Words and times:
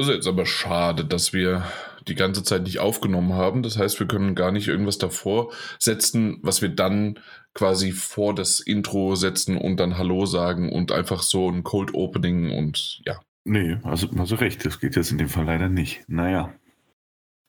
Das 0.00 0.08
ist 0.08 0.14
jetzt 0.14 0.28
aber 0.28 0.46
schade, 0.46 1.04
dass 1.04 1.34
wir 1.34 1.66
die 2.08 2.14
ganze 2.14 2.42
Zeit 2.42 2.62
nicht 2.62 2.78
aufgenommen 2.78 3.34
haben. 3.34 3.62
Das 3.62 3.76
heißt, 3.76 4.00
wir 4.00 4.06
können 4.06 4.34
gar 4.34 4.50
nicht 4.50 4.66
irgendwas 4.66 4.96
davor 4.96 5.52
setzen, 5.78 6.38
was 6.40 6.62
wir 6.62 6.70
dann 6.70 7.18
quasi 7.52 7.92
vor 7.92 8.34
das 8.34 8.60
Intro 8.60 9.14
setzen 9.14 9.58
und 9.58 9.76
dann 9.76 9.98
Hallo 9.98 10.24
sagen 10.24 10.72
und 10.72 10.90
einfach 10.90 11.20
so 11.20 11.50
ein 11.50 11.64
Cold 11.64 11.92
Opening 11.92 12.50
und 12.50 13.02
ja. 13.04 13.20
Nee, 13.44 13.76
also, 13.82 14.08
also 14.16 14.36
recht, 14.36 14.64
das 14.64 14.80
geht 14.80 14.96
jetzt 14.96 15.12
in 15.12 15.18
dem 15.18 15.28
Fall 15.28 15.44
leider 15.44 15.68
nicht. 15.68 16.02
Naja. 16.08 16.54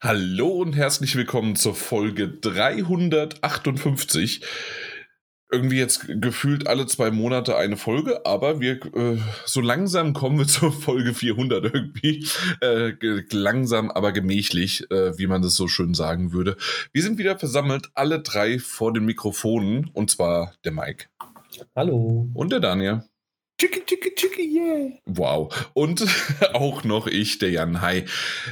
Hallo 0.01 0.49
und 0.49 0.75
herzlich 0.75 1.15
willkommen 1.15 1.55
zur 1.55 1.73
Folge 1.73 2.27
358 2.27 4.41
irgendwie 5.51 5.77
jetzt 5.77 6.05
gefühlt 6.07 6.67
alle 6.67 6.87
zwei 6.87 7.11
Monate 7.11 7.57
eine 7.57 7.77
Folge, 7.77 8.25
aber 8.25 8.59
wir 8.59 8.83
äh, 8.95 9.17
so 9.45 9.61
langsam 9.61 10.13
kommen 10.13 10.39
wir 10.39 10.47
zur 10.47 10.71
Folge 10.71 11.13
400 11.13 11.65
irgendwie. 11.65 12.25
Äh, 12.61 12.93
langsam, 13.31 13.91
aber 13.91 14.11
gemächlich, 14.11 14.89
äh, 14.91 15.17
wie 15.17 15.27
man 15.27 15.41
das 15.41 15.55
so 15.55 15.67
schön 15.67 15.93
sagen 15.93 16.31
würde. 16.31 16.57
Wir 16.93 17.03
sind 17.03 17.17
wieder 17.17 17.37
versammelt, 17.37 17.89
alle 17.93 18.21
drei 18.21 18.59
vor 18.59 18.93
den 18.93 19.05
Mikrofonen, 19.05 19.89
und 19.93 20.09
zwar 20.09 20.53
der 20.63 20.71
Mike. 20.71 21.05
Hallo. 21.75 22.29
Und 22.33 22.51
der 22.51 22.59
Daniel. 22.59 23.03
Chicky, 23.61 23.81
chicky, 23.85 24.09
chicky, 24.15 24.41
yeah. 24.41 24.89
Wow. 25.05 25.69
Und 25.75 26.03
auch 26.53 26.83
noch 26.83 27.05
ich, 27.05 27.37
der 27.37 27.51
Jan. 27.51 27.81
Hi. 27.81 28.05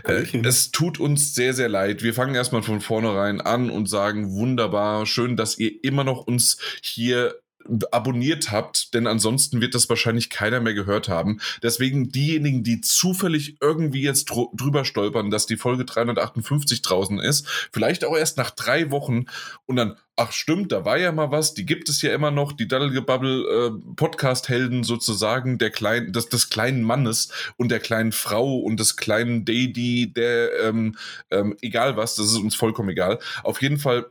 Äh, 0.03 0.37
es 0.45 0.69
tut 0.69 0.99
uns 0.99 1.33
sehr, 1.33 1.55
sehr 1.55 1.67
leid. 1.67 2.03
Wir 2.03 2.13
fangen 2.13 2.35
erstmal 2.35 2.61
von 2.61 2.79
vornherein 2.79 3.41
an 3.41 3.71
und 3.71 3.89
sagen, 3.89 4.29
wunderbar, 4.33 5.07
schön, 5.07 5.35
dass 5.35 5.57
ihr 5.57 5.83
immer 5.83 6.03
noch 6.03 6.27
uns 6.27 6.59
hier 6.83 7.33
abonniert 7.91 8.51
habt, 8.51 8.93
denn 8.93 9.07
ansonsten 9.07 9.61
wird 9.61 9.75
das 9.75 9.89
wahrscheinlich 9.89 10.29
keiner 10.29 10.59
mehr 10.59 10.73
gehört 10.73 11.09
haben. 11.09 11.39
Deswegen 11.63 12.09
diejenigen, 12.09 12.63
die 12.63 12.81
zufällig 12.81 13.57
irgendwie 13.61 14.01
jetzt 14.01 14.25
drüber 14.25 14.85
stolpern, 14.85 15.29
dass 15.29 15.45
die 15.45 15.57
Folge 15.57 15.85
358 15.85 16.81
draußen 16.81 17.19
ist, 17.19 17.47
vielleicht 17.71 18.05
auch 18.05 18.17
erst 18.17 18.37
nach 18.37 18.51
drei 18.51 18.91
Wochen 18.91 19.25
und 19.65 19.75
dann, 19.75 19.95
ach 20.15 20.31
stimmt, 20.31 20.71
da 20.71 20.85
war 20.85 20.97
ja 20.97 21.11
mal 21.11 21.31
was, 21.31 21.53
die 21.53 21.65
gibt 21.65 21.89
es 21.89 22.01
ja 22.01 22.13
immer 22.13 22.31
noch, 22.31 22.51
die 22.51 22.67
Daddelgebubble 22.67 23.43
äh, 23.43 23.93
Podcast-Helden 23.95 24.83
sozusagen 24.83 25.57
der 25.57 25.69
kleinen, 25.69 26.11
des, 26.11 26.29
des 26.29 26.49
kleinen 26.49 26.83
Mannes 26.83 27.31
und 27.57 27.69
der 27.69 27.79
kleinen 27.79 28.11
Frau 28.11 28.57
und 28.57 28.79
des 28.79 28.95
kleinen 28.95 29.45
Daddy, 29.45 30.11
der, 30.13 30.59
ähm, 30.63 30.95
ähm, 31.31 31.55
egal 31.61 31.97
was, 31.97 32.15
das 32.15 32.27
ist 32.27 32.37
uns 32.37 32.55
vollkommen 32.55 32.89
egal. 32.89 33.19
Auf 33.43 33.61
jeden 33.61 33.77
Fall 33.77 34.07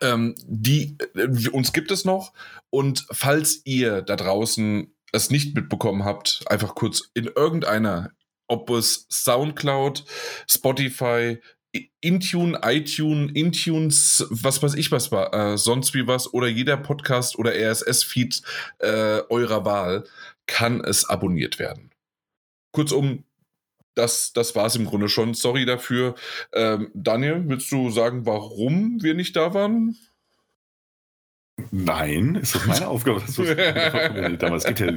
ähm, 0.00 0.34
die, 0.44 0.96
äh, 1.14 1.48
uns 1.48 1.72
gibt 1.72 1.90
es 1.90 2.04
noch. 2.04 2.32
Und 2.70 3.06
falls 3.10 3.62
ihr 3.64 4.02
da 4.02 4.16
draußen 4.16 4.94
es 5.12 5.30
nicht 5.30 5.54
mitbekommen 5.54 6.04
habt, 6.04 6.44
einfach 6.46 6.74
kurz 6.74 7.10
in 7.14 7.26
irgendeiner, 7.26 8.10
ob 8.48 8.70
es 8.70 9.06
Soundcloud, 9.10 10.04
Spotify, 10.48 11.38
Intune, 12.00 12.60
iTunes, 12.64 13.32
Intunes, 13.34 14.26
was 14.28 14.62
weiß 14.62 14.74
ich 14.74 14.92
was 14.92 15.10
war, 15.10 15.32
äh, 15.32 15.56
sonst 15.56 15.94
wie 15.94 16.06
was 16.06 16.32
oder 16.34 16.48
jeder 16.48 16.76
Podcast 16.76 17.38
oder 17.38 17.52
RSS-Feed 17.54 18.42
äh, 18.78 19.22
eurer 19.30 19.64
Wahl 19.64 20.04
kann 20.46 20.82
es 20.84 21.08
abonniert 21.08 21.58
werden. 21.58 21.90
Kurzum, 22.72 23.24
das, 23.94 24.32
das 24.32 24.54
war 24.54 24.66
es 24.66 24.76
im 24.76 24.86
Grunde 24.86 25.08
schon. 25.08 25.34
Sorry 25.34 25.64
dafür. 25.64 26.14
Ähm, 26.52 26.90
Daniel, 26.94 27.42
willst 27.46 27.70
du 27.72 27.90
sagen, 27.90 28.26
warum 28.26 29.02
wir 29.02 29.14
nicht 29.14 29.36
da 29.36 29.54
waren? 29.54 29.96
Nein, 31.70 32.36
ist 32.36 32.54
das 32.54 32.66
meine 32.66 32.88
Aufgabe? 32.88 33.20
Das 33.20 33.36
damals 34.38 34.64
gibt 34.64 34.80
ja 34.80 34.92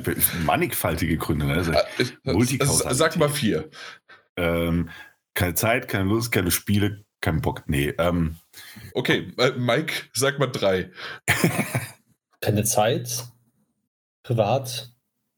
mannigfaltige 0.46 1.18
Gründe. 1.18 1.46
Ne? 1.46 1.54
Also 1.54 1.74
sag 2.92 3.18
mal 3.18 3.30
vier. 3.30 3.70
Ähm, 4.38 4.90
keine 5.34 5.54
Zeit, 5.54 5.88
keine 5.88 6.10
Lust, 6.10 6.32
keine 6.32 6.52
Spiele, 6.52 7.06
kein 7.22 7.42
Bock. 7.42 7.64
Nee. 7.68 7.94
Ähm. 7.98 8.38
Okay, 8.94 9.34
äh, 9.38 9.52
Mike, 9.52 9.94
sag 10.14 10.40
mal 10.40 10.48
drei. 10.48 10.92
keine 12.42 12.64
Zeit, 12.64 13.26
privat 14.24 14.92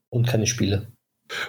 und 0.09 0.27
keine 0.27 0.47
Spiele. 0.47 0.91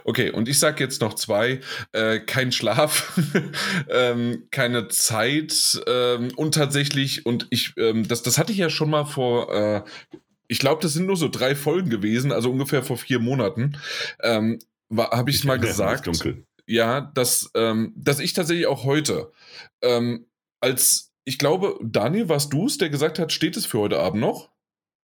Okay, 0.04 0.30
und 0.30 0.48
ich 0.48 0.58
sage 0.58 0.82
jetzt 0.82 1.00
noch 1.00 1.14
zwei. 1.14 1.60
Äh, 1.92 2.20
kein 2.20 2.52
Schlaf, 2.52 3.18
ähm, 3.90 4.44
keine 4.50 4.88
Zeit 4.88 5.80
ähm, 5.86 6.30
und 6.36 6.54
tatsächlich, 6.54 7.26
und 7.26 7.46
ich, 7.50 7.74
ähm, 7.76 8.06
das, 8.06 8.22
das 8.22 8.38
hatte 8.38 8.52
ich 8.52 8.58
ja 8.58 8.70
schon 8.70 8.90
mal 8.90 9.04
vor, 9.04 9.52
äh, 9.52 9.82
ich 10.48 10.58
glaube, 10.58 10.82
das 10.82 10.94
sind 10.94 11.06
nur 11.06 11.16
so 11.16 11.28
drei 11.28 11.54
Folgen 11.54 11.90
gewesen, 11.90 12.32
also 12.32 12.50
ungefähr 12.50 12.82
vor 12.82 12.96
vier 12.96 13.20
Monaten. 13.20 13.78
Ähm, 14.22 14.58
Habe 14.96 15.30
ich 15.30 15.36
es 15.36 15.44
mal 15.44 15.58
gesagt. 15.58 16.08
Ja, 16.66 17.00
dass, 17.14 17.50
ähm, 17.54 17.92
dass 17.96 18.18
ich 18.18 18.32
tatsächlich 18.32 18.66
auch 18.66 18.84
heute 18.84 19.32
ähm, 19.82 20.26
als, 20.60 21.12
ich 21.24 21.38
glaube, 21.38 21.78
Daniel, 21.82 22.28
warst 22.28 22.52
du 22.52 22.66
es, 22.66 22.78
der 22.78 22.90
gesagt 22.90 23.18
hat, 23.18 23.32
steht 23.32 23.56
es 23.56 23.66
für 23.66 23.78
heute 23.78 23.98
Abend 23.98 24.20
noch? 24.20 24.50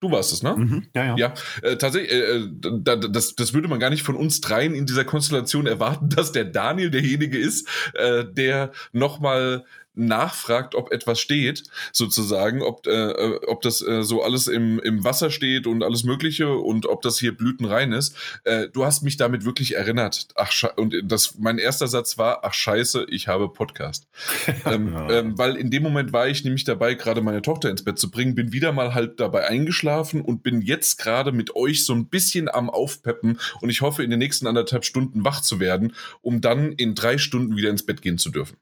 Du 0.00 0.10
warst 0.10 0.32
es, 0.32 0.42
ne? 0.42 0.54
Mhm, 0.56 0.86
ja, 0.94 1.04
ja. 1.04 1.16
Ja, 1.16 1.34
äh, 1.62 1.76
tatsächlich, 1.76 2.12
äh, 2.12 2.36
äh 2.36 2.48
da, 2.82 2.96
das, 2.96 3.34
das 3.36 3.54
würde 3.54 3.68
man 3.68 3.80
gar 3.80 3.90
nicht 3.90 4.02
von 4.02 4.16
uns 4.16 4.40
dreien 4.40 4.74
in 4.74 4.86
dieser 4.86 5.04
Konstellation 5.04 5.66
erwarten, 5.66 6.08
dass 6.14 6.32
der 6.32 6.44
Daniel 6.44 6.90
derjenige 6.90 7.38
ist, 7.38 7.68
äh, 7.94 8.24
der 8.24 8.72
nochmal 8.92 9.64
nachfragt, 9.94 10.74
ob 10.74 10.92
etwas 10.92 11.20
steht, 11.20 11.64
sozusagen, 11.92 12.62
ob, 12.62 12.86
äh, 12.86 12.90
äh, 12.90 13.40
ob 13.46 13.62
das 13.62 13.80
äh, 13.80 14.02
so 14.02 14.22
alles 14.22 14.46
im, 14.46 14.78
im 14.80 15.04
Wasser 15.04 15.30
steht 15.30 15.66
und 15.66 15.82
alles 15.82 16.04
Mögliche 16.04 16.48
und 16.48 16.86
ob 16.86 17.02
das 17.02 17.18
hier 17.18 17.36
blütenrein 17.36 17.92
ist. 17.92 18.16
Äh, 18.44 18.68
du 18.68 18.84
hast 18.84 19.02
mich 19.02 19.16
damit 19.16 19.44
wirklich 19.44 19.76
erinnert. 19.76 20.28
Ach, 20.34 20.52
und 20.76 20.94
das, 21.04 21.38
mein 21.38 21.58
erster 21.58 21.88
Satz 21.88 22.18
war, 22.18 22.40
ach 22.44 22.54
scheiße, 22.54 23.06
ich 23.08 23.28
habe 23.28 23.48
Podcast. 23.48 24.08
ähm, 24.66 24.94
ähm, 25.10 25.38
weil 25.38 25.56
in 25.56 25.70
dem 25.70 25.82
Moment 25.82 26.12
war 26.12 26.28
ich 26.28 26.44
nämlich 26.44 26.64
dabei, 26.64 26.94
gerade 26.94 27.20
meine 27.20 27.42
Tochter 27.42 27.70
ins 27.70 27.84
Bett 27.84 27.98
zu 27.98 28.10
bringen, 28.10 28.34
bin 28.34 28.52
wieder 28.52 28.72
mal 28.72 28.94
halt 28.94 29.20
dabei 29.20 29.46
eingeschlafen 29.48 30.20
und 30.20 30.42
bin 30.42 30.60
jetzt 30.60 30.98
gerade 30.98 31.32
mit 31.32 31.54
euch 31.54 31.84
so 31.84 31.92
ein 31.92 32.08
bisschen 32.08 32.48
am 32.48 32.70
Aufpeppen 32.70 33.38
und 33.60 33.70
ich 33.70 33.80
hoffe, 33.80 34.02
in 34.02 34.10
den 34.10 34.18
nächsten 34.18 34.46
anderthalb 34.46 34.84
Stunden 34.84 35.24
wach 35.24 35.40
zu 35.40 35.60
werden, 35.60 35.94
um 36.20 36.40
dann 36.40 36.72
in 36.72 36.94
drei 36.94 37.18
Stunden 37.18 37.56
wieder 37.56 37.70
ins 37.70 37.86
Bett 37.86 38.02
gehen 38.02 38.18
zu 38.18 38.30
dürfen. 38.30 38.56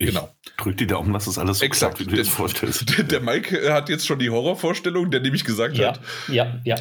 Ich 0.00 0.06
genau. 0.06 0.34
Drück 0.56 0.78
die 0.78 0.86
Daumen, 0.86 1.12
dass 1.12 1.26
das 1.26 1.36
alles 1.36 1.58
so 1.58 1.64
Exakt. 1.66 1.96
klappt, 1.96 2.00
wie 2.00 2.04
du 2.04 2.16
dir 2.16 2.22
das 2.22 2.32
vorstellst. 2.32 2.88
Der, 2.96 3.04
der, 3.04 3.20
Mike 3.20 3.70
hat 3.70 3.90
jetzt 3.90 4.06
schon 4.06 4.18
die 4.18 4.30
Horrorvorstellung, 4.30 5.10
der 5.10 5.20
nämlich 5.20 5.44
gesagt 5.44 5.76
ja, 5.76 5.88
hat. 5.88 6.00
Ja, 6.28 6.58
ja. 6.64 6.76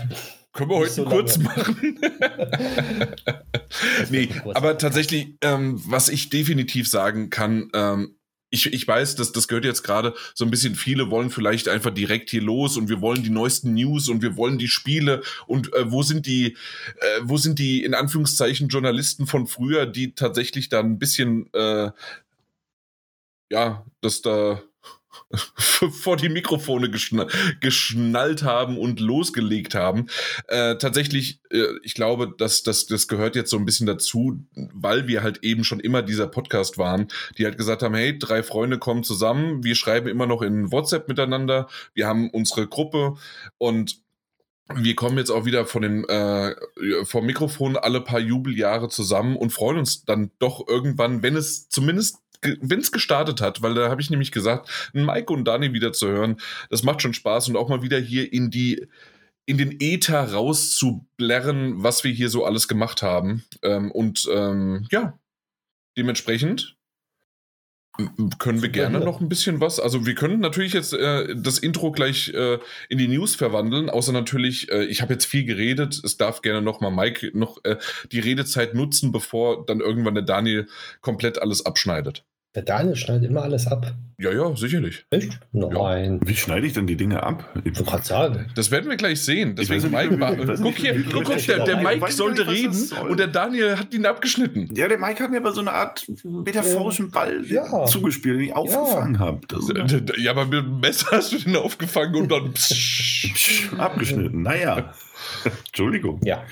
Können 0.54 0.70
wir 0.70 0.78
heute 0.78 0.92
so 0.92 1.04
kurz 1.04 1.36
lange. 1.36 1.50
machen? 1.50 2.00
nee, 4.10 4.30
aber 4.54 4.78
tatsächlich, 4.78 5.36
ähm, 5.42 5.82
was 5.86 6.08
ich 6.08 6.30
definitiv 6.30 6.88
sagen 6.88 7.30
kann, 7.30 7.70
ähm, 7.74 8.16
ich, 8.52 8.72
ich 8.74 8.88
weiß, 8.88 9.16
dass 9.16 9.34
das 9.34 9.50
gehört 9.50 9.66
jetzt 9.66 9.84
gerade 9.84 10.14
so 10.34 10.46
ein 10.46 10.52
bisschen, 10.52 10.76
viele 10.76 11.12
wollen 11.12 11.30
vielleicht 11.30 11.68
einfach 11.68 11.92
direkt 11.92 12.30
hier 12.30 12.42
los 12.42 12.78
und 12.78 12.88
wir 12.88 13.02
wollen 13.02 13.22
die 13.22 13.30
neuesten 13.30 13.74
News 13.74 14.08
und 14.08 14.22
wir 14.22 14.38
wollen 14.38 14.58
die 14.58 14.70
Spiele 14.70 15.22
und 15.46 15.74
äh, 15.74 15.92
wo 15.92 16.04
sind 16.04 16.26
die, 16.26 16.56
äh, 17.02 17.20
wo 17.24 17.36
sind 17.36 17.60
die 17.60 17.84
in 17.84 17.94
Anführungszeichen 17.94 18.70
Journalisten 18.70 19.28
von 19.28 19.46
früher, 19.46 19.86
die 19.86 20.16
tatsächlich 20.16 20.70
da 20.70 20.80
ein 20.80 20.98
bisschen 21.00 21.54
äh, 21.54 21.92
ja, 23.50 23.86
dass 24.02 24.22
da 24.22 24.62
vor 25.92 26.18
die 26.18 26.30
Mikrofone 26.30 26.90
geschnall, 26.90 27.28
geschnallt 27.60 28.44
haben 28.44 28.78
und 28.78 29.00
losgelegt 29.00 29.76
haben. 29.76 30.08
Äh, 30.48 30.78
tatsächlich, 30.78 31.42
äh, 31.52 31.66
ich 31.84 31.94
glaube, 31.94 32.34
dass 32.38 32.64
das, 32.64 32.86
das 32.86 33.08
gehört 33.08 33.36
jetzt 33.36 33.50
so 33.50 33.58
ein 33.58 33.66
bisschen 33.66 33.88
dazu, 33.88 34.40
weil 34.74 35.08
wir 35.08 35.24
halt 35.24 35.44
eben 35.44 35.64
schon 35.64 35.80
immer 35.80 36.02
dieser 36.02 36.28
Podcast 36.28 36.78
waren, 36.78 37.08
die 37.38 37.46
halt 37.46 37.58
gesagt 37.58 37.84
haben, 37.84 37.96
hey, 37.96 38.18
drei 38.18 38.44
Freunde 38.44 38.80
kommen 38.80 39.04
zusammen, 39.04 39.64
wir 39.64 39.76
schreiben 39.76 40.08
immer 40.08 40.26
noch 40.26 40.42
in 40.42 40.72
WhatsApp 40.72 41.08
miteinander, 41.08 41.68
wir 41.94 42.08
haben 42.08 42.30
unsere 42.30 42.68
Gruppe 42.68 43.16
und 43.58 44.02
wir 44.76 44.96
kommen 44.96 45.18
jetzt 45.18 45.32
auch 45.32 45.46
wieder 45.46 45.66
von 45.66 45.82
dem 45.82 46.06
äh, 46.08 46.54
vom 47.04 47.26
Mikrofon 47.26 47.76
alle 47.76 48.02
paar 48.02 48.20
Jubeljahre 48.20 48.88
zusammen 48.88 49.36
und 49.36 49.52
freuen 49.52 49.80
uns 49.80 50.06
dann 50.06 50.30
doch 50.38 50.68
irgendwann, 50.68 51.24
wenn 51.24 51.36
es 51.36 51.70
zumindest 51.70 52.20
wenn 52.42 52.80
es 52.80 52.92
gestartet 52.92 53.42
hat, 53.42 53.62
weil 53.62 53.74
da 53.74 53.90
habe 53.90 54.02
ich 54.02 54.10
nämlich 54.10 54.32
gesagt, 54.32 54.70
Mike 54.94 55.32
und 55.34 55.46
Dani 55.46 55.74
wieder 55.74 55.94
zu 55.94 56.08
hören, 56.08 56.38
das 56.70 56.84
macht 56.84 57.02
schon 57.02 57.14
Spaß 57.14 57.50
und 57.50 57.58
auch 57.58 57.70
mal 57.70 57.82
wieder 57.82 58.00
hier 58.00 58.32
in 58.32 58.50
die 58.50 58.88
in 59.46 59.58
den 59.58 59.78
Äther 59.80 60.32
rauszublerren, 60.32 61.82
was 61.82 62.04
wir 62.04 62.12
hier 62.12 62.30
so 62.30 62.46
alles 62.46 62.68
gemacht 62.68 63.02
haben. 63.02 63.44
Ähm, 63.64 63.90
und 63.90 64.30
ähm, 64.32 64.86
ja, 64.92 65.18
dementsprechend 65.98 66.78
können 68.38 68.62
wir 68.62 68.70
gerne 68.70 69.00
noch 69.00 69.20
ein 69.20 69.28
bisschen 69.30 69.60
was. 69.60 69.80
Also 69.80 70.06
wir 70.06 70.16
können 70.16 70.40
natürlich 70.40 70.74
jetzt 70.74 70.94
äh, 70.94 71.36
das 71.36 71.58
Intro 71.58 71.92
gleich 71.92 72.30
äh, 72.30 72.60
in 72.90 72.98
die 72.98 73.08
News 73.08 73.36
verwandeln, 73.36 73.90
außer 73.90 74.12
natürlich, 74.12 74.72
äh, 74.72 74.86
ich 74.86 75.02
habe 75.02 75.14
jetzt 75.14 75.26
viel 75.26 75.44
geredet, 75.44 76.00
es 76.04 76.18
darf 76.18 76.42
gerne 76.42 76.62
noch 76.62 76.80
mal 76.80 76.92
Mike 76.92 77.32
noch 77.34 77.58
äh, 77.64 77.78
die 78.12 78.20
Redezeit 78.20 78.74
nutzen, 78.74 79.12
bevor 79.12 79.66
dann 79.66 79.80
irgendwann 79.80 80.14
der 80.14 80.24
Daniel 80.24 80.68
komplett 81.02 81.42
alles 81.42 81.66
abschneidet. 81.66 82.24
Der 82.56 82.64
Daniel 82.64 82.96
schneidet 82.96 83.30
immer 83.30 83.44
alles 83.44 83.68
ab. 83.68 83.94
Ja, 84.22 84.32
ja, 84.34 84.54
sicherlich. 84.56 85.06
Echt? 85.12 85.40
Nein. 85.54 86.20
Wie 86.26 86.36
schneide 86.36 86.68
ich 86.68 86.74
denn 86.74 86.88
die 86.88 86.98
Dinge 86.98 87.24
ab? 87.24 87.48
Ich 87.64 87.76
wollte 87.78 87.84
gerade 87.84 88.04
sagen. 88.06 88.48
Das 88.56 88.70
werden 88.70 88.90
wir 88.90 88.98
gleich 88.98 89.22
sehen. 89.24 89.56
Deswegen 89.56 89.82
nicht, 89.84 89.92
Mike, 89.92 90.20
war- 90.20 90.38
weiß 90.48 90.60
guck 90.62 90.72
nicht, 90.74 90.80
hier, 90.82 90.98
wie- 90.98 91.04
guck, 91.04 91.24
guck, 91.24 91.38
der, 91.46 91.64
der 91.64 91.78
Mike 91.78 92.12
sollte 92.12 92.42
nicht, 92.46 92.52
reden 92.64 92.74
soll. 92.74 93.12
und 93.12 93.18
der 93.18 93.28
Daniel 93.28 93.78
hat 93.78 93.94
ihn 93.94 94.06
abgeschnitten. 94.06 94.68
Ja, 94.76 94.90
der 94.90 94.98
Mike 94.98 95.24
hat 95.24 95.32
mir 95.32 95.38
aber 95.38 95.54
so 95.54 95.62
eine 95.62 95.72
Art 95.72 96.06
metaphorischen 96.24 97.12
Ball 97.12 97.46
Ja. 97.46 97.86
zugespielt, 97.86 98.36
den 98.40 98.46
ich 98.48 98.54
aufgefangen 98.56 99.20
habe. 99.20 99.40
Das 99.48 99.70
ist 99.70 100.18
Ja, 100.18 100.32
aber 100.32 100.46
mit 100.48 100.66
dem 100.66 100.80
Messer 100.82 101.08
hast 101.12 101.32
du 101.32 101.38
den 101.38 101.56
aufgefangen 101.56 102.16
und 102.16 102.30
dann. 102.32 102.52
Psch. 102.54 103.70
abgeschnitten. 103.78 104.42
Naja. 104.42 104.92
Entschuldigung. 105.68 106.20
Ja. 106.26 106.44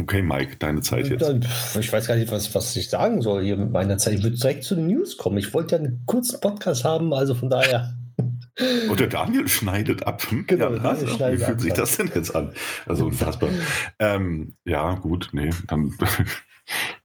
Okay, 0.00 0.22
Mike, 0.22 0.56
deine 0.58 0.80
Zeit 0.80 1.08
jetzt. 1.08 1.30
Ich 1.78 1.92
weiß 1.92 2.06
gar 2.06 2.16
nicht, 2.16 2.32
was, 2.32 2.54
was 2.54 2.74
ich 2.74 2.88
sagen 2.88 3.20
soll 3.20 3.44
hier 3.44 3.58
mit 3.58 3.70
meiner 3.70 3.98
Zeit. 3.98 4.14
Ich 4.14 4.22
würde 4.22 4.36
direkt 4.36 4.64
zu 4.64 4.74
den 4.74 4.86
News 4.86 5.18
kommen. 5.18 5.36
Ich 5.36 5.52
wollte 5.52 5.76
ja 5.76 5.82
einen 5.82 6.04
kurzen 6.06 6.40
Podcast 6.40 6.84
haben, 6.84 7.12
also 7.12 7.34
von 7.34 7.50
daher. 7.50 7.94
Und 8.88 8.98
der 8.98 9.08
Daniel 9.08 9.46
schneidet 9.46 10.06
ab. 10.06 10.26
Genau, 10.46 10.70
ja, 10.72 10.78
Daniel 10.78 10.86
also, 10.86 11.06
schneidet 11.06 11.40
Wie 11.40 11.44
fühlt 11.44 11.56
ab, 11.56 11.60
sich 11.60 11.72
das 11.74 11.96
denn 11.98 12.10
jetzt 12.14 12.34
an? 12.34 12.52
Also 12.86 13.06
unfassbar. 13.06 13.50
ähm, 13.98 14.54
ja, 14.64 14.94
gut, 14.94 15.28
nee, 15.32 15.50
dann. 15.66 15.94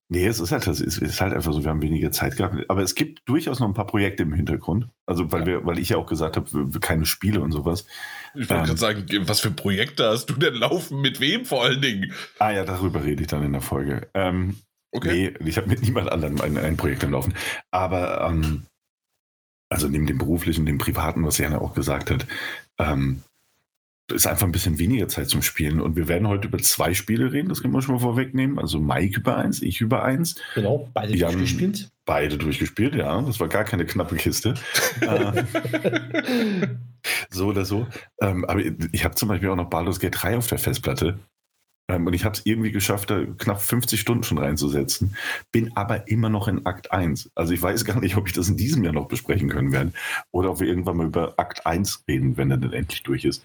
Nee, 0.07 0.27
es 0.27 0.39
ist 0.39 0.51
halt, 0.51 0.67
das 0.67 0.79
ist, 0.81 1.19
halt 1.19 1.33
einfach 1.33 1.51
so, 1.51 1.63
wir 1.63 1.71
haben 1.71 1.81
weniger 1.81 2.11
Zeit 2.11 2.37
gehabt. 2.37 2.55
Aber 2.69 2.83
es 2.83 2.93
gibt 2.93 3.27
durchaus 3.27 3.59
noch 3.59 3.67
ein 3.67 3.73
paar 3.73 3.87
Projekte 3.87 4.21
im 4.23 4.33
Hintergrund. 4.33 4.87
Also, 5.07 5.31
weil 5.31 5.41
Ja. 5.41 5.45
wir, 5.47 5.65
weil 5.65 5.79
ich 5.79 5.89
ja 5.89 5.97
auch 5.97 6.05
gesagt 6.05 6.35
habe, 6.37 6.69
keine 6.79 7.05
Spiele 7.07 7.41
und 7.41 7.51
sowas. 7.51 7.85
Ich 8.35 8.41
wollte 8.49 8.55
Ähm. 8.55 8.63
gerade 8.65 8.77
sagen, 8.79 9.05
was 9.27 9.39
für 9.39 9.49
Projekte 9.51 10.07
hast 10.07 10.27
du 10.27 10.33
denn 10.35 10.53
laufen? 10.53 11.01
Mit 11.01 11.19
wem 11.19 11.43
vor 11.45 11.63
allen 11.63 11.81
Dingen? 11.81 12.13
Ah 12.37 12.51
ja, 12.51 12.65
darüber 12.65 13.03
rede 13.03 13.23
ich 13.23 13.27
dann 13.29 13.43
in 13.43 13.53
der 13.53 13.61
Folge. 13.61 14.09
Ähm, 14.13 14.57
Okay. 14.91 15.33
Nee, 15.41 15.49
ich 15.49 15.57
habe 15.57 15.67
mit 15.67 15.81
niemand 15.81 16.09
anderem 16.09 16.39
ein, 16.39 16.57
ein 16.57 16.77
Projekt 16.77 17.03
am 17.03 17.11
Laufen. 17.11 17.33
Aber 17.69 18.21
ähm, 18.29 18.65
also 19.69 19.89
neben 19.89 20.05
dem 20.05 20.17
beruflichen, 20.17 20.65
dem 20.65 20.77
privaten, 20.77 21.25
was 21.25 21.37
Jana 21.37 21.59
auch 21.59 21.73
gesagt 21.73 22.09
hat, 22.11 22.25
ähm, 22.79 23.21
ist 24.11 24.27
einfach 24.27 24.45
ein 24.45 24.51
bisschen 24.51 24.77
weniger 24.77 25.07
Zeit 25.07 25.29
zum 25.29 25.41
Spielen. 25.41 25.81
Und 25.81 25.95
wir 25.95 26.07
werden 26.07 26.27
heute 26.27 26.47
über 26.47 26.59
zwei 26.59 26.93
Spiele 26.93 27.31
reden, 27.31 27.49
das 27.49 27.61
können 27.61 27.73
wir 27.73 27.81
schon 27.81 27.95
mal 27.95 28.01
vorwegnehmen. 28.01 28.59
Also 28.59 28.79
Mike 28.79 29.19
über 29.19 29.37
eins, 29.37 29.61
ich 29.61 29.81
über 29.81 30.03
eins. 30.03 30.35
Genau, 30.53 30.89
beide 30.93 31.15
Jan- 31.15 31.31
durchgespielt. 31.31 31.89
Beide 32.05 32.37
durchgespielt, 32.37 32.93
ja. 32.93 33.19
Das 33.21 33.39
war 33.39 33.47
gar 33.47 33.63
keine 33.63 33.85
knappe 33.85 34.15
Kiste. 34.15 34.53
äh, 35.01 35.43
so 37.31 37.47
oder 37.47 37.65
so. 37.65 37.87
Ähm, 38.21 38.45
aber 38.45 38.61
ich 38.91 39.03
habe 39.03 39.15
zum 39.15 39.29
Beispiel 39.29 39.49
auch 39.49 39.55
noch 39.55 39.69
Baldur's 39.69 39.99
Gate 39.99 40.15
3 40.21 40.37
auf 40.37 40.47
der 40.47 40.59
Festplatte. 40.59 41.17
Ähm, 41.87 42.07
und 42.07 42.13
ich 42.13 42.25
habe 42.25 42.35
es 42.35 42.45
irgendwie 42.45 42.71
geschafft, 42.71 43.09
da 43.09 43.23
knapp 43.37 43.61
50 43.61 43.99
Stunden 43.99 44.23
schon 44.23 44.37
reinzusetzen. 44.37 45.15
Bin 45.51 45.75
aber 45.75 46.07
immer 46.07 46.29
noch 46.29 46.47
in 46.47 46.65
Akt 46.65 46.91
1. 46.91 47.31
Also 47.35 47.53
ich 47.53 47.61
weiß 47.61 47.85
gar 47.85 47.99
nicht, 47.99 48.17
ob 48.17 48.27
ich 48.27 48.33
das 48.33 48.49
in 48.49 48.57
diesem 48.57 48.83
Jahr 48.83 48.93
noch 48.93 49.07
besprechen 49.07 49.49
können 49.49 49.71
werde. 49.71 49.93
Oder 50.31 50.51
ob 50.51 50.59
wir 50.59 50.67
irgendwann 50.67 50.97
mal 50.97 51.07
über 51.07 51.35
Akt 51.37 51.65
1 51.65 52.05
reden, 52.07 52.37
wenn 52.37 52.51
er 52.51 52.57
dann 52.57 52.73
endlich 52.73 53.03
durch 53.03 53.25
ist. 53.25 53.43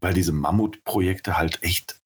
Weil 0.00 0.14
diese 0.14 0.32
Mammutprojekte 0.32 1.38
halt 1.38 1.62
echt 1.62 2.00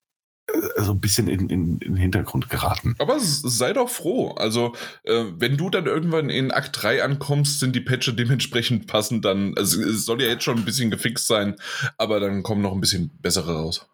äh, 0.47 0.83
so 0.83 0.93
ein 0.93 1.01
bisschen 1.01 1.27
in, 1.27 1.49
in, 1.49 1.79
in 1.79 1.81
den 1.81 1.97
Hintergrund 1.97 2.49
geraten. 2.49 2.95
Aber 3.01 3.19
sei 3.19 3.73
doch 3.73 3.89
froh. 3.89 4.33
Also, 4.33 4.75
äh, 5.03 5.25
wenn 5.37 5.57
du 5.57 5.69
dann 5.69 5.87
irgendwann 5.87 6.31
in 6.31 6.53
Akt 6.53 6.81
3 6.81 7.03
ankommst, 7.03 7.59
sind 7.59 7.75
die 7.75 7.81
Patches 7.81 8.15
dementsprechend 8.15 8.87
passend 8.87 9.25
dann. 9.25 9.55
Also, 9.57 9.83
es 9.83 10.05
soll 10.05 10.23
ja 10.23 10.29
jetzt 10.29 10.45
schon 10.45 10.59
ein 10.59 10.65
bisschen 10.65 10.93
gefixt 10.93 11.27
sein, 11.27 11.57
aber 11.99 12.21
dann 12.21 12.45
kommen 12.45 12.63
noch 12.63 12.73
ein 12.73 12.81
bisschen 12.81 13.11
bessere 13.21 13.55
raus. 13.55 13.89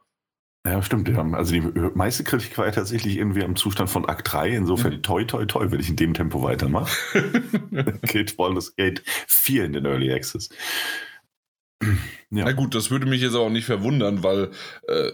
Ja, 0.73 0.83
stimmt. 0.83 1.09
Ja. 1.09 1.23
Also 1.33 1.53
die 1.53 1.61
meiste 1.95 2.25
Kritik 2.25 2.57
war 2.59 2.67
ja 2.67 2.73
tatsächlich 2.73 3.17
irgendwie 3.17 3.43
am 3.45 3.57
Zustand 3.57 3.89
von 3.91 4.05
Akt 4.07 4.33
3. 4.33 4.51
Insofern 4.51 5.03
toi, 5.03 5.25
toi, 5.25 5.45
toi, 5.47 5.71
wenn 5.71 5.81
ich 5.81 5.89
in 5.89 5.97
dem 5.97 6.15
Tempo 6.15 6.43
weitermache. 6.43 6.91
Geht 8.03 8.37
Baldur's 8.37 8.75
Gate 8.77 9.03
4 9.27 9.65
in 9.67 9.73
den 9.75 9.85
Early 9.87 10.13
Access. 10.13 10.49
Ja. 12.31 12.45
Na 12.45 12.53
gut, 12.53 12.75
das 12.75 12.91
würde 12.91 13.07
mich 13.07 13.23
jetzt 13.23 13.35
auch 13.37 13.51
nicht 13.51 13.65
verwundern, 13.65 14.23
weil 14.23 14.51
äh, 14.89 15.13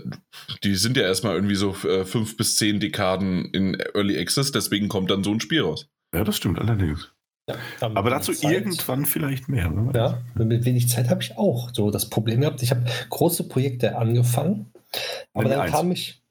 die 0.65 0.75
sind 0.75 0.97
ja 0.97 1.03
erstmal 1.05 1.35
irgendwie 1.35 1.55
so 1.55 1.75
äh, 1.87 2.05
fünf 2.07 2.37
bis 2.37 2.57
zehn 2.57 2.81
Dekaden 2.81 3.45
in 3.53 3.75
Early 3.95 4.19
Access, 4.19 4.51
deswegen 4.51 4.89
kommt 4.89 5.11
dann 5.11 5.23
so 5.23 5.31
ein 5.31 5.41
Spiel 5.41 5.61
raus. 5.63 5.89
ja, 6.15 6.25
das 6.25 6.37
stimmt 6.37 6.59
allerdings. 6.59 7.13
Ja, 7.49 7.57
Aber 7.81 8.09
dazu 8.09 8.33
Zeit- 8.33 8.51
irgendwann 8.53 9.05
vielleicht 9.05 9.51
mehr. 9.51 9.71
ne? 9.71 9.93
Ja, 9.95 10.23
mit 10.35 10.65
wenig 10.65 10.89
Zeit 10.89 11.11
habe 11.11 11.23
ich 11.23 11.37
auch 11.37 11.69
so 11.75 11.91
das 11.91 12.09
Problem 12.09 12.41
gehabt. 12.41 12.63
Ich 12.63 12.71
habe 12.71 12.85
große 13.11 13.47
Projekte 13.49 13.99
angefangen, 13.99 14.73
aber 15.33 15.49
dann 15.49 15.61
eins. 15.61 15.73
kam 15.73 15.91
ich 15.93 16.23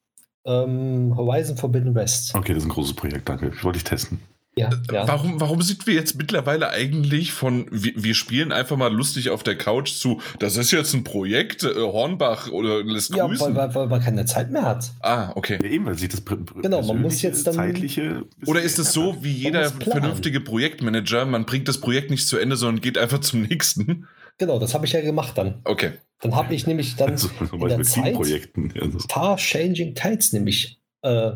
ähm, 0.45 1.13
Horizon 1.15 1.57
Forbidden 1.57 1.95
West. 1.95 2.35
Okay, 2.35 2.53
das 2.53 2.63
ist 2.63 2.69
ein 2.69 2.73
großes 2.73 2.95
Projekt, 2.95 3.29
danke. 3.29 3.51
Ich 3.55 3.63
wollte 3.63 3.77
ich 3.77 3.83
testen. 3.83 4.19
Ja, 4.55 4.69
ja. 4.91 5.07
Warum, 5.07 5.41
warum 5.41 5.63
sind 5.63 5.87
wir 5.87 5.95
jetzt 5.95 6.15
mittlerweile 6.15 6.69
eigentlich 6.69 7.31
von, 7.31 7.65
wir, 7.71 7.93
wir 7.95 8.13
spielen 8.13 8.51
einfach 8.51 8.77
mal 8.77 8.93
lustig 8.93 9.31
auf 9.31 9.41
der 9.41 9.57
Couch 9.57 9.93
zu, 9.93 10.21
das 10.37 10.57
ist 10.57 10.69
jetzt 10.69 10.93
ein 10.93 11.03
Projekt, 11.03 11.63
äh, 11.63 11.73
Hornbach 11.73 12.51
oder 12.51 12.83
lässt 12.83 13.15
ja 13.15 13.25
grüßen? 13.25 13.47
weil, 13.47 13.55
weil, 13.55 13.73
weil 13.73 13.87
man 13.87 14.01
keine 14.01 14.25
Zeit 14.25 14.51
mehr 14.51 14.61
hat. 14.61 14.91
ah, 14.99 15.31
okay. 15.33 15.57
Ja, 15.63 15.69
eben, 15.69 15.87
weil 15.87 15.97
sich 15.97 16.09
das 16.09 16.21
Genau, 16.61 16.83
man 16.83 17.01
muss 17.01 17.23
jetzt 17.23 17.47
dann- 17.47 17.55
zeitliche. 17.55 18.25
Oder 18.45 18.61
ist 18.61 18.77
es 18.77 18.93
so, 18.93 19.17
wie 19.23 19.31
jeder 19.31 19.71
vernünftige 19.71 20.39
Projektmanager, 20.39 21.25
man 21.25 21.45
bringt 21.45 21.67
das 21.67 21.79
Projekt 21.79 22.11
nicht 22.11 22.27
zu 22.27 22.37
Ende, 22.37 22.55
sondern 22.55 22.81
geht 22.81 22.99
einfach 22.99 23.21
zum 23.21 23.41
nächsten? 23.41 24.07
Genau, 24.37 24.59
das 24.59 24.73
habe 24.73 24.85
ich 24.85 24.93
ja 24.93 25.01
gemacht 25.01 25.37
dann. 25.37 25.61
Okay. 25.63 25.93
Dann 26.19 26.35
habe 26.35 26.55
ich 26.55 26.67
nämlich 26.67 26.95
dann 26.95 27.11
Also, 27.11 27.27
zum 27.27 27.37
in 27.39 27.49
Beispiel 27.49 27.67
der 27.69 27.77
mit 27.77 27.87
Zeit 27.87 28.03
Teamprojekten. 28.05 28.73
Also, 28.81 28.97
paar 29.07 29.37
Changing 29.37 29.93
Tides 29.93 30.33
nämlich 30.33 30.79
äh, 31.01 31.31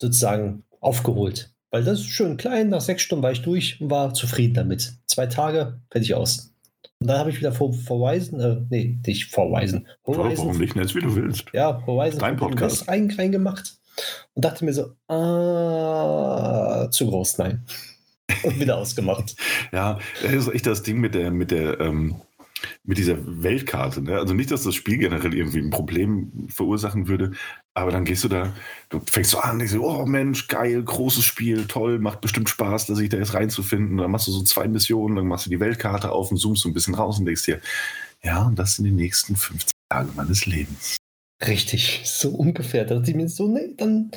sozusagen 0.00 0.64
aufgeholt. 0.80 1.52
Weil 1.70 1.84
das 1.84 2.00
ist 2.00 2.06
schön 2.06 2.36
klein, 2.36 2.68
nach 2.68 2.80
sechs 2.80 3.02
Stunden 3.02 3.22
war 3.22 3.32
ich 3.32 3.42
durch 3.42 3.80
und 3.80 3.90
war 3.90 4.14
zufrieden 4.14 4.54
damit. 4.54 4.94
Zwei 5.06 5.26
Tage, 5.26 5.80
fertig 5.90 6.14
aus. 6.14 6.52
Und 7.00 7.08
dann 7.08 7.18
habe 7.18 7.30
ich 7.30 7.38
wieder 7.38 7.52
vor 7.52 7.72
Horizon, 7.88 8.40
äh, 8.40 8.60
nee, 8.68 8.98
nicht 9.06 9.34
Horizon. 9.36 9.86
warum 10.04 10.24
Horizon, 10.24 10.58
nicht? 10.58 10.76
Nenn's 10.76 10.94
wie 10.94 11.00
du 11.00 11.14
willst. 11.14 11.46
ja, 11.52 11.82
Horizon 11.86 12.20
Dein 12.20 12.36
Podcast. 12.36 12.88
Rein, 12.88 13.10
reingemacht 13.10 13.80
und 14.34 14.44
dachte 14.44 14.64
mir 14.64 14.72
so, 14.72 14.94
ah, 15.08 16.88
zu 16.90 17.06
groß, 17.08 17.38
nein. 17.38 17.64
Und 18.44 18.60
wieder 18.60 18.78
ausgemacht. 18.78 19.34
Ja, 19.72 19.98
das 20.22 20.32
ist 20.32 20.54
echt 20.54 20.66
das 20.66 20.82
Ding 20.84 21.00
mit 21.00 21.14
der, 21.14 21.30
mit 21.32 21.50
der, 21.50 21.80
ähm, 21.80 22.22
mit 22.84 22.98
dieser 22.98 23.16
Weltkarte. 23.42 24.02
Ne? 24.02 24.18
Also 24.18 24.34
nicht, 24.34 24.50
dass 24.50 24.62
das 24.62 24.74
Spiel 24.74 24.98
generell 24.98 25.34
irgendwie 25.34 25.58
ein 25.58 25.70
Problem 25.70 26.48
verursachen 26.48 27.08
würde, 27.08 27.32
aber 27.74 27.90
dann 27.90 28.04
gehst 28.04 28.24
du 28.24 28.28
da, 28.28 28.52
du 28.88 29.00
fängst 29.10 29.30
so 29.30 29.38
an, 29.38 29.58
denkst 29.58 29.74
so, 29.74 29.84
oh 29.84 30.06
Mensch, 30.06 30.48
geil, 30.48 30.82
großes 30.82 31.24
Spiel, 31.24 31.66
toll, 31.66 31.98
macht 31.98 32.20
bestimmt 32.20 32.48
Spaß, 32.48 32.86
da 32.86 32.94
sich 32.94 33.08
da 33.08 33.16
jetzt 33.16 33.34
reinzufinden. 33.34 33.96
Dann 33.96 34.10
machst 34.10 34.26
du 34.26 34.32
so 34.32 34.42
zwei 34.42 34.68
Missionen, 34.68 35.16
dann 35.16 35.26
machst 35.26 35.46
du 35.46 35.50
die 35.50 35.60
Weltkarte 35.60 36.10
auf 36.10 36.30
und 36.30 36.38
zoomst 36.38 36.62
so 36.62 36.68
ein 36.68 36.74
bisschen 36.74 36.94
raus 36.94 37.18
und 37.18 37.26
denkst 37.26 37.44
dir, 37.44 37.60
ja, 38.22 38.46
und 38.46 38.58
das 38.58 38.74
sind 38.74 38.84
die 38.84 38.90
nächsten 38.90 39.36
15 39.36 39.70
Tage 39.88 40.10
meines 40.14 40.46
Lebens. 40.46 40.96
Richtig, 41.46 42.02
so 42.04 42.30
ungefähr. 42.30 42.84
Da 42.84 42.96
dachte 42.96 43.10
ich 43.10 43.16
mir 43.16 43.28
so, 43.28 43.48
nee, 43.48 43.74
dann 43.76 44.10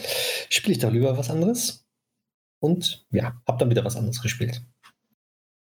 spiele 0.49 0.73
ich 0.73 0.79
doch 0.79 0.91
lieber 0.91 1.17
was 1.17 1.29
anderes. 1.29 1.85
Und 2.59 3.05
ja, 3.11 3.41
habe 3.47 3.57
dann 3.57 3.69
wieder 3.69 3.85
was 3.85 3.95
anderes 3.95 4.21
gespielt. 4.21 4.61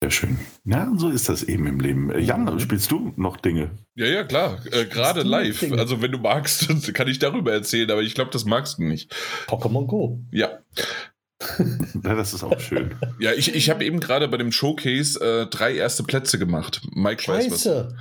Sehr 0.03 0.10
schön. 0.12 0.39
Ja, 0.65 0.86
und 0.86 0.98
so 1.00 1.10
ist 1.10 1.29
das 1.29 1.43
eben 1.43 1.67
im 1.67 1.79
Leben. 1.79 2.12
Äh, 2.12 2.20
Jan, 2.20 2.46
Mhm. 2.46 2.60
spielst 2.60 2.89
du 2.89 3.13
noch 3.17 3.38
Dinge? 3.38 3.70
Ja, 3.96 4.08
ja, 4.08 4.24
klar. 4.24 4.58
Äh, 4.72 4.86
Gerade 4.86 5.22
live. 5.22 5.60
Dinge? 5.60 5.77
Also, 5.77 6.01
wenn 6.01 6.12
du 6.12 6.17
magst, 6.17 6.67
kann 6.96 7.08
ich 7.08 7.20
darüber 7.20 7.51
erzählen, 7.53 7.89
aber 7.91 8.01
ich 8.01 8.15
glaube, 8.15 8.31
das 8.31 8.46
magst 8.46 8.79
du 8.79 8.84
nicht. 8.84 9.13
Pokémon 9.48 9.86
Go. 9.88 10.20
Ja. 10.31 10.50
Ja, 12.03 12.13
das 12.15 12.36
ist 12.36 12.43
auch 12.43 12.60
schön. 12.60 12.93
Ja, 13.20 13.31
ich, 13.34 13.55
ich 13.55 13.72
habe 13.72 13.84
eben 13.84 14.00
gerade 14.00 14.27
bei 14.27 14.38
dem 14.38 14.51
Showcase 14.51 15.20
äh, 15.20 15.48
drei 15.48 15.74
erste 15.74 16.03
Plätze 16.03 16.38
gemacht. 16.38 16.81
Mike 16.93 17.27
weiß 17.27 17.50
was. 17.51 17.63
Scheiße. 17.63 17.98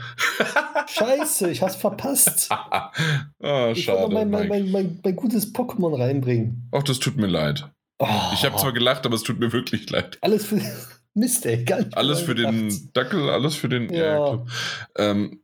Scheiße, 0.89 1.51
ich 1.51 1.63
hab's 1.63 1.77
verpasst. 1.77 2.49
ah, 2.51 2.93
Ich 3.39 3.43
wollte 3.43 3.81
schade. 3.81 4.13
mein, 4.13 4.29
mein, 4.31 4.47
mein, 4.49 4.71
mein, 4.71 5.01
mein 5.03 5.17
gutes 5.17 5.55
Pokémon 5.55 5.99
reinbringen. 5.99 6.69
Ach, 6.73 6.83
das 6.83 6.99
tut 6.99 7.17
mir 7.17 7.29
leid. 7.29 7.71
Oh, 7.99 8.07
Ich 8.35 8.45
habe 8.45 8.57
zwar 8.59 8.73
gelacht, 8.75 9.07
aber 9.07 9.15
es 9.15 9.23
tut 9.23 9.41
mir 9.41 9.53
wirklich 9.55 9.89
leid. 9.89 10.19
alles 10.21 10.45
für 10.45 10.61
Mist, 11.15 11.45
ey. 11.47 11.65
Gar 11.65 11.81
nicht 11.81 11.97
Alles 11.97 12.21
für 12.21 12.35
dran 12.35 12.69
den. 12.69 12.91
Dackel, 12.93 13.29
alles 13.31 13.55
für 13.57 13.69
den. 13.69 13.93
Ja. 13.93 14.35
Ja. 14.35 14.47
ähm, 14.97 15.43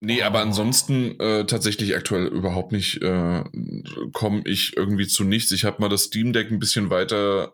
nee, 0.00 0.22
aber 0.22 0.40
Oh. 0.40 0.42
ansonsten 0.42 1.18
äh, 1.20 1.46
tatsächlich 1.46 1.96
aktuell 1.96 2.26
überhaupt 2.26 2.72
nicht 2.72 3.02
äh, 3.02 3.44
komme 4.12 4.42
ich 4.44 4.76
irgendwie 4.76 5.06
zu 5.06 5.24
nichts. 5.24 5.52
Ich 5.52 5.64
habe 5.64 5.80
mal 5.80 5.88
das 5.88 6.04
Steam 6.04 6.32
Deck 6.32 6.50
ein 6.50 6.58
bisschen 6.58 6.90
weiter 6.90 7.52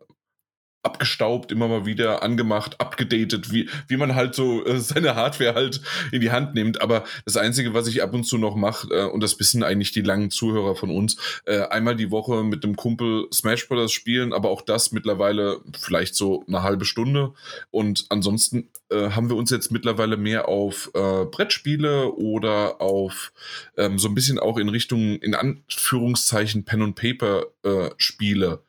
abgestaubt, 0.82 1.52
immer 1.52 1.68
mal 1.68 1.86
wieder 1.86 2.22
angemacht, 2.22 2.80
abgedatet, 2.80 3.52
wie, 3.52 3.68
wie 3.86 3.96
man 3.96 4.14
halt 4.14 4.34
so 4.34 4.64
äh, 4.64 4.78
seine 4.80 5.14
Hardware 5.14 5.54
halt 5.54 5.80
in 6.10 6.20
die 6.20 6.32
Hand 6.32 6.54
nimmt. 6.54 6.80
Aber 6.80 7.04
das 7.24 7.36
Einzige, 7.36 7.72
was 7.72 7.86
ich 7.86 8.02
ab 8.02 8.12
und 8.14 8.24
zu 8.24 8.36
noch 8.36 8.56
mache, 8.56 8.88
äh, 8.92 9.04
und 9.04 9.22
das 9.22 9.38
wissen 9.38 9.62
eigentlich 9.62 9.92
die 9.92 10.00
langen 10.00 10.30
Zuhörer 10.30 10.74
von 10.74 10.90
uns, 10.90 11.16
äh, 11.46 11.60
einmal 11.60 11.94
die 11.94 12.10
Woche 12.10 12.42
mit 12.42 12.64
dem 12.64 12.76
Kumpel 12.76 13.26
Smash 13.32 13.68
Bros. 13.68 13.92
spielen, 13.92 14.32
aber 14.32 14.50
auch 14.50 14.62
das 14.62 14.92
mittlerweile 14.92 15.60
vielleicht 15.78 16.16
so 16.16 16.44
eine 16.48 16.62
halbe 16.62 16.84
Stunde. 16.84 17.32
Und 17.70 18.06
ansonsten 18.08 18.68
äh, 18.90 19.10
haben 19.10 19.28
wir 19.28 19.36
uns 19.36 19.50
jetzt 19.50 19.70
mittlerweile 19.70 20.16
mehr 20.16 20.48
auf 20.48 20.90
äh, 20.94 21.24
Brettspiele 21.26 22.12
oder 22.12 22.80
auf 22.80 23.32
ähm, 23.76 23.98
so 24.00 24.08
ein 24.08 24.14
bisschen 24.14 24.40
auch 24.40 24.58
in 24.58 24.68
Richtung, 24.68 25.16
in 25.18 25.36
Anführungszeichen, 25.36 26.64
Pen 26.64 26.82
and 26.82 26.96
Paper 26.96 27.46
äh, 27.62 27.90
Spiele 27.98 28.62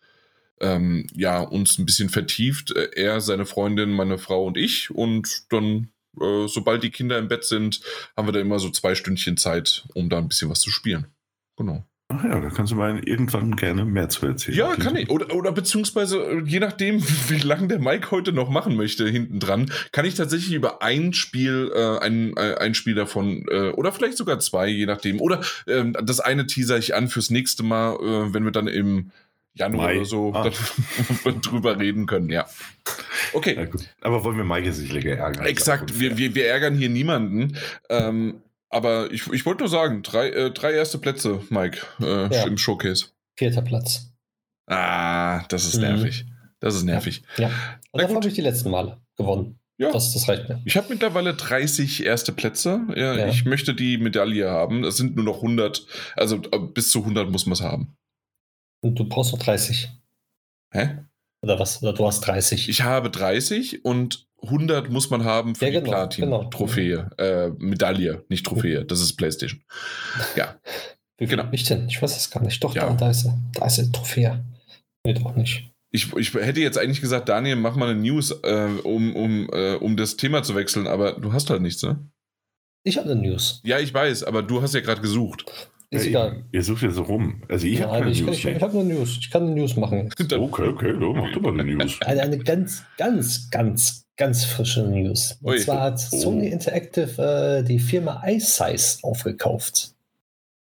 ähm, 0.63 1.07
ja, 1.13 1.41
uns 1.41 1.77
ein 1.77 1.85
bisschen 1.85 2.09
vertieft. 2.09 2.75
Äh, 2.75 2.89
er, 2.95 3.21
seine 3.21 3.45
Freundin, 3.45 3.91
meine 3.91 4.17
Frau 4.17 4.45
und 4.45 4.57
ich. 4.57 4.89
Und 4.89 5.51
dann, 5.51 5.89
äh, 6.19 6.47
sobald 6.47 6.83
die 6.83 6.91
Kinder 6.91 7.17
im 7.17 7.27
Bett 7.27 7.43
sind, 7.43 7.81
haben 8.15 8.27
wir 8.27 8.31
da 8.31 8.39
immer 8.39 8.59
so 8.59 8.69
zwei 8.69 8.95
Stündchen 8.95 9.37
Zeit, 9.37 9.85
um 9.93 10.09
da 10.09 10.17
ein 10.17 10.27
bisschen 10.27 10.49
was 10.49 10.61
zu 10.61 10.71
spielen. 10.71 11.07
Genau. 11.57 11.85
Ach 12.09 12.23
ja, 12.23 12.39
da 12.39 12.49
kannst 12.49 12.71
du 12.71 12.75
mal 12.75 12.99
irgendwann 13.05 13.55
gerne 13.55 13.85
mehr 13.85 14.07
zu 14.09 14.25
erzählen. 14.25 14.57
Ja, 14.57 14.75
kann 14.75 14.95
ich. 14.95 15.09
Oder, 15.09 15.33
oder 15.33 15.51
beziehungsweise, 15.51 16.19
äh, 16.19 16.43
je 16.45 16.59
nachdem, 16.59 17.01
wie 17.29 17.39
lange 17.39 17.67
der 17.67 17.79
Mike 17.79 18.11
heute 18.11 18.33
noch 18.33 18.49
machen 18.49 18.75
möchte, 18.75 19.07
hinten 19.07 19.39
dran, 19.39 19.71
kann 19.91 20.05
ich 20.05 20.15
tatsächlich 20.15 20.53
über 20.53 20.81
ein 20.81 21.13
Spiel, 21.13 21.71
äh, 21.73 21.99
ein, 21.99 22.35
äh, 22.37 22.55
ein 22.55 22.75
Spiel 22.75 22.95
davon, 22.95 23.45
äh, 23.49 23.69
oder 23.69 23.91
vielleicht 23.91 24.17
sogar 24.17 24.39
zwei, 24.39 24.67
je 24.67 24.85
nachdem. 24.85 25.21
Oder 25.21 25.41
ähm, 25.67 25.93
das 26.03 26.19
eine 26.19 26.45
teaser 26.45 26.77
ich 26.77 26.93
an 26.93 27.07
fürs 27.07 27.29
nächste 27.29 27.63
Mal, 27.63 27.95
äh, 27.95 28.33
wenn 28.33 28.43
wir 28.43 28.51
dann 28.51 28.67
im 28.67 29.11
Januar 29.55 29.87
Mai. 29.87 29.95
oder 29.97 30.05
so 30.05 30.33
Ah. 30.33 30.49
dann 31.23 31.41
drüber 31.41 31.77
reden 31.79 32.05
können, 32.07 32.29
ja. 32.29 32.45
Okay. 33.33 33.55
Ja. 33.55 33.67
Aber 34.01 34.23
wollen 34.23 34.37
wir 34.37 34.43
Mike 34.43 34.65
jetzt 34.67 34.79
nicht 34.79 34.91
länger 34.93 35.17
ärgern? 35.17 35.45
Exakt, 35.45 35.99
wir, 35.99 36.17
wir, 36.17 36.33
wir 36.35 36.47
ärgern 36.47 36.75
hier 36.75 36.89
niemanden. 36.89 37.57
Ähm, 37.89 38.41
aber 38.69 39.11
ich, 39.11 39.27
ich 39.31 39.45
wollte 39.45 39.61
nur 39.61 39.69
sagen, 39.69 40.01
drei, 40.01 40.29
äh, 40.29 40.51
drei 40.51 40.73
erste 40.73 40.97
Plätze, 40.97 41.41
Mike, 41.49 41.79
äh, 42.01 42.33
Ja. 42.35 42.47
im 42.47 42.57
Showcase. 42.57 43.07
Vierter 43.35 43.61
Platz. 43.61 44.11
Ah, 44.67 45.43
das 45.49 45.65
ist 45.65 45.75
Mhm. 45.75 45.81
nervig. 45.81 46.25
Das 46.59 46.75
ist 46.75 46.83
nervig. 46.83 47.23
Ja. 47.37 47.47
Und 47.47 47.53
Na 47.93 48.01
davon 48.03 48.15
habe 48.17 48.27
ich 48.27 48.33
die 48.33 48.41
letzten 48.41 48.71
Male 48.71 49.01
gewonnen. 49.17 49.59
Ja. 49.77 49.91
Das, 49.91 50.13
das 50.13 50.27
reicht 50.29 50.47
mir. 50.49 50.61
Ich 50.65 50.77
habe 50.77 50.87
mittlerweile 50.89 51.33
30 51.33 52.05
erste 52.05 52.31
Plätze. 52.31 52.81
Ja, 52.95 53.13
Ja. 53.15 53.27
Ich 53.27 53.43
möchte 53.45 53.73
die 53.73 53.97
Medaille 53.97 54.49
haben. 54.49 54.83
Es 54.83 54.97
sind 54.97 55.15
nur 55.15 55.25
noch 55.25 55.37
100. 55.37 55.85
Also 56.15 56.37
äh, 56.51 56.59
bis 56.73 56.91
zu 56.91 56.99
100 56.99 57.29
muss 57.29 57.45
man 57.45 57.53
es 57.53 57.61
haben. 57.61 57.95
Und 58.83 58.99
du 58.99 59.05
brauchst 59.05 59.31
noch 59.31 59.39
30. 59.39 59.89
Hä? 60.71 60.97
Oder 61.41 61.57
was? 61.57 61.81
Oder 61.81 61.93
du 61.93 62.05
hast 62.05 62.21
30. 62.21 62.67
Ich 62.69 62.81
habe 62.83 63.09
30 63.09 63.85
und 63.85 64.27
100 64.41 64.89
muss 64.89 65.09
man 65.09 65.23
haben 65.23 65.55
für 65.55 65.65
Ja, 65.65 65.71
die 65.71 65.77
genau, 65.77 65.91
Platin-Trophäe. 65.91 67.09
Äh, 67.17 67.49
Medaille, 67.57 68.25
nicht 68.27 68.45
Trophäe. 68.45 68.83
Das 68.83 68.99
ist 68.99 69.13
PlayStation. 69.15 69.61
Ja. 70.35 70.57
Wie 71.17 71.27
genau. 71.27 71.47
ich 71.51 71.63
denn? 71.63 71.87
Ich 71.87 72.01
weiß 72.01 72.17
es 72.17 72.29
gar 72.29 72.43
nicht. 72.43 72.61
Doch, 72.61 72.75
Ja. 72.75 72.87
da, 72.87 72.93
da 72.95 73.09
ist 73.09 73.25
er. 73.25 73.37
Da 73.53 73.65
ist 73.65 73.93
Trophäe. 73.93 74.43
Nee, 75.05 75.13
doch 75.13 75.33
nicht. 75.35 75.69
Ich, 75.91 76.11
ich 76.17 76.33
hätte 76.33 76.59
jetzt 76.59 76.77
eigentlich 76.77 77.01
gesagt, 77.01 77.29
Daniel, 77.29 77.55
mach 77.55 77.75
mal 77.75 77.89
eine 77.89 77.99
News, 77.99 78.31
äh, 78.43 78.67
um, 78.83 79.15
um, 79.15 79.49
äh, 79.53 79.75
um 79.75 79.95
das 79.95 80.17
Thema 80.17 80.43
zu 80.43 80.55
wechseln, 80.55 80.87
aber 80.87 81.13
du 81.13 81.31
hast 81.31 81.49
halt 81.49 81.61
nichts, 81.61 81.83
ne? 81.83 81.99
Ich 82.83 82.97
habe 82.97 83.09
eine 83.09 83.21
News. 83.21 83.61
Ja, 83.63 83.79
ich 83.79 83.93
weiß, 83.93 84.23
aber 84.23 84.43
du 84.43 84.61
hast 84.61 84.73
ja 84.73 84.81
gerade 84.81 85.01
gesucht. 85.01 85.45
Ist 85.93 86.03
Ja, 86.05 86.09
egal. 86.09 86.35
Ihr, 86.51 86.59
ihr 86.59 86.63
sucht 86.63 86.81
ja 86.83 86.91
so 86.91 87.03
rum. 87.03 87.41
Also 87.49 87.67
ich 87.67 87.81
habe 87.81 87.91
Nein, 87.91 88.01
keine 88.01 88.11
ich, 88.11 88.21
News 88.21 88.37
ich, 88.37 88.45
ich 88.45 88.61
habe 88.61 88.79
eine 88.79 88.93
News. 88.93 89.17
Ich 89.21 89.29
kann 89.31 89.43
eine 89.43 89.55
News 89.55 89.75
machen. 89.75 90.09
Dann- 90.29 90.39
Okay, 90.41 90.67
okay, 90.67 90.93
du 90.93 91.13
mach 91.13 91.31
du 91.31 91.39
mal 91.39 91.53
eine 91.59 91.63
News. 91.75 91.99
Eine, 92.01 92.21
eine 92.23 92.37
ganz, 92.39 92.83
ganz, 92.97 93.49
ganz, 93.49 94.05
ganz 94.17 94.45
frische 94.45 94.83
News. 94.83 95.37
Und 95.41 95.53
Ui. 95.53 95.59
zwar 95.59 95.81
hat 95.81 95.99
Sony 95.99 96.47
Interactive 96.47 97.61
äh, 97.61 97.63
die 97.63 97.79
Firma 97.79 98.23
iSize 98.27 98.99
aufgekauft. 99.03 99.93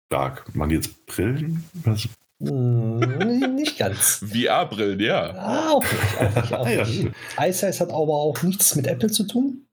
Stark. 0.06 0.44
Die 0.54 0.74
jetzt 0.74 1.06
Brillen? 1.06 1.64
Was? 1.84 2.08
Hm, 2.42 2.98
nicht 3.54 3.78
ganz. 3.78 4.24
VR-Brillen, 4.26 4.98
ja. 5.00 5.30
Ah, 5.34 5.70
auch 5.72 5.82
nicht. 5.82 6.20
Auch 6.20 6.42
nicht, 6.42 6.54
auch 6.54 6.68
ja. 6.68 6.84
nicht. 6.86 7.10
iSize 7.40 7.80
hat 7.80 7.90
aber 7.90 8.14
auch 8.14 8.42
nichts 8.42 8.74
mit 8.74 8.86
Apple 8.86 9.10
zu 9.10 9.24
tun. 9.24 9.66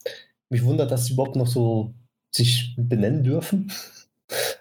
Mich 0.49 0.63
wundert, 0.63 0.91
dass 0.91 1.05
sie 1.05 1.13
überhaupt 1.13 1.35
noch 1.35 1.47
so 1.47 1.93
sich 2.33 2.75
benennen 2.77 3.23
dürfen. 3.23 3.71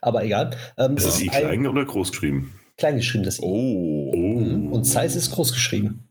Aber 0.06 0.24
egal. 0.24 0.50
Ähm, 0.78 0.96
Ist 0.96 1.04
es 1.04 1.14
das 1.14 1.22
I 1.22 1.30
ein 1.30 1.40
klein 1.40 1.66
oder 1.66 1.84
groß 1.84 2.12
geschrieben? 2.12 2.52
klein 2.76 2.96
geschrieben, 2.96 3.24
das 3.24 3.40
I. 3.40 3.42
Oh. 3.42 4.12
Mhm. 4.14 4.72
Und 4.72 4.84
Size 4.84 5.18
ist 5.18 5.32
groß 5.32 5.52
geschrieben. 5.52 6.08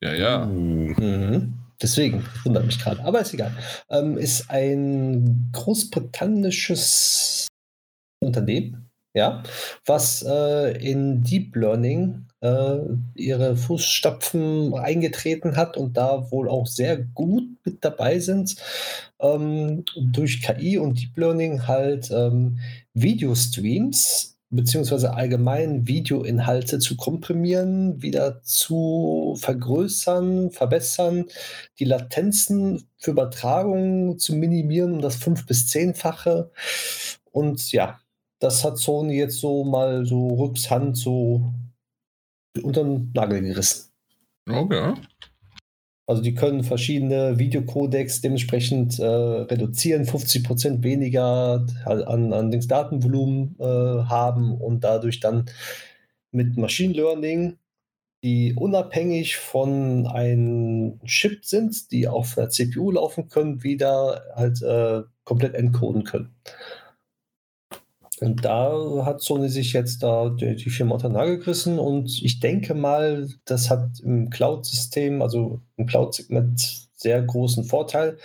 Ja, 0.00 0.14
ja. 0.14 0.46
Mhm. 0.46 1.52
Deswegen 1.82 2.24
wundert 2.44 2.64
mich 2.64 2.78
gerade. 2.78 3.04
Aber 3.04 3.20
ist 3.20 3.34
egal. 3.34 3.52
Ähm, 3.90 4.16
ist 4.16 4.50
ein 4.50 5.50
großbritannisches 5.52 7.46
Unternehmen, 8.20 8.88
ja, 9.12 9.42
was 9.84 10.24
äh, 10.26 10.70
in 10.78 11.22
Deep 11.22 11.54
Learning 11.56 12.24
äh, 12.40 12.78
ihre 13.14 13.54
Fußstapfen 13.54 14.72
eingetreten 14.74 15.56
hat 15.56 15.76
und 15.76 15.98
da 15.98 16.30
wohl 16.30 16.48
auch 16.48 16.66
sehr 16.66 16.96
gut 16.96 17.44
mit 17.64 17.84
dabei 17.84 18.18
sind, 18.18 18.56
ähm, 19.20 19.84
durch 19.96 20.40
KI 20.40 20.78
und 20.78 21.00
Deep 21.00 21.16
Learning 21.18 21.66
halt 21.66 22.10
ähm, 22.10 22.58
Videostreams 22.96 24.36
beziehungsweise 24.50 25.12
allgemein 25.14 25.86
Videoinhalte 25.86 26.78
zu 26.78 26.96
komprimieren, 26.96 28.00
wieder 28.00 28.42
zu 28.42 29.36
vergrößern, 29.38 30.50
verbessern, 30.50 31.26
die 31.78 31.84
Latenzen 31.84 32.88
für 32.96 33.10
Übertragungen 33.10 34.18
zu 34.18 34.34
minimieren 34.34 34.94
um 34.94 35.00
das 35.00 35.16
fünf- 35.16 35.46
bis 35.46 35.66
zehnfache. 35.66 36.50
Und 37.32 37.72
ja, 37.72 38.00
das 38.38 38.64
hat 38.64 38.78
Sony 38.78 39.16
jetzt 39.18 39.40
so 39.40 39.64
mal 39.64 40.06
so 40.06 40.28
rückshand 40.28 40.96
so 40.96 41.52
unter 42.62 42.84
den 42.84 43.10
Nagel 43.14 43.42
gerissen. 43.42 43.90
Okay. 44.48 44.94
Also 46.06 46.22
die 46.22 46.34
können 46.34 46.62
verschiedene 46.62 47.38
Videocodecs 47.38 48.20
dementsprechend 48.20 49.00
äh, 49.00 49.04
reduzieren, 49.04 50.04
50% 50.04 50.84
weniger 50.84 51.66
an, 51.84 52.32
an 52.32 52.50
den 52.52 52.60
Datenvolumen 52.60 53.56
äh, 53.58 53.64
haben 53.64 54.54
und 54.54 54.84
dadurch 54.84 55.18
dann 55.18 55.46
mit 56.30 56.56
Machine 56.56 56.94
Learning, 56.94 57.58
die 58.22 58.54
unabhängig 58.54 59.36
von 59.36 60.06
einem 60.06 61.00
Chip 61.06 61.44
sind, 61.44 61.90
die 61.90 62.06
auf 62.06 62.38
einer 62.38 62.50
CPU 62.50 62.92
laufen 62.92 63.28
können, 63.28 63.64
wieder 63.64 64.22
halt 64.36 64.62
äh, 64.62 65.02
komplett 65.24 65.54
entcoden 65.54 66.04
können. 66.04 66.36
Und 68.20 68.44
da 68.44 69.04
hat 69.04 69.20
Sony 69.20 69.48
sich 69.48 69.72
jetzt 69.74 70.02
da 70.02 70.30
die, 70.30 70.56
die 70.56 70.70
Firma 70.70 70.94
unter 70.94 71.10
Nagel 71.10 71.38
gerissen 71.38 71.78
und 71.78 72.22
ich 72.22 72.40
denke 72.40 72.74
mal, 72.74 73.28
das 73.44 73.68
hat 73.68 74.00
im 74.00 74.30
Cloud-System, 74.30 75.20
also 75.20 75.60
im 75.76 75.86
Cloud-Segment 75.86 76.88
sehr 76.94 77.22
großen 77.22 77.64
Vorteil, 77.64 78.16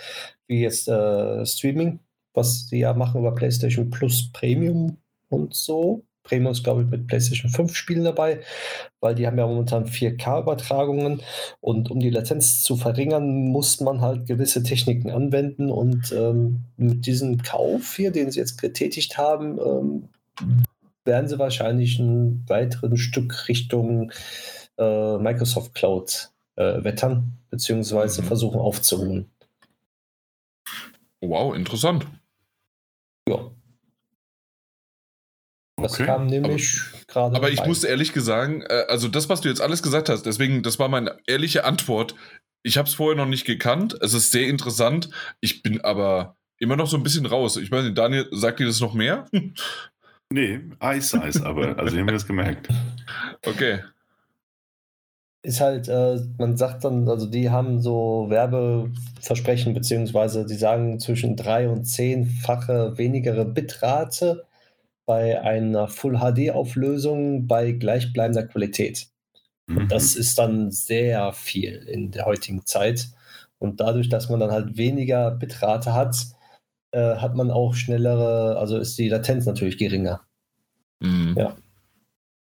wie 0.46 0.62
jetzt 0.62 0.88
äh, 0.88 1.44
Streaming, 1.44 2.00
was 2.32 2.68
sie 2.68 2.78
ja 2.78 2.94
machen 2.94 3.20
über 3.20 3.34
PlayStation 3.34 3.90
Plus 3.90 4.30
Premium 4.32 4.96
und 5.28 5.54
so. 5.54 6.04
Premium 6.22 6.52
ist, 6.52 6.62
glaube 6.62 6.82
ich, 6.82 6.88
mit 6.88 7.06
PlayStation 7.06 7.50
5 7.50 7.74
Spielen 7.74 8.04
dabei, 8.04 8.40
weil 9.00 9.14
die 9.14 9.26
haben 9.26 9.38
ja 9.38 9.46
momentan 9.46 9.86
4K-Übertragungen 9.86 11.20
und 11.60 11.90
um 11.90 12.00
die 12.00 12.10
Latenz 12.10 12.62
zu 12.62 12.76
verringern, 12.76 13.48
muss 13.48 13.80
man 13.80 14.00
halt 14.00 14.26
gewisse 14.26 14.62
Techniken 14.62 15.10
anwenden 15.10 15.70
und 15.70 16.12
ähm, 16.12 16.64
mit 16.76 17.06
diesem 17.06 17.42
Kauf 17.42 17.96
hier, 17.96 18.12
den 18.12 18.30
sie 18.30 18.38
jetzt 18.40 18.60
getätigt 18.60 19.18
haben, 19.18 19.58
ähm, 19.58 20.08
werden 21.04 21.28
sie 21.28 21.38
wahrscheinlich 21.38 21.98
ein 21.98 22.44
weiteres 22.46 23.00
Stück 23.00 23.48
Richtung 23.48 24.12
äh, 24.78 25.18
Microsoft 25.18 25.74
Cloud 25.74 26.30
äh, 26.56 26.84
wettern, 26.84 27.38
beziehungsweise 27.50 28.22
Mhm. 28.22 28.26
versuchen 28.26 28.60
aufzuholen. 28.60 29.30
Wow, 31.20 31.54
interessant. 31.54 32.06
Ja. 33.28 33.50
Das 35.82 35.94
Okay. 35.94 36.06
kam 36.06 36.26
nämlich 36.26 36.80
gerade. 37.06 37.36
Aber 37.36 37.50
ich 37.50 37.60
rein. 37.60 37.68
muss 37.68 37.84
ehrlich 37.84 38.12
sagen, 38.14 38.62
äh, 38.62 38.84
also 38.88 39.08
das, 39.08 39.28
was 39.28 39.40
du 39.40 39.48
jetzt 39.48 39.60
alles 39.60 39.82
gesagt 39.82 40.08
hast, 40.08 40.24
deswegen, 40.24 40.62
das 40.62 40.78
war 40.78 40.88
meine 40.88 41.16
ehrliche 41.26 41.64
Antwort. 41.64 42.14
Ich 42.62 42.78
habe 42.78 42.88
es 42.88 42.94
vorher 42.94 43.16
noch 43.16 43.28
nicht 43.28 43.44
gekannt. 43.44 43.96
Es 44.00 44.14
ist 44.14 44.30
sehr 44.30 44.46
interessant. 44.46 45.10
Ich 45.40 45.62
bin 45.62 45.80
aber 45.80 46.36
immer 46.58 46.76
noch 46.76 46.86
so 46.86 46.96
ein 46.96 47.02
bisschen 47.02 47.26
raus. 47.26 47.56
Ich 47.56 47.70
meine, 47.70 47.92
Daniel, 47.92 48.28
sagt 48.30 48.60
dir 48.60 48.66
das 48.66 48.80
noch 48.80 48.94
mehr? 48.94 49.26
nee, 50.30 50.60
Eis, 50.78 51.12
Eis, 51.14 51.42
aber. 51.42 51.76
Also, 51.78 51.86
ich 51.94 52.00
habe 52.00 52.04
mir 52.04 52.12
das 52.12 52.26
gemerkt. 52.26 52.68
Okay. 53.44 53.80
ist 55.42 55.60
halt, 55.60 55.88
äh, 55.88 56.20
man 56.38 56.56
sagt 56.56 56.84
dann, 56.84 57.08
also 57.08 57.26
die 57.26 57.50
haben 57.50 57.80
so 57.82 58.26
Werbeversprechen, 58.28 59.74
beziehungsweise 59.74 60.46
die 60.46 60.54
sagen 60.54 61.00
zwischen 61.00 61.34
drei 61.34 61.68
und 61.68 61.84
zehnfache 61.84 62.96
wenigere 62.96 63.44
Bitrate 63.44 64.44
bei 65.06 65.40
einer 65.40 65.88
Full 65.88 66.18
HD-Auflösung 66.18 67.46
bei 67.46 67.72
gleichbleibender 67.72 68.46
Qualität. 68.46 69.08
Mhm. 69.66 69.88
Das 69.88 70.16
ist 70.16 70.38
dann 70.38 70.70
sehr 70.70 71.32
viel 71.32 71.76
in 71.88 72.10
der 72.10 72.26
heutigen 72.26 72.64
Zeit. 72.66 73.08
Und 73.58 73.80
dadurch, 73.80 74.08
dass 74.08 74.28
man 74.28 74.40
dann 74.40 74.50
halt 74.50 74.76
weniger 74.76 75.30
Bitrate 75.30 75.92
hat, 75.92 76.16
äh, 76.92 77.16
hat 77.16 77.34
man 77.34 77.50
auch 77.50 77.74
schnellere, 77.74 78.58
also 78.58 78.78
ist 78.78 78.98
die 78.98 79.08
Latenz 79.08 79.46
natürlich 79.46 79.78
geringer. 79.78 80.20
Mhm. 81.00 81.34
Ja. 81.36 81.56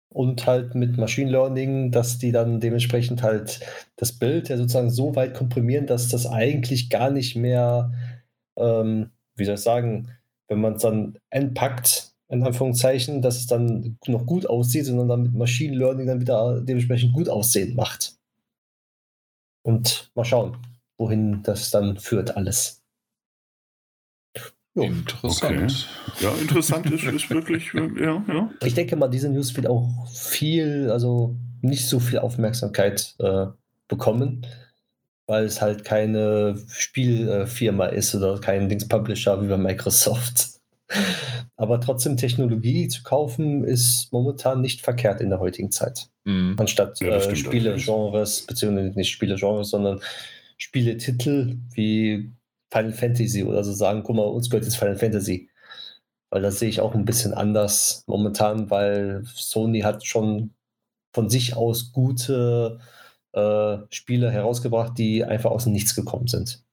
Und 0.09 0.47
halt 0.47 0.75
mit 0.75 0.99
Machine 0.99 1.31
Learning, 1.31 1.91
dass 1.91 2.19
die 2.19 2.33
dann 2.33 2.61
dementsprechend 2.61 3.23
halt 3.23 3.61
das 3.97 4.13
Bild 4.13 4.49
ja 4.51 4.59
sozusagen 4.59 4.91
so 4.91 5.17
weit 5.17 5.35
komprimieren, 5.35 5.87
dass 5.87 6.09
das 6.09 6.27
eigentlich 6.27 6.91
gar 6.91 7.11
nicht 7.11 7.35
mehr, 7.35 7.93
ähm, 8.59 9.11
wie 9.37 9.47
soll 9.47 9.55
ich 9.55 9.63
sagen, 9.63 10.09
wenn 10.49 10.61
man 10.61 10.75
es 10.75 10.83
dann 10.83 11.19
entpackt, 11.31 12.12
in 12.33 12.43
Anführungszeichen, 12.43 13.21
dass 13.21 13.37
es 13.37 13.47
dann 13.47 13.99
noch 14.07 14.25
gut 14.25 14.47
aussieht, 14.47 14.87
sondern 14.87 15.09
dann 15.09 15.23
mit 15.23 15.35
Machine 15.35 15.77
Learning 15.77 16.07
dann 16.07 16.21
wieder 16.21 16.63
dementsprechend 16.63 17.13
gut 17.13 17.29
aussehen 17.29 17.77
macht. 17.77 18.17
Und 19.63 20.11
mal 20.15 20.25
schauen, 20.25 20.57
wohin 20.97 21.43
das 21.43 21.71
dann 21.71 21.99
führt 21.99 22.35
alles. 22.35 22.83
Jo. 24.75 24.85
Interessant. 24.85 25.87
Okay. 26.09 26.25
Ja, 26.25 26.33
interessant 26.41 26.91
ist, 26.91 27.05
ist 27.05 27.29
wirklich, 27.29 27.71
ja, 27.75 28.25
ja. 28.27 28.51
Ich 28.63 28.73
denke 28.73 28.97
mal, 28.97 29.09
diese 29.09 29.29
News 29.29 29.55
wird 29.55 29.67
auch 29.67 30.09
viel, 30.09 30.91
also 30.91 31.37
nicht 31.61 31.87
so 31.87 32.01
viel 32.01 32.19
Aufmerksamkeit 32.19 33.15
äh, 33.19 33.49
bekommen, 33.89 34.47
weil 35.27 35.45
es 35.45 35.61
halt 35.61 35.85
keine 35.85 36.57
Spielfirma 36.69 37.87
ist 37.87 38.15
oder 38.15 38.41
kein 38.41 38.71
Dings 38.71 38.89
Publisher 38.89 39.43
wie 39.43 39.49
bei 39.49 39.59
Microsoft. 39.59 40.62
Aber 41.57 41.81
trotzdem 41.81 42.17
Technologie 42.17 42.89
zu 42.89 43.03
kaufen 43.03 43.65
ist 43.65 44.13
momentan 44.13 44.61
nicht 44.61 44.81
verkehrt 44.81 45.21
in 45.21 45.31
der 45.31 45.41
heutigen 45.41 45.71
Zeit. 45.71 46.09
Mhm. 46.25 46.57
Anstatt 46.59 47.01
ja, 47.01 47.17
äh, 47.17 47.37
Spielegenres, 47.37 48.47
beziehungsweise 48.47 48.99
nicht 48.99 49.11
Spielegenres, 49.11 49.71
sondern 49.71 50.01
Spieletitel 50.59 51.57
wie 51.75 52.33
Final 52.73 52.93
Fantasy 52.93 53.45
oder 53.45 53.63
so 53.65 53.73
sagen, 53.73 54.03
guck 54.03 54.17
mal, 54.17 54.23
uns 54.23 54.49
gehört 54.49 54.65
jetzt 54.65 54.77
Final 54.77 54.97
Fantasy. 54.97 55.51
Weil 56.31 56.43
das 56.43 56.59
sehe 56.59 56.69
ich 56.71 56.81
auch 56.81 56.95
ein 56.95 57.05
bisschen 57.05 57.35
anders 57.35 58.05
momentan, 58.07 58.71
weil 58.71 59.23
Sony 59.27 59.81
hat 59.81 60.07
schon 60.07 60.55
von 61.15 61.29
sich 61.29 61.55
aus 61.55 61.93
gute 61.93 62.81
äh, 63.33 63.79
Spiele 63.91 64.31
herausgebracht, 64.31 64.97
die 64.97 65.25
einfach 65.25 65.51
aus 65.51 65.65
dem 65.65 65.75
Nichts 65.75 65.95
gekommen 65.95 66.29
sind. 66.29 66.65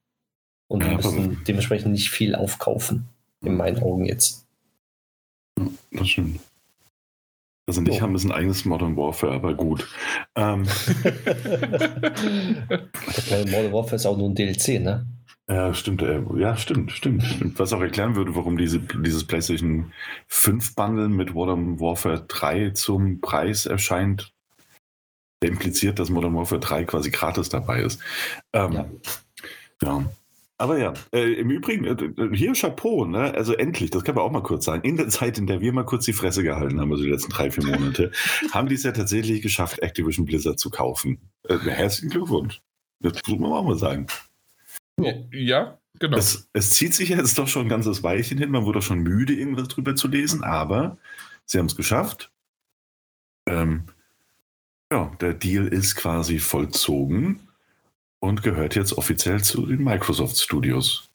Und 0.69 0.83
ja, 0.83 0.95
müssen 0.95 1.43
dementsprechend 1.45 1.91
nicht 1.91 2.09
viel 2.09 2.35
aufkaufen, 2.35 3.09
in 3.43 3.57
meinen 3.57 3.81
Augen 3.81 4.05
jetzt. 4.05 4.45
Das 5.91 6.07
stimmt. 6.09 6.39
Also 7.67 7.81
nicht 7.81 7.99
oh. 7.99 8.01
haben 8.01 8.15
es 8.15 8.23
ein 8.23 8.31
eigenes 8.31 8.65
Modern 8.65 8.97
Warfare, 8.97 9.33
aber 9.33 9.53
gut. 9.53 9.87
Ähm. 10.35 10.61
Modern 13.29 13.71
Warfare 13.73 13.95
ist 13.95 14.07
auch 14.07 14.17
nur 14.17 14.29
ein 14.29 14.35
DLC, 14.35 14.81
ne? 14.81 15.05
Ja, 15.47 15.73
stimmt. 15.73 16.01
Äh, 16.03 16.21
ja, 16.37 16.55
stimmt, 16.57 16.91
stimmt, 16.91 17.23
stimmt. 17.23 17.57
Was 17.59 17.73
auch 17.73 17.81
erklären 17.81 18.15
würde, 18.15 18.35
warum 18.35 18.57
diese, 18.57 18.79
dieses 18.79 19.23
PlayStation 19.23 19.91
5 20.27 20.75
Bundle 20.75 21.09
mit 21.09 21.33
Modern 21.33 21.79
Warfare 21.79 22.25
3 22.27 22.71
zum 22.71 23.19
Preis 23.19 23.65
erscheint, 23.65 24.31
der 25.41 25.49
impliziert, 25.49 25.97
dass 25.99 26.09
Modern 26.09 26.35
Warfare 26.35 26.61
3 26.61 26.85
quasi 26.85 27.09
gratis 27.09 27.49
dabei 27.49 27.81
ist. 27.81 27.99
Ähm, 28.53 28.73
ja. 28.73 28.89
ja. 29.83 30.05
Aber 30.61 30.77
ja, 30.77 30.93
äh, 31.13 31.33
im 31.35 31.49
Übrigen, 31.49 31.85
äh, 31.85 32.35
hier 32.35 32.51
Chapeau, 32.51 33.05
ne? 33.05 33.33
Also 33.33 33.53
endlich, 33.53 33.91
das 33.91 34.03
kann 34.03 34.15
man 34.15 34.25
auch 34.25 34.31
mal 34.31 34.43
kurz 34.43 34.65
sagen. 34.65 34.83
In 34.83 34.97
der 34.97 35.07
Zeit, 35.07 35.37
in 35.37 35.47
der 35.47 35.61
wir 35.61 35.71
mal 35.71 35.85
kurz 35.85 36.03
die 36.03 36.11
Fresse 36.11 36.43
gehalten 36.43 36.81
haben, 36.81 36.91
also 36.91 37.01
die 37.01 37.09
letzten 37.09 37.31
drei, 37.31 37.49
vier 37.49 37.65
Monate, 37.65 38.11
haben 38.51 38.67
die 38.67 38.75
es 38.75 38.83
ja 38.83 38.91
tatsächlich 38.91 39.41
geschafft, 39.41 39.79
Activision 39.79 40.25
Blizzard 40.25 40.59
zu 40.59 40.69
kaufen. 40.69 41.17
Äh, 41.47 41.59
herzlichen 41.59 42.09
Glückwunsch. 42.09 42.61
Das 42.99 43.13
muss 43.25 43.39
man 43.39 43.53
auch 43.53 43.63
mal 43.63 43.77
sagen. 43.77 44.07
Ja, 45.31 45.77
genau. 45.97 46.17
Es, 46.17 46.49
es, 46.51 46.71
zieht 46.71 46.93
sich 46.93 47.07
jetzt 47.07 47.39
doch 47.39 47.47
schon 47.47 47.67
ein 47.67 47.69
ganzes 47.69 48.03
Weilchen 48.03 48.37
hin. 48.37 48.51
Man 48.51 48.65
wurde 48.65 48.81
schon 48.81 48.99
müde, 48.99 49.31
irgendwas 49.31 49.69
drüber 49.69 49.95
zu 49.95 50.09
lesen, 50.09 50.43
aber 50.43 50.97
sie 51.45 51.57
haben 51.57 51.67
es 51.67 51.77
geschafft. 51.77 52.33
Ähm, 53.47 53.83
ja, 54.91 55.09
der 55.21 55.35
Deal 55.35 55.67
ist 55.67 55.95
quasi 55.95 56.37
vollzogen 56.37 57.48
und 58.19 58.43
gehört 58.43 58.75
jetzt 58.75 58.93
offiziell 58.93 59.41
zu 59.41 59.65
den 59.65 59.83
Microsoft 59.83 60.37
Studios. 60.39 61.09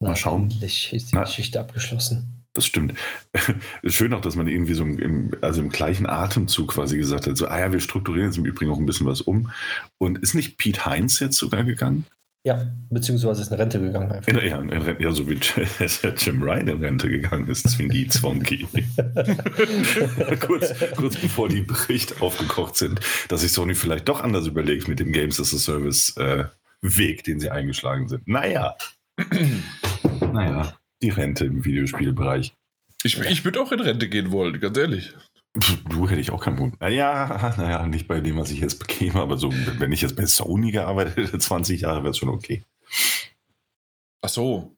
Mal 0.00 0.16
schauen. 0.16 0.50
Endlich 0.50 0.92
ist 0.92 1.12
die 1.12 1.16
Na, 1.16 1.22
Geschichte 1.22 1.60
abgeschlossen. 1.60 2.44
Das 2.54 2.66
stimmt. 2.66 2.94
Schön 3.84 4.12
auch, 4.12 4.20
dass 4.20 4.36
man 4.36 4.48
irgendwie 4.48 4.74
so 4.74 4.84
im, 4.84 5.30
also 5.40 5.60
im 5.62 5.70
gleichen 5.70 6.06
Atemzug 6.06 6.72
quasi 6.72 6.98
gesagt 6.98 7.26
hat, 7.26 7.36
so, 7.36 7.46
ah 7.46 7.58
ja, 7.58 7.72
wir 7.72 7.80
strukturieren 7.80 8.28
jetzt 8.28 8.36
im 8.36 8.44
Übrigen 8.44 8.70
auch 8.70 8.78
ein 8.78 8.86
bisschen 8.86 9.06
was 9.06 9.22
um. 9.22 9.50
Und 9.98 10.18
ist 10.18 10.34
nicht 10.34 10.58
Pete 10.58 10.84
Heinz 10.84 11.20
jetzt 11.20 11.38
sogar 11.38 11.64
gegangen? 11.64 12.04
Ja, 12.44 12.66
beziehungsweise 12.90 13.42
ist 13.42 13.52
in 13.52 13.56
Rente 13.56 13.80
gegangen. 13.80 14.10
Einfach. 14.10 14.32
Ja, 14.42 14.58
in 14.58 14.70
Rente, 14.70 15.00
ja, 15.00 15.12
so 15.12 15.28
wie 15.28 15.34
Jim 16.16 16.42
Ryan 16.42 16.68
in 16.68 16.84
Rente 16.84 17.08
gegangen 17.08 17.46
ist, 17.48 17.70
Zwingi 17.70 18.08
Zwonki. 18.08 18.66
kurz, 20.40 20.74
kurz 20.96 21.16
bevor 21.18 21.48
die 21.48 21.62
Berichte 21.62 22.20
aufgekocht 22.20 22.76
sind, 22.76 23.00
dass 23.28 23.42
sich 23.42 23.52
Sony 23.52 23.76
vielleicht 23.76 24.08
doch 24.08 24.20
anders 24.20 24.48
überlegt 24.48 24.88
mit 24.88 24.98
dem 24.98 25.12
Games 25.12 25.38
as 25.38 25.54
a 25.54 25.58
Service 25.58 26.16
äh, 26.16 26.46
Weg, 26.80 27.22
den 27.22 27.38
sie 27.38 27.50
eingeschlagen 27.50 28.08
sind. 28.08 28.26
Naja. 28.26 28.76
naja, 30.32 30.76
die 31.00 31.10
Rente 31.10 31.44
im 31.44 31.64
Videospielbereich. 31.64 32.54
Ich, 33.04 33.20
ich 33.20 33.44
würde 33.44 33.60
auch 33.60 33.70
in 33.70 33.80
Rente 33.80 34.08
gehen 34.08 34.32
wollen, 34.32 34.58
ganz 34.58 34.76
ehrlich. 34.76 35.14
Du 35.54 36.08
hätte 36.08 36.20
ich 36.20 36.30
auch 36.30 36.42
keinen 36.42 36.56
Punkt. 36.56 36.80
Naja, 36.80 37.54
naja, 37.58 37.86
nicht 37.86 38.08
bei 38.08 38.20
dem, 38.20 38.38
was 38.38 38.50
ich 38.50 38.60
jetzt 38.60 38.78
bekäme, 38.78 39.20
aber 39.20 39.36
so, 39.36 39.52
wenn 39.52 39.92
ich 39.92 40.00
jetzt 40.00 40.16
bei 40.16 40.26
Sony 40.26 40.72
gearbeitet 40.72 41.16
hätte, 41.16 41.38
20 41.40 41.82
Jahre, 41.82 42.02
wäre 42.02 42.10
es 42.10 42.18
schon 42.18 42.30
okay. 42.30 42.64
Ach 44.22 44.28
so. 44.28 44.76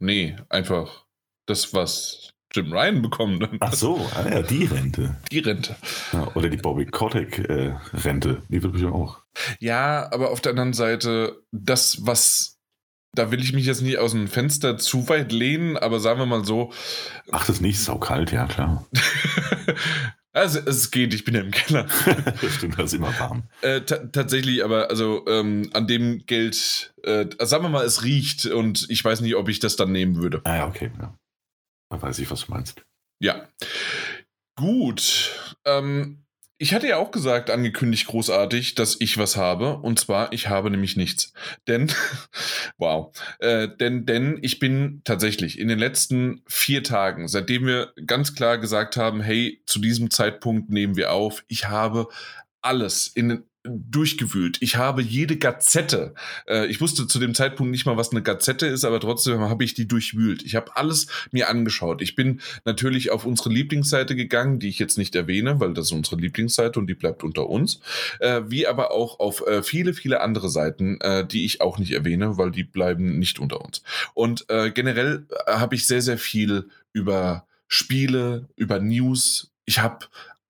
Nee, 0.00 0.36
einfach 0.48 1.06
das, 1.46 1.72
was 1.74 2.32
Jim 2.52 2.72
Ryan 2.72 3.02
bekommt. 3.02 3.48
Ach 3.60 3.72
so, 3.72 4.08
ah 4.14 4.28
ja, 4.28 4.42
die 4.42 4.64
Rente. 4.64 5.16
Die 5.30 5.40
Rente. 5.40 5.76
Ja, 6.12 6.34
oder 6.34 6.48
die 6.48 6.56
Bobby 6.56 6.86
Kotick-Rente, 6.86 8.30
äh, 8.30 8.42
die 8.48 8.62
wird 8.62 8.72
bestimmt 8.72 8.94
auch. 8.94 9.22
Ja, 9.60 10.10
aber 10.12 10.30
auf 10.30 10.40
der 10.40 10.50
anderen 10.50 10.72
Seite, 10.72 11.42
das, 11.52 12.06
was 12.06 12.57
da 13.18 13.30
will 13.32 13.42
ich 13.42 13.52
mich 13.52 13.66
jetzt 13.66 13.82
nicht 13.82 13.98
aus 13.98 14.12
dem 14.12 14.28
Fenster 14.28 14.78
zu 14.78 15.08
weit 15.08 15.32
lehnen, 15.32 15.76
aber 15.76 15.98
sagen 15.98 16.20
wir 16.20 16.26
mal 16.26 16.44
so. 16.44 16.72
Ach, 17.32 17.44
das 17.44 17.56
ist 17.56 17.60
nicht 17.60 17.80
so 17.80 17.98
kalt, 17.98 18.30
ja 18.30 18.46
klar. 18.46 18.86
also 20.32 20.60
es 20.60 20.90
geht, 20.90 21.12
ich 21.12 21.24
bin 21.24 21.34
ja 21.34 21.40
im 21.40 21.50
Keller. 21.50 21.88
stimmt, 22.56 22.78
das 22.78 22.86
ist 22.86 22.94
immer 22.94 23.18
warm. 23.18 23.42
Äh, 23.62 23.80
tatsächlich, 23.80 24.64
aber 24.64 24.88
also 24.88 25.24
ähm, 25.26 25.70
an 25.74 25.88
dem 25.88 26.24
Geld, 26.26 26.94
äh, 27.02 27.26
sagen 27.40 27.64
wir 27.64 27.70
mal, 27.70 27.84
es 27.84 28.04
riecht 28.04 28.46
und 28.46 28.86
ich 28.88 29.04
weiß 29.04 29.20
nicht, 29.20 29.34
ob 29.34 29.48
ich 29.48 29.58
das 29.58 29.76
dann 29.76 29.90
nehmen 29.90 30.16
würde. 30.16 30.40
Ah 30.44 30.56
ja, 30.56 30.66
okay. 30.68 30.92
Ja. 31.00 31.14
Da 31.90 32.00
weiß 32.00 32.18
ich, 32.20 32.30
was 32.30 32.46
du 32.46 32.52
meinst. 32.52 32.82
Ja. 33.20 33.48
Gut. 34.56 35.56
Ähm, 35.64 36.24
ich 36.58 36.74
hatte 36.74 36.88
ja 36.88 36.96
auch 36.96 37.12
gesagt, 37.12 37.50
angekündigt 37.50 38.08
großartig, 38.08 38.74
dass 38.74 38.96
ich 39.00 39.16
was 39.16 39.36
habe. 39.36 39.78
Und 39.78 40.00
zwar, 40.00 40.32
ich 40.32 40.48
habe 40.48 40.70
nämlich 40.70 40.96
nichts. 40.96 41.32
Denn, 41.68 41.92
wow, 42.78 43.12
äh, 43.38 43.68
denn, 43.68 44.06
denn 44.06 44.38
ich 44.42 44.58
bin 44.58 45.00
tatsächlich 45.04 45.58
in 45.58 45.68
den 45.68 45.78
letzten 45.78 46.42
vier 46.46 46.82
Tagen, 46.82 47.28
seitdem 47.28 47.66
wir 47.66 47.92
ganz 48.06 48.34
klar 48.34 48.58
gesagt 48.58 48.96
haben, 48.96 49.20
hey, 49.20 49.62
zu 49.66 49.78
diesem 49.78 50.10
Zeitpunkt 50.10 50.70
nehmen 50.70 50.96
wir 50.96 51.12
auf, 51.12 51.44
ich 51.46 51.68
habe 51.68 52.08
alles 52.60 53.06
in 53.06 53.44
durchgewühlt. 53.68 54.58
Ich 54.60 54.76
habe 54.76 55.02
jede 55.02 55.36
Gazette, 55.36 56.14
äh, 56.46 56.66
ich 56.66 56.80
wusste 56.80 57.06
zu 57.06 57.18
dem 57.18 57.34
Zeitpunkt 57.34 57.70
nicht 57.70 57.86
mal, 57.86 57.96
was 57.96 58.10
eine 58.10 58.22
Gazette 58.22 58.66
ist, 58.66 58.84
aber 58.84 59.00
trotzdem 59.00 59.40
habe 59.40 59.64
ich 59.64 59.74
die 59.74 59.88
durchwühlt. 59.88 60.42
Ich 60.42 60.56
habe 60.56 60.76
alles 60.76 61.06
mir 61.30 61.48
angeschaut. 61.48 62.02
Ich 62.02 62.14
bin 62.14 62.40
natürlich 62.64 63.10
auf 63.10 63.24
unsere 63.24 63.50
Lieblingsseite 63.50 64.16
gegangen, 64.16 64.58
die 64.58 64.68
ich 64.68 64.78
jetzt 64.78 64.98
nicht 64.98 65.14
erwähne, 65.14 65.60
weil 65.60 65.74
das 65.74 65.86
ist 65.86 65.92
unsere 65.92 66.16
Lieblingsseite 66.16 66.78
und 66.78 66.86
die 66.86 66.94
bleibt 66.94 67.24
unter 67.24 67.48
uns, 67.48 67.80
äh, 68.20 68.42
wie 68.46 68.66
aber 68.66 68.92
auch 68.92 69.20
auf 69.20 69.46
äh, 69.46 69.62
viele, 69.62 69.94
viele 69.94 70.20
andere 70.20 70.48
Seiten, 70.50 71.00
äh, 71.00 71.26
die 71.26 71.44
ich 71.44 71.60
auch 71.60 71.78
nicht 71.78 71.92
erwähne, 71.92 72.38
weil 72.38 72.50
die 72.50 72.64
bleiben 72.64 73.18
nicht 73.18 73.38
unter 73.38 73.64
uns. 73.64 73.82
Und 74.14 74.46
äh, 74.48 74.70
generell 74.70 75.26
äh, 75.46 75.52
habe 75.52 75.74
ich 75.74 75.86
sehr, 75.86 76.02
sehr 76.02 76.18
viel 76.18 76.68
über 76.92 77.46
Spiele, 77.68 78.48
über 78.56 78.80
News. 78.80 79.52
Ich 79.66 79.78
habe 79.78 80.06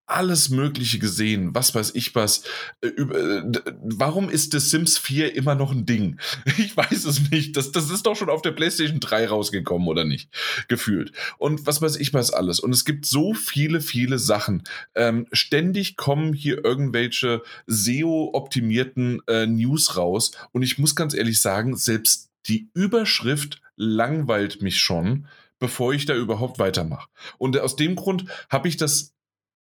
alles 0.08 0.48
Mögliche 0.48 0.98
gesehen, 0.98 1.54
was 1.54 1.74
weiß 1.74 1.94
ich 1.94 2.14
was. 2.14 2.42
Äh, 2.80 2.88
äh, 2.88 3.42
warum 3.82 4.30
ist 4.30 4.52
The 4.52 4.58
Sims 4.58 4.98
4 4.98 5.36
immer 5.36 5.54
noch 5.54 5.72
ein 5.72 5.86
Ding? 5.86 6.18
Ich 6.58 6.76
weiß 6.76 7.04
es 7.04 7.30
nicht. 7.30 7.56
Das, 7.56 7.72
das 7.72 7.90
ist 7.90 8.06
doch 8.06 8.16
schon 8.16 8.30
auf 8.30 8.42
der 8.42 8.52
PlayStation 8.52 9.00
3 9.00 9.28
rausgekommen, 9.28 9.86
oder 9.86 10.04
nicht? 10.04 10.30
Gefühlt. 10.66 11.12
Und 11.38 11.66
was 11.66 11.80
weiß 11.80 11.96
ich 11.96 12.12
was 12.14 12.32
alles. 12.32 12.58
Und 12.58 12.72
es 12.72 12.84
gibt 12.84 13.06
so 13.06 13.34
viele, 13.34 13.80
viele 13.80 14.18
Sachen. 14.18 14.64
Ähm, 14.94 15.26
ständig 15.32 15.96
kommen 15.96 16.32
hier 16.32 16.64
irgendwelche 16.64 17.42
SEO-optimierten 17.66 19.20
äh, 19.28 19.46
News 19.46 19.96
raus. 19.96 20.32
Und 20.52 20.62
ich 20.62 20.78
muss 20.78 20.96
ganz 20.96 21.14
ehrlich 21.14 21.40
sagen, 21.40 21.76
selbst 21.76 22.30
die 22.46 22.70
Überschrift 22.74 23.60
langweilt 23.76 24.62
mich 24.62 24.80
schon 24.80 25.26
bevor 25.58 25.92
ich 25.92 26.06
da 26.06 26.14
überhaupt 26.14 26.58
weitermache. 26.58 27.08
Und 27.36 27.58
aus 27.58 27.76
dem 27.76 27.96
Grund 27.96 28.26
habe 28.48 28.68
ich 28.68 28.76
das 28.76 29.14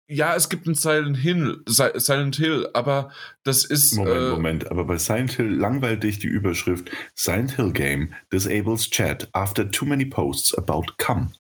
ja, 0.08 0.34
es 0.34 0.48
gibt 0.48 0.66
ein 0.66 0.74
Silent 0.74 1.18
Hill, 1.18 1.62
Silent 1.66 2.36
Hill, 2.36 2.68
aber 2.72 3.10
das 3.44 3.64
ist. 3.64 3.94
Moment, 3.94 4.16
äh, 4.16 4.30
Moment, 4.30 4.70
aber 4.70 4.84
bei 4.84 4.96
Silent 4.96 5.32
Hill 5.32 5.54
langweilt 5.54 6.02
dich 6.02 6.18
die 6.18 6.28
Überschrift 6.28 6.90
Silent 7.14 7.56
Hill 7.56 7.72
Game 7.72 8.14
disables 8.32 8.88
chat 8.88 9.28
after 9.32 9.70
too 9.70 9.84
many 9.84 10.06
posts 10.06 10.56
about 10.56 10.84
come. 10.96 11.32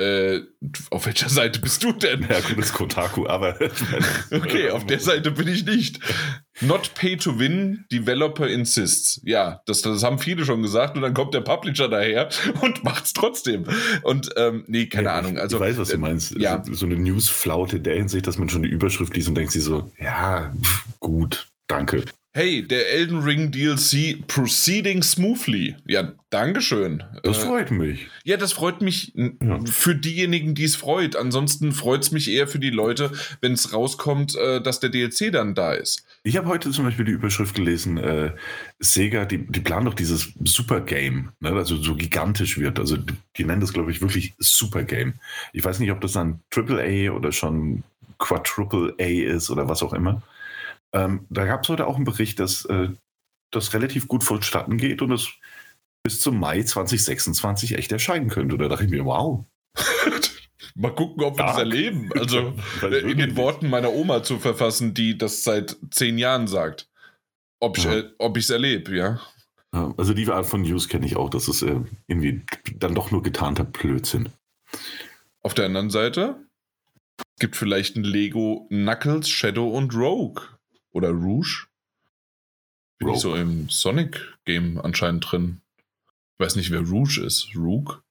Äh, 0.00 0.40
auf 0.90 1.06
welcher 1.06 1.28
Seite 1.28 1.60
bist 1.60 1.84
du 1.84 1.92
denn? 1.92 2.26
Ja, 2.28 2.40
gut, 2.40 2.58
ist 2.58 2.72
Kotaku, 2.72 3.26
aber. 3.26 3.56
okay, 4.30 4.70
auf 4.70 4.86
der 4.86 4.98
Seite 5.00 5.30
bin 5.30 5.46
ich 5.48 5.64
nicht. 5.66 5.98
Not 6.62 6.92
pay 6.94 7.16
to 7.16 7.38
win, 7.38 7.84
developer 7.92 8.46
insists. 8.48 9.20
Ja, 9.24 9.60
das, 9.66 9.82
das 9.82 10.02
haben 10.02 10.18
viele 10.18 10.44
schon 10.44 10.62
gesagt 10.62 10.96
und 10.96 11.02
dann 11.02 11.14
kommt 11.14 11.32
der 11.34 11.40
Publisher 11.42 11.88
daher 11.88 12.28
und 12.62 12.82
macht's 12.84 13.12
trotzdem. 13.12 13.64
Und 14.02 14.30
ähm, 14.36 14.64
nee, 14.66 14.86
keine 14.86 15.08
Ja, 15.08 15.14
Ahnung. 15.18 15.34
ich- 15.34 15.40
Also, 15.40 15.56
ich 15.56 15.62
weiß, 15.62 15.78
was 15.78 15.88
du 15.90 15.98
meinst. 15.98 16.34
ja. 16.38 16.62
So, 16.70 16.86
eine 16.86 16.96
Newsflaute 16.96 17.76
in 17.76 17.82
der 17.84 17.96
Hinsicht, 17.96 18.26
dass 18.26 18.38
man 18.38 18.48
schon 18.48 18.62
die 18.62 18.68
Überschrift 18.68 19.14
liest 19.14 19.28
und 19.28 19.34
denkt 19.36 19.52
sich 19.52 19.62
so, 19.64 19.90
ja, 19.98 20.52
pf, 20.62 20.84
gut, 20.98 21.48
danke. 21.66 22.04
Hey, 22.32 22.62
der 22.66 22.90
Elden 22.92 23.18
Ring 23.18 23.50
DLC 23.50 24.26
proceeding 24.26 25.02
smoothly. 25.02 25.74
Ja, 25.86 26.12
Dankeschön. 26.30 27.02
Das 27.24 27.38
Äh, 27.38 27.46
freut 27.46 27.70
mich. 27.72 28.06
Ja, 28.22 28.36
das 28.36 28.52
freut 28.52 28.82
mich 28.82 29.12
Ja. 29.16 29.58
für 29.64 29.96
diejenigen, 29.96 30.54
die 30.54 30.62
es 30.64 30.76
freut. 30.76 31.16
Ansonsten 31.16 31.72
freut 31.72 32.02
es 32.04 32.12
mich 32.12 32.30
eher 32.30 32.46
für 32.46 32.60
die 32.60 32.70
Leute, 32.70 33.10
wenn 33.40 33.52
es 33.52 33.72
rauskommt, 33.72 34.36
äh, 34.36 34.60
dass 34.62 34.78
der 34.78 34.90
DLC 34.90 35.32
dann 35.32 35.54
da 35.56 35.72
ist. 35.72 36.04
Ich 36.22 36.36
habe 36.36 36.46
heute 36.48 36.70
zum 36.70 36.84
Beispiel 36.84 37.04
die 37.06 37.12
Überschrift 37.12 37.54
gelesen, 37.56 37.96
äh, 37.98 38.30
Sega, 38.78 39.24
die, 39.24 39.38
die 39.46 39.60
planen 39.60 39.86
doch 39.86 39.94
dieses 39.94 40.32
Super 40.44 40.80
Game, 40.82 41.30
ne, 41.40 41.50
also 41.50 41.76
so 41.76 41.96
gigantisch 41.96 42.58
wird. 42.58 42.78
Also 42.78 42.96
die, 42.96 43.14
die 43.38 43.44
nennen 43.44 43.60
das, 43.60 43.72
glaube 43.72 43.90
ich, 43.90 44.00
wirklich 44.02 44.34
Super 44.38 44.84
Game. 44.84 45.14
Ich 45.52 45.64
weiß 45.64 45.80
nicht, 45.80 45.90
ob 45.90 46.00
das 46.00 46.12
dann 46.12 46.40
Triple 46.50 46.80
A 46.80 47.12
oder 47.12 47.32
schon 47.32 47.82
Quadruple 48.18 48.94
A 49.00 49.04
ist 49.34 49.50
oder 49.50 49.68
was 49.68 49.82
auch 49.82 49.94
immer. 49.94 50.22
Ähm, 50.92 51.26
da 51.30 51.44
gab 51.46 51.62
es 51.62 51.68
heute 51.68 51.86
auch 51.86 51.96
einen 51.96 52.04
Bericht, 52.04 52.40
dass 52.40 52.64
äh, 52.66 52.88
das 53.52 53.74
relativ 53.74 54.08
gut 54.08 54.24
vonstatten 54.24 54.76
geht 54.76 55.02
und 55.02 55.12
es 55.12 55.28
bis 56.02 56.20
zum 56.20 56.38
Mai 56.38 56.62
2026 56.62 57.76
echt 57.76 57.92
erscheinen 57.92 58.28
könnte. 58.28 58.56
Da 58.58 58.68
dachte 58.68 58.84
ich 58.84 58.90
mir, 58.90 59.04
wow. 59.04 59.44
Mal 60.74 60.94
gucken, 60.94 61.22
ob 61.24 61.36
wir 61.36 61.44
das 61.44 61.52
Stark. 61.52 61.58
erleben. 61.58 62.10
Also 62.16 62.54
äh, 62.82 63.10
in 63.10 63.18
den. 63.18 63.36
Worten 63.36 63.68
meiner 63.68 63.92
Oma 63.92 64.22
zu 64.22 64.38
verfassen, 64.38 64.94
die 64.94 65.16
das 65.18 65.44
seit 65.44 65.76
zehn 65.90 66.18
Jahren 66.18 66.46
sagt. 66.46 66.88
Ob 67.60 67.76
ich 67.76 67.84
Ja. 67.84 67.98
äh, 67.98 68.32
es 68.36 68.50
erlebe, 68.50 68.96
ja. 68.96 69.20
Ja, 69.74 69.94
Also 69.96 70.14
die 70.14 70.26
Art 70.28 70.46
von 70.46 70.62
News 70.62 70.88
kenne 70.88 71.06
ich 71.06 71.16
auch. 71.16 71.30
Das 71.30 71.48
ist 71.48 71.62
äh, 71.62 71.80
irgendwie 72.06 72.42
dann 72.76 72.94
doch 72.94 73.10
nur 73.10 73.22
getarnter 73.22 73.64
Blödsinn. 73.64 74.30
Auf 75.42 75.54
der 75.54 75.66
anderen 75.66 75.90
Seite 75.90 76.36
gibt 77.38 77.56
vielleicht 77.56 77.96
ein 77.96 78.04
Lego 78.04 78.66
Knuckles, 78.68 79.28
Shadow 79.28 79.68
und 79.70 79.94
Rogue. 79.94 80.42
Oder 80.92 81.10
Rouge. 81.10 81.66
Bin 82.98 83.08
ich 83.08 83.14
Rogue. 83.14 83.20
so 83.20 83.34
im 83.34 83.68
Sonic-Game 83.68 84.78
anscheinend 84.80 85.30
drin. 85.30 85.60
Ich 86.38 86.44
weiß 86.46 86.56
nicht, 86.56 86.70
wer 86.70 86.80
Rouge 86.80 87.20
ist. 87.24 87.48
Rogue? 87.56 88.02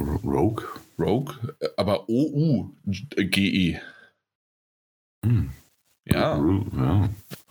Rogue? 0.00 0.64
Rogue? 0.98 1.34
Aber 1.76 2.08
O-U-G-E. 2.08 3.80
Hm. 5.24 5.50
Ja, 6.08 6.38
ja. 6.38 7.08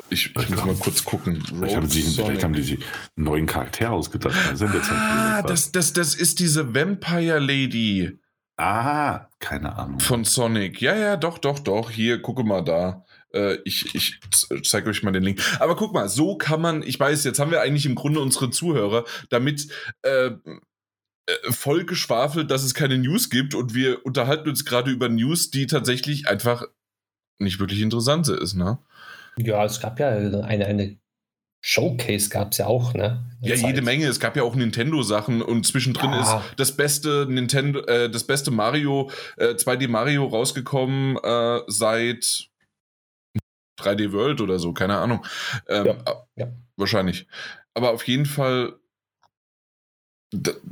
ich, 0.09 0.33
ich 0.33 0.49
muss 0.49 0.65
mal 0.65 0.75
kurz 0.75 1.03
gucken. 1.03 1.41
Vielleicht 1.45 1.75
haben, 1.75 1.89
sie, 1.89 2.03
vielleicht 2.03 2.43
haben 2.43 2.53
die 2.53 2.61
sich 2.61 2.79
einen 3.17 3.25
neuen 3.25 3.45
Charakter 3.47 3.91
ausgedacht. 3.91 4.33
Das 4.51 4.61
jetzt 4.61 4.91
Ah, 4.91 5.33
halt 5.35 5.49
das, 5.49 5.73
das, 5.73 5.91
das 5.91 6.15
ist 6.15 6.39
diese 6.39 6.73
Vampire 6.73 7.39
Lady 7.39 8.17
ah, 8.55 9.27
keine 9.39 9.75
Ahnung. 9.75 9.99
von 9.99 10.23
Sonic. 10.23 10.81
Ja, 10.81 10.95
ja, 10.95 11.17
doch, 11.17 11.37
doch, 11.37 11.59
doch. 11.59 11.91
Hier, 11.91 12.21
gucke 12.21 12.45
mal 12.45 12.63
da. 12.63 13.03
Äh, 13.35 13.59
ich 13.65 13.93
ich 13.93 14.19
zeige 14.63 14.89
euch 14.89 15.03
mal 15.03 15.11
den 15.11 15.23
Link. 15.23 15.41
Aber 15.59 15.75
guck 15.75 15.93
mal, 15.93 16.09
so 16.09 16.37
kann 16.37 16.61
man, 16.61 16.81
ich 16.83 16.99
weiß, 16.99 17.23
jetzt 17.25 17.39
haben 17.39 17.51
wir 17.51 17.61
eigentlich 17.61 17.85
im 17.85 17.95
Grunde 17.95 18.19
unsere 18.21 18.49
Zuhörer 18.49 19.03
damit 19.29 19.67
äh, 20.03 20.31
äh, 21.27 21.51
voll 21.51 21.85
geschwafelt, 21.85 22.51
dass 22.51 22.63
es 22.63 22.73
keine 22.73 22.97
News 22.97 23.29
gibt 23.29 23.55
und 23.55 23.73
wir 23.73 24.05
unterhalten 24.05 24.47
uns 24.49 24.63
gerade 24.63 24.91
über 24.91 25.09
News, 25.09 25.49
die 25.51 25.67
tatsächlich 25.67 26.27
einfach 26.27 26.65
nicht 27.39 27.59
wirklich 27.59 27.81
interessant 27.81 28.27
ist, 28.29 28.53
ne? 28.55 28.79
Ja, 29.37 29.65
es 29.65 29.81
gab 29.81 29.99
ja 29.99 30.09
eine, 30.09 30.65
eine 30.65 30.97
Showcase, 31.61 32.29
gab 32.29 32.51
es 32.51 32.59
ja 32.59 32.67
auch, 32.67 32.93
ne? 32.93 33.25
Ja, 33.41 33.55
jede 33.55 33.73
Zeit. 33.79 33.83
Menge. 33.83 34.05
Es 34.05 34.19
gab 34.19 34.37
ja 34.37 34.43
auch 34.43 34.55
Nintendo-Sachen 34.55 35.41
und 35.41 35.65
zwischendrin 35.65 36.11
Ja. 36.11 36.21
ist 36.21 36.53
das 36.57 36.77
beste 36.77 37.25
Nintendo, 37.27 37.79
äh, 37.81 38.09
das 38.09 38.23
beste 38.23 38.51
Mario, 38.51 39.09
äh, 39.37 39.55
2D 39.55 39.87
Mario 39.87 40.25
rausgekommen 40.25 41.17
äh, 41.17 41.61
seit 41.67 42.49
3D 43.85 44.11
World 44.11 44.41
oder 44.41 44.59
so, 44.59 44.73
keine 44.73 44.97
Ahnung. 44.97 45.25
Ähm, 45.67 45.85
Ja, 45.85 46.25
ja. 46.35 46.47
Wahrscheinlich. 46.77 47.27
Aber 47.73 47.91
auf 47.91 48.07
jeden 48.07 48.25
Fall, 48.25 48.75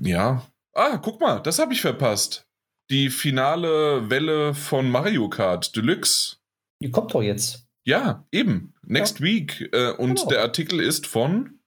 ja. 0.02 0.46
Ah, 0.74 0.98
guck 0.98 1.22
mal, 1.22 1.40
das 1.40 1.60
habe 1.60 1.74
ich 1.74 1.82
verpasst. 1.82 2.48
Die 2.90 3.10
finale 3.10 4.10
Welle 4.10 4.54
von 4.54 4.90
Mario 4.90 5.30
Kart 5.30 5.76
Deluxe. 5.76 6.38
Die 6.82 6.92
kommt 6.92 7.14
doch 7.14 7.22
jetzt. 7.22 7.68
Ja, 7.86 8.26
eben. 8.32 8.74
Next 8.86 9.22
Week. 9.22 9.70
Äh, 9.74 9.92
und 9.92 10.16
Genau. 10.16 10.30
der 10.30 10.42
Artikel 10.42 10.80
ist 10.80 11.08
von 11.08 11.60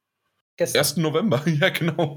Gestern. 0.59 0.81
1. 0.81 0.97
November, 0.99 1.43
ja, 1.47 1.69
genau. 1.71 2.17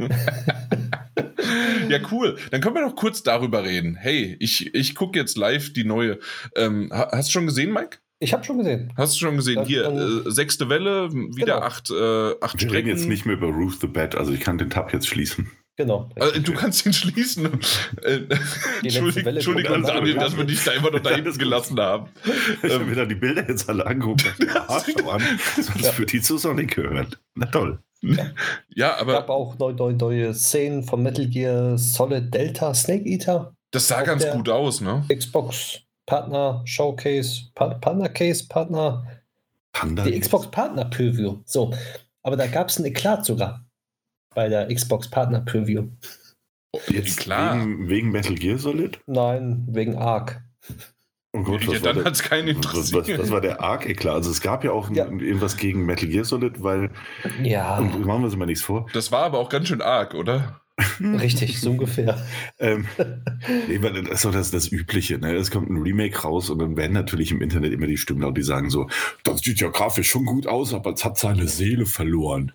ja, 1.89 1.99
cool. 2.11 2.37
Dann 2.51 2.61
können 2.61 2.75
wir 2.75 2.85
noch 2.85 2.95
kurz 2.95 3.23
darüber 3.23 3.63
reden. 3.63 3.95
Hey, 3.95 4.35
ich, 4.39 4.73
ich 4.73 4.95
gucke 4.95 5.19
jetzt 5.19 5.37
live 5.37 5.73
die 5.73 5.83
neue. 5.83 6.19
Ähm, 6.55 6.89
ha- 6.93 7.09
hast 7.11 7.29
du 7.29 7.33
schon 7.33 7.45
gesehen, 7.47 7.71
Mike? 7.73 7.99
Ich 8.21 8.33
habe 8.33 8.43
schon 8.43 8.57
gesehen. 8.57 8.91
Hast 8.97 9.15
du 9.15 9.19
schon 9.19 9.35
gesehen? 9.37 9.55
Das- 9.55 9.67
Hier, 9.67 9.85
äh, 9.85 10.29
sechste 10.31 10.67
Welle, 10.69 11.11
wieder 11.13 11.55
Genau. 11.55 11.59
acht, 11.65 11.89
äh, 11.89 12.33
acht 12.41 12.59
Wir 12.61 12.71
reden 12.71 12.87
jetzt 12.89 12.97
Strecken. 12.99 13.09
nicht 13.11 13.25
mehr 13.25 13.35
über 13.37 13.47
Ruth 13.47 13.79
the 13.79 13.87
Bat, 13.87 14.15
also 14.15 14.33
ich 14.33 14.41
kann 14.41 14.57
den 14.57 14.69
Tab 14.69 14.91
jetzt 14.93 15.07
schließen. 15.07 15.49
Genau. 15.77 16.09
Äh, 16.15 16.41
du 16.41 16.51
kannst 16.53 16.85
ihn 16.85 16.91
schließen. 16.91 17.47
Äh, 18.03 18.19
Entschuldigung, 18.83 19.83
Daniel, 19.83 20.15
dass 20.15 20.35
wir 20.35 20.43
dich 20.43 20.61
da 20.63 20.71
immer 20.73 20.91
noch 20.91 20.99
da 20.99 21.11
hinten 21.11 21.37
gelassen 21.37 21.79
haben. 21.79 22.09
Ich 22.61 22.71
habe 22.73 22.83
mir 22.83 22.95
dann 22.95 23.07
die 23.09 23.15
Bilder 23.15 23.47
jetzt 23.47 23.69
alle 23.69 23.85
angeguckt. 23.85 24.25
An, 24.67 25.21
das 25.55 25.69
Ja. 25.81 25.91
für 25.93 26.05
die 26.05 26.21
zu 26.21 26.37
Sonic 26.37 26.75
gehört. 26.75 27.19
Na 27.35 27.45
toll. 27.45 27.79
Ja, 28.01 28.95
Es 28.95 29.01
aber 29.01 29.13
gab 29.13 29.29
auch 29.29 29.57
neue, 29.57 29.73
neue, 29.73 29.93
neue 29.93 30.33
Szenen 30.33 30.83
von 30.83 31.01
Metal 31.03 31.27
Gear 31.27 31.77
Solid 31.77 32.33
Delta 32.33 32.73
Snake 32.73 33.05
Eater. 33.05 33.53
das 33.71 33.87
sah 33.87 34.03
ganz 34.03 34.25
gut 34.29 34.49
aus, 34.49 34.81
ne? 34.81 35.03
Xbox 35.13 35.79
Partner 36.13 36.61
Showcase, 36.65 37.51
pa 37.53 37.75
Partner 37.75 38.09
Case, 38.09 38.43
Partner, 38.49 39.05
Panda. 39.73 40.03
die 40.03 40.19
Xbox 40.19 40.47
Partner 40.49 40.85
Preview. 40.85 41.37
So, 41.45 41.71
aber 42.23 42.35
da 42.35 42.47
gab 42.47 42.69
es 42.69 42.79
ein 42.79 42.85
Eklat 42.85 43.25
sogar 43.25 43.63
bei 44.33 44.49
der 44.49 44.73
Xbox 44.73 45.07
Partner 45.07 45.41
Preview. 45.41 45.87
Jetzt 46.87 47.19
Klar. 47.19 47.59
Wegen, 47.59 47.89
wegen 47.89 48.09
Metal 48.11 48.33
Gear 48.35 48.57
Solid? 48.57 48.99
Nein, 49.05 49.67
wegen 49.69 49.97
Arc. 49.97 50.41
Oh 51.33 51.43
Gott, 51.43 51.61
Ja, 51.61 51.67
was 51.67 51.75
war 51.75 51.79
dann 51.81 51.95
der- 51.97 52.05
hat 52.05 52.13
es 52.13 52.23
keinen 52.23 52.47
was, 52.47 52.55
interessiert. 52.55 53.19
was 53.19 53.29
war 53.29 53.41
der 53.41 53.61
arg 53.61 53.85
eklar? 53.87 54.15
Also 54.15 54.31
es 54.31 54.41
gab 54.41 54.63
ja 54.63 54.71
auch 54.71 54.89
Ja. 54.89 55.05
irgendwas 55.05 55.57
gegen 55.57 55.85
Metal 55.85 56.07
Gear 56.09 56.25
Solid, 56.25 56.63
weil, 56.63 56.89
Ja, 57.43 57.79
machen 57.81 58.03
wir 58.07 58.15
uns 58.25 58.35
mal 58.35 58.47
nichts 58.47 58.63
vor, 58.63 58.87
Das 58.93 59.11
war 59.11 59.25
aber 59.25 59.37
auch 59.37 59.49
ganz 59.49 59.67
schön 59.67 59.81
arg, 59.83 60.15
oder? 60.15 60.59
richtig, 60.99 61.59
so 61.59 61.71
ungefähr. 61.71 62.25
ähm, 62.59 62.85
nee, 63.67 63.81
weil 63.81 64.03
das 64.03 64.15
ist 64.15 64.25
doch 64.25 64.31
das, 64.31 64.51
das 64.51 64.71
Übliche. 64.71 65.17
Ne? 65.17 65.35
Es 65.35 65.51
kommt 65.51 65.69
ein 65.69 65.77
Remake 65.77 66.19
raus 66.19 66.49
und 66.49 66.59
dann 66.59 66.77
werden 66.77 66.93
natürlich 66.93 67.31
im 67.31 67.41
Internet 67.41 67.73
immer 67.73 67.87
die 67.87 67.97
Stimmen 67.97 68.21
laut, 68.21 68.37
die 68.37 68.43
sagen 68.43 68.69
so, 68.69 68.87
das 69.23 69.41
sieht 69.41 69.59
ja 69.59 69.69
grafisch 69.69 70.09
schon 70.09 70.25
gut 70.25 70.47
aus, 70.47 70.73
aber 70.73 70.93
es 70.93 71.03
hat 71.03 71.17
seine 71.17 71.47
Seele 71.47 71.85
verloren. 71.85 72.53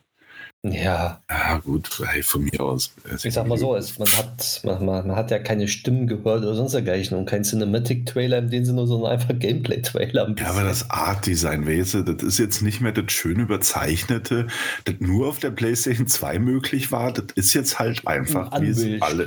Ja, 0.66 1.20
Ja 1.29 1.59
gut, 1.59 1.88
von 2.22 2.44
mir 2.44 2.59
aus. 2.59 2.94
ich 3.22 3.35
sag 3.35 3.46
mal 3.46 3.59
so, 3.59 3.77
es, 3.77 3.98
man, 3.98 4.09
hat, 4.09 4.62
man, 4.64 4.87
man, 4.87 5.14
hat 5.14 5.31
ja 5.31 5.38
keine 5.38 5.68
Stimmen 5.68 6.07
gehört 6.07 6.42
oder 6.42 6.55
sonst 6.55 6.72
dergleichen 6.72 7.18
und 7.18 7.27
kein 7.27 7.44
Cinematic-Trailer 7.44 8.38
in 8.38 8.48
dem 8.48 8.64
Sinne, 8.64 8.87
sondern 8.87 9.12
einfach 9.12 9.38
Gameplay-Trailer. 9.38 10.35
Ja, 10.38 10.46
aber 10.46 10.64
das 10.64 10.90
Art-Design, 10.90 11.66
weißt 11.66 11.94
du, 11.94 12.03
das 12.03 12.22
ist 12.22 12.38
jetzt 12.38 12.62
nicht 12.62 12.81
mehr 12.81 12.92
das 12.92 13.12
schön 13.12 13.40
überzeichnete, 13.40 14.46
das 14.85 14.94
nur 15.00 15.29
auf 15.29 15.38
der 15.38 15.50
PlayStation 15.50 16.07
2 16.07 16.38
möglich 16.38 16.90
war. 16.90 17.12
Das 17.12 17.27
ist 17.35 17.53
jetzt 17.53 17.79
halt 17.79 18.07
einfach, 18.07 18.59
wie 18.62 18.68
es 18.68 19.03
alle. 19.03 19.24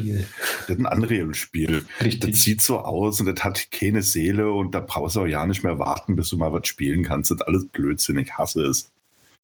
Das 0.68 0.76
ist 0.76 0.80
ein 0.80 0.88
Unreal-Spiel. 0.88 1.86
Das 2.00 2.08
Richtig. 2.08 2.42
sieht 2.42 2.62
so 2.64 2.80
aus 2.80 3.20
und 3.20 3.28
das 3.28 3.44
hat 3.44 3.70
keine 3.70 4.02
Seele 4.02 4.52
und 4.52 4.74
da 4.74 4.80
brauchst 4.80 5.16
du 5.16 5.22
auch 5.22 5.28
ja 5.28 5.46
nicht 5.46 5.64
mehr 5.64 5.78
warten, 5.78 6.16
bis 6.16 6.30
du 6.30 6.38
mal 6.38 6.52
was 6.52 6.68
spielen 6.68 7.04
kannst. 7.04 7.30
Das 7.30 7.38
ist 7.38 7.48
alles 7.48 7.68
Blödsinn, 7.68 8.18
ich 8.18 8.34
hasse 8.34 8.64
es. 8.64 8.90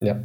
Ja. 0.00 0.20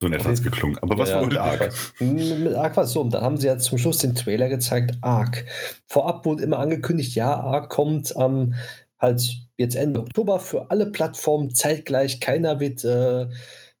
So 0.00 0.06
in 0.06 0.12
etwa 0.12 0.28
hat's 0.28 0.42
geklungen. 0.42 0.78
Aber 0.82 0.98
was 0.98 1.08
ja, 1.10 1.16
war 1.20 1.26
mit 1.26 1.36
Ark? 1.38 1.72
Mit 2.00 2.54
Ark 2.54 2.76
war 2.76 2.84
es 2.84 2.92
so. 2.92 3.00
Und 3.00 3.14
dann 3.14 3.22
haben 3.22 3.36
sie 3.38 3.46
ja 3.46 3.56
zum 3.58 3.78
Schluss 3.78 3.98
den 3.98 4.14
Trailer 4.14 4.48
gezeigt, 4.48 4.96
Ark. 5.00 5.46
Vorab 5.88 6.26
wurde 6.26 6.42
immer 6.44 6.58
angekündigt, 6.58 7.14
ja, 7.14 7.34
Ark 7.34 7.70
kommt 7.70 8.14
am 8.16 8.54
halt 8.98 9.22
jetzt 9.56 9.76
Ende 9.76 10.00
Oktober 10.00 10.38
für 10.40 10.70
alle 10.70 10.86
Plattformen 10.90 11.54
zeitgleich. 11.54 12.20
Keiner 12.20 12.60
wird 12.60 12.84
äh, 12.84 13.26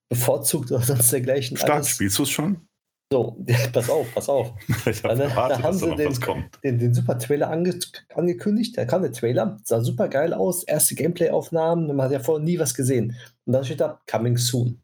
bevorzugt 0.08 0.72
oder 0.72 0.82
sonst 0.82 1.12
dergleichen. 1.12 1.58
Alles. 1.60 1.88
spielst 1.90 2.18
du 2.18 2.22
es 2.22 2.30
schon? 2.30 2.66
So, 3.12 3.36
pass 3.72 3.90
auf, 3.90 4.06
pass 4.14 4.28
auf. 4.28 4.52
Ich 4.86 5.02
Da- 5.02 5.14
da 5.14 5.24
erwartet, 5.24 5.62
haben 5.62 5.72
dass 5.72 5.80
da 5.80 5.84
sie 5.84 5.90
noch 5.90 5.96
den- 5.96 6.08
was 6.10 6.20
kommt. 6.20 6.58
Den, 6.64 6.78
den 6.78 6.94
super 6.94 7.18
Trailer 7.18 7.50
ange 7.50 7.78
angekündigt. 8.14 8.78
Da 8.78 8.84
kam 8.86 9.02
der 9.02 9.12
Trailer, 9.12 9.58
sah 9.64 9.80
super 9.82 10.08
geil 10.08 10.32
aus. 10.32 10.62
Erste 10.64 10.94
Gameplay-Aufnahmen, 10.94 11.88
man 11.88 12.02
hat 12.06 12.12
ja 12.12 12.20
vorher 12.20 12.44
nie 12.44 12.58
was 12.58 12.72
gesehen. 12.74 13.16
Und 13.44 13.52
dann 13.52 13.64
steht 13.64 13.80
da 13.80 14.00
Coming 14.10 14.36
Soon. 14.38 14.80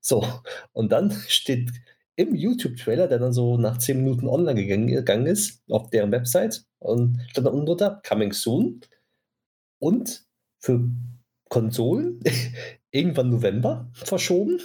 So, 0.00 0.26
und 0.72 0.92
dann 0.92 1.10
steht 1.28 1.70
im 2.16 2.34
YouTube-Trailer, 2.34 3.06
der 3.06 3.18
dann 3.20 3.32
so 3.32 3.56
nach 3.56 3.78
10 3.78 3.98
Minuten 4.02 4.26
online 4.26 4.64
gegangen, 4.64 5.26
ist, 5.26 5.62
auf 5.70 5.88
deren 5.90 6.10
Website. 6.10 6.64
Und 6.80 7.20
stand 7.28 7.46
da 7.46 7.50
unten 7.52 7.66
drunter, 7.66 8.02
coming 8.06 8.32
soon. 8.32 8.80
Und 9.78 10.26
für 10.58 10.90
Konsolen 11.48 12.20
irgendwann 12.90 13.30
November 13.30 13.88
verschoben. 13.92 14.60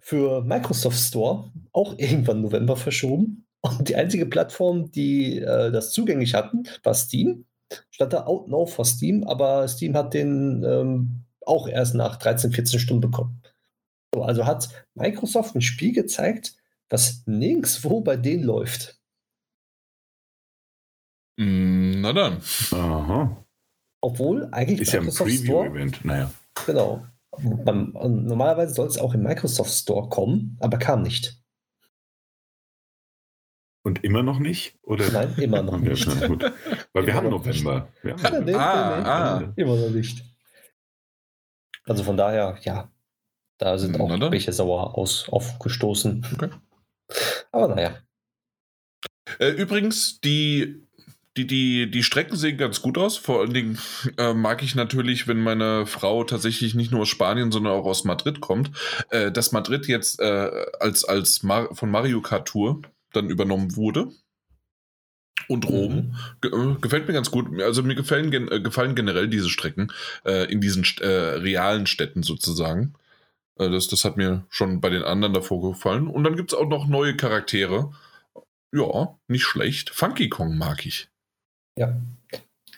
Für 0.00 0.42
Microsoft 0.42 0.98
Store 0.98 1.52
auch 1.72 1.98
irgendwann 1.98 2.42
November 2.42 2.76
verschoben. 2.76 3.46
Und 3.60 3.88
die 3.88 3.96
einzige 3.96 4.26
Plattform, 4.26 4.90
die 4.90 5.38
äh, 5.38 5.70
das 5.70 5.92
zugänglich 5.92 6.34
hatten, 6.34 6.64
war 6.82 6.94
Steam. 6.94 7.44
Stand 7.90 8.12
da 8.12 8.24
Out 8.24 8.48
Now 8.48 8.66
for 8.66 8.84
Steam, 8.84 9.24
aber 9.24 9.68
Steam 9.68 9.96
hat 9.96 10.14
den 10.14 10.64
ähm, 10.64 11.24
auch 11.46 11.68
erst 11.68 11.94
nach 11.94 12.16
13, 12.16 12.52
14 12.52 12.80
Stunden 12.80 13.00
bekommen. 13.00 13.42
So, 14.14 14.22
also 14.24 14.44
hat 14.46 14.68
Microsoft 14.94 15.54
ein 15.54 15.60
Spiel 15.62 15.92
gezeigt, 15.92 16.54
das 16.88 17.22
nirgendwo 17.26 18.00
bei 18.00 18.16
denen 18.16 18.42
läuft. 18.42 19.00
Mm, 21.38 22.00
Na 22.00 22.12
dann. 22.12 22.42
Aha. 22.72 23.44
Obwohl 24.02 24.48
eigentlich 24.52 24.80
Ist 24.80 24.92
ja 24.92 25.00
ein 25.00 25.06
Microsoft 25.06 25.30
Store, 25.30 25.64
Preview-Event. 25.70 26.04
Naja. 26.04 26.30
genau. 26.66 27.06
Normalerweise 27.38 28.74
soll 28.74 28.88
es 28.88 28.98
auch 28.98 29.14
im 29.14 29.22
Microsoft 29.22 29.70
Store 29.70 30.08
kommen, 30.08 30.56
aber 30.60 30.78
kam 30.78 31.02
nicht. 31.02 31.40
Und 33.82 34.02
immer 34.04 34.22
noch 34.22 34.40
nicht? 34.40 34.78
Oder? 34.82 35.10
Nein, 35.12 35.34
immer 35.38 35.62
noch 35.62 35.78
nicht. 35.78 36.04
Ja, 36.06 36.26
gut. 36.26 36.42
Weil 36.92 37.06
wir 37.06 37.14
haben. 37.14 37.30
November. 37.30 37.88
Wir 38.02 38.14
haben 38.14 38.22
Ja, 38.22 38.40
nee, 38.40 38.54
Ah, 38.54 38.96
nee, 38.96 39.02
nee. 39.02 39.08
ah. 39.08 39.52
Immer 39.56 39.76
noch 39.76 39.90
nicht. 39.90 40.24
Also 41.84 42.02
von 42.04 42.16
daher, 42.16 42.58
ja, 42.62 42.92
da 43.60 43.78
sind 43.78 43.96
Na 43.96 44.04
auch 44.04 44.18
dann. 44.18 44.32
welche 44.32 44.52
sauer 44.52 44.96
aus, 44.98 45.28
aufgestoßen. 45.28 46.26
Okay. 46.34 46.50
Aber 47.52 47.74
naja, 47.74 47.94
Äh, 49.38 49.50
übrigens, 49.50 50.20
die, 50.20 50.86
die, 51.36 51.46
die, 51.46 51.90
die 51.90 52.02
Strecken 52.02 52.36
sehen 52.36 52.56
ganz 52.58 52.82
gut 52.82 52.98
aus. 52.98 53.16
Vor 53.16 53.40
allen 53.40 53.54
Dingen 53.54 53.78
äh, 54.18 54.34
mag 54.34 54.62
ich 54.62 54.74
natürlich, 54.74 55.28
wenn 55.28 55.40
meine 55.42 55.86
Frau 55.86 56.24
tatsächlich 56.24 56.74
nicht 56.74 56.90
nur 56.90 57.02
aus 57.02 57.08
Spanien, 57.08 57.52
sondern 57.52 57.72
auch 57.74 57.84
aus 57.86 58.04
Madrid 58.04 58.40
kommt, 58.40 58.70
äh, 59.10 59.30
dass 59.30 59.52
Madrid 59.52 59.86
jetzt 59.86 60.20
äh, 60.20 60.50
als, 60.80 61.04
als 61.04 61.42
Mar 61.42 61.74
von 61.74 61.90
Mario 61.90 62.20
Kart 62.22 62.48
Tour 62.48 62.82
dann 63.12 63.30
übernommen 63.30 63.76
wurde. 63.76 64.08
Und 65.48 65.68
Rom. 65.68 65.94
Mhm. 65.94 66.14
Ge 66.40 66.50
äh, 66.52 66.76
gefällt 66.80 67.08
mir 67.08 67.14
ganz 67.14 67.30
gut. 67.30 67.60
Also 67.60 67.82
mir 67.82 67.94
gefallen, 67.94 68.30
gen 68.30 68.50
äh, 68.50 68.60
gefallen 68.60 68.94
generell 68.94 69.28
diese 69.28 69.48
Strecken 69.48 69.92
äh, 70.24 70.50
in 70.52 70.60
diesen 70.60 70.84
St 70.84 71.00
äh, 71.00 71.08
realen 71.08 71.86
Städten 71.86 72.22
sozusagen. 72.22 72.94
Äh, 73.58 73.70
das, 73.70 73.88
das 73.88 74.04
hat 74.04 74.16
mir 74.16 74.44
schon 74.48 74.80
bei 74.80 74.90
den 74.90 75.02
anderen 75.02 75.34
davor 75.34 75.60
gefallen. 75.72 76.08
Und 76.08 76.24
dann 76.24 76.36
gibt 76.36 76.52
es 76.52 76.58
auch 76.58 76.68
noch 76.68 76.86
neue 76.86 77.16
Charaktere. 77.16 77.92
Ja, 78.72 79.18
nicht 79.28 79.44
schlecht. 79.44 79.90
Funky 79.90 80.28
Kong 80.28 80.56
mag 80.56 80.86
ich. 80.86 81.08
ja. 81.76 82.00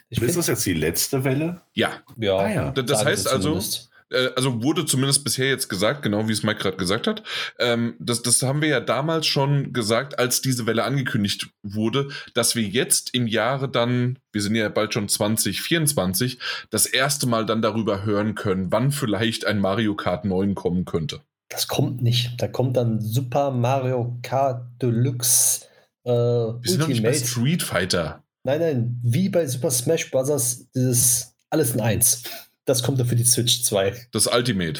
Ich 0.09 0.21
Ist 0.21 0.37
das 0.37 0.45
jetzt 0.45 0.65
die 0.67 0.73
letzte 0.75 1.23
Welle? 1.23 1.61
Ja, 1.73 2.03
ja, 2.17 2.37
Ah 2.37 2.47
ja. 2.49 2.71
Das 2.71 2.99
sagen 2.99 3.09
heißt 3.09 3.27
also- 3.27 3.43
zumindest. 3.49 3.89
Äh, 4.13 4.31
also 4.35 4.63
wurde 4.63 4.85
zumindest 4.85 5.23
bisher 5.23 5.49
jetzt 5.49 5.67
gesagt, 5.69 6.03
genau 6.03 6.27
wie 6.27 6.31
es 6.31 6.43
Mike 6.43 6.59
gerade 6.59 6.77
gesagt 6.77 7.07
hat. 7.07 7.23
Ähm, 7.59 7.95
das, 7.99 8.21
das 8.21 8.41
haben 8.41 8.61
wir 8.61 8.69
ja 8.69 8.79
damals 8.79 9.27
schon 9.27 9.73
gesagt, 9.73 10.19
als 10.19 10.41
diese 10.41 10.65
Welle 10.65 10.83
angekündigt 10.83 11.49
wurde, 11.63 12.09
dass 12.33 12.55
wir 12.55 12.63
jetzt 12.63 13.13
im 13.13 13.27
Jahre 13.27 13.69
dann, 13.69 14.19
wir 14.31 14.41
sind 14.41 14.55
ja 14.55 14.69
bald 14.69 14.93
schon 14.93 15.09
2024, 15.09 16.39
das 16.69 16.85
erste 16.85 17.27
Mal 17.27 17.45
dann 17.45 17.61
darüber 17.61 18.03
hören 18.05 18.35
können, 18.35 18.71
wann 18.71 18.91
vielleicht 18.91 19.45
ein 19.45 19.59
Mario 19.59 19.95
Kart 19.95 20.25
9 20.25 20.55
kommen 20.55 20.85
könnte. 20.85 21.21
Das 21.49 21.67
kommt 21.67 22.01
nicht. 22.01 22.41
Da 22.41 22.47
kommt 22.47 22.77
dann 22.77 22.99
Super 22.99 23.51
Mario 23.51 24.17
Kart 24.23 24.65
Deluxe 24.81 25.65
äh, 26.03 26.09
Wir 26.09 26.59
sind 26.63 26.79
noch 26.79 26.87
nicht 26.87 27.03
bei 27.03 27.09
Ultimate. 27.09 27.31
Street 27.31 27.63
Fighter. 27.63 28.23
Nein, 28.43 28.59
nein, 28.59 28.99
wie 29.03 29.29
bei 29.29 29.45
Super 29.45 29.71
Smash 29.71 30.11
Bros. 30.11 30.67
dieses 30.75 31.33
alles 31.49 31.75
in 31.75 31.81
eins. 31.81 32.23
Das 32.65 32.83
kommt 32.83 32.99
dann 32.99 33.07
für 33.07 33.15
die 33.15 33.23
Switch 33.25 33.63
2. 33.63 34.07
Das 34.11 34.27
Ultimate. 34.27 34.79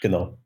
Genau. 0.00 0.38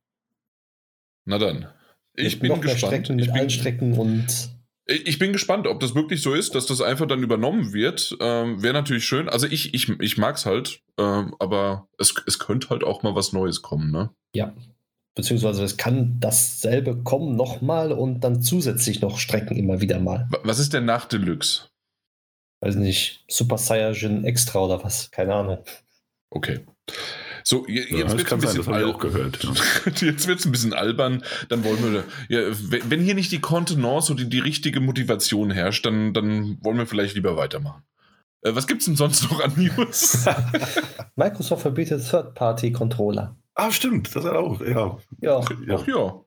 Na 1.27 1.39
dann. 1.39 1.69
Ich 2.15 2.41
Mit 2.41 2.53
bin 2.53 2.61
gespannt. 2.61 3.09
Ich, 3.11 3.17
mit 3.17 3.29
allen 3.31 3.41
bin, 3.41 3.51
Strecken 3.51 3.95
und 3.99 4.51
ich 4.87 5.19
bin 5.19 5.33
gespannt, 5.33 5.67
ob 5.67 5.81
das 5.81 5.95
wirklich 5.95 6.21
so 6.23 6.35
ist, 6.35 6.55
dass 6.55 6.67
das 6.67 6.81
einfach 6.83 7.07
dann 7.07 7.23
übernommen 7.23 7.73
wird. 7.73 8.17
Ähm, 8.21 8.63
Wäre 8.63 8.75
natürlich 8.75 9.05
schön. 9.07 9.29
Also 9.29 9.47
ich, 9.47 9.73
ich, 9.75 9.89
ich 10.01 10.19
mag 10.19 10.37
es 10.37 10.45
halt, 10.47 10.81
ähm, 10.99 11.35
aber 11.39 11.89
es, 11.99 12.15
es 12.27 12.39
könnte 12.39 12.69
halt 12.71 12.85
auch 12.85 13.03
mal 13.03 13.15
was 13.15 13.33
Neues 13.33 13.63
kommen, 13.63 13.91
ne? 13.91 14.11
ja. 14.35 14.55
Beziehungsweise 15.17 15.63
es 15.63 15.77
kann 15.77 16.19
dasselbe 16.19 17.01
kommen 17.05 17.37
nochmal 17.37 17.93
und 17.93 18.23
dann 18.23 18.43
zusätzlich 18.43 19.01
noch 19.01 19.19
Strecken 19.19 19.57
immer 19.57 19.81
wieder 19.81 20.01
mal. 20.01 20.27
Wa- 20.31 20.41
Was 20.43 20.59
ist 20.59 20.73
denn 20.73 20.87
nach 20.87 21.05
Deluxe? 21.07 21.69
Weiß 22.61 22.75
nicht, 22.75 23.25
Super 23.29 23.57
Saiyajin 23.57 24.25
Extra 24.25 24.59
oder 24.59 24.83
was, 24.83 25.13
keine 25.13 25.35
Ahnung. 25.35 25.59
Okay. 26.35 26.61
So, 27.45 27.67
je- 27.69 27.81
Ja, 27.91 27.99
jetzt 27.99 28.05
das 28.11 28.17
wird 28.19 28.27
kann 28.27 28.39
ein 28.41 28.57
bisschen 28.57 28.85
auch 28.85 28.99
gehört. 28.99 29.43
Ja. 29.45 29.53
Jetzt 30.07 30.27
wird 30.27 30.41
es 30.41 30.47
ein 30.47 30.53
bisschen 30.53 30.73
albern. 30.73 31.23
Dann 31.51 31.63
wollen 31.63 31.93
wir, 31.93 32.05
ja, 32.29 32.53
wenn 32.89 33.01
hier 33.01 33.15
nicht 33.15 33.31
die 33.33 33.41
Kontenance 33.41 34.13
oder 34.13 34.25
die 34.25 34.39
richtige 34.39 34.81
Motivation 34.81 35.51
herrscht, 35.51 35.85
dann, 35.87 36.15
dann 36.15 36.59
wollen 36.63 36.79
wir 36.79 36.87
vielleicht 36.87 37.15
lieber 37.15 37.37
weitermachen. 37.37 37.83
Äh, 38.43 38.55
was 38.55 38.67
gibt's 38.67 38.87
denn 38.87 38.97
sonst 38.97 39.31
noch 39.31 39.41
an 39.43 39.53
News? 39.57 40.25
Microsoft 41.17 41.63
verbietet 41.63 42.09
Third-Party-Controller. 42.09 43.37
Ah, 43.55 43.71
stimmt, 43.71 44.15
das 44.17 44.25
hat 44.25 44.35
auch, 44.35 44.61
ja. 44.61 44.99
Ja, 45.21 45.41
Ja. 45.67 45.77
Ach 45.77 45.87
ja. 45.87 46.21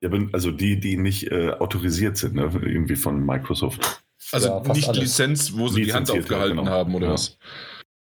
ja 0.00 0.10
also 0.32 0.50
die, 0.50 0.80
die 0.80 0.96
nicht 0.96 1.30
äh, 1.30 1.50
autorisiert 1.50 2.16
sind, 2.16 2.34
ne? 2.34 2.50
irgendwie 2.62 2.96
von 2.96 3.24
Microsoft. 3.24 4.02
Also 4.32 4.48
Ja, 4.48 4.72
nicht 4.72 4.88
alles. 4.88 5.00
Lizenz, 5.02 5.52
wo 5.54 5.68
sie 5.68 5.82
die 5.84 5.92
Hand 5.92 6.10
aufgehalten 6.10 6.56
genau. 6.56 6.70
haben 6.70 6.94
oder 6.94 7.08
Ja. 7.08 7.12
was? 7.12 7.38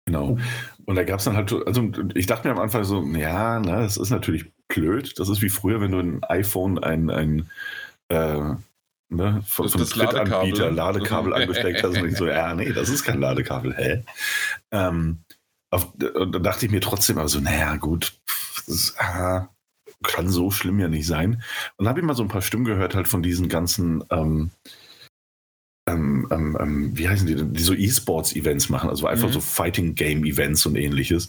Genau. 0.07 0.37
Und 0.85 0.97
da 0.97 1.05
gab 1.05 1.19
es 1.21 1.25
dann 1.25 1.37
halt, 1.37 1.51
so- 1.51 1.65
also 1.65 1.91
ich 2.15 2.27
dachte 2.27 2.49
mir 2.49 2.55
am 2.55 2.61
Anfang 2.61 2.85
so, 2.85 3.03
ja, 3.05 3.61
ne, 3.61 3.83
das 3.83 3.97
ist 3.97 4.11
natürlich 4.11 4.53
blöd. 4.69 5.19
Das 5.19 5.29
ist 5.29 5.43
wie 5.43 5.49
früher, 5.49 5.81
wenn 5.81 5.93
du 5.93 5.99
ein 6.01 6.25
iPhone 6.25 6.79
ein, 6.83 7.09
ein 7.11 7.51
äh, 8.09 8.55
ne, 9.09 9.43
von, 9.47 9.69
von 9.69 9.81
Drittanbieter 9.83 10.71
Ladekabel. 10.71 10.73
Ladekabel 10.75 11.35
angesteckt 11.43 11.83
hast 11.85 11.97
und 12.01 12.09
ich 12.09 12.17
so, 12.17 12.27
ja, 12.27 12.55
nee, 12.55 12.73
das 12.73 12.88
ist 12.88 13.05
kein 13.05 13.21
Ladekabel, 13.21 13.75
hä? 13.77 14.05
Ähm, 14.73 15.19
auf, 15.71 15.93
und 15.95 16.33
dann 16.35 16.43
dachte 16.43 16.67
ich 16.67 16.73
mir 16.73 16.81
trotzdem, 16.81 17.19
also, 17.19 17.41
naja, 17.41 17.77
gut, 17.77 18.12
ist, 18.67 18.95
ah, 18.99 19.49
kann 20.03 20.29
so 20.29 20.51
schlimm 20.51 20.81
ja 20.81 20.88
nicht 20.88 21.07
sein. 21.07 21.43
Und 21.77 21.88
habe 21.88 22.01
ich 22.01 22.05
mal 22.07 22.15
so 22.17 22.23
ein 22.25 22.29
paar 22.29 22.43
Stimmen 22.43 22.65
gehört, 22.65 22.95
halt 22.97 23.07
von 23.07 23.23
diesen 23.23 23.49
ganzen, 23.49 24.03
ähm, 24.11 24.51
ähm, 25.87 26.29
ähm, 26.31 26.57
ähm, 26.61 26.90
wie 26.97 27.09
heißen 27.09 27.27
die 27.27 27.35
denn, 27.35 27.53
die 27.55 27.62
so 27.62 27.75
E-Sports-Events 27.75 28.68
machen, 28.68 28.88
also 28.90 29.07
einfach 29.07 29.29
Mhm. 29.29 29.33
so 29.33 29.40
Fighting-Game-Events 29.40 30.66
und 30.66 30.77
ähnliches, 30.77 31.29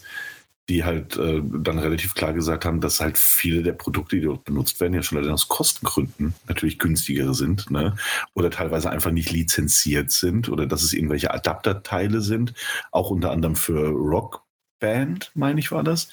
die 0.68 0.84
halt 0.84 1.16
äh, 1.18 1.42
dann 1.44 1.78
relativ 1.78 2.14
klar 2.14 2.32
gesagt 2.32 2.64
haben, 2.64 2.80
dass 2.80 3.00
halt 3.00 3.18
viele 3.18 3.62
der 3.62 3.72
Produkte, 3.74 4.16
die 4.16 4.22
dort 4.22 4.44
benutzt 4.44 4.80
werden, 4.80 4.94
ja 4.94 5.02
schon 5.02 5.18
allein 5.18 5.32
aus 5.32 5.48
Kostengründen 5.48 6.34
natürlich 6.48 6.78
günstigere 6.78 7.34
sind, 7.34 7.70
ne? 7.70 7.96
Oder 8.34 8.50
teilweise 8.50 8.90
einfach 8.90 9.10
nicht 9.10 9.30
lizenziert 9.30 10.10
sind 10.10 10.48
oder 10.48 10.66
dass 10.66 10.82
es 10.82 10.92
irgendwelche 10.94 11.34
Adapterteile 11.34 12.20
sind, 12.22 12.54
auch 12.92 13.10
unter 13.10 13.30
anderem 13.32 13.56
für 13.56 13.88
Rockband, 13.88 15.32
meine 15.34 15.60
ich, 15.60 15.70
war 15.72 15.82
das. 15.84 16.08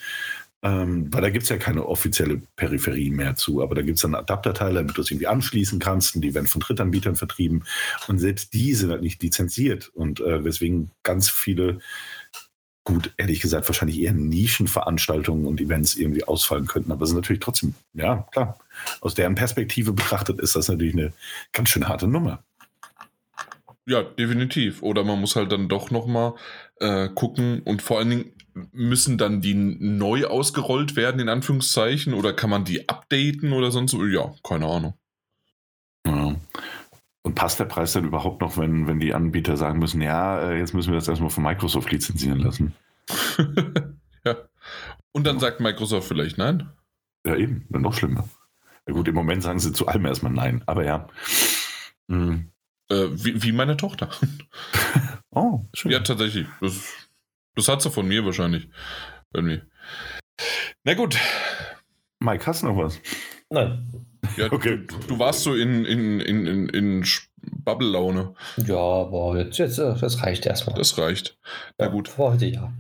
Ähm, 0.64 1.12
weil 1.12 1.22
da 1.22 1.30
gibt 1.32 1.44
es 1.44 1.50
ja 1.50 1.58
keine 1.58 1.88
offizielle 1.88 2.42
Peripherie 2.56 3.10
mehr 3.10 3.36
zu, 3.36 3.64
aber 3.64 3.74
da 3.74 3.82
gibt 3.82 3.96
es 3.96 4.04
dann 4.04 4.14
Adapterteile, 4.14 4.76
damit 4.76 4.96
du 4.96 5.02
es 5.02 5.10
irgendwie 5.10 5.28
anschließen 5.28 5.80
kannst 5.80 6.16
und 6.16 6.22
die 6.22 6.36
werden 6.36 6.46
von 6.46 6.62
Drittanbietern 6.62 7.16
vertrieben 7.16 7.64
und 8.08 8.20
selbst 8.20 8.54
die 8.54 8.76
sind 8.76 8.92
halt 8.92 9.02
nicht 9.02 9.24
lizenziert 9.24 9.90
und 9.96 10.20
äh, 10.20 10.46
weswegen 10.46 10.92
ganz 11.02 11.32
viele, 11.32 11.80
gut, 12.84 13.12
ehrlich 13.18 13.42
gesagt, 13.42 13.68
wahrscheinlich 13.70 14.00
eher 14.02 14.14
Nischenveranstaltungen 14.14 15.48
und 15.48 15.60
Events 15.60 15.96
irgendwie 15.96 16.26
ausfallen 16.26 16.68
könnten, 16.68 16.92
aber 16.92 17.06
es 17.06 17.10
ist 17.10 17.16
natürlich 17.16 17.42
trotzdem, 17.42 17.74
ja, 17.94 18.28
klar, 18.32 18.60
aus 19.02 19.16
deren 19.16 19.34
Perspektive 19.34 19.94
betrachtet 19.94 20.40
ist 20.40 20.56
das 20.56 20.68
natürlich 20.68 20.94
eine 20.94 21.12
ganz 21.54 21.70
schön 21.70 21.88
harte 21.88 22.08
Nummer. 22.08 22.44
Ja, 23.88 24.04
definitiv. 24.04 24.84
Oder 24.84 25.04
man 25.04 25.20
muss 25.20 25.36
halt 25.36 25.52
dann 25.52 25.68
doch 25.68 25.90
nochmal 25.90 26.36
äh, 26.80 27.10
gucken 27.10 27.62
und 27.64 27.82
vor 27.82 27.98
allen 27.98 28.10
Dingen 28.12 28.32
müssen 28.72 29.18
dann 29.18 29.42
die 29.42 29.54
neu 29.54 30.26
ausgerollt 30.26 30.96
werden, 30.96 31.20
in 31.22 31.30
Anführungszeichen, 31.30 32.14
oder 32.14 32.34
kann 32.34 32.50
man 32.50 32.66
die 32.66 32.90
updaten 32.90 33.54
oder 33.54 33.72
sonst 33.72 33.92
so? 33.92 34.06
Ja, 34.06 34.34
keine 34.44 34.68
Ahnung. 34.68 34.94
Ja. 36.06 36.36
Und 37.24 37.36
passt 37.36 37.60
der 37.60 37.66
Preis 37.66 37.94
dann 37.94 38.06
überhaupt 38.06 38.42
noch, 38.42 38.58
wenn, 38.58 38.88
wenn 38.88 39.00
die 39.00 39.14
Anbieter 39.14 39.58
sagen 39.58 39.80
müssen, 39.80 40.02
ja, 40.02 40.50
äh, 40.50 40.58
jetzt 40.58 40.74
müssen 40.74 40.92
wir 40.92 40.96
das 40.98 41.08
erstmal 41.08 41.30
von 41.30 41.44
Microsoft 41.44 41.92
lizenzieren 41.92 42.40
lassen? 42.40 42.74
ja. 44.26 44.38
Und 45.12 45.28
dann 45.28 45.40
sagt 45.40 45.60
Microsoft 45.60 46.08
vielleicht 46.08 46.38
nein. 46.38 46.70
Ja, 47.26 47.36
eben, 47.36 47.66
dann 47.70 47.84
noch 47.84 47.94
schlimmer. 47.94 48.28
Ja, 48.88 48.94
gut, 48.94 49.08
im 49.08 49.16
Moment 49.16 49.44
sagen 49.44 49.60
sie 49.60 49.74
zu 49.74 49.88
allem 49.88 50.06
erstmal 50.06 50.32
nein, 50.32 50.64
aber 50.66 50.84
ja. 50.84 51.08
Hm. 52.10 52.52
Äh, 52.90 53.08
wie, 53.12 53.44
wie 53.44 53.52
meine 53.52 53.78
Tochter. 53.78 54.10
Oh, 55.34 55.66
schön. 55.74 55.94
Ja, 55.94 56.02
tatsächlich. 56.02 56.46
Das, 56.60 57.01
das 57.56 57.68
hat 57.68 57.82
sie 57.82 57.90
von 57.92 58.08
mir 58.08 58.26
wahrscheinlich. 58.26 58.70
Irgendwie. 59.34 59.62
Na 60.84 60.94
gut. 60.94 61.18
Mike, 62.20 62.46
hast 62.46 62.64
du 62.64 62.68
noch 62.68 62.78
was? 62.78 63.00
Nein. 63.50 64.06
Ja, 64.38 64.48
okay. 64.52 64.86
du, 64.88 64.96
du 65.08 65.20
warst 65.20 65.42
so 65.42 65.56
in, 65.56 65.86
in, 65.86 66.20
in, 66.20 66.48
in, 66.48 66.70
in 66.70 67.06
Bubble-Laune. 67.42 68.34
Ja, 68.66 68.78
aber 68.78 69.38
jetzt, 69.38 69.58
jetzt, 69.58 69.80
äh, 69.80 69.96
das 70.00 70.24
reicht 70.24 70.46
erstmal. 70.46 70.78
Das 70.78 70.98
reicht. 70.98 71.38
Na 71.78 71.86
ja, 71.86 71.92
gut. 71.92 72.08
Für 72.08 72.32
heute 72.32 72.46
ja. 72.46 72.74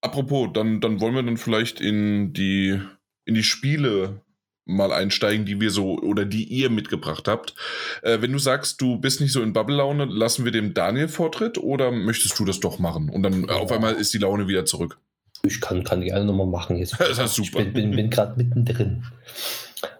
Apropos, 0.00 0.48
dann, 0.52 0.80
dann 0.80 1.00
wollen 1.00 1.14
wir 1.14 1.22
dann 1.22 1.36
vielleicht 1.36 1.80
in 1.80 2.32
die, 2.32 2.80
in 3.24 3.34
die 3.34 3.42
Spiele 3.42 4.22
mal 4.68 4.92
einsteigen, 4.92 5.46
die 5.46 5.60
wir 5.60 5.70
so 5.70 5.98
oder 5.98 6.24
die 6.24 6.44
ihr 6.44 6.70
mitgebracht 6.70 7.26
habt. 7.26 7.54
Äh, 8.02 8.20
wenn 8.20 8.32
du 8.32 8.38
sagst, 8.38 8.80
du 8.80 8.98
bist 8.98 9.20
nicht 9.20 9.32
so 9.32 9.42
in 9.42 9.52
Bubble-Laune, 9.52 10.04
lassen 10.04 10.44
wir 10.44 10.52
dem 10.52 10.74
Daniel 10.74 11.08
Vortritt 11.08 11.58
oder 11.58 11.90
möchtest 11.90 12.38
du 12.38 12.44
das 12.44 12.60
doch 12.60 12.78
machen? 12.78 13.08
Und 13.08 13.22
dann 13.22 13.46
ja. 13.46 13.56
auf 13.56 13.72
einmal 13.72 13.94
ist 13.94 14.14
die 14.14 14.18
Laune 14.18 14.46
wieder 14.46 14.64
zurück. 14.64 14.98
Ich 15.42 15.60
kann, 15.60 15.84
kann 15.84 16.02
gerne 16.02 16.24
nochmal 16.24 16.46
machen. 16.46 16.76
Jetzt, 16.76 16.96
das 16.98 17.18
ist 17.18 17.34
super. 17.34 17.60
Ich 17.60 17.72
bin, 17.72 17.90
bin, 17.90 17.96
bin 17.96 18.10
gerade 18.10 18.36
mittendrin. 18.36 19.04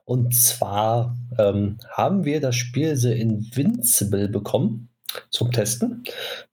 Und 0.04 0.34
zwar 0.34 1.16
ähm, 1.38 1.78
haben 1.90 2.24
wir 2.24 2.40
das 2.40 2.56
Spiel 2.56 2.96
The 2.96 3.12
Invincible 3.12 4.28
bekommen 4.28 4.88
zum 5.30 5.52
Testen. 5.52 6.04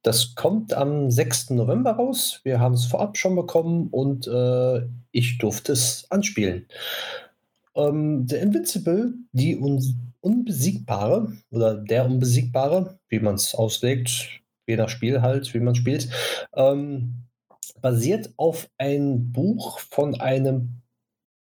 Das 0.01 0.35
kommt 0.35 0.73
am 0.73 1.11
6. 1.11 1.51
November 1.51 1.91
raus. 1.91 2.41
Wir 2.43 2.59
haben 2.59 2.73
es 2.73 2.85
vorab 2.85 3.17
schon 3.17 3.35
bekommen 3.35 3.87
und 3.91 4.27
äh, 4.27 4.81
ich 5.11 5.37
durfte 5.37 5.73
es 5.73 6.05
anspielen. 6.09 6.67
Ähm, 7.75 8.27
The 8.27 8.37
Invincible, 8.37 9.13
die 9.31 9.57
Un 9.57 9.81
Unbesiegbare 10.21 11.31
oder 11.51 11.75
der 11.75 12.07
Unbesiegbare, 12.07 12.97
wie 13.09 13.19
man 13.19 13.35
es 13.35 13.53
auslegt, 13.53 14.41
je 14.65 14.75
nach 14.75 14.89
Spiel 14.89 15.21
halt, 15.21 15.53
wie 15.53 15.59
man 15.59 15.75
spielt, 15.75 16.09
ähm, 16.55 17.25
basiert 17.79 18.33
auf 18.37 18.67
ein 18.79 19.31
Buch 19.31 19.77
von 19.77 20.19
einem 20.19 20.81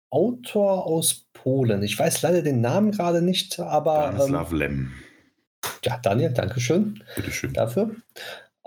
Autor 0.10 0.86
aus 0.86 1.28
Polen. 1.34 1.84
Ich 1.84 2.00
weiß 2.00 2.22
leider 2.22 2.42
den 2.42 2.62
Namen 2.62 2.92
gerade 2.92 3.22
nicht, 3.22 3.60
aber. 3.60 4.13
Stanislav 4.13 4.52
ähm, 4.52 4.58
Lem. 4.58 4.92
Ja, 5.84 5.98
Daniel, 5.98 6.32
danke 6.32 6.62
schön. 6.62 7.04
Bitteschön. 7.15 7.54
Dafür. 7.54 7.96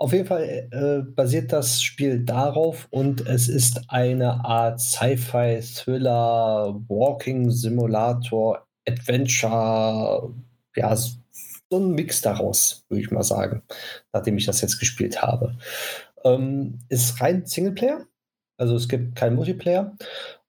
Auf 0.03 0.11
jeden 0.11 0.25
Fall 0.25 0.67
äh, 0.71 1.09
basiert 1.13 1.53
das 1.53 1.81
Spiel 1.81 2.25
darauf 2.25 2.89
und 2.89 3.25
es 3.25 3.47
ist 3.47 3.83
eine 3.87 4.43
Art 4.43 4.81
Sci-Fi, 4.81 5.61
Thriller, 5.61 6.77
Walking 6.89 7.49
Simulator, 7.49 8.67
Adventure, 8.85 10.33
ja, 10.75 10.93
so 10.93 11.15
ein 11.71 11.91
Mix 11.91 12.21
daraus, 12.21 12.83
würde 12.89 12.99
ich 12.99 13.11
mal 13.11 13.23
sagen, 13.23 13.63
nachdem 14.11 14.37
ich 14.37 14.45
das 14.45 14.59
jetzt 14.59 14.77
gespielt 14.77 15.21
habe. 15.21 15.57
Ähm, 16.25 16.79
ist 16.89 17.21
rein 17.21 17.45
Singleplayer, 17.45 18.05
also 18.57 18.75
es 18.75 18.89
gibt 18.89 19.15
keinen 19.15 19.37
Multiplayer 19.37 19.95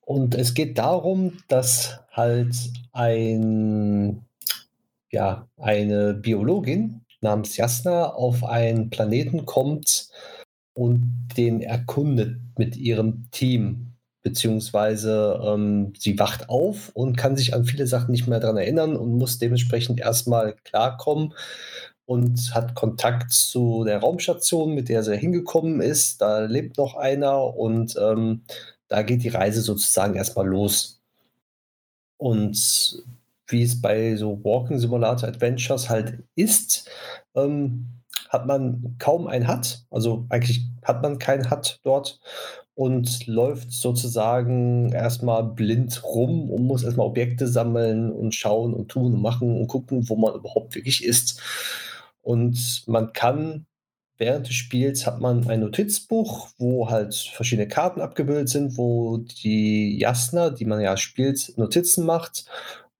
Und 0.00 0.34
es 0.34 0.54
geht 0.54 0.78
darum, 0.78 1.34
dass 1.48 2.00
halt 2.10 2.56
ein, 2.92 4.24
ja, 5.10 5.46
eine 5.58 6.14
Biologin 6.14 7.02
namens 7.20 7.56
Jasna 7.56 8.12
auf 8.12 8.44
einen 8.44 8.90
Planeten 8.90 9.46
kommt 9.46 10.08
und 10.74 11.28
den 11.36 11.60
erkundet 11.60 12.38
mit 12.56 12.76
ihrem 12.76 13.30
Team. 13.30 13.94
Beziehungsweise 14.22 15.40
ähm, 15.44 15.92
sie 15.96 16.18
wacht 16.18 16.48
auf 16.48 16.90
und 16.94 17.16
kann 17.16 17.36
sich 17.36 17.54
an 17.54 17.64
viele 17.64 17.86
Sachen 17.86 18.10
nicht 18.10 18.26
mehr 18.26 18.40
daran 18.40 18.56
erinnern 18.56 18.96
und 18.96 19.16
muss 19.16 19.38
dementsprechend 19.38 20.00
erstmal 20.00 20.54
klarkommen 20.64 21.34
und 22.04 22.54
hat 22.54 22.74
Kontakt 22.74 23.32
zu 23.32 23.84
der 23.84 23.98
Raumstation, 23.98 24.74
mit 24.74 24.88
der 24.88 25.02
sie 25.02 25.16
hingekommen 25.16 25.80
ist. 25.80 26.20
Da 26.20 26.40
lebt 26.40 26.78
noch 26.78 26.94
einer 26.94 27.56
und 27.56 27.96
ähm, 28.00 28.42
da 28.88 29.02
geht 29.02 29.22
die 29.22 29.28
Reise 29.28 29.62
sozusagen 29.62 30.14
erstmal 30.16 30.46
los. 30.46 31.00
Und 32.16 33.04
wie 33.48 33.62
es 33.62 33.80
bei 33.80 34.16
so 34.16 34.42
Walking 34.44 34.78
Simulator 34.78 35.28
Adventures 35.28 35.90
halt 35.90 36.22
ist, 36.34 36.88
ähm, 37.34 37.86
hat 38.28 38.46
man 38.46 38.96
kaum 38.98 39.26
ein 39.26 39.48
HUD, 39.48 39.86
also 39.90 40.26
eigentlich 40.28 40.66
hat 40.84 41.02
man 41.02 41.18
kein 41.18 41.50
HUD 41.50 41.80
dort 41.82 42.20
und 42.74 43.26
läuft 43.26 43.72
sozusagen 43.72 44.92
erstmal 44.92 45.44
blind 45.44 46.04
rum 46.04 46.50
und 46.50 46.62
muss 46.64 46.84
erstmal 46.84 47.06
Objekte 47.06 47.48
sammeln 47.48 48.12
und 48.12 48.34
schauen 48.34 48.74
und 48.74 48.88
tun 48.88 49.14
und 49.14 49.22
machen 49.22 49.58
und 49.58 49.66
gucken, 49.66 50.08
wo 50.08 50.16
man 50.16 50.34
überhaupt 50.34 50.74
wirklich 50.74 51.04
ist. 51.04 51.40
Und 52.20 52.84
man 52.86 53.12
kann 53.12 53.66
während 54.18 54.48
des 54.48 54.54
Spiels 54.54 55.06
hat 55.06 55.20
man 55.20 55.48
ein 55.48 55.60
Notizbuch, 55.60 56.48
wo 56.58 56.90
halt 56.90 57.14
verschiedene 57.14 57.68
Karten 57.68 58.00
abgebildet 58.00 58.48
sind, 58.48 58.76
wo 58.76 59.18
die 59.18 59.98
Jasna, 59.98 60.50
die 60.50 60.64
man 60.64 60.80
ja 60.80 60.96
spielt, 60.96 61.56
Notizen 61.56 62.04
macht 62.04 62.44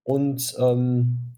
und 0.08 0.56
ähm, 0.58 1.34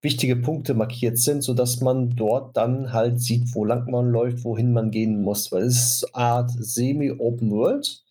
wichtige 0.00 0.36
Punkte 0.36 0.72
markiert 0.72 1.18
sind, 1.18 1.42
sodass 1.42 1.82
man 1.82 2.16
dort 2.16 2.56
dann 2.56 2.94
halt 2.94 3.20
sieht, 3.20 3.54
wo 3.54 3.66
lang 3.66 3.90
man 3.90 4.10
läuft, 4.10 4.42
wohin 4.42 4.72
man 4.72 4.90
gehen 4.90 5.20
muss. 5.20 5.52
Weil 5.52 5.64
es 5.64 5.76
ist 5.76 6.14
eine 6.14 6.24
Art 6.24 6.50
Semi-Open 6.50 7.50
World, 7.50 8.02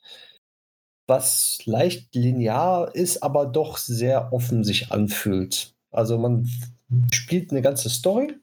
was 1.08 1.58
leicht 1.66 2.14
linear 2.14 2.94
ist, 2.94 3.24
aber 3.24 3.48
doch 3.48 3.78
sehr 3.78 4.32
offen 4.32 4.64
sich 4.64 4.92
anfühlt. 4.92 5.74
Also 5.90 6.20
man 6.20 6.48
spielt 7.12 7.50
eine 7.50 7.64
ganze 7.64 7.90
Story, 7.90 8.36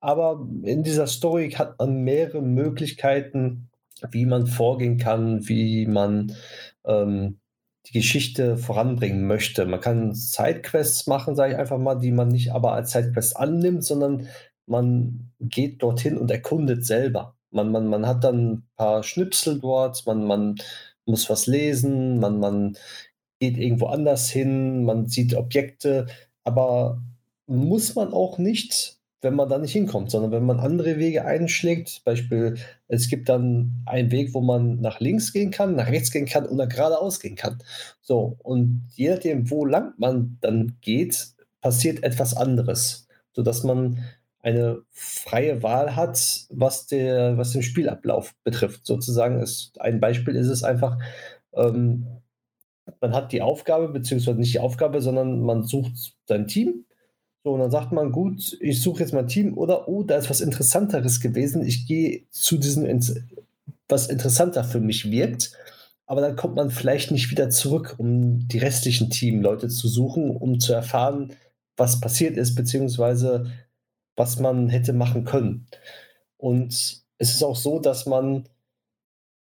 aber 0.00 0.46
in 0.64 0.82
dieser 0.82 1.06
Story 1.06 1.50
hat 1.52 1.78
man 1.78 2.02
mehrere 2.04 2.42
Möglichkeiten, 2.42 3.70
wie 4.10 4.26
man 4.26 4.46
vorgehen 4.46 4.98
kann, 4.98 5.48
wie 5.48 5.86
man 5.86 6.36
ähm, 6.84 7.38
die 7.88 7.98
Geschichte 7.98 8.58
voranbringen 8.58 9.26
möchte. 9.26 9.64
Man 9.64 9.80
kann 9.80 10.14
Sidequests 10.14 11.06
machen, 11.06 11.34
sage 11.34 11.54
ich 11.54 11.58
einfach 11.58 11.78
mal, 11.78 11.94
die 11.94 12.12
man 12.12 12.28
nicht 12.28 12.52
aber 12.52 12.72
als 12.72 12.92
Sidequest 12.92 13.36
annimmt, 13.36 13.84
sondern 13.84 14.28
man 14.66 15.32
geht 15.40 15.82
dorthin 15.82 16.18
und 16.18 16.30
erkundet 16.30 16.84
selber. 16.84 17.36
Man, 17.50 17.72
man, 17.72 17.88
man 17.88 18.06
hat 18.06 18.24
dann 18.24 18.52
ein 18.52 18.68
paar 18.76 19.02
Schnipsel 19.02 19.58
dort, 19.58 20.06
man, 20.06 20.24
man 20.24 20.56
muss 21.06 21.30
was 21.30 21.46
lesen, 21.46 22.18
man, 22.18 22.38
man 22.40 22.76
geht 23.40 23.56
irgendwo 23.56 23.86
anders 23.86 24.28
hin, 24.28 24.84
man 24.84 25.06
sieht 25.08 25.34
Objekte, 25.34 26.06
aber 26.44 27.02
muss 27.46 27.94
man 27.94 28.12
auch 28.12 28.36
nicht 28.36 28.97
wenn 29.20 29.34
man 29.34 29.48
da 29.48 29.58
nicht 29.58 29.72
hinkommt, 29.72 30.10
sondern 30.10 30.30
wenn 30.30 30.46
man 30.46 30.60
andere 30.60 30.98
Wege 30.98 31.24
einschlägt, 31.24 32.02
Beispiel, 32.04 32.56
es 32.86 33.08
gibt 33.08 33.28
dann 33.28 33.82
einen 33.86 34.12
Weg, 34.12 34.32
wo 34.32 34.40
man 34.40 34.80
nach 34.80 35.00
links 35.00 35.32
gehen 35.32 35.50
kann, 35.50 35.74
nach 35.74 35.88
rechts 35.88 36.12
gehen 36.12 36.26
kann 36.26 36.46
oder 36.46 36.66
geradeaus 36.66 37.18
gehen 37.18 37.34
kann. 37.34 37.58
So, 38.00 38.36
und 38.42 38.88
je 38.94 39.10
nachdem, 39.10 39.50
wo 39.50 39.64
lang 39.64 39.94
man 39.98 40.38
dann 40.40 40.76
geht, 40.80 41.28
passiert 41.60 42.04
etwas 42.04 42.36
anderes, 42.36 43.08
sodass 43.32 43.64
man 43.64 44.04
eine 44.40 44.82
freie 44.90 45.62
Wahl 45.64 45.96
hat, 45.96 46.46
was, 46.50 46.86
der, 46.86 47.36
was 47.36 47.52
den 47.52 47.62
Spielablauf 47.62 48.34
betrifft. 48.44 48.86
Sozusagen 48.86 49.40
ist 49.40 49.80
ein 49.80 50.00
Beispiel 50.00 50.36
ist 50.36 50.46
es 50.46 50.62
einfach, 50.62 50.98
ähm, 51.54 52.06
man 53.00 53.14
hat 53.14 53.32
die 53.32 53.42
Aufgabe, 53.42 53.88
beziehungsweise 53.88 54.38
nicht 54.38 54.54
die 54.54 54.60
Aufgabe, 54.60 55.02
sondern 55.02 55.40
man 55.40 55.64
sucht 55.64 56.14
sein 56.26 56.46
Team 56.46 56.84
so, 57.44 57.52
und 57.52 57.60
dann 57.60 57.70
sagt 57.70 57.92
man, 57.92 58.12
gut, 58.12 58.56
ich 58.60 58.82
suche 58.82 59.00
jetzt 59.00 59.12
mein 59.14 59.28
Team 59.28 59.56
oder, 59.56 59.88
oh, 59.88 60.02
da 60.02 60.16
ist 60.16 60.28
was 60.28 60.40
Interessanteres 60.40 61.20
gewesen. 61.20 61.64
Ich 61.64 61.86
gehe 61.86 62.24
zu 62.30 62.58
diesem, 62.58 62.84
was 63.88 64.08
interessanter 64.08 64.64
für 64.64 64.80
mich 64.80 65.10
wirkt. 65.10 65.52
Aber 66.06 66.20
dann 66.20 66.36
kommt 66.36 66.56
man 66.56 66.70
vielleicht 66.70 67.10
nicht 67.10 67.30
wieder 67.30 67.50
zurück, 67.50 67.94
um 67.98 68.48
die 68.48 68.58
restlichen 68.58 69.10
Teamleute 69.10 69.68
zu 69.68 69.88
suchen, 69.88 70.30
um 70.30 70.58
zu 70.58 70.72
erfahren, 70.72 71.34
was 71.76 72.00
passiert 72.00 72.36
ist, 72.36 72.54
beziehungsweise 72.54 73.46
was 74.16 74.38
man 74.40 74.68
hätte 74.68 74.92
machen 74.92 75.24
können. 75.24 75.66
Und 76.36 76.72
es 77.18 77.30
ist 77.30 77.42
auch 77.42 77.56
so, 77.56 77.78
dass 77.78 78.06
man 78.06 78.48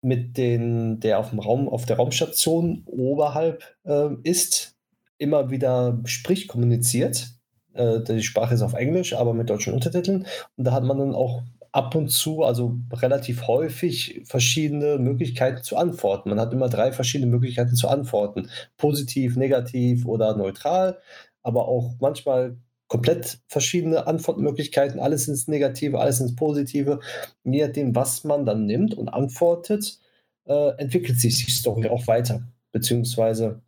mit 0.03 0.36
den, 0.36 1.01
der 1.01 1.18
auf 1.18 1.30
dem 1.30 1.38
Raum, 1.38 1.68
auf 1.68 1.86
der 1.86 1.97
Raumstation 1.97 2.82
oberhalb 2.86 3.64
äh, 3.84 4.11
ist, 4.22 4.76
immer 5.18 5.51
wieder 5.51 6.01
spricht, 6.05 6.49
kommuniziert. 6.49 7.36
Äh, 7.76 8.02
die 8.02 8.22
Sprache 8.22 8.54
ist 8.54 8.62
auf 8.62 8.74
Englisch, 8.74 9.14
aber 9.14 9.34
mit 9.34 9.50
deutschen 9.50 9.74
Untertiteln. 9.74 10.26
Und 10.56 10.64
da 10.64 10.72
hat 10.72 10.84
man 10.84 10.98
dann 10.98 11.14
auch 11.14 11.42
ab 11.72 11.94
und 11.94 12.08
zu, 12.08 12.42
also 12.42 12.78
relativ 12.92 13.46
häufig, 13.46 14.22
verschiedene 14.24 14.98
Möglichkeiten 14.98 15.62
zu 15.62 15.76
antworten. 15.76 16.30
Man 16.30 16.40
hat 16.40 16.52
immer 16.52 16.70
drei 16.70 16.92
verschiedene 16.92 17.30
Möglichkeiten 17.30 17.76
zu 17.76 17.88
antworten. 17.88 18.48
Positiv, 18.78 19.36
negativ 19.36 20.06
oder 20.06 20.36
neutral, 20.36 20.98
aber 21.42 21.68
auch 21.68 21.94
manchmal 22.00 22.56
komplett 22.88 23.40
verschiedene 23.48 24.06
Antwortmöglichkeiten, 24.06 25.00
alles 25.00 25.28
ins 25.28 25.48
Negative, 25.48 25.98
alles 25.98 26.20
ins 26.20 26.34
Positive. 26.34 27.00
Je 27.44 27.66
nachdem, 27.66 27.94
was 27.94 28.24
man 28.24 28.46
dann 28.46 28.64
nimmt 28.64 28.94
und 28.94 29.08
antwortet, 29.08 29.98
äh, 30.46 30.70
entwickelt 30.78 31.20
sich 31.20 31.44
die 31.44 31.50
Story 31.50 31.88
auch 31.88 32.06
weiter, 32.06 32.42
beziehungsweise 32.72 33.60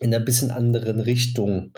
in 0.00 0.14
einer 0.14 0.24
bisschen 0.24 0.50
anderen 0.50 1.00
Richtung, 1.00 1.72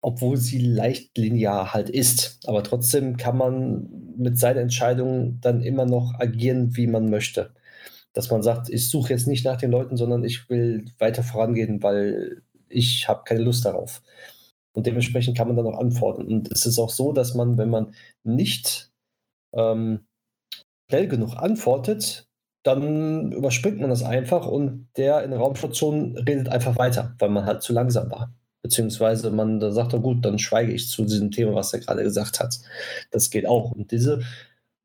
obwohl 0.00 0.36
sie 0.36 0.58
leicht 0.58 1.16
linear 1.18 1.74
halt 1.74 1.90
ist. 1.90 2.40
Aber 2.46 2.62
trotzdem 2.62 3.16
kann 3.16 3.36
man 3.36 3.88
mit 4.16 4.38
seinen 4.38 4.58
Entscheidungen 4.58 5.40
dann 5.40 5.62
immer 5.62 5.86
noch 5.86 6.14
agieren, 6.18 6.76
wie 6.76 6.86
man 6.86 7.10
möchte. 7.10 7.54
Dass 8.12 8.30
man 8.30 8.42
sagt, 8.42 8.70
ich 8.70 8.88
suche 8.88 9.12
jetzt 9.12 9.26
nicht 9.26 9.44
nach 9.44 9.56
den 9.58 9.70
Leuten, 9.70 9.96
sondern 9.96 10.24
ich 10.24 10.48
will 10.50 10.86
weiter 10.98 11.22
vorangehen, 11.22 11.82
weil 11.82 12.42
ich 12.68 13.08
habe 13.08 13.22
keine 13.24 13.42
Lust 13.42 13.64
darauf. 13.64 14.02
Und 14.72 14.86
dementsprechend 14.86 15.36
kann 15.36 15.48
man 15.48 15.56
dann 15.56 15.66
auch 15.66 15.78
antworten. 15.78 16.26
Und 16.26 16.50
es 16.52 16.66
ist 16.66 16.78
auch 16.78 16.90
so, 16.90 17.12
dass 17.12 17.34
man, 17.34 17.58
wenn 17.58 17.70
man 17.70 17.94
nicht 18.24 18.90
ähm, 19.52 20.06
schnell 20.90 21.08
genug 21.08 21.36
antwortet, 21.36 22.28
dann 22.62 23.32
überspringt 23.32 23.80
man 23.80 23.90
das 23.90 24.02
einfach 24.02 24.46
und 24.46 24.88
der 24.96 25.24
in 25.24 25.30
der 25.30 25.40
Raumstation 25.40 26.16
redet 26.18 26.48
einfach 26.48 26.76
weiter, 26.78 27.14
weil 27.18 27.30
man 27.30 27.46
halt 27.46 27.62
zu 27.62 27.72
langsam 27.72 28.10
war. 28.10 28.34
Beziehungsweise 28.62 29.30
man 29.30 29.58
da 29.58 29.72
sagt, 29.72 29.94
oh 29.94 30.00
gut, 30.00 30.24
dann 30.24 30.38
schweige 30.38 30.72
ich 30.72 30.88
zu 30.88 31.04
diesem 31.04 31.30
Thema, 31.30 31.54
was 31.54 31.72
er 31.72 31.80
gerade 31.80 32.02
gesagt 32.02 32.40
hat. 32.40 32.58
Das 33.10 33.30
geht 33.30 33.46
auch. 33.46 33.72
Und 33.72 33.90
diese 33.90 34.22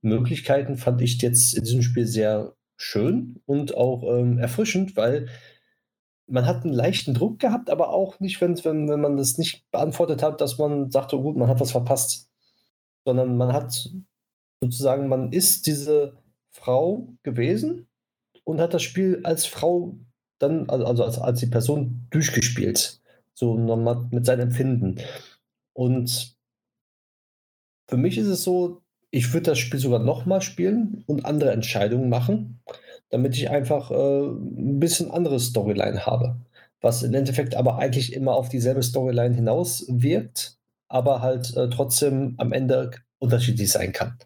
Möglichkeiten 0.02 0.78
fand 0.78 1.02
ich 1.02 1.22
jetzt 1.22 1.54
in 1.54 1.64
diesem 1.64 1.82
Spiel 1.82 2.08
sehr 2.08 2.56
schön 2.78 3.42
und 3.46 3.76
auch 3.76 4.04
ähm, 4.04 4.38
erfrischend, 4.38 4.96
weil 4.96 5.28
man 6.28 6.46
hat 6.46 6.64
einen 6.64 6.74
leichten 6.74 7.14
Druck 7.14 7.40
gehabt, 7.40 7.70
aber 7.70 7.90
auch 7.90 8.20
nicht, 8.20 8.42
wenn, 8.42 8.64
wenn, 8.64 8.90
wenn 8.90 9.02
man 9.02 9.18
das 9.18 9.38
nicht 9.38 9.70
beantwortet 9.72 10.24
hat, 10.24 10.42
dass 10.42 10.58
man 10.58 10.90
sagte, 10.90 11.18
oh 11.18 11.22
gut, 11.22 11.38
man 11.38 11.50
hat 11.50 11.60
was 11.60 11.72
verpasst. 11.72 12.30
Sondern 13.06 13.38
man 13.38 13.54
hat 13.54 13.90
sozusagen, 14.62 15.08
man 15.08 15.32
ist 15.32 15.68
diese 15.68 16.18
Frau 16.50 17.08
gewesen 17.24 17.88
und 18.44 18.60
hat 18.60 18.74
das 18.74 18.82
Spiel 18.82 19.22
als 19.24 19.46
Frau 19.46 19.96
dann, 20.40 20.70
also 20.70 21.04
als, 21.04 21.20
als 21.20 21.40
die 21.40 21.48
Person 21.48 22.08
durchgespielt. 22.10 23.02
So 23.36 23.58
nochmal 23.58 24.08
mit 24.12 24.26
seinem 24.26 24.48
Empfinden. 24.48 25.02
Und 25.74 26.36
für 27.88 27.98
mich 27.98 28.18
ist 28.18 28.28
es 28.28 28.44
so, 28.44 28.82
ich 29.12 29.32
würde 29.34 29.52
das 29.52 29.60
Spiel 29.60 29.80
sogar 29.80 30.00
nochmal 30.00 30.42
spielen 30.42 31.04
und 31.06 31.26
andere 31.26 31.52
Entscheidungen 31.52 32.10
machen 32.10 32.62
damit 33.10 33.36
ich 33.36 33.50
einfach 33.50 33.92
äh, 33.92 33.96
ein 33.96 34.80
bisschen 34.80 35.12
andere 35.12 35.40
Storyline 35.40 36.06
habe. 36.06 36.38
Was 36.82 37.04
im 37.04 37.14
Endeffekt 37.14 37.56
aber 37.56 37.78
eigentlich 37.78 38.14
immer 38.14 38.34
auf 38.34 38.50
dieselbe 38.50 38.84
Storyline 38.84 39.36
hinaus 39.36 39.86
wirkt, 39.88 40.58
aber 40.88 41.22
halt 41.22 41.56
äh, 41.56 41.70
trotzdem 41.70 42.36
am 42.38 42.52
Ende 42.52 42.92
unterschiedlich 43.20 43.72
sein 43.72 43.92
kann. 43.92 44.18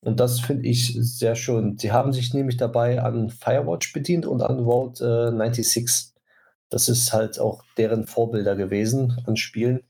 Und 0.00 0.20
das 0.20 0.40
finde 0.40 0.68
ich 0.68 0.96
sehr 0.98 1.34
schön. 1.34 1.76
Sie 1.78 1.92
haben 1.92 2.12
sich 2.12 2.32
nämlich 2.32 2.56
dabei 2.56 3.02
an 3.02 3.30
Firewatch 3.30 3.92
bedient 3.92 4.26
und 4.26 4.42
an 4.42 4.64
Vault 4.64 5.00
äh, 5.00 5.30
96. 5.30 6.14
Das 6.70 6.88
ist 6.88 7.12
halt 7.12 7.38
auch 7.38 7.64
deren 7.76 8.06
Vorbilder 8.06 8.56
gewesen 8.56 9.16
an 9.26 9.36
Spielen 9.36 9.80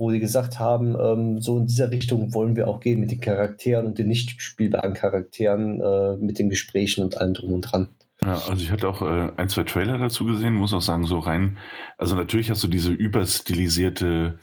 wo 0.00 0.10
die 0.10 0.18
gesagt 0.18 0.58
haben, 0.58 0.96
ähm, 0.98 1.40
so 1.40 1.58
in 1.58 1.66
dieser 1.66 1.90
Richtung 1.90 2.32
wollen 2.32 2.56
wir 2.56 2.68
auch 2.68 2.80
gehen 2.80 3.00
mit 3.00 3.10
den 3.10 3.20
Charakteren 3.20 3.86
und 3.86 3.98
den 3.98 4.08
nicht 4.08 4.40
spielbaren 4.40 4.94
Charakteren, 4.94 5.80
äh, 5.80 6.16
mit 6.16 6.38
den 6.38 6.48
Gesprächen 6.48 7.04
und 7.04 7.18
allem 7.18 7.34
drum 7.34 7.52
und 7.52 7.60
dran. 7.60 7.88
Ja, 8.22 8.34
also 8.48 8.62
ich 8.62 8.70
hatte 8.70 8.88
auch 8.88 9.02
äh, 9.02 9.30
ein, 9.36 9.50
zwei 9.50 9.64
Trailer 9.64 9.98
dazu 9.98 10.24
gesehen, 10.24 10.54
muss 10.54 10.72
auch 10.72 10.80
sagen, 10.80 11.04
so 11.04 11.18
rein, 11.18 11.58
also 11.98 12.16
natürlich 12.16 12.50
hast 12.50 12.64
du 12.64 12.68
diese 12.68 12.92
überstilisierte 12.92 14.38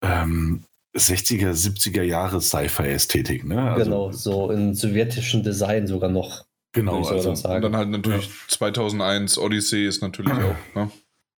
ähm, 0.00 0.62
60er, 0.96 1.50
70er 1.50 2.02
Jahre 2.02 2.40
Sci-Fi-Ästhetik, 2.40 3.44
ne? 3.44 3.72
Also, 3.72 3.84
genau, 3.84 4.12
so 4.12 4.50
in 4.50 4.74
sowjetischen 4.74 5.42
Design 5.42 5.88
sogar 5.88 6.10
noch. 6.10 6.44
Genau, 6.78 7.04
also, 7.04 7.30
und 7.30 7.44
dann 7.44 7.76
halt 7.76 7.88
natürlich 7.88 8.26
ja. 8.26 8.32
2001 8.48 9.38
Odyssey 9.38 9.86
ist 9.86 10.00
natürlich 10.00 10.32
auch, 10.32 10.56
ne? 10.74 10.90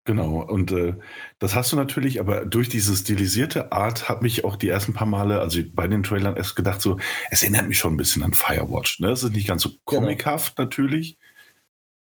Genau, 0.04 0.40
und 0.40 0.72
äh, 0.72 0.94
das 1.38 1.54
hast 1.54 1.72
du 1.72 1.76
natürlich, 1.76 2.20
aber 2.20 2.44
durch 2.44 2.68
diese 2.68 2.96
stilisierte 2.96 3.70
Art 3.70 4.08
hat 4.08 4.22
mich 4.22 4.44
auch 4.44 4.56
die 4.56 4.68
ersten 4.68 4.94
paar 4.94 5.06
Male, 5.06 5.40
also 5.40 5.60
bei 5.72 5.86
den 5.88 6.02
Trailern 6.02 6.36
erst 6.36 6.56
gedacht, 6.56 6.80
so, 6.80 6.98
es 7.30 7.42
erinnert 7.42 7.68
mich 7.68 7.78
schon 7.78 7.94
ein 7.94 7.98
bisschen 7.98 8.22
an 8.22 8.32
Firewatch. 8.32 9.00
Ne? 9.00 9.10
Es 9.10 9.22
ist 9.22 9.32
nicht 9.32 9.46
ganz 9.46 9.62
so 9.62 9.68
genau. 9.68 9.82
comichaft 9.84 10.56
genau. 10.56 10.66
natürlich, 10.66 11.18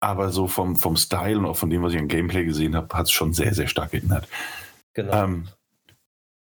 aber 0.00 0.30
so 0.30 0.46
vom, 0.46 0.76
vom 0.76 0.96
Style 0.96 1.38
und 1.38 1.46
auch 1.46 1.56
von 1.56 1.70
dem, 1.70 1.82
was 1.82 1.92
ich 1.92 1.98
im 1.98 2.08
Gameplay 2.08 2.44
gesehen 2.44 2.76
habe, 2.76 2.96
hat 2.96 3.06
es 3.06 3.10
schon 3.10 3.32
sehr, 3.32 3.52
sehr 3.52 3.66
stark 3.66 3.92
erinnert. 3.92 4.28
Genau. 4.94 5.24
Ähm, 5.24 5.48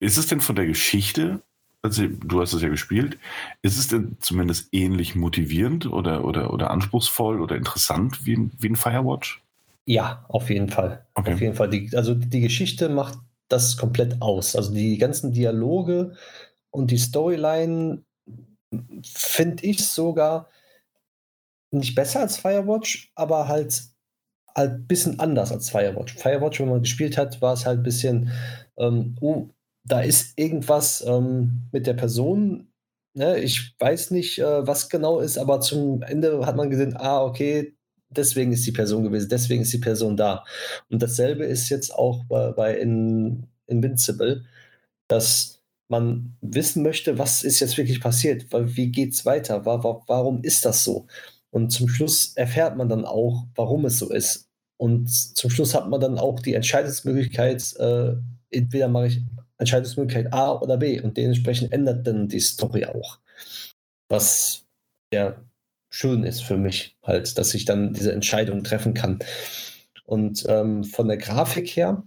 ist 0.00 0.18
es 0.18 0.26
denn 0.26 0.40
von 0.40 0.54
der 0.54 0.66
Geschichte, 0.66 1.42
also 1.82 2.06
du 2.06 2.40
hast 2.40 2.52
es 2.52 2.62
ja 2.62 2.68
gespielt, 2.68 3.18
ist 3.62 3.78
es 3.78 3.88
denn 3.88 4.16
zumindest 4.20 4.68
ähnlich 4.72 5.14
motivierend 5.14 5.86
oder, 5.86 6.24
oder, 6.24 6.52
oder 6.52 6.70
anspruchsvoll 6.70 7.40
oder 7.40 7.56
interessant 7.56 8.26
wie, 8.26 8.50
wie 8.58 8.68
ein 8.68 8.76
Firewatch? 8.76 9.42
Ja, 9.86 10.24
auf 10.28 10.50
jeden 10.50 10.68
Fall. 10.68 11.06
Okay. 11.14 11.34
Auf 11.34 11.40
jeden 11.40 11.54
Fall. 11.54 11.70
Die, 11.70 11.90
also 11.96 12.14
die 12.14 12.40
Geschichte 12.40 12.88
macht 12.88 13.18
das 13.48 13.76
komplett 13.76 14.20
aus. 14.20 14.54
Also 14.54 14.74
die 14.74 14.98
ganzen 14.98 15.32
Dialoge 15.32 16.14
und 16.70 16.90
die 16.90 16.98
Storyline 16.98 18.02
finde 19.02 19.64
ich 19.64 19.86
sogar 19.86 20.48
nicht 21.70 21.94
besser 21.94 22.20
als 22.20 22.36
Firewatch, 22.36 23.12
aber 23.14 23.48
halt 23.48 23.82
halt 24.58 24.72
ein 24.72 24.86
bisschen 24.86 25.20
anders 25.20 25.52
als 25.52 25.70
Firewatch. 25.70 26.14
Firewatch, 26.14 26.60
wenn 26.60 26.68
man 26.68 26.82
gespielt 26.82 27.16
hat, 27.16 27.40
war 27.40 27.54
es 27.54 27.64
halt 27.64 27.80
ein 27.80 27.84
bisschen, 27.84 28.30
ähm, 28.76 29.16
oh, 29.20 29.48
da 29.88 30.00
ist 30.00 30.38
irgendwas 30.38 31.04
ähm, 31.06 31.62
mit 31.72 31.86
der 31.86 31.94
Person. 31.94 32.68
Ne? 33.14 33.40
Ich 33.40 33.74
weiß 33.78 34.10
nicht, 34.10 34.38
äh, 34.38 34.66
was 34.66 34.88
genau 34.88 35.20
ist, 35.20 35.38
aber 35.38 35.60
zum 35.60 36.02
Ende 36.02 36.44
hat 36.46 36.56
man 36.56 36.70
gesehen, 36.70 36.96
ah, 36.96 37.22
okay, 37.24 37.74
deswegen 38.10 38.52
ist 38.52 38.66
die 38.66 38.72
Person 38.72 39.04
gewesen, 39.04 39.28
deswegen 39.30 39.62
ist 39.62 39.72
die 39.72 39.78
Person 39.78 40.16
da. 40.16 40.44
Und 40.90 41.02
dasselbe 41.02 41.44
ist 41.44 41.68
jetzt 41.70 41.92
auch 41.94 42.24
bei, 42.24 42.52
bei 42.52 42.78
In, 42.78 43.46
Invincible, 43.66 44.44
dass 45.08 45.62
man 45.88 46.36
wissen 46.42 46.82
möchte, 46.82 47.18
was 47.18 47.42
ist 47.42 47.60
jetzt 47.60 47.78
wirklich 47.78 48.00
passiert, 48.00 48.46
wie 48.52 48.90
geht 48.90 49.14
es 49.14 49.24
weiter, 49.24 49.64
warum 49.64 50.42
ist 50.42 50.64
das 50.66 50.84
so? 50.84 51.06
Und 51.50 51.70
zum 51.70 51.88
Schluss 51.88 52.34
erfährt 52.36 52.76
man 52.76 52.90
dann 52.90 53.06
auch, 53.06 53.46
warum 53.54 53.86
es 53.86 53.98
so 53.98 54.10
ist. 54.10 54.48
Und 54.76 55.08
zum 55.08 55.50
Schluss 55.50 55.74
hat 55.74 55.88
man 55.88 56.00
dann 56.00 56.18
auch 56.18 56.40
die 56.40 56.54
Entscheidungsmöglichkeit, 56.54 57.74
äh, 57.78 58.16
entweder 58.50 58.88
mache 58.88 59.08
ich 59.08 59.22
Entscheidungsmöglichkeit 59.58 60.32
A 60.32 60.52
oder 60.52 60.76
B 60.76 61.00
und 61.00 61.16
dementsprechend 61.16 61.72
ändert 61.72 62.06
dann 62.06 62.28
die 62.28 62.40
Story 62.40 62.86
auch. 62.86 63.18
Was 64.08 64.64
ja 65.12 65.36
schön 65.90 66.24
ist 66.24 66.42
für 66.42 66.56
mich 66.56 66.96
halt, 67.02 67.38
dass 67.38 67.54
ich 67.54 67.64
dann 67.64 67.92
diese 67.92 68.12
Entscheidung 68.12 68.62
treffen 68.62 68.94
kann. 68.94 69.18
Und 70.04 70.44
ähm, 70.48 70.84
von 70.84 71.08
der 71.08 71.16
Grafik 71.16 71.68
her, 71.68 72.02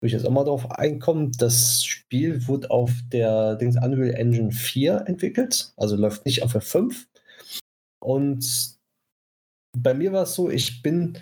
würde 0.00 0.08
ich 0.08 0.12
jetzt 0.12 0.26
auch 0.26 0.32
mal 0.32 0.44
darauf 0.44 0.70
einkommen, 0.70 1.32
das 1.38 1.84
Spiel 1.84 2.46
wurde 2.48 2.70
auf 2.70 2.90
der 3.12 3.56
Dings 3.56 3.76
Unreal 3.76 4.14
Engine 4.14 4.52
4 4.52 5.04
entwickelt, 5.06 5.72
also 5.76 5.96
läuft 5.96 6.26
nicht 6.26 6.42
auf 6.42 6.52
der 6.52 6.60
5. 6.60 7.06
Und 8.00 8.76
bei 9.76 9.94
mir 9.94 10.12
war 10.12 10.24
es 10.24 10.34
so, 10.34 10.50
ich 10.50 10.82
bin 10.82 11.18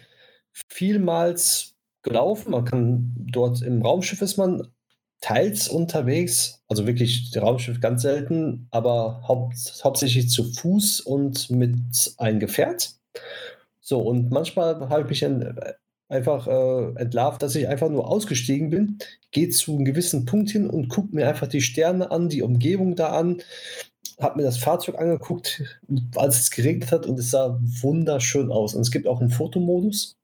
vielmals 0.53 1.75
gelaufen, 2.03 2.51
man 2.51 2.65
kann 2.65 3.13
dort 3.17 3.63
im 3.63 3.83
Raumschiff 3.83 4.21
ist 4.23 4.37
man 4.37 4.74
teils 5.25 5.69
unterwegs, 5.69 6.61
also 6.69 6.87
wirklich 6.87 7.33
Raumschiff 7.35 7.81
ganz 7.81 8.03
selten, 8.03 8.69
aber 8.71 9.23
haupt, 9.27 9.81
hauptsächlich 9.83 10.29
zu 10.29 10.45
Fuß 10.45 11.01
und 11.01 11.49
mit 11.49 12.15
einem 12.19 12.41
Gefährt. 12.41 12.97
So, 13.81 14.01
und 14.01 14.31
manchmal 14.31 14.87
habe 14.91 15.01
ich 15.05 15.09
mich 15.09 15.21
dann 15.21 15.59
einfach 16.11 16.47
äh, 16.47 17.01
entlarvt, 17.01 17.43
dass 17.43 17.55
ich 17.55 17.69
einfach 17.69 17.89
nur 17.89 18.07
ausgestiegen 18.07 18.69
bin, 18.69 18.99
gehe 19.31 19.49
zu 19.49 19.75
einem 19.75 19.87
gewissen 19.87 20.27
Punkt 20.27 20.51
hin 20.51 20.69
und 20.69 20.89
gucke 20.91 21.17
mir 21.17 21.27
einfach 21.27 21.47
die 21.47 21.63
Sterne 21.63 22.11
an, 22.11 22.29
die 22.29 22.43
Umgebung 22.43 22.95
da 22.95 23.15
an, 23.19 23.41
habe 24.21 24.37
mir 24.37 24.45
das 24.45 24.59
Fahrzeug 24.59 24.99
angeguckt, 24.99 25.81
als 26.17 26.39
es 26.39 26.51
geregnet 26.51 26.93
hat 26.93 27.07
und 27.07 27.19
es 27.19 27.31
sah 27.31 27.59
wunderschön 27.81 28.53
aus. 28.53 28.75
Und 28.75 28.83
es 28.83 28.91
gibt 28.91 29.07
auch 29.07 29.23
einen 29.23 29.31
Fotomodus 29.31 30.19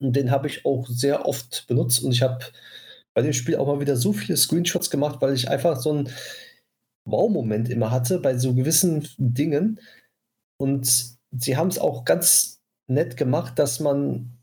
und 0.00 0.14
den 0.14 0.30
habe 0.30 0.46
ich 0.46 0.64
auch 0.64 0.86
sehr 0.86 1.26
oft 1.26 1.66
benutzt 1.66 2.04
und 2.04 2.12
ich 2.12 2.22
habe 2.22 2.38
bei 3.14 3.22
dem 3.22 3.32
Spiel 3.32 3.56
auch 3.56 3.66
mal 3.66 3.80
wieder 3.80 3.96
so 3.96 4.12
viele 4.12 4.36
Screenshots 4.36 4.90
gemacht, 4.90 5.20
weil 5.20 5.34
ich 5.34 5.50
einfach 5.50 5.80
so 5.80 5.90
einen 5.90 6.10
Wow-Moment 7.04 7.68
immer 7.68 7.90
hatte 7.90 8.18
bei 8.18 8.36
so 8.38 8.54
gewissen 8.54 9.08
Dingen. 9.18 9.80
Und 10.56 11.16
sie 11.30 11.56
haben 11.56 11.68
es 11.68 11.78
auch 11.78 12.04
ganz 12.04 12.60
nett 12.86 13.16
gemacht, 13.16 13.58
dass 13.58 13.80
man 13.80 14.38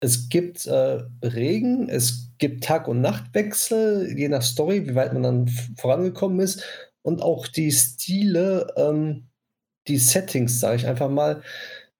es 0.00 0.28
gibt 0.28 0.66
äh, 0.66 1.02
Regen, 1.22 1.88
es 1.88 2.30
gibt 2.36 2.64
Tag- 2.64 2.88
und 2.88 3.00
Nachtwechsel, 3.00 4.12
je 4.16 4.28
nach 4.28 4.42
Story, 4.42 4.86
wie 4.86 4.94
weit 4.94 5.14
man 5.14 5.22
dann 5.22 5.48
vorangekommen 5.78 6.40
ist. 6.40 6.62
Und 7.02 7.22
auch 7.22 7.46
die 7.48 7.72
Stile, 7.72 8.66
ähm, 8.76 9.28
die 9.88 9.96
Settings, 9.96 10.60
sage 10.60 10.76
ich 10.76 10.86
einfach 10.86 11.08
mal, 11.08 11.42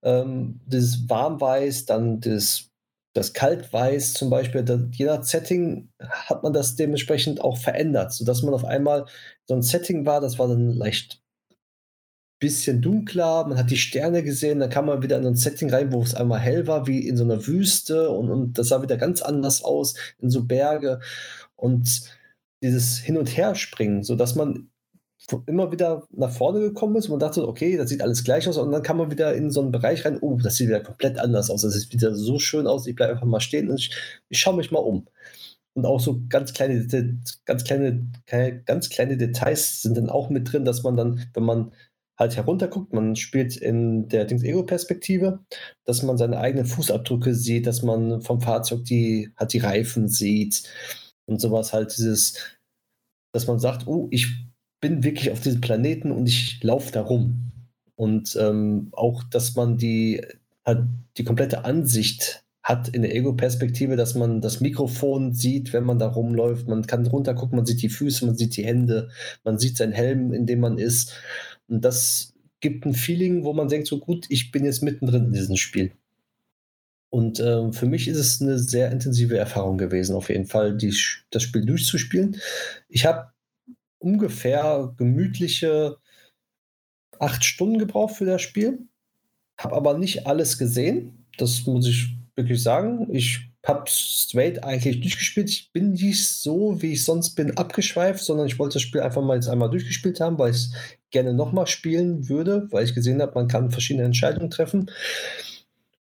ähm, 0.03 0.59
das 0.67 1.09
Warmweiß, 1.09 1.85
dann 1.85 2.19
das, 2.19 2.69
das 3.15 3.33
Kaltweiß 3.33 4.13
zum 4.13 4.29
Beispiel, 4.29 4.63
da, 4.63 4.77
je 4.91 5.05
nach 5.05 5.23
Setting 5.23 5.89
hat 5.99 6.43
man 6.43 6.51
das 6.51 6.75
dementsprechend 6.75 7.41
auch 7.41 7.57
verändert, 7.57 8.11
sodass 8.11 8.43
man 8.43 8.53
auf 8.53 8.65
einmal 8.65 9.05
so 9.45 9.55
ein 9.55 9.61
Setting 9.61 10.05
war, 10.05 10.19
das 10.19 10.37
war 10.37 10.49
dann 10.49 10.73
leicht 10.73 11.23
bisschen 12.39 12.81
dunkler, 12.81 13.47
man 13.47 13.57
hat 13.57 13.71
die 13.71 13.77
Sterne 13.77 14.21
gesehen, 14.21 14.59
dann 14.59 14.69
kam 14.69 14.87
man 14.87 15.01
wieder 15.01 15.17
in 15.17 15.25
ein 15.25 15.35
Setting 15.35 15.69
rein, 15.69 15.93
wo 15.93 16.01
es 16.01 16.13
einmal 16.13 16.41
hell 16.41 16.67
war, 16.67 16.85
wie 16.87 17.07
in 17.07 17.15
so 17.15 17.23
einer 17.23 17.47
Wüste 17.47 18.09
und, 18.09 18.29
und 18.29 18.57
das 18.57 18.67
sah 18.67 18.81
wieder 18.81 18.97
ganz 18.97 19.21
anders 19.21 19.63
aus, 19.63 19.95
in 20.19 20.29
so 20.29 20.43
Berge 20.43 20.99
und 21.55 22.01
dieses 22.61 22.97
Hin- 22.97 23.17
und 23.17 23.37
Herspringen, 23.37 24.03
sodass 24.03 24.35
man 24.35 24.69
immer 25.47 25.71
wieder 25.71 26.07
nach 26.11 26.31
vorne 26.31 26.59
gekommen 26.59 26.95
ist. 26.95 27.05
Und 27.05 27.11
man 27.11 27.19
dachte, 27.19 27.47
okay, 27.47 27.77
das 27.77 27.89
sieht 27.89 28.01
alles 28.01 28.23
gleich 28.23 28.47
aus. 28.47 28.57
Und 28.57 28.71
dann 28.71 28.83
kam 28.83 28.97
man 28.97 29.11
wieder 29.11 29.33
in 29.33 29.51
so 29.51 29.61
einen 29.61 29.71
Bereich 29.71 30.05
rein, 30.05 30.19
oh, 30.21 30.37
das 30.41 30.55
sieht 30.55 30.67
wieder 30.67 30.81
komplett 30.81 31.19
anders 31.19 31.49
aus, 31.49 31.61
das 31.61 31.73
sieht 31.73 31.93
wieder 31.93 32.13
so 32.15 32.39
schön 32.39 32.67
aus, 32.67 32.87
ich 32.87 32.95
bleibe 32.95 33.13
einfach 33.13 33.25
mal 33.25 33.39
stehen 33.39 33.69
und 33.69 33.79
ich, 33.79 33.95
ich 34.29 34.39
schaue 34.39 34.55
mich 34.55 34.71
mal 34.71 34.79
um. 34.79 35.07
Und 35.73 35.85
auch 35.85 35.99
so 35.99 36.21
ganz 36.29 36.53
kleine, 36.53 36.87
ganz 37.45 37.63
kleine, 37.65 38.09
ganz 38.65 38.89
kleine 38.89 39.17
Details 39.17 39.81
sind 39.81 39.97
dann 39.97 40.09
auch 40.09 40.29
mit 40.29 40.51
drin, 40.51 40.63
dass 40.63 40.83
man 40.83 40.95
dann, 40.95 41.25
wenn 41.33 41.43
man 41.43 41.71
halt 42.17 42.37
herunterguckt, 42.37 42.93
man 42.93 43.17
spielt 43.17 43.57
in 43.57 44.07
der 44.07 44.25
Dings-Ego-Perspektive, 44.25 45.39
dass 45.83 46.01
man 46.01 46.17
seine 46.17 46.39
eigenen 46.39 46.65
Fußabdrücke 46.65 47.33
sieht, 47.35 47.67
dass 47.67 47.83
man 47.83 48.21
vom 48.21 48.39
Fahrzeug 48.39 48.85
die, 48.85 49.31
halt 49.35 49.51
die 49.51 49.59
Reifen 49.59 50.07
sieht 50.07 50.63
und 51.25 51.41
sowas 51.41 51.73
halt 51.73 51.95
dieses, 51.97 52.37
dass 53.33 53.47
man 53.47 53.59
sagt, 53.59 53.85
oh, 53.87 54.07
ich 54.11 54.27
bin 54.81 55.03
wirklich 55.03 55.31
auf 55.31 55.41
diesem 55.41 55.61
Planeten 55.61 56.11
und 56.11 56.27
ich 56.27 56.61
laufe 56.63 56.91
da 56.91 57.01
rum. 57.01 57.51
Und 57.95 58.37
ähm, 58.39 58.89
auch, 58.91 59.23
dass 59.23 59.55
man 59.55 59.77
die, 59.77 60.21
halt 60.65 60.87
die 61.17 61.23
komplette 61.23 61.65
Ansicht 61.65 62.43
hat 62.61 62.87
in 62.89 63.03
der 63.03 63.15
Ego-Perspektive, 63.15 63.95
dass 63.95 64.15
man 64.15 64.41
das 64.41 64.59
Mikrofon 64.59 65.33
sieht, 65.33 65.71
wenn 65.71 65.83
man 65.83 65.99
da 65.99 66.07
rumläuft. 66.07 66.67
Man 66.67 66.87
kann 66.87 67.05
runtergucken, 67.05 67.55
man 67.55 67.65
sieht 67.65 67.81
die 67.83 67.89
Füße, 67.89 68.25
man 68.25 68.35
sieht 68.35 68.57
die 68.57 68.65
Hände, 68.65 69.09
man 69.43 69.59
sieht 69.59 69.77
seinen 69.77 69.93
Helm, 69.93 70.33
in 70.33 70.47
dem 70.47 70.61
man 70.61 70.79
ist. 70.79 71.13
Und 71.67 71.85
das 71.85 72.33
gibt 72.61 72.85
ein 72.85 72.95
Feeling, 72.95 73.43
wo 73.43 73.53
man 73.53 73.67
denkt, 73.67 73.87
so 73.87 73.99
gut, 73.99 74.25
ich 74.29 74.51
bin 74.51 74.65
jetzt 74.65 74.81
mittendrin 74.81 75.25
in 75.25 75.33
diesem 75.33 75.57
Spiel. 75.57 75.91
Und 77.11 77.39
äh, 77.39 77.71
für 77.71 77.85
mich 77.85 78.07
ist 78.07 78.17
es 78.17 78.41
eine 78.41 78.57
sehr 78.57 78.91
intensive 78.91 79.37
Erfahrung 79.37 79.77
gewesen, 79.77 80.15
auf 80.15 80.29
jeden 80.29 80.47
Fall, 80.47 80.75
die, 80.75 80.93
das 81.29 81.43
Spiel 81.43 81.65
durchzuspielen. 81.65 82.37
Ich 82.89 83.05
habe 83.05 83.27
ungefähr 84.05 84.93
gemütliche 84.97 85.97
acht 87.19 87.43
Stunden 87.43 87.79
gebraucht 87.79 88.15
für 88.15 88.25
das 88.25 88.41
Spiel, 88.41 88.87
habe 89.57 89.75
aber 89.75 89.97
nicht 89.97 90.27
alles 90.27 90.57
gesehen. 90.57 91.25
Das 91.37 91.65
muss 91.65 91.87
ich 91.87 92.15
wirklich 92.35 92.61
sagen. 92.61 93.07
Ich 93.13 93.49
habe 93.65 93.83
straight 93.87 94.63
eigentlich 94.63 95.01
durchgespielt. 95.01 95.49
Ich 95.49 95.71
bin 95.71 95.93
nicht 95.93 96.27
so, 96.27 96.81
wie 96.81 96.93
ich 96.93 97.03
sonst 97.03 97.31
bin, 97.31 97.57
abgeschweift, 97.57 98.23
sondern 98.23 98.47
ich 98.47 98.59
wollte 98.59 98.73
das 98.73 98.83
Spiel 98.83 99.01
einfach 99.01 99.23
mal 99.23 99.35
jetzt 99.35 99.47
einmal 99.47 99.71
durchgespielt 99.71 100.19
haben, 100.19 100.37
weil 100.37 100.51
ich 100.51 100.57
es 100.57 100.73
gerne 101.09 101.33
nochmal 101.33 101.65
spielen 101.65 102.29
würde, 102.29 102.67
weil 102.71 102.85
ich 102.85 102.93
gesehen 102.93 103.21
habe, 103.21 103.33
man 103.33 103.47
kann 103.47 103.71
verschiedene 103.71 104.05
Entscheidungen 104.05 104.51
treffen. 104.51 104.91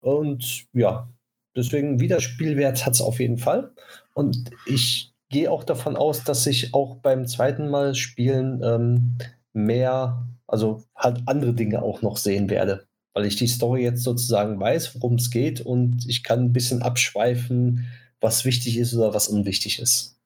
Und 0.00 0.66
ja, 0.72 1.08
deswegen 1.54 2.00
Wiederspielwert 2.00 2.84
hat 2.84 2.94
es 2.94 3.00
auf 3.00 3.20
jeden 3.20 3.38
Fall. 3.38 3.72
Und 4.14 4.50
ich 4.66 5.11
gehe 5.32 5.50
auch 5.50 5.64
davon 5.64 5.96
aus, 5.96 6.22
dass 6.22 6.46
ich 6.46 6.74
auch 6.74 6.98
beim 6.98 7.26
zweiten 7.26 7.68
Mal 7.68 7.96
spielen 7.96 8.62
ähm, 8.62 9.18
mehr, 9.52 10.24
also 10.46 10.84
halt 10.94 11.22
andere 11.26 11.54
Dinge 11.54 11.82
auch 11.82 12.02
noch 12.02 12.16
sehen 12.16 12.48
werde 12.48 12.86
weil 13.14 13.26
ich 13.26 13.36
die 13.36 13.46
Story 13.46 13.82
jetzt 13.82 14.02
sozusagen 14.02 14.58
weiß, 14.58 14.94
worum 14.94 15.14
es 15.14 15.30
geht 15.30 15.60
und 15.60 16.08
ich 16.08 16.22
kann 16.22 16.44
ein 16.44 16.52
bisschen 16.52 16.82
abschweifen, 16.82 17.86
was 18.20 18.44
wichtig 18.44 18.78
ist 18.78 18.94
oder 18.94 19.14
was 19.14 19.28
unwichtig 19.28 19.80
ist. 19.80 20.18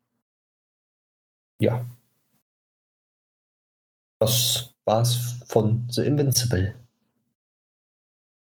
Ja. 1.59 1.85
Das 4.19 4.75
war's 4.85 5.37
von 5.47 5.87
The 5.91 6.03
Invincible. 6.03 6.75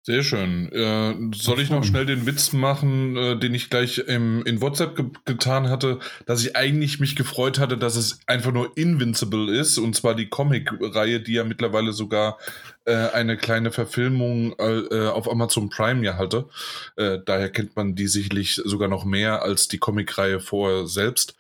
Sehr 0.04 0.24
schön. 0.24 0.72
Äh, 0.72 1.14
soll 1.36 1.60
ich 1.60 1.70
noch 1.70 1.84
schnell 1.84 2.08
den 2.08 2.26
Witz 2.26 2.54
machen, 2.54 3.16
äh, 3.16 3.38
den 3.38 3.54
ich 3.54 3.70
gleich 3.70 4.00
im, 4.00 4.44
in 4.46 4.60
WhatsApp 4.60 4.96
ge 4.96 5.06
getan 5.26 5.70
hatte, 5.70 6.00
dass 6.26 6.44
ich 6.44 6.56
eigentlich 6.56 7.00
mich 7.00 7.16
gefreut 7.16 7.60
hatte, 7.60 7.78
dass 7.78 7.96
es 7.96 8.20
einfach 8.26 8.52
nur 8.52 8.76
Invincible 8.76 9.56
ist, 9.56 9.78
und 9.78 9.96
zwar 9.96 10.16
die 10.16 10.28
Comic-Reihe, 10.28 11.20
die 11.20 11.34
ja 11.34 11.44
mittlerweile 11.44 11.94
sogar 11.94 12.40
äh, 12.86 12.96
eine 12.96 13.38
kleine 13.38 13.72
Verfilmung 13.72 14.56
äh, 14.58 15.08
auf 15.08 15.30
Amazon 15.30 15.70
Prime 15.70 16.04
ja 16.04 16.18
hatte. 16.18 16.50
Äh, 16.96 17.20
daher 17.24 17.52
kennt 17.52 17.76
man 17.76 17.94
die 17.94 18.08
sicherlich 18.08 18.56
sogar 18.56 18.88
noch 18.88 19.06
mehr 19.06 19.44
als 19.44 19.68
die 19.68 19.78
Comic-Reihe 19.78 20.40
vorher 20.40 20.88
selbst. 20.88 21.36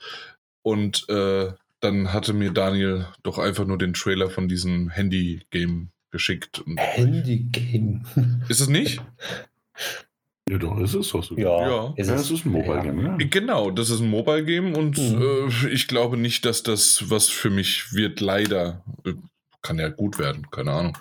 Und 0.62 1.09
äh, 1.09 1.51
dann 1.80 2.14
hatte 2.14 2.34
mir 2.34 2.51
Daniel 2.51 3.07
doch 3.24 3.39
einfach 3.39 3.66
nur 3.66 3.80
den 3.80 3.93
Trailer 3.93 4.30
von 4.30 4.47
diesem 4.47 4.89
Handy-Game 4.89 5.89
geschickt. 6.12 6.64
Handy-Game. 6.78 8.03
Ist 8.49 8.62
es 8.62 8.68
nicht? 8.68 9.01
Ja, 10.49 10.57
doch, 10.57 10.78
ist 10.80 10.93
es 10.95 11.09
doch 11.09 11.24
so. 11.24 11.38
Ja, 11.38 11.68
Ja. 11.68 11.93
Ist 11.95 12.07
Ja, 12.09 12.16
es. 12.16 12.22
es 12.24 12.32
ist 12.32 12.45
ein 12.45 12.51
Mobile 12.51 12.82
Game, 12.82 13.05
ja. 13.05 13.16
Genau, 13.30 13.72
das 13.72 13.89
ist 13.89 14.01
ein 14.01 14.09
Mobile 14.09 14.43
Game 14.43 14.76
und 14.76 14.97
Mhm. 14.97 15.22
äh, 15.49 15.70
ich 15.70 15.88
glaube 15.88 16.18
nicht, 16.18 16.45
dass 16.45 16.64
das 16.64 17.09
was 17.09 17.30
für 17.30 17.49
mich 17.49 17.93
wird, 17.93 18.20
leider. 18.20 18.84
Äh, 19.05 19.14
Kann 19.64 19.78
ja 19.78 19.89
gut 19.89 20.18
werden, 20.18 20.49
keine 20.49 20.72
Ahnung. 20.72 20.97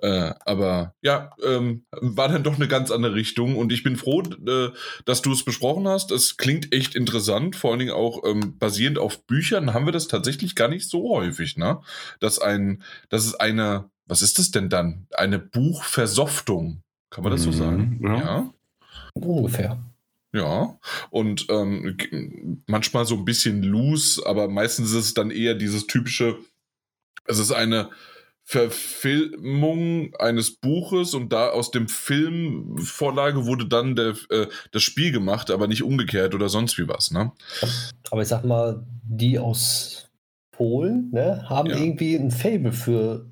Äh, 0.00 0.32
aber 0.44 0.92
ja, 1.02 1.30
ähm, 1.44 1.84
war 2.00 2.26
dann 2.28 2.42
doch 2.42 2.56
eine 2.56 2.66
ganz 2.66 2.90
andere 2.90 3.14
Richtung 3.14 3.54
und 3.56 3.72
ich 3.72 3.84
bin 3.84 3.94
froh, 3.94 4.22
äh, 4.44 4.70
dass 5.04 5.22
du 5.22 5.30
es 5.32 5.44
besprochen 5.44 5.86
hast. 5.86 6.10
Es 6.10 6.36
klingt 6.36 6.74
echt 6.74 6.96
interessant, 6.96 7.54
vor 7.54 7.70
allen 7.70 7.78
Dingen 7.78 7.92
auch 7.92 8.24
ähm, 8.26 8.58
basierend 8.58 8.98
auf 8.98 9.24
Büchern 9.24 9.72
haben 9.72 9.86
wir 9.86 9.92
das 9.92 10.08
tatsächlich 10.08 10.56
gar 10.56 10.66
nicht 10.66 10.90
so 10.90 11.10
häufig, 11.10 11.56
ne? 11.56 11.80
Dass 12.18 12.40
ein, 12.40 12.82
dass 13.08 13.24
es 13.24 13.36
eine, 13.36 13.88
was 14.12 14.20
ist 14.20 14.38
das 14.38 14.50
denn 14.50 14.68
dann? 14.68 15.06
Eine 15.14 15.38
Buchversoftung. 15.38 16.82
Kann 17.08 17.24
man 17.24 17.30
das 17.32 17.44
so 17.44 17.50
Mhm, 17.50 17.54
sagen? 17.54 18.00
ja. 18.04 18.52
Ungefähr. 19.14 19.78
Ja, 20.34 20.78
und 21.10 21.46
ähm, 21.48 22.62
manchmal 22.66 23.06
so 23.06 23.16
ein 23.16 23.24
bisschen 23.24 23.62
loose, 23.62 24.22
aber 24.26 24.48
meistens 24.48 24.90
ist 24.90 25.04
es 25.06 25.14
dann 25.14 25.30
eher 25.30 25.54
dieses 25.54 25.86
typische, 25.86 26.38
es 27.24 27.38
ist 27.38 27.52
eine 27.52 27.88
Verfilmung 28.44 30.14
eines 30.16 30.56
Buches 30.56 31.14
und 31.14 31.32
da 31.32 31.48
aus 31.48 31.70
dem 31.70 31.88
Film 31.88 32.76
Vorlage 32.78 33.46
wurde 33.46 33.66
dann 33.66 33.96
der, 33.96 34.14
äh, 34.28 34.46
das 34.72 34.82
Spiel 34.82 35.10
gemacht, 35.10 35.50
aber 35.50 35.68
nicht 35.68 35.82
umgekehrt 35.82 36.34
oder 36.34 36.50
sonst 36.50 36.76
wie 36.76 36.86
was, 36.88 37.12
ne? 37.12 37.32
Aber 38.10 38.20
ich 38.20 38.28
sag 38.28 38.44
mal, 38.44 38.84
die 39.04 39.38
aus 39.38 40.10
Polen 40.50 41.10
ne, 41.12 41.48
haben 41.48 41.70
Ja. 41.70 41.76
irgendwie 41.76 42.14
ein 42.16 42.30
Fable 42.30 42.72
für 42.72 43.31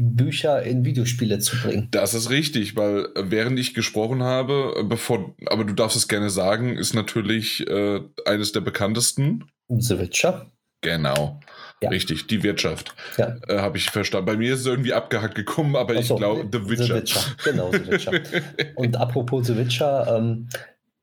Bücher 0.00 0.62
in 0.62 0.84
Videospiele 0.84 1.38
zu 1.38 1.56
bringen. 1.56 1.88
Das 1.90 2.14
ist 2.14 2.30
richtig, 2.30 2.76
weil 2.76 3.08
äh, 3.14 3.24
während 3.30 3.58
ich 3.58 3.74
gesprochen 3.74 4.22
habe, 4.22 4.74
äh, 4.78 4.84
bevor, 4.84 5.34
aber 5.46 5.64
du 5.64 5.74
darfst 5.74 5.96
es 5.96 6.08
gerne 6.08 6.30
sagen, 6.30 6.76
ist 6.76 6.94
natürlich 6.94 7.66
äh, 7.68 8.00
eines 8.24 8.52
der 8.52 8.60
bekanntesten. 8.60 9.44
The 9.68 9.98
Witcher. 9.98 10.50
Genau. 10.80 11.40
Ja. 11.80 11.90
Richtig, 11.90 12.26
die 12.26 12.42
Wirtschaft. 12.42 12.94
Ja. 13.16 13.36
Äh, 13.48 13.58
Habe 13.58 13.78
ich 13.78 13.90
verstanden. 13.90 14.26
Bei 14.26 14.36
mir 14.36 14.54
ist 14.54 14.60
es 14.60 14.66
irgendwie 14.66 14.92
abgehackt 14.92 15.34
gekommen, 15.34 15.76
aber 15.76 15.94
Ach 15.94 16.00
ich 16.00 16.06
so, 16.06 16.16
glaube, 16.16 16.48
The 16.50 16.68
Witcher. 16.68 17.02
Genau, 17.44 17.70
The 17.70 17.86
Witcher. 17.86 18.12
Und 18.74 18.96
apropos 18.96 19.46
The 19.46 19.56
Witcher, 19.56 20.16
ähm, 20.16 20.48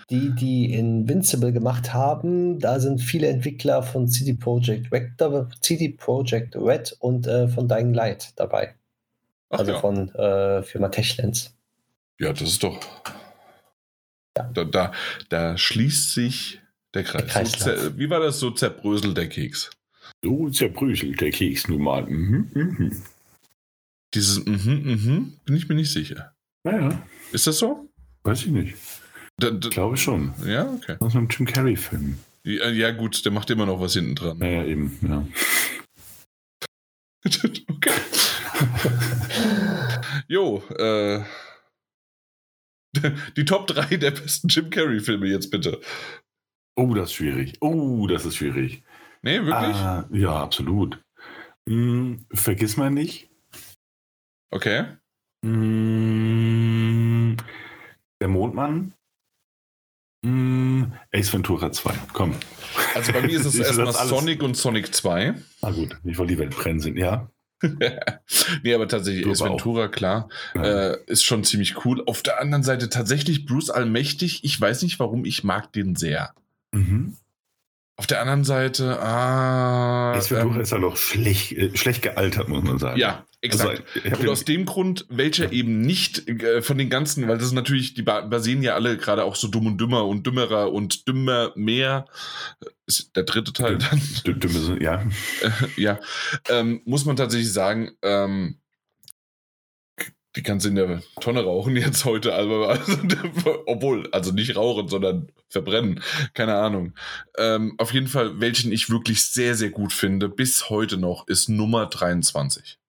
die, 0.10 0.36
die 0.36 0.74
Invincible 0.74 1.52
gemacht 1.52 1.94
haben, 1.94 2.60
da 2.60 2.80
sind 2.80 3.02
viele 3.02 3.28
Entwickler 3.28 3.84
von 3.84 4.08
CD 4.08 4.34
Projekt 4.34 4.92
Red, 4.92 5.14
CD 5.62 5.90
Projekt 5.90 6.56
Red 6.56 6.96
und 7.00 7.26
äh, 7.26 7.48
von 7.48 7.68
Dying 7.68 7.94
Light 7.94 8.34
dabei. 8.36 8.76
Ach 9.50 9.60
also 9.60 9.72
ja. 9.74 9.80
von 9.80 10.10
äh, 10.16 10.64
Firma 10.64 10.90
Techlands. 10.90 11.56
ja, 12.20 12.32
das 12.34 12.42
ist 12.50 12.64
doch. 12.64 12.80
Da, 14.34 14.66
da, 14.66 14.92
da 15.30 15.58
schließt 15.58 16.14
sich 16.14 16.62
der 16.94 17.04
Kreis. 17.04 17.52
Der. 17.64 17.78
So 17.78 17.98
wie 17.98 18.10
war 18.10 18.20
das 18.20 18.40
so 18.40 18.52
zerbröselt 18.52 19.16
der 19.16 19.30
Keks? 19.30 19.70
So 20.24 20.50
zerbröselt 20.50 21.22
der 21.22 21.32
Keks 21.32 21.68
nun 21.68 21.82
mal. 21.84 22.04
Mhm, 22.06 22.50
mhm. 22.54 23.04
Dieses 24.14 24.44
mhm, 24.46 24.82
mhm, 24.84 25.34
bin 25.46 25.56
ich 25.56 25.70
mir 25.70 25.76
nicht 25.76 25.92
sicher. 25.92 26.34
Naja, 26.64 27.02
Ist 27.32 27.48
das 27.48 27.60
so? 27.60 27.90
weiß 28.24 28.42
ich 28.46 28.52
nicht. 28.52 28.76
Da, 29.38 29.52
da, 29.52 29.68
Ich 29.68 29.74
glaube 29.74 29.98
schon. 29.98 30.34
ja, 30.46 30.66
okay. 30.74 30.96
Aus 31.00 31.16
einem 31.16 31.28
Jim 31.30 31.46
Carrey-Film. 31.46 32.18
Ja, 32.44 32.70
ja, 32.70 32.92
gut, 32.92 33.24
der 33.26 33.32
macht 33.32 33.50
immer 33.50 33.66
noch 33.66 33.80
was 33.80 33.94
hinten 33.94 34.16
dran. 34.16 34.38
Naja, 34.38 34.64
eben, 34.66 34.98
ja. 35.02 35.28
okay. 37.70 37.92
Jo, 40.28 40.64
äh. 40.78 41.24
Die 43.36 43.46
Top 43.46 43.68
3 43.68 43.98
der 43.98 44.12
besten 44.12 44.48
Jim 44.48 44.70
Carrey-Filme 44.70 45.28
jetzt 45.28 45.52
bitte. 45.52 45.82
Oh, 46.78 46.94
das 46.94 47.10
ist 47.10 47.16
schwierig. 47.16 47.58
Oh, 47.62 48.08
das 48.08 48.26
ist 48.26 48.38
schwierig. 48.38 48.84
Nee, 49.22 49.40
wirklich? 49.40 49.76
Ah, 49.76 50.08
ja, 50.12 50.42
absolut. 50.42 51.04
Hm, 51.68 52.26
vergiss 52.32 52.78
mal 52.78 52.92
nicht. 52.92 53.30
Okay. 54.52 54.86
Hm, 55.44 57.36
der 58.22 58.28
Mondmann. 58.28 58.94
Hm, 60.26 60.94
Ace 61.14 61.34
Ventura 61.34 61.72
2. 61.72 61.94
Komm. 62.14 62.36
Also 62.94 63.14
bei 63.14 63.22
mir 63.22 63.40
ist 63.40 63.46
es 63.46 63.56
erstmal? 63.60 63.94
Sonic 63.94 64.42
und 64.44 64.56
Sonic 64.58 64.94
2. 64.94 65.36
Na 65.62 65.72
gut, 65.72 65.98
nicht 66.04 66.18
weil 66.18 66.28
die 66.28 66.38
Welt 66.38 66.56
brennen 66.56 66.80
sind, 66.80 66.98
ja. 66.98 67.30
Nee, 68.64 68.74
aber 68.74 68.88
tatsächlich, 68.88 69.26
Ace 69.28 69.42
aber 69.42 69.52
auch. 69.52 69.54
Ventura, 69.56 69.88
klar, 69.88 70.30
Ja. 70.56 70.64
äh, 70.92 70.98
ist 71.08 71.24
schon 71.24 71.44
ziemlich 71.44 71.86
cool. 71.86 72.04
Auf 72.06 72.22
der 72.24 72.42
anderen 72.42 72.64
Seite 72.64 72.90
tatsächlich 72.90 73.46
Bruce 73.46 73.70
Allmächtig. 73.70 74.44
Ich 74.44 74.60
weiß 74.60 74.82
nicht, 74.84 75.00
warum 75.00 75.26
ich 75.26 75.44
mag 75.44 75.72
den 75.74 75.96
sehr. 75.96 76.34
Mhm. 76.72 77.16
Auf 77.98 78.08
der 78.08 78.20
anderen 78.20 78.44
Seite, 78.44 79.00
ah. 79.02 80.14
Ventura 80.16 80.56
ähm, 80.56 80.62
ist 80.62 80.72
halt 80.74 80.84
auch 80.84 80.98
schlecht, 80.98 81.54
äh, 81.54 81.76
schlecht 81.78 82.02
gealtert, 82.02 82.50
muss 82.50 82.62
man 82.64 82.78
sagen. 82.78 83.00
ja, 83.00 83.26
exakt. 83.40 83.84
Also, 84.04 84.18
Und 84.22 84.30
aus 84.30 84.44
dem 84.44 84.66
Grund, 84.66 85.06
welcher 85.10 85.52
eben 85.54 85.80
nicht 85.80 86.28
äh, 86.28 86.62
von 86.62 86.78
den 86.78 86.90
ganzen, 86.90 87.26
weil 87.30 87.38
das 87.38 87.48
ist 87.48 87.54
natürlich, 87.54 87.94
die 87.94 88.02
ba- 88.02 88.22
basieren 88.22 88.62
ja 88.64 88.74
alle 88.76 88.98
gerade 88.98 89.24
auch 89.24 89.36
so 89.38 89.48
dumm 89.48 89.68
und 89.68 89.78
dümmer 89.80 90.06
und 90.06 90.28
dümmerer 90.28 90.74
und 90.74 91.08
dümmer 91.08 91.54
mehr. 91.56 92.06
Ist 92.86 93.16
der 93.16 93.24
dritte 93.24 93.54
Teil 93.54 93.78
dann. 93.78 94.02
D- 94.28 94.34
Dümme, 94.34 94.84
ja. 94.84 95.02
ja, 95.78 96.00
ähm, 96.50 96.82
muss 96.86 97.06
man 97.06 97.16
tatsächlich 97.16 97.52
sagen, 97.54 97.92
ähm, 98.02 98.60
die 100.36 100.44
kannst 100.44 100.66
du 100.66 100.70
in 100.70 100.76
der 100.76 101.02
Tonne 101.22 101.44
rauchen 101.44 101.76
jetzt 101.76 102.06
heute, 102.06 102.34
also, 102.34 102.66
also 102.66 102.98
obwohl, 103.66 104.10
also 104.12 104.32
nicht 104.32 104.56
rauchen, 104.56 104.88
sondern 104.88 105.32
verbrennen, 105.50 106.02
keine 106.34 106.56
Ahnung. 106.56 106.94
Ähm, 107.38 107.76
auf 107.78 107.94
jeden 107.94 108.08
Fall, 108.08 108.40
welchen 108.40 108.72
ich 108.72 108.90
wirklich 108.90 109.24
sehr, 109.26 109.56
sehr 109.56 109.70
gut 109.70 109.94
finde, 109.94 110.30
bis 110.30 110.70
heute 110.70 110.98
noch, 110.98 111.28
ist 111.28 111.50
Nummer 111.50 111.86
23. 111.86 112.80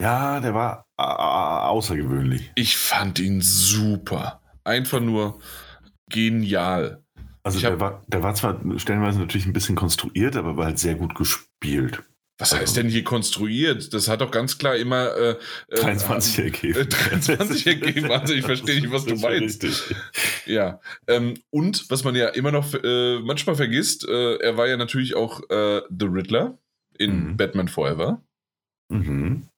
Ja, 0.00 0.40
der 0.40 0.54
war 0.54 0.86
außergewöhnlich. 0.96 2.50
Ich 2.56 2.76
fand 2.76 3.18
ihn 3.20 3.40
super. 3.40 4.42
Einfach 4.64 5.00
nur 5.00 5.40
genial. 6.10 7.04
Also 7.42 7.60
der 7.60 7.78
war, 7.78 8.02
der 8.08 8.22
war 8.22 8.34
zwar 8.34 8.58
stellenweise 8.78 9.18
natürlich 9.18 9.46
ein 9.46 9.52
bisschen 9.52 9.76
konstruiert, 9.76 10.36
aber 10.36 10.56
war 10.56 10.66
halt 10.66 10.78
sehr 10.78 10.94
gut 10.94 11.14
gespielt. 11.14 12.02
Was 12.38 12.52
Also- 12.52 12.62
heißt 12.62 12.76
denn 12.78 12.88
hier 12.88 13.04
konstruiert? 13.04 13.94
Das 13.94 14.08
hat 14.08 14.20
doch 14.20 14.30
ganz 14.32 14.58
klar 14.58 14.74
immer 14.76 15.14
äh, 15.16 15.30
äh, 15.68 15.76
23 15.76 16.38
ergeben. 16.40 16.80
äh, 16.80 16.86
23 16.86 17.66
ergeben. 17.66 18.10
Also 18.10 18.34
ich 18.34 18.44
verstehe 18.44 18.80
nicht, 18.80 18.90
was 18.92 19.04
du 19.04 19.14
meinst. 19.16 19.62
richtig. 19.62 19.94
Ja, 20.46 20.80
ähm, 21.06 21.34
und 21.50 21.88
was 21.90 22.02
man 22.04 22.14
ja 22.16 22.28
immer 22.28 22.50
noch 22.50 22.74
äh, 22.74 23.20
manchmal 23.20 23.54
vergisst, 23.56 24.06
äh, 24.08 24.36
er 24.38 24.56
war 24.56 24.66
ja 24.66 24.76
natürlich 24.76 25.14
auch 25.14 25.48
äh, 25.48 25.82
The 25.96 26.06
Riddler 26.06 26.58
in 26.98 27.28
Mhm. 27.30 27.36
Batman 27.36 27.68
Forever. 27.68 28.20
Mhm. 28.90 29.48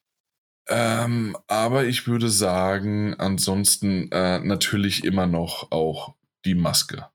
Ähm, 0.69 1.37
aber 1.47 1.85
ich 1.85 2.07
würde 2.07 2.29
sagen, 2.29 3.15
ansonsten 3.15 4.11
äh, 4.13 4.41
natürlich 4.41 5.05
immer 5.05 5.27
noch 5.27 5.71
auch 5.71 6.15
die 6.45 6.55
Maske. 6.57 7.07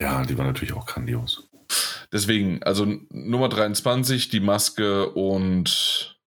Ja, 0.00 0.24
die 0.24 0.38
war 0.38 0.44
natürlich 0.46 0.72
auch 0.74 0.86
grandios. 0.86 1.47
Deswegen, 2.12 2.62
also 2.62 2.86
Nummer 3.10 3.48
23, 3.48 4.28
die 4.30 4.40
Maske 4.40 5.10
und 5.10 6.18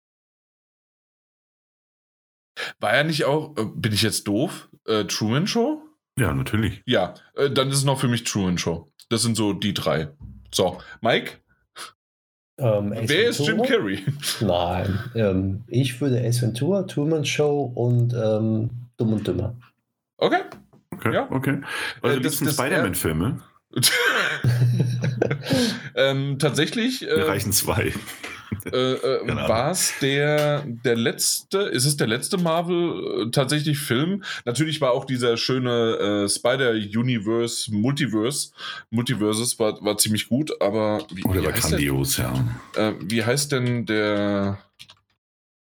war 2.79 2.91
er 2.93 3.03
nicht 3.03 3.25
auch, 3.25 3.57
äh, 3.57 3.65
bin 3.75 3.91
ich 3.93 4.01
jetzt 4.03 4.27
doof, 4.27 4.69
äh, 4.85 5.05
Truman 5.05 5.47
Show? 5.47 5.81
Ja, 6.17 6.33
natürlich. 6.33 6.83
Ja, 6.85 7.15
äh, 7.35 7.49
dann 7.49 7.69
ist 7.69 7.77
es 7.77 7.83
noch 7.85 7.99
für 7.99 8.07
mich 8.07 8.23
Truman 8.23 8.57
Show. 8.57 8.91
Das 9.09 9.23
sind 9.23 9.35
so 9.35 9.53
die 9.53 9.73
drei. 9.73 10.09
So, 10.53 10.79
Mike, 11.01 11.37
Ähm, 12.57 12.93
wer 12.95 13.29
ist 13.29 13.39
Jim? 13.39 13.63
Carrey? 13.63 14.05
Nein, 14.41 14.99
ähm, 15.15 15.63
ich 15.67 15.99
würde 15.99 16.21
Ace 16.23 16.43
Ventura, 16.43 16.83
Truman 16.83 17.25
Show 17.25 17.63
und 17.73 18.13
ähm, 18.13 18.69
Dumm 18.97 19.13
und 19.13 19.25
Dümmer. 19.27 19.55
Okay. 20.17 20.41
Okay, 20.93 21.13
Ja. 21.13 21.31
okay. 21.31 21.61
Also 22.03 22.17
Äh, 22.17 22.19
die 22.19 22.23
das- 22.25 22.39
das- 22.39 22.53
Spider-Man-Filme, 22.53 23.41
ähm, 25.95 26.39
tatsächlich 26.39 27.07
äh, 27.07 27.21
reichen 27.21 27.51
zwei. 27.51 27.93
äh, 28.65 28.93
äh, 28.93 29.27
war 29.47 29.71
es 29.71 29.93
der, 30.01 30.63
der 30.65 30.95
letzte, 30.95 31.59
ist 31.59 31.85
es 31.85 31.97
der 31.97 32.07
letzte 32.07 32.37
Marvel 32.37 33.27
äh, 33.27 33.31
tatsächlich 33.31 33.79
Film? 33.79 34.23
Natürlich 34.45 34.81
war 34.81 34.91
auch 34.91 35.05
dieser 35.05 35.37
schöne 35.37 36.25
äh, 36.25 36.29
Spider-Universe, 36.29 37.73
Multiverse, 37.73 38.51
Multiverses 38.89 39.57
war, 39.59 39.83
war 39.83 39.97
ziemlich 39.97 40.29
gut, 40.29 40.51
aber 40.61 41.05
wie, 41.13 41.23
Oh, 41.25 41.33
der 41.33 41.41
wie, 41.41 41.45
war 41.45 41.53
heißt 41.53 41.63
denn, 41.65 41.71
grandios, 41.71 42.17
ja. 42.17 42.33
äh, 42.75 42.93
wie 43.01 43.23
heißt 43.23 43.51
denn 43.51 43.85
der, 43.85 44.59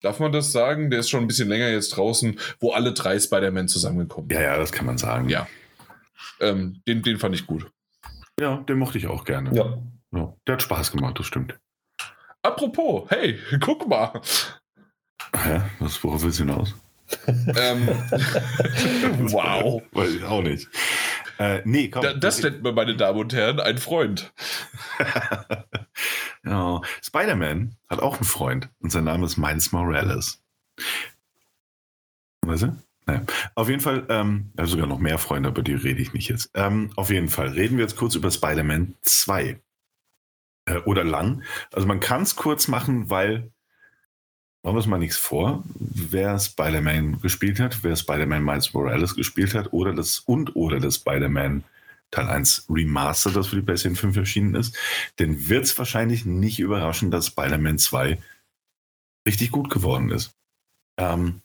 darf 0.01 0.20
man 0.20 0.32
das 0.32 0.51
sagen? 0.51 0.89
Der 0.89 0.99
ist 0.99 1.09
schon 1.09 1.22
ein 1.22 1.28
bisschen 1.28 1.49
länger 1.49 1.70
jetzt 1.70 1.89
draußen, 1.89 2.39
wo 2.59 2.72
alle 2.72 2.93
drei 2.93 3.20
Spider-Man 3.20 3.68
zusammengekommen 3.68 4.30
Ja, 4.30 4.41
ja, 4.41 4.57
das 4.57 4.72
kann 4.72 4.86
man 4.86 4.97
sagen. 4.97 5.30
Ja. 5.30 5.47
Ähm, 6.39 6.82
den, 6.88 7.01
den 7.01 7.20
fand 7.20 7.36
ich 7.36 7.45
gut. 7.45 7.72
Ja, 8.40 8.58
den 8.58 8.78
mochte 8.80 8.98
ich 8.98 9.08
auch 9.08 9.26
gerne. 9.26 9.54
ja. 9.56 9.78
Ja, 10.16 10.32
der 10.46 10.54
hat 10.54 10.62
Spaß 10.62 10.92
gemacht, 10.92 11.18
das 11.18 11.26
stimmt. 11.26 11.60
Apropos, 12.44 13.10
hey, 13.10 13.40
guck 13.62 13.88
mal. 13.88 14.22
Hä? 15.36 15.62
Was, 15.80 16.04
worauf 16.04 16.22
willst 16.22 16.40
du 16.40 16.44
hinaus? 16.44 16.76
Ähm, 17.28 17.88
wow. 19.32 19.82
Weiß 19.92 20.10
ich 20.16 20.24
auch 20.24 20.42
nicht. 20.42 20.68
Äh, 21.38 21.62
nee, 21.66 21.90
komm. 21.90 22.02
Da, 22.02 22.14
das 22.14 22.42
nennt 22.42 22.64
man, 22.64 22.74
meine 22.74 22.96
Damen 22.96 23.20
und 23.20 23.34
Herren, 23.34 23.60
ein 23.60 23.78
Freund. 23.78 24.34
ja. 26.44 26.82
Spider-Man 27.04 27.76
hat 27.90 28.00
auch 28.00 28.16
einen 28.16 28.24
Freund 28.26 28.70
und 28.80 28.92
sein 28.92 29.04
Name 29.04 29.26
ist 29.26 29.38
Miles 29.38 29.72
Morales. 29.72 30.42
Weißt 32.42 32.64
du? 32.64 32.76
Naja. 33.06 33.24
Auf 33.56 33.70
jeden 33.70 33.82
Fall, 33.82 34.06
ähm, 34.10 34.51
hat 34.58 34.68
sogar 34.68 34.88
noch 34.88 34.99
mehr 34.99 35.18
Freunde, 35.18 35.49
aber 35.49 35.62
die 35.62 35.74
rede 35.74 36.01
ich 36.01 36.14
nicht 36.14 36.30
jetzt. 36.30 36.49
Ähm, 36.54 36.91
auf 36.95 37.10
jeden 37.10 37.30
Fall 37.30 37.49
reden 37.49 37.78
wir 37.78 37.84
jetzt 37.84 37.97
kurz 37.97 38.16
über 38.16 38.32
Spider-Man 38.32 38.95
2. 39.01 39.60
Äh, 40.66 40.78
oder 40.86 41.04
lang. 41.04 41.43
Also 41.72 41.88
man 41.88 41.99
kann 41.99 42.24
es 42.24 42.36
kurz 42.36 42.68
machen, 42.68 43.10
weil, 43.10 43.51
machen 44.64 44.76
wir 44.76 44.78
uns 44.78 44.88
mal 44.88 44.97
nichts 44.97 45.18
vor, 45.18 45.64
wer 45.76 46.39
Spider-Man 46.39 47.20
gespielt 47.22 47.60
hat, 47.60 47.84
wer 47.84 47.95
Spider-Man 47.95 48.43
Miles 48.43 48.74
Morales 48.74 49.16
gespielt 49.16 49.54
hat 49.54 49.74
oder 49.74 49.93
das 49.93 50.20
und 50.20 50.56
oder 50.56 50.80
das 50.80 50.95
Spider-Man 50.95 51.64
Teil 52.12 52.30
1 52.30 52.68
Remaster, 52.70 53.32
das 53.32 53.47
für 53.47 53.56
die 53.56 53.64
PlayStation 53.64 53.95
5 53.95 54.18
erschienen 54.18 54.56
ist, 54.56 54.78
den 55.20 55.49
wird 55.49 55.66
es 55.66 55.78
wahrscheinlich 55.78 56.26
nicht 56.26 56.60
überraschen, 56.60 57.10
dass 57.10 57.28
Spider-Man 57.28 57.80
2 57.80 58.22
richtig 59.28 59.51
gut 59.51 59.70
geworden 59.70 60.12
ist. 60.12 60.36
Ähm, 60.97 61.41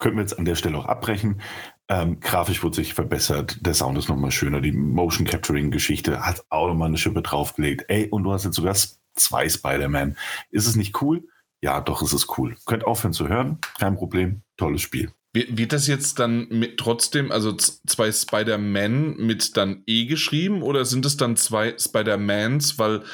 könnten 0.00 0.16
wir 0.16 0.22
jetzt 0.22 0.38
an 0.38 0.44
der 0.44 0.56
Stelle 0.56 0.76
auch 0.76 0.86
abbrechen. 0.86 1.40
Ähm, 1.88 2.18
grafisch 2.20 2.62
wurde 2.62 2.76
sich 2.76 2.94
verbessert, 2.94 3.58
der 3.60 3.74
Sound 3.74 3.98
ist 3.98 4.08
nochmal 4.08 4.30
schöner, 4.30 4.60
die 4.60 4.72
Motion 4.72 5.26
Capturing 5.26 5.70
Geschichte 5.70 6.24
hat 6.24 6.44
auch 6.48 6.68
nochmal 6.68 6.88
eine 6.88 6.98
Schippe 6.98 7.22
draufgelegt. 7.22 7.84
Ey, 7.88 8.08
und 8.08 8.24
du 8.24 8.32
hast 8.32 8.44
jetzt 8.44 8.56
sogar 8.56 8.74
zwei 9.14 9.48
Spider-Man. 9.48 10.16
Ist 10.50 10.66
es 10.66 10.76
nicht 10.76 11.00
cool? 11.02 11.28
Ja, 11.62 11.80
doch, 11.80 12.00
es 12.02 12.12
ist 12.12 12.38
cool. 12.38 12.56
Könnt 12.64 12.84
aufhören 12.84 13.12
zu 13.12 13.28
hören, 13.28 13.58
kein 13.78 13.96
Problem, 13.96 14.42
tolles 14.56 14.80
Spiel. 14.80 15.12
Wird, 15.32 15.72
das 15.72 15.86
jetzt 15.86 16.18
dann 16.18 16.48
mit 16.48 16.78
trotzdem, 16.78 17.30
also 17.30 17.54
zwei 17.54 18.10
Spider-Man 18.10 19.16
mit 19.16 19.56
dann 19.56 19.84
E 19.86 20.06
geschrieben 20.06 20.62
oder 20.62 20.84
sind 20.84 21.06
es 21.06 21.16
dann 21.16 21.36
zwei 21.36 21.76
Spider-Mans? 21.78 22.78
Weil 22.78 23.04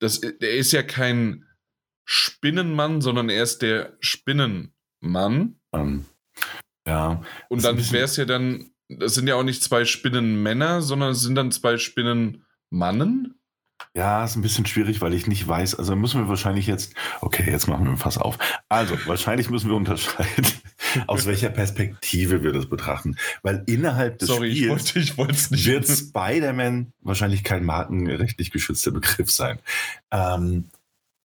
das, 0.00 0.18
er 0.18 0.54
ist 0.54 0.72
ja 0.72 0.82
kein 0.82 1.44
Spinnenmann, 2.04 3.00
sondern 3.00 3.28
er 3.28 3.42
ist 3.42 3.62
der 3.62 3.96
Spinnenmann. 4.00 5.60
Ähm, 5.72 6.06
ja, 6.90 7.22
Und 7.48 7.58
ein 7.64 7.76
dann 7.76 7.92
wäre 7.92 8.04
es 8.04 8.16
ja 8.16 8.24
dann, 8.24 8.72
das 8.88 9.14
sind 9.14 9.28
ja 9.28 9.36
auch 9.36 9.44
nicht 9.44 9.62
zwei 9.62 9.84
Spinnenmänner, 9.84 10.82
sondern 10.82 11.12
es 11.12 11.20
sind 11.20 11.36
dann 11.36 11.52
zwei 11.52 11.78
Spinnenmannen. 11.78 13.36
Ja, 13.96 14.24
ist 14.24 14.34
ein 14.36 14.42
bisschen 14.42 14.66
schwierig, 14.66 15.00
weil 15.00 15.14
ich 15.14 15.26
nicht 15.28 15.46
weiß. 15.46 15.76
Also 15.76 15.94
müssen 15.94 16.20
wir 16.20 16.28
wahrscheinlich 16.28 16.66
jetzt, 16.66 16.94
okay, 17.20 17.48
jetzt 17.48 17.68
machen 17.68 17.86
wir 17.86 17.96
fast 17.96 18.20
auf. 18.20 18.38
Also, 18.68 18.96
wahrscheinlich 19.06 19.50
müssen 19.50 19.68
wir 19.68 19.76
unterscheiden, 19.76 20.46
aus 21.06 21.26
welcher 21.26 21.50
Perspektive 21.50 22.42
wir 22.42 22.52
das 22.52 22.66
betrachten. 22.66 23.16
Weil 23.42 23.62
innerhalb 23.66 24.18
des 24.18 24.28
Sorry, 24.28 24.48
ich 24.48 24.58
Spiels 24.58 24.70
wollte 24.70 24.98
ich 24.98 25.16
wollte 25.16 25.32
es 25.34 25.50
nicht. 25.50 25.66
wird 25.66 25.88
Spider-Man 25.88 26.92
wahrscheinlich 27.02 27.44
kein 27.44 27.64
markenrechtlich 27.64 28.50
geschützter 28.50 28.90
Begriff 28.90 29.30
sein. 29.30 29.60
Ähm, 30.10 30.64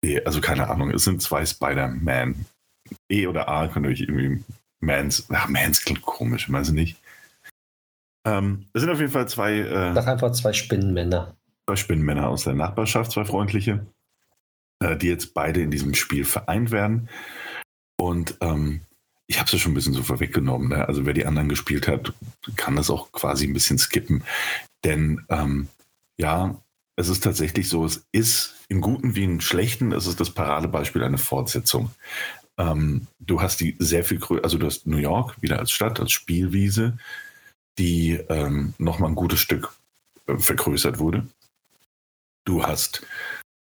nee, 0.03 0.19
also 0.23 0.41
keine 0.41 0.69
Ahnung, 0.69 0.89
es 0.91 1.03
sind 1.03 1.21
zwei 1.21 1.45
Spider-Man. 1.45 2.45
E 3.09 3.27
oder 3.27 3.47
A 3.47 3.67
könnt 3.67 3.85
ihr 3.85 3.91
euch 3.91 4.01
irgendwie 4.01 4.43
Mans, 4.85 5.25
ach, 5.29 5.47
Mans 5.47 5.83
klingt 5.83 6.01
komisch, 6.01 6.51
weiß 6.51 6.69
ich 6.69 6.73
nicht. 6.73 6.97
Ähm, 8.25 8.65
es 8.73 8.81
sind 8.81 8.89
auf 8.91 8.99
jeden 8.99 9.11
Fall 9.11 9.27
zwei, 9.27 9.59
äh, 9.59 9.93
Sag 9.93 10.07
einfach 10.07 10.31
zwei 10.31 10.53
Spinnenmänner. 10.53 11.35
zwei 11.67 11.75
Spinnenmänner 11.75 12.29
aus 12.29 12.43
der 12.43 12.53
Nachbarschaft, 12.53 13.11
zwei 13.11 13.25
freundliche, 13.25 13.85
äh, 14.79 14.95
die 14.95 15.07
jetzt 15.07 15.33
beide 15.33 15.61
in 15.61 15.71
diesem 15.71 15.93
Spiel 15.93 16.25
vereint 16.25 16.71
werden. 16.71 17.09
Und 17.97 18.37
ähm, 18.41 18.81
ich 19.27 19.39
habe 19.39 19.47
es 19.47 19.53
ja 19.53 19.59
schon 19.59 19.71
ein 19.71 19.75
bisschen 19.75 19.93
so 19.93 20.03
vorweggenommen. 20.03 20.69
Ne? 20.69 20.87
Also 20.87 21.05
wer 21.05 21.13
die 21.13 21.25
anderen 21.25 21.49
gespielt 21.49 21.87
hat, 21.87 22.13
kann 22.55 22.75
das 22.75 22.89
auch 22.89 23.11
quasi 23.11 23.45
ein 23.45 23.53
bisschen 23.53 23.77
skippen. 23.77 24.23
Denn 24.83 25.25
ähm, 25.29 25.67
ja, 26.17 26.55
es 26.95 27.09
ist 27.09 27.23
tatsächlich 27.23 27.69
so, 27.69 27.85
es 27.85 28.05
ist 28.11 28.55
im 28.69 28.81
Guten 28.81 29.15
wie 29.15 29.23
im 29.23 29.41
Schlechten, 29.41 29.91
es 29.91 30.07
ist 30.07 30.19
das 30.19 30.29
Paradebeispiel 30.31 31.03
einer 31.03 31.17
Fortsetzung. 31.17 31.91
Ähm, 32.57 33.07
du 33.19 33.41
hast 33.41 33.59
die 33.59 33.75
sehr 33.79 34.03
viel 34.03 34.19
größer, 34.19 34.43
also 34.43 34.57
du 34.57 34.65
hast 34.65 34.87
New 34.87 34.97
York 34.97 35.41
wieder 35.41 35.59
als 35.59 35.71
Stadt, 35.71 35.99
als 35.99 36.11
Spielwiese, 36.11 36.97
die 37.77 38.13
ähm, 38.29 38.73
nochmal 38.77 39.09
ein 39.09 39.15
gutes 39.15 39.39
Stück 39.39 39.73
äh, 40.27 40.37
vergrößert 40.37 40.99
wurde. 40.99 41.27
Du 42.45 42.63
hast 42.63 43.05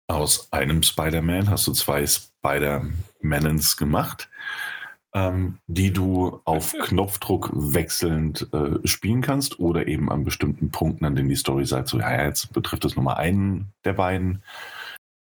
aus 0.08 0.52
einem 0.52 0.82
Spider-Man 0.82 1.50
hast 1.50 1.68
du 1.68 1.74
zwei 1.74 2.06
Spider-Manens 2.06 3.78
gemacht 3.78 4.30
ähm, 5.14 5.58
die 5.68 5.92
du 5.92 6.42
auf 6.46 6.74
Knopfdruck 6.74 7.50
wechselnd 7.54 8.48
äh, 8.54 8.88
spielen 8.88 9.22
kannst 9.22 9.60
oder 9.60 9.88
eben 9.88 10.12
an 10.12 10.24
bestimmten 10.24 10.70
Punkten, 10.70 11.06
an 11.06 11.16
denen 11.16 11.30
die 11.30 11.36
Story 11.36 11.66
sagt, 11.66 11.88
so, 11.88 12.00
ja, 12.00 12.26
jetzt 12.26 12.54
betrifft 12.54 12.84
das 12.84 12.96
Nummer 12.96 13.18
einen 13.18 13.72
der 13.86 13.94
beiden. 13.94 14.44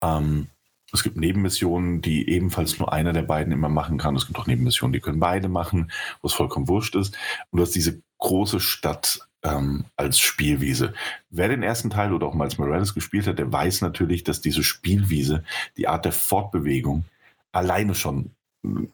Ähm, 0.02 0.48
es 0.96 1.02
gibt 1.02 1.16
Nebenmissionen, 1.16 2.00
die 2.00 2.28
ebenfalls 2.28 2.78
nur 2.78 2.92
einer 2.92 3.12
der 3.12 3.22
beiden 3.22 3.52
immer 3.52 3.68
machen 3.68 3.98
kann. 3.98 4.16
Es 4.16 4.26
gibt 4.26 4.38
auch 4.38 4.46
Nebenmissionen, 4.46 4.92
die 4.92 5.00
können 5.00 5.20
beide 5.20 5.48
machen, 5.48 5.92
wo 6.22 6.26
es 6.26 6.32
vollkommen 6.32 6.68
wurscht 6.68 6.96
ist. 6.96 7.16
Und 7.50 7.58
du 7.58 7.62
hast 7.62 7.74
diese 7.74 8.00
große 8.18 8.60
Stadt 8.60 9.20
ähm, 9.42 9.84
als 9.96 10.18
Spielwiese. 10.18 10.94
Wer 11.30 11.48
den 11.48 11.62
ersten 11.62 11.90
Teil 11.90 12.12
oder 12.12 12.26
auch 12.26 12.34
Miles 12.34 12.58
Morales 12.58 12.94
gespielt 12.94 13.26
hat, 13.26 13.38
der 13.38 13.52
weiß 13.52 13.82
natürlich, 13.82 14.24
dass 14.24 14.40
diese 14.40 14.62
Spielwiese, 14.62 15.44
die 15.76 15.86
Art 15.86 16.04
der 16.04 16.12
Fortbewegung, 16.12 17.04
alleine 17.52 17.94
schon 17.94 18.30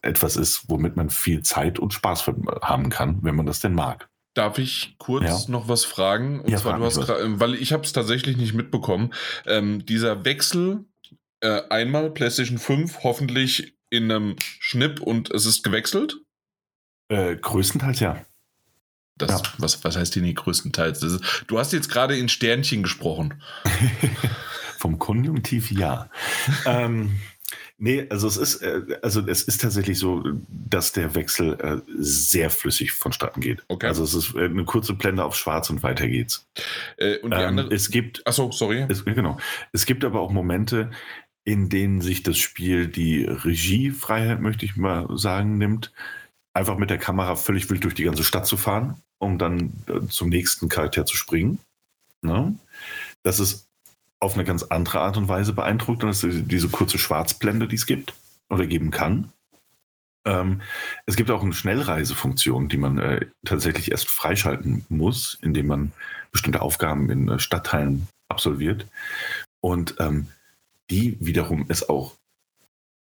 etwas 0.03 0.37
ist, 0.37 0.69
womit 0.69 0.97
man 0.97 1.09
viel 1.09 1.43
Zeit 1.43 1.79
und 1.79 1.95
Spaß 1.95 2.31
haben 2.63 2.91
kann, 2.91 3.19
wenn 3.23 3.37
man 3.37 3.47
das 3.47 3.61
denn 3.61 3.75
mag. 3.75 4.09
Darf 4.35 4.59
ich 4.59 4.97
kurz 4.99 5.47
ja. 5.47 5.51
noch 5.51 5.69
was 5.69 5.85
fragen? 5.85 6.41
Und 6.41 6.51
ja, 6.51 6.59
zwar, 6.59 6.79
du 6.79 6.85
hast 6.85 6.97
weil 6.99 7.55
ich 7.55 7.73
habe 7.73 7.85
es 7.85 7.93
tatsächlich 7.93 8.37
nicht 8.37 8.55
mitbekommen. 8.55 9.13
Ähm, 9.47 9.85
dieser 9.85 10.25
Wechsel 10.25 10.87
äh, 11.43 11.63
einmal 11.69 12.11
PlayStation 12.11 12.59
5, 12.59 13.03
hoffentlich 13.03 13.75
in 13.91 14.11
einem 14.11 14.37
Schnipp 14.39 15.01
und 15.01 15.31
es 15.31 15.45
ist 15.45 15.63
gewechselt? 15.63 16.17
Äh, 17.09 17.37
größtenteils 17.37 18.01
ja. 18.01 18.25
Das, 19.19 19.31
ja. 19.31 19.43
Was, 19.59 19.85
was 19.85 19.97
heißt 19.97 20.15
hier 20.15 20.23
nicht 20.23 20.39
größtenteils? 20.39 21.03
Ist, 21.03 21.45
du 21.47 21.59
hast 21.59 21.73
jetzt 21.73 21.91
gerade 21.91 22.17
in 22.17 22.29
Sternchen 22.29 22.83
gesprochen. 22.83 23.43
Vom 24.79 24.99
Konjunktiv 24.99 25.71
ja. 25.71 26.11
ähm, 26.67 27.21
Nee, 27.85 28.07
also 28.11 28.29
es 28.29 28.37
ist, 28.37 28.63
äh, 28.63 28.83
also 29.03 29.27
es 29.27 29.43
ist 29.43 29.61
tatsächlich 29.61 29.99
so, 29.99 30.23
dass 30.49 30.93
der 30.93 31.17
Wechsel 31.17 31.55
äh, 31.61 31.79
sehr 31.99 32.49
flüssig 32.49 32.93
vonstatten 32.93 33.41
geht. 33.41 33.65
Okay. 33.67 33.89
Also 33.89 34.05
es 34.05 34.15
ist 34.15 34.37
äh, 34.37 34.45
eine 34.45 34.65
kurze 34.65 34.95
Blende 34.95 35.25
auf 35.25 35.35
Schwarz 35.35 35.69
und 35.69 35.83
weiter 35.83 36.07
geht's. 36.07 36.49
Äh, 36.97 37.19
und 37.19 37.35
die 37.35 37.41
ähm, 37.41 37.49
andere? 37.49 37.75
Es 37.75 37.91
gibt. 37.91 38.25
Achso, 38.25 38.53
sorry. 38.53 38.87
Es, 38.89 39.05
genau. 39.05 39.37
Es 39.73 39.85
gibt 39.85 40.05
aber 40.05 40.21
auch 40.21 40.31
Momente, 40.31 40.93
in 41.45 41.69
denen 41.69 42.01
sich 42.01 42.23
das 42.23 42.39
Spiel 42.39 42.87
die 42.87 43.25
Regiefreiheit, 43.25 44.41
möchte 44.41 44.65
ich 44.65 44.77
mal 44.77 45.07
sagen, 45.17 45.59
nimmt, 45.59 45.93
einfach 46.55 46.77
mit 46.77 46.91
der 46.91 46.99
Kamera 46.99 47.37
völlig 47.37 47.69
wild 47.71 47.85
durch 47.85 47.95
die 47.95 48.05
ganze 48.05 48.25
Stadt 48.25 48.47
zu 48.47 48.57
fahren, 48.57 49.03
um 49.19 49.39
dann 49.39 49.73
zum 50.09 50.29
nächsten 50.29 50.69
Charakter 50.69 51.07
zu 51.07 51.17
springen. 51.17 51.59
Ne? 52.21 52.55
Das 53.23 53.41
ist 53.41 53.69
auf 54.21 54.35
eine 54.35 54.45
ganz 54.45 54.63
andere 54.63 55.01
Art 55.01 55.17
und 55.17 55.29
Weise 55.29 55.53
beeindruckt, 55.53 56.05
als 56.05 56.25
diese 56.25 56.69
kurze 56.69 56.99
Schwarzblende, 56.99 57.67
die 57.67 57.77
es 57.77 57.87
gibt 57.87 58.15
oder 58.49 58.67
geben 58.67 58.91
kann. 58.91 59.33
Ähm, 60.25 60.61
es 61.07 61.17
gibt 61.17 61.31
auch 61.33 61.43
eine 61.43 61.53
Schnellreisefunktion, 61.53 62.69
die 62.69 62.77
man 62.77 62.99
äh, 62.99 63.27
tatsächlich 63.45 63.91
erst 63.91 64.09
freischalten 64.09 64.87
muss, 64.89 65.39
indem 65.43 65.67
man 65.67 65.93
bestimmte 66.31 66.63
Aufgaben 66.63 67.11
in 67.11 67.29
äh, 67.29 67.39
Stadtteilen 67.41 68.07
absolviert. 68.29 68.87
Und 69.61 69.97
ähm, 69.99 70.29
die 70.91 71.17
wiederum 71.21 71.69
ist 71.69 71.89
auch 71.89 72.17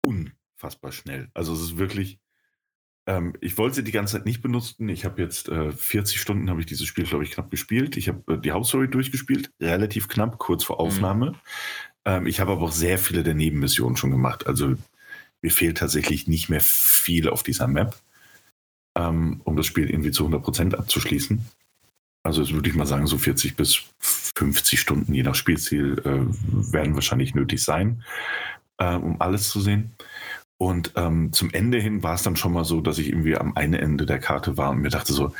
unfassbar 0.04 0.92
schnell. 0.92 1.30
Also 1.34 1.54
es 1.54 1.62
ist 1.62 1.78
wirklich 1.78 2.20
ähm, 3.08 3.34
ich 3.40 3.58
wollte 3.58 3.78
sie 3.78 3.84
die 3.84 3.92
ganze 3.92 4.18
Zeit 4.18 4.26
nicht 4.26 4.42
benutzen. 4.42 4.90
Ich 4.90 5.06
habe 5.06 5.22
jetzt 5.22 5.48
äh, 5.48 5.72
40 5.72 6.20
Stunden 6.20 6.50
habe 6.50 6.60
ich 6.60 6.66
dieses 6.66 6.86
Spiel, 6.86 7.06
glaube 7.06 7.24
ich, 7.24 7.32
knapp 7.32 7.50
gespielt. 7.50 7.98
Ich 7.98 8.10
habe 8.10 8.34
äh, 8.34 8.38
die 8.38 8.52
Hauptstory 8.52 8.90
durchgespielt, 8.90 9.50
relativ 9.62 10.10
knapp, 10.10 10.38
kurz 10.38 10.66
vor 10.66 10.76
mhm. 10.76 10.88
Aufnahme. 10.88 11.32
Mhm. 11.32 11.36
Ähm, 12.06 12.28
ich 12.28 12.40
habe 12.40 12.52
aber 12.52 12.64
auch 12.64 12.72
sehr 12.72 13.00
viele 13.00 13.24
der 13.24 13.34
Nebenmissionen 13.34 13.96
schon 13.96 14.12
gemacht. 14.12 14.46
Also 14.46 14.76
mir 15.42 15.52
fehlt 15.52 15.78
tatsächlich 15.78 16.28
nicht 16.28 16.50
mehr 16.50 16.62
viel 16.62 17.30
auf 17.30 17.44
dieser 17.44 17.68
Map, 17.68 17.96
ähm, 18.96 19.42
um 19.46 19.56
das 19.56 19.66
Spiel 19.66 19.90
irgendwie 19.90 20.12
zu 20.12 20.28
100% 20.28 20.76
abzuschließen. 20.76 21.46
Also 22.28 22.50
würde 22.52 22.70
ich 22.70 22.76
mal 22.76 22.86
sagen, 22.86 23.08
so 23.08 23.18
40 23.18 23.56
bis 23.56 23.84
50 24.00 24.80
Stunden 24.80 25.14
je 25.14 25.24
nach 25.24 25.36
Spielziel 25.36 26.00
äh, 26.06 26.74
werden 26.74 26.94
wahrscheinlich 26.94 27.34
nötig 27.34 27.64
sein, 27.64 28.04
äh, 28.78 28.96
um 28.96 29.22
alles 29.22 29.50
zu 29.50 29.62
sehen. 29.62 29.96
Und 30.58 30.92
ähm, 30.96 31.32
zum 31.34 31.52
Ende 31.52 31.80
hin 31.80 32.04
war 32.04 32.16
es 32.16 32.24
dann 32.24 32.36
schon 32.36 32.54
mal 32.54 32.66
so, 32.66 32.82
dass 32.82 32.98
ich 32.98 33.08
irgendwie 33.08 33.38
am 33.38 33.56
einen 33.56 33.76
Ende 33.76 34.06
der 34.06 34.20
Karte 34.20 34.58
war 34.58 34.72
und 34.72 34.80
mir 34.80 34.90
dachte 34.90 35.14
so, 35.14 35.34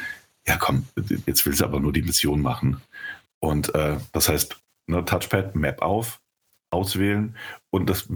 ja 0.48 0.58
komm, 0.58 0.86
jetzt 1.26 1.46
will 1.46 1.54
sie 1.54 1.64
aber 1.66 1.80
nur 1.80 1.92
die 1.92 2.04
Mission 2.04 2.42
machen. 2.42 2.82
Und 3.40 3.76
äh, 3.76 3.98
das 4.14 4.30
heißt, 4.30 4.58
ne, 4.88 5.04
Touchpad, 5.04 5.56
Map 5.56 5.82
auf, 5.82 6.22
auswählen. 6.72 7.36
Und 7.70 7.90
das, 7.90 8.08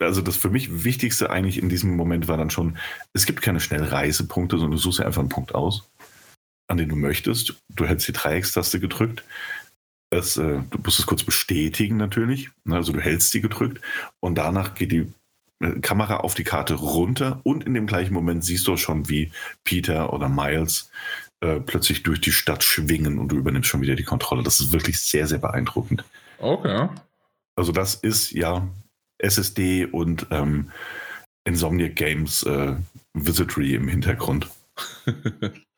also 0.00 0.22
das 0.22 0.36
für 0.36 0.50
mich 0.50 0.84
Wichtigste 0.84 1.30
eigentlich 1.30 1.58
in 1.58 1.68
diesem 1.68 1.96
Moment 1.96 2.28
war 2.28 2.36
dann 2.36 2.50
schon, 2.50 2.76
es 3.12 3.26
gibt 3.26 3.42
keine 3.42 3.60
Schnellreisepunkte, 3.60 4.56
sondern 4.56 4.72
du 4.72 4.78
suchst 4.78 5.00
dir 5.00 5.06
einfach 5.06 5.20
einen 5.20 5.28
Punkt 5.28 5.54
aus, 5.54 5.88
an 6.72 6.78
den 6.78 6.88
du 6.88 6.96
möchtest. 6.96 7.54
Du 7.68 7.86
hältst 7.86 8.08
die 8.08 8.12
Dreieckstaste 8.12 8.80
gedrückt. 8.80 9.22
Es, 10.10 10.38
äh, 10.38 10.60
du 10.70 10.78
musst 10.82 10.98
es 10.98 11.06
kurz 11.06 11.22
bestätigen 11.22 11.98
natürlich. 11.98 12.50
Ne, 12.64 12.76
also 12.76 12.92
du 12.92 13.00
hältst 13.00 13.32
die 13.34 13.42
gedrückt 13.42 13.80
und 14.20 14.36
danach 14.36 14.74
geht 14.74 14.90
die 14.90 15.12
Kamera 15.80 16.16
auf 16.16 16.34
die 16.34 16.44
Karte 16.44 16.74
runter 16.74 17.40
und 17.44 17.64
in 17.64 17.74
dem 17.74 17.86
gleichen 17.86 18.14
Moment 18.14 18.44
siehst 18.44 18.66
du 18.66 18.76
schon, 18.76 19.08
wie 19.08 19.30
Peter 19.62 20.12
oder 20.12 20.28
Miles 20.28 20.90
äh, 21.40 21.60
plötzlich 21.60 22.02
durch 22.02 22.20
die 22.20 22.32
Stadt 22.32 22.64
schwingen 22.64 23.18
und 23.18 23.28
du 23.28 23.36
übernimmst 23.36 23.68
schon 23.68 23.82
wieder 23.82 23.94
die 23.94 24.02
Kontrolle. 24.02 24.42
Das 24.42 24.58
ist 24.60 24.72
wirklich 24.72 24.98
sehr, 24.98 25.26
sehr 25.26 25.38
beeindruckend. 25.38 26.04
Okay. 26.38 26.88
Also 27.54 27.70
das 27.70 27.94
ist 27.94 28.32
ja 28.32 28.66
SSD 29.18 29.86
und 29.86 30.26
ähm, 30.30 30.72
Insomniac 31.44 31.94
Games 31.94 32.42
äh, 32.42 32.74
Visitory 33.14 33.74
im 33.74 33.88
Hintergrund. 33.88 34.50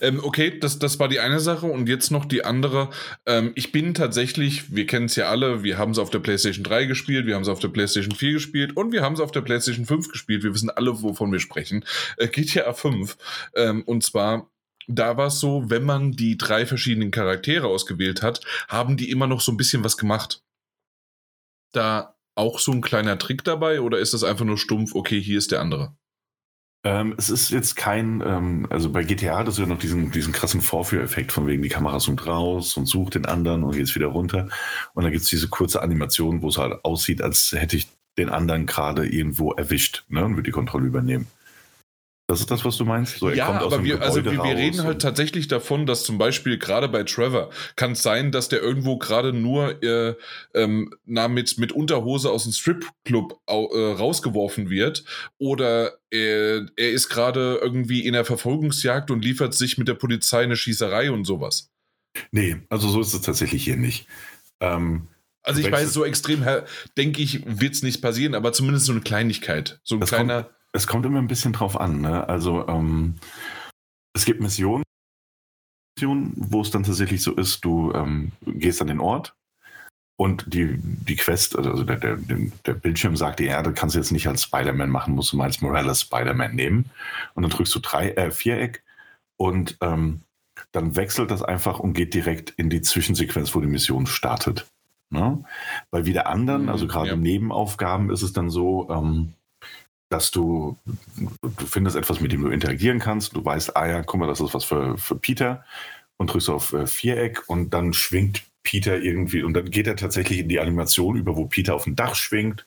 ähm, 0.00 0.20
okay, 0.22 0.58
das, 0.58 0.78
das 0.78 0.98
war 0.98 1.08
die 1.08 1.20
eine 1.20 1.40
Sache 1.40 1.66
und 1.66 1.88
jetzt 1.88 2.10
noch 2.10 2.24
die 2.24 2.44
andere. 2.44 2.90
Ähm, 3.26 3.52
ich 3.54 3.72
bin 3.72 3.94
tatsächlich, 3.94 4.74
wir 4.74 4.86
kennen 4.86 5.06
es 5.06 5.16
ja 5.16 5.28
alle, 5.28 5.62
wir 5.62 5.78
haben 5.78 5.92
es 5.92 5.98
auf 5.98 6.10
der 6.10 6.20
PlayStation 6.20 6.64
3 6.64 6.86
gespielt, 6.86 7.26
wir 7.26 7.34
haben 7.34 7.42
es 7.42 7.48
auf 7.48 7.60
der 7.60 7.68
PlayStation 7.68 8.14
4 8.14 8.32
gespielt 8.32 8.76
und 8.76 8.92
wir 8.92 9.02
haben 9.02 9.14
es 9.14 9.20
auf 9.20 9.30
der 9.30 9.42
PlayStation 9.42 9.86
5 9.86 10.08
gespielt. 10.08 10.42
Wir 10.42 10.54
wissen 10.54 10.70
alle, 10.70 11.02
wovon 11.02 11.32
wir 11.32 11.40
sprechen. 11.40 11.84
Äh, 12.16 12.28
GTA 12.28 12.72
5. 12.72 13.16
Ähm, 13.54 13.82
und 13.84 14.02
zwar 14.04 14.50
da 14.88 15.18
war 15.18 15.26
es 15.26 15.38
so, 15.38 15.68
wenn 15.68 15.84
man 15.84 16.12
die 16.12 16.38
drei 16.38 16.64
verschiedenen 16.64 17.10
Charaktere 17.10 17.66
ausgewählt 17.66 18.22
hat, 18.22 18.40
haben 18.68 18.96
die 18.96 19.10
immer 19.10 19.26
noch 19.26 19.42
so 19.42 19.52
ein 19.52 19.58
bisschen 19.58 19.84
was 19.84 19.98
gemacht. 19.98 20.42
Da 21.72 22.16
auch 22.34 22.58
so 22.58 22.72
ein 22.72 22.80
kleiner 22.80 23.18
Trick 23.18 23.44
dabei 23.44 23.80
oder 23.82 23.98
ist 23.98 24.14
das 24.14 24.24
einfach 24.24 24.46
nur 24.46 24.56
stumpf, 24.56 24.94
okay, 24.94 25.20
hier 25.20 25.38
ist 25.38 25.52
der 25.52 25.60
andere? 25.60 25.94
Ähm, 26.84 27.14
es 27.18 27.28
ist 27.28 27.50
jetzt 27.50 27.74
kein, 27.74 28.22
ähm, 28.24 28.66
also 28.70 28.90
bei 28.90 29.02
GTA 29.02 29.38
hat 29.38 29.48
es 29.48 29.58
ja 29.58 29.66
noch 29.66 29.78
diesen, 29.78 30.12
diesen 30.12 30.32
krassen 30.32 30.60
Vorführeffekt 30.60 31.32
von 31.32 31.46
wegen 31.46 31.62
die 31.62 31.68
Kamera 31.68 31.98
zoomt 31.98 32.26
raus 32.26 32.76
und 32.76 32.86
sucht 32.86 33.16
den 33.16 33.26
anderen 33.26 33.64
und 33.64 33.72
geht 33.72 33.92
wieder 33.94 34.06
runter. 34.06 34.48
Und 34.94 35.02
dann 35.02 35.12
gibt 35.12 35.24
es 35.24 35.30
diese 35.30 35.48
kurze 35.48 35.82
Animation, 35.82 36.40
wo 36.42 36.48
es 36.48 36.58
halt 36.58 36.84
aussieht, 36.84 37.20
als 37.20 37.52
hätte 37.52 37.76
ich 37.76 37.88
den 38.16 38.28
anderen 38.28 38.66
gerade 38.66 39.06
irgendwo 39.06 39.52
erwischt 39.52 40.04
ne, 40.08 40.24
und 40.24 40.32
würde 40.32 40.44
die 40.44 40.52
Kontrolle 40.52 40.86
übernehmen. 40.86 41.26
Das 42.30 42.40
ist 42.40 42.50
das, 42.50 42.62
was 42.62 42.76
du 42.76 42.84
meinst? 42.84 43.20
So, 43.20 43.30
ja, 43.30 43.48
aber 43.48 43.82
wir, 43.84 44.02
also 44.02 44.22
wir, 44.22 44.32
wir 44.32 44.54
reden 44.54 44.84
halt 44.84 45.00
tatsächlich 45.00 45.48
davon, 45.48 45.86
dass 45.86 46.04
zum 46.04 46.18
Beispiel 46.18 46.58
gerade 46.58 46.86
bei 46.86 47.02
Trevor 47.02 47.48
kann 47.74 47.92
es 47.92 48.02
sein, 48.02 48.32
dass 48.32 48.50
der 48.50 48.60
irgendwo 48.60 48.98
gerade 48.98 49.32
nur 49.32 49.82
äh, 49.82 50.14
ähm, 50.52 50.94
na, 51.06 51.28
mit, 51.28 51.56
mit 51.56 51.72
Unterhose 51.72 52.30
aus 52.30 52.42
dem 52.42 52.52
Stripclub 52.52 53.40
äh, 53.46 53.52
rausgeworfen 53.54 54.68
wird 54.68 55.04
oder 55.38 55.94
er, 56.10 56.66
er 56.76 56.90
ist 56.90 57.08
gerade 57.08 57.60
irgendwie 57.62 58.04
in 58.04 58.12
der 58.12 58.26
Verfolgungsjagd 58.26 59.10
und 59.10 59.24
liefert 59.24 59.54
sich 59.54 59.78
mit 59.78 59.88
der 59.88 59.94
Polizei 59.94 60.42
eine 60.42 60.56
Schießerei 60.56 61.10
und 61.10 61.24
sowas. 61.24 61.70
Nee, 62.30 62.58
also 62.68 62.90
so 62.90 63.00
ist 63.00 63.14
es 63.14 63.22
tatsächlich 63.22 63.64
hier 63.64 63.78
nicht. 63.78 64.06
Ähm, 64.60 65.08
also 65.42 65.62
ich 65.62 65.72
weiß, 65.72 65.94
so 65.94 66.04
extrem, 66.04 66.44
denke 66.98 67.22
ich, 67.22 67.40
wird 67.46 67.72
es 67.72 67.82
nicht 67.82 68.02
passieren, 68.02 68.34
aber 68.34 68.52
zumindest 68.52 68.84
so 68.84 68.92
eine 68.92 69.00
Kleinigkeit. 69.00 69.80
So 69.82 69.94
ein 69.94 70.02
kleiner... 70.02 70.42
Kommt 70.42 70.57
es 70.78 70.86
kommt 70.86 71.04
immer 71.04 71.18
ein 71.18 71.28
bisschen 71.28 71.52
drauf 71.52 71.78
an. 71.78 72.00
Ne? 72.00 72.28
Also 72.28 72.66
ähm, 72.68 73.16
es 74.14 74.24
gibt 74.24 74.40
Missionen, 74.40 74.84
wo 76.00 76.62
es 76.62 76.70
dann 76.70 76.84
tatsächlich 76.84 77.22
so 77.22 77.34
ist, 77.34 77.64
du 77.64 77.92
ähm, 77.92 78.32
gehst 78.46 78.80
an 78.80 78.88
den 78.88 79.00
Ort 79.00 79.34
Und 80.20 80.52
die, 80.52 80.76
die 80.82 81.14
Quest, 81.14 81.56
also 81.56 81.84
der, 81.84 81.96
der, 81.96 82.18
der 82.66 82.74
Bildschirm 82.74 83.16
sagt 83.16 83.38
ja, 83.38 83.62
du 83.62 83.72
kannst 83.72 83.94
jetzt 83.94 84.10
nicht 84.10 84.26
als 84.26 84.42
Spider-Man 84.42 84.90
machen, 84.90 85.14
musst 85.14 85.32
du 85.32 85.36
mal 85.36 85.44
als 85.44 85.60
Morales 85.60 86.00
Spider-Man 86.00 86.56
nehmen. 86.56 86.90
Und 87.34 87.44
dann 87.44 87.50
drückst 87.50 87.72
du 87.76 87.78
drei, 87.78 88.10
äh, 88.10 88.32
Viereck 88.32 88.82
und 89.36 89.78
ähm, 89.80 90.22
dann 90.72 90.96
wechselt 90.96 91.30
das 91.30 91.44
einfach 91.44 91.78
und 91.78 91.92
geht 91.92 92.14
direkt 92.14 92.50
in 92.50 92.68
die 92.68 92.82
Zwischensequenz, 92.82 93.54
wo 93.54 93.60
die 93.60 93.68
Mission 93.68 94.06
startet. 94.08 94.66
Ne? 95.10 95.44
Bei 95.92 96.04
wieder 96.04 96.26
anderen, 96.26 96.64
mhm, 96.64 96.68
also 96.70 96.88
gerade 96.88 97.10
ja. 97.10 97.16
Nebenaufgaben, 97.16 98.10
ist 98.10 98.22
es 98.22 98.32
dann 98.32 98.50
so, 98.50 98.88
ähm, 98.90 99.34
dass 100.08 100.30
du, 100.30 100.78
du 101.42 101.66
findest 101.66 101.96
etwas, 101.96 102.20
mit 102.20 102.32
dem 102.32 102.42
du 102.42 102.48
interagieren 102.48 102.98
kannst. 102.98 103.36
Du 103.36 103.44
weißt, 103.44 103.76
ah 103.76 103.86
ja, 103.86 104.02
guck 104.02 104.20
mal, 104.20 104.26
das 104.26 104.40
ist 104.40 104.54
was 104.54 104.64
für, 104.64 104.96
für 104.96 105.16
Peter 105.16 105.64
und 106.16 106.32
drückst 106.32 106.50
auf 106.50 106.72
äh, 106.72 106.86
Viereck 106.86 107.44
und 107.46 107.70
dann 107.74 107.92
schwingt 107.92 108.42
Peter 108.62 108.98
irgendwie, 108.98 109.42
und 109.42 109.54
dann 109.54 109.70
geht 109.70 109.86
er 109.86 109.96
tatsächlich 109.96 110.40
in 110.40 110.48
die 110.48 110.60
Animation 110.60 111.16
über, 111.16 111.36
wo 111.36 111.46
Peter 111.46 111.74
auf 111.74 111.84
dem 111.84 111.96
Dach 111.96 112.14
schwingt 112.14 112.66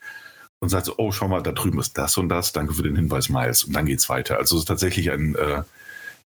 und 0.59 0.69
sagt 0.69 0.85
so, 0.85 0.95
oh, 0.97 1.11
schau 1.11 1.27
mal, 1.27 1.41
da 1.41 1.51
drüben 1.51 1.79
ist 1.79 1.97
das 1.97 2.17
und 2.17 2.29
das, 2.29 2.53
danke 2.53 2.73
für 2.73 2.83
den 2.83 2.95
Hinweis, 2.95 3.29
Miles. 3.29 3.63
Und 3.63 3.73
dann 3.73 3.85
geht's 3.85 4.09
weiter. 4.09 4.37
Also 4.37 4.55
es 4.55 4.61
ist 4.61 4.67
tatsächlich 4.67 5.11
ein 5.11 5.35
äh, 5.35 5.63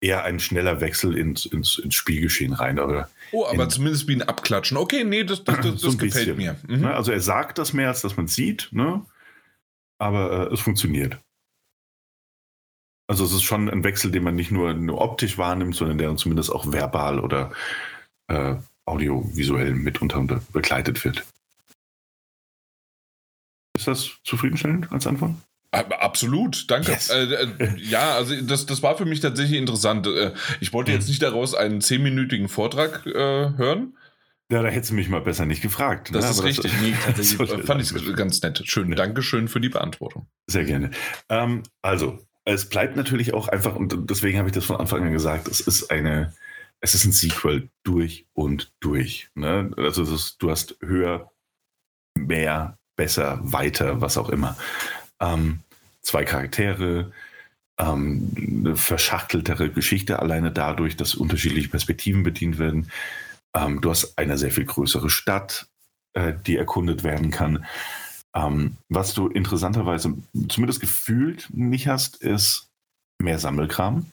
eher 0.02 0.24
ein 0.24 0.40
schneller 0.40 0.82
Wechsel 0.82 1.18
ins, 1.18 1.46
ins, 1.46 1.78
ins 1.78 1.96
Spielgeschehen 1.96 2.54
rein. 2.54 2.80
Oder 2.80 3.10
oh, 3.32 3.46
aber 3.46 3.64
in, 3.64 3.70
zumindest 3.70 4.08
wie 4.08 4.16
ein 4.16 4.22
Abklatschen. 4.22 4.78
Okay, 4.78 5.04
nee, 5.04 5.24
das, 5.24 5.44
das, 5.44 5.58
das, 5.58 5.66
so 5.82 5.88
das 5.88 5.98
gefällt 5.98 6.38
mir. 6.38 6.56
Mhm. 6.68 6.82
Ne? 6.82 6.94
Also 6.94 7.12
er 7.12 7.22
sagt 7.22 7.58
das 7.58 7.74
mehr, 7.74 7.90
als 7.90 8.02
dass 8.02 8.18
man 8.18 8.28
sieht, 8.28 8.70
ne? 8.72 9.02
Aber 10.00 10.50
äh, 10.50 10.54
es 10.54 10.60
funktioniert. 10.62 11.20
Also 13.08 13.26
es 13.26 13.34
ist 13.34 13.44
schon 13.44 13.70
ein 13.70 13.84
Wechsel, 13.84 14.12
den 14.12 14.24
man 14.24 14.36
nicht 14.36 14.52
nur, 14.52 14.74
nur 14.74 15.02
optisch 15.02 15.38
wahrnimmt, 15.38 15.76
sondern 15.76 15.98
der 15.98 16.16
zumindest 16.16 16.52
auch 16.52 16.72
verbal 16.72 17.20
oder 17.20 17.52
äh, 18.28 18.56
audiovisuell 18.86 19.74
mitunter 19.74 20.42
begleitet 20.54 21.04
wird. 21.04 21.26
Ist 23.76 23.88
das 23.88 24.18
zufriedenstellend 24.24 24.92
als 24.92 25.08
Antwort? 25.08 25.36
Absolut, 25.72 26.70
danke. 26.70 26.92
Yes. 26.92 27.10
Äh, 27.10 27.24
äh, 27.24 27.76
ja, 27.78 28.16
also 28.16 28.36
das, 28.42 28.66
das 28.66 28.82
war 28.82 28.98
für 28.98 29.06
mich 29.06 29.20
tatsächlich 29.20 29.58
interessant. 29.60 30.08
Äh, 30.08 30.34
ich 30.60 30.74
wollte 30.74 30.92
jetzt 30.92 31.04
hm. 31.04 31.10
nicht 31.10 31.22
daraus 31.22 31.54
einen 31.54 31.82
zehnminütigen 31.82 32.48
Vortrag 32.48 33.06
äh, 33.06 33.14
hören. 33.56 33.94
Ja, 34.52 34.64
da 34.64 34.70
hättest 34.70 34.92
du 34.92 34.96
mich 34.96 35.10
mal 35.10 35.22
besser 35.22 35.46
nicht 35.46 35.62
gefragt. 35.62 36.10
Das 36.14 36.26
ne? 36.26 36.32
ist 36.32 36.40
Aber 36.40 36.48
richtig. 36.48 36.72
Das, 36.72 36.82
nee, 36.82 36.96
tatsächlich 37.06 37.66
fand 37.66 37.82
ich 37.82 38.16
ganz 38.16 38.42
nett. 38.42 38.62
Schön. 38.66 38.90
Ja. 38.90 38.96
Dankeschön 38.96 39.48
für 39.48 39.60
die 39.60 39.70
Beantwortung. 39.70 40.28
Sehr 40.48 40.66
gerne. 40.66 40.92
Ähm, 41.30 41.64
also, 41.82 42.20
es 42.46 42.68
bleibt 42.68 42.96
natürlich 42.96 43.34
auch 43.34 43.48
einfach, 43.48 43.76
und 43.76 44.10
deswegen 44.10 44.40
habe 44.40 44.50
ich 44.50 44.56
das 44.56 44.66
von 44.66 44.78
Anfang 44.78 45.04
an 45.04 45.14
gesagt, 45.14 45.48
es 45.48 45.60
ist 45.60 45.92
eine, 45.92 46.34
es 46.82 46.96
ist 46.96 47.06
ein 47.06 47.12
Sequel 47.12 47.70
durch 47.84 48.26
und 48.34 48.72
durch. 48.80 49.30
Ne? 49.36 49.72
Also 49.78 50.04
ist, 50.04 50.38
du 50.40 50.50
hast 50.50 50.78
höher, 50.82 51.32
mehr, 52.16 52.78
besser, 52.96 53.40
weiter, 53.44 54.02
was 54.02 54.18
auch 54.18 54.30
immer. 54.30 54.58
Ähm, 55.20 55.60
zwei 56.02 56.24
Charaktere, 56.26 57.12
ähm, 57.78 58.34
eine 58.36 58.76
verschachteltere 58.76 59.70
Geschichte 59.70 60.20
alleine 60.20 60.52
dadurch, 60.52 60.98
dass 60.98 61.16
unterschiedliche 61.16 61.70
Perspektiven 61.70 62.24
bedient 62.24 62.58
werden. 62.58 62.92
Ähm, 63.56 63.82
du 63.82 63.90
hast 63.90 64.18
eine 64.18 64.38
sehr 64.38 64.52
viel 64.52 64.66
größere 64.66 65.10
Stadt, 65.10 65.68
äh, 66.14 66.34
die 66.46 66.58
erkundet 66.58 67.04
werden 67.04 67.32
kann. 67.32 67.66
Ähm, 68.36 68.78
was 68.90 69.14
du 69.14 69.28
interessanterweise 69.28 70.14
zumindest 70.50 70.82
gefühlt 70.82 71.50
nicht 71.52 71.88
hast, 71.88 72.18
ist 72.18 72.70
mehr 73.18 73.40
Sammelkram. 73.40 74.06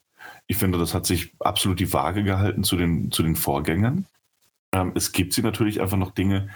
Ich 0.47 0.57
finde, 0.57 0.79
das 0.79 0.95
hat 0.95 1.07
sich 1.07 1.33
absolut 1.41 1.81
die 1.81 1.93
Waage 1.93 2.25
gehalten 2.25 2.65
zu 2.65 2.77
den, 2.77 3.13
zu 3.13 3.23
den 3.23 3.37
Vorgängern. 3.37 4.07
Ähm, 4.73 4.93
es 4.95 5.13
gibt 5.13 5.33
sie 5.33 5.43
natürlich 5.43 5.81
einfach 5.81 5.99
noch 5.99 6.13
Dinge, 6.13 6.49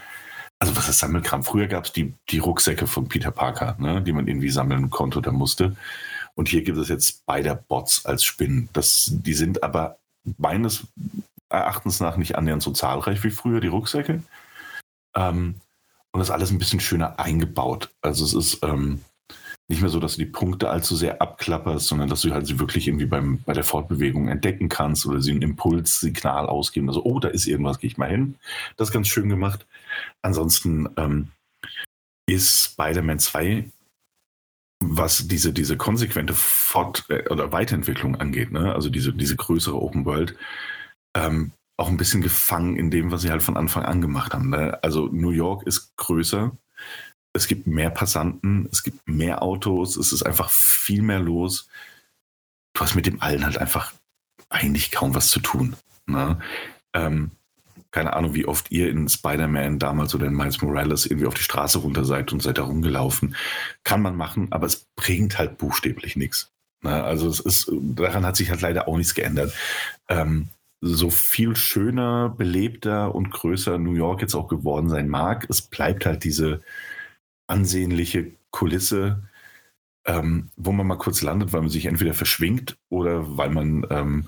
also 0.60 0.76
was 0.76 0.88
ist 0.88 0.98
Sammelkram? 0.98 1.42
Früher 1.42 1.66
gab 1.66 1.86
es 1.86 1.92
die, 1.92 2.12
die 2.28 2.38
Rucksäcke 2.38 2.86
von 2.86 3.08
Peter 3.08 3.30
Parker, 3.30 3.76
ne, 3.78 4.02
die 4.02 4.12
man 4.12 4.28
irgendwie 4.28 4.50
sammeln 4.50 4.90
konnte 4.90 5.18
oder 5.18 5.32
musste. 5.32 5.74
Und 6.34 6.48
hier 6.48 6.62
gibt 6.62 6.78
es 6.78 6.88
jetzt 6.88 7.22
Spider-Bots 7.22 8.04
als 8.04 8.24
Spinnen. 8.24 8.68
Das, 8.74 9.10
die 9.10 9.34
sind 9.34 9.62
aber 9.62 9.98
meines 10.36 10.86
Erachtens 11.50 12.00
nach 12.00 12.16
nicht 12.16 12.36
annähernd 12.36 12.62
so 12.62 12.70
zahlreich 12.70 13.22
wie 13.24 13.30
früher, 13.30 13.60
die 13.60 13.68
Rucksäcke. 13.68 14.22
Ähm, 15.14 15.60
und 16.12 16.18
das 16.18 16.28
ist 16.28 16.34
alles 16.34 16.50
ein 16.50 16.58
bisschen 16.58 16.80
schöner 16.80 17.18
eingebaut. 17.18 17.90
Also 18.00 18.24
es 18.24 18.34
ist, 18.34 18.62
ähm, 18.62 19.00
nicht 19.70 19.82
mehr 19.82 19.90
so, 19.90 20.00
dass 20.00 20.16
du 20.16 20.24
die 20.24 20.30
Punkte 20.30 20.68
allzu 20.68 20.96
sehr 20.96 21.22
abklapperst, 21.22 21.86
sondern 21.86 22.08
dass 22.08 22.22
du 22.22 22.32
halt 22.32 22.44
sie 22.44 22.58
wirklich 22.58 22.88
irgendwie 22.88 23.06
beim, 23.06 23.38
bei 23.44 23.52
der 23.52 23.62
Fortbewegung 23.62 24.26
entdecken 24.28 24.68
kannst 24.68 25.06
oder 25.06 25.20
sie 25.20 25.30
ein 25.30 25.42
Impulssignal 25.42 26.46
ausgeben. 26.46 26.88
Also, 26.88 27.04
oh, 27.04 27.20
da 27.20 27.28
ist 27.28 27.46
irgendwas, 27.46 27.78
gehe 27.78 27.88
ich 27.88 27.96
mal 27.96 28.10
hin. 28.10 28.34
Das 28.76 28.88
ist 28.88 28.92
ganz 28.92 29.06
schön 29.06 29.28
gemacht. 29.28 29.66
Ansonsten 30.22 30.88
ähm, 30.96 31.28
ist 32.26 32.64
Spider-Man 32.64 33.20
2, 33.20 33.70
was 34.80 35.28
diese, 35.28 35.52
diese 35.52 35.76
konsequente 35.76 36.34
Fort- 36.34 37.04
äh, 37.08 37.28
oder 37.30 37.52
Weiterentwicklung 37.52 38.16
angeht, 38.16 38.50
ne? 38.50 38.74
also 38.74 38.90
diese, 38.90 39.12
diese 39.12 39.36
größere 39.36 39.80
Open 39.80 40.04
World, 40.04 40.34
ähm, 41.14 41.52
auch 41.76 41.88
ein 41.88 41.96
bisschen 41.96 42.20
gefangen 42.20 42.76
in 42.76 42.90
dem, 42.90 43.10
was 43.10 43.22
sie 43.22 43.30
halt 43.30 43.42
von 43.42 43.56
Anfang 43.56 43.84
an 43.84 44.00
gemacht 44.00 44.34
haben. 44.34 44.50
Ne? 44.50 44.78
Also 44.82 45.08
New 45.08 45.30
York 45.30 45.62
ist 45.66 45.96
größer, 45.96 46.52
es 47.32 47.46
gibt 47.46 47.66
mehr 47.66 47.90
Passanten, 47.90 48.68
es 48.70 48.82
gibt 48.82 49.08
mehr 49.08 49.42
Autos, 49.42 49.96
es 49.96 50.12
ist 50.12 50.22
einfach 50.24 50.50
viel 50.50 51.02
mehr 51.02 51.20
los. 51.20 51.68
Du 52.74 52.82
hast 52.82 52.94
mit 52.94 53.06
dem 53.06 53.22
allen 53.22 53.44
halt 53.44 53.58
einfach 53.58 53.92
eigentlich 54.48 54.90
kaum 54.90 55.14
was 55.14 55.30
zu 55.30 55.40
tun. 55.40 55.76
Ne? 56.06 56.38
Ähm, 56.92 57.30
keine 57.92 58.12
Ahnung, 58.12 58.34
wie 58.34 58.46
oft 58.46 58.70
ihr 58.70 58.88
in 58.90 59.08
Spider-Man 59.08 59.78
damals 59.78 60.14
oder 60.14 60.26
in 60.26 60.34
Miles 60.34 60.62
Morales 60.62 61.06
irgendwie 61.06 61.26
auf 61.26 61.34
die 61.34 61.42
Straße 61.42 61.78
runter 61.78 62.04
seid 62.04 62.32
und 62.32 62.42
seid 62.42 62.58
da 62.58 62.62
rumgelaufen. 62.62 63.34
Kann 63.84 64.02
man 64.02 64.16
machen, 64.16 64.48
aber 64.52 64.66
es 64.66 64.86
bringt 64.96 65.38
halt 65.38 65.58
buchstäblich 65.58 66.16
nichts. 66.16 66.52
Ne? 66.82 67.02
Also 67.02 67.28
es 67.28 67.40
ist, 67.40 67.70
daran 67.72 68.24
hat 68.24 68.36
sich 68.36 68.50
halt 68.50 68.60
leider 68.60 68.86
auch 68.86 68.96
nichts 68.96 69.14
geändert. 69.14 69.52
Ähm, 70.08 70.48
so 70.80 71.10
viel 71.10 71.56
schöner, 71.56 72.30
belebter 72.30 73.14
und 73.14 73.30
größer 73.30 73.78
New 73.78 73.94
York 73.94 74.22
jetzt 74.22 74.34
auch 74.34 74.48
geworden 74.48 74.88
sein 74.88 75.08
mag, 75.08 75.46
es 75.50 75.62
bleibt 75.62 76.06
halt 76.06 76.24
diese, 76.24 76.62
ansehnliche 77.50 78.30
Kulisse, 78.50 79.22
ähm, 80.06 80.50
wo 80.56 80.72
man 80.72 80.86
mal 80.86 80.96
kurz 80.96 81.20
landet, 81.20 81.52
weil 81.52 81.60
man 81.60 81.70
sich 81.70 81.86
entweder 81.86 82.14
verschwingt 82.14 82.78
oder 82.88 83.36
weil 83.36 83.50
man 83.50 83.86
ähm, 83.90 84.26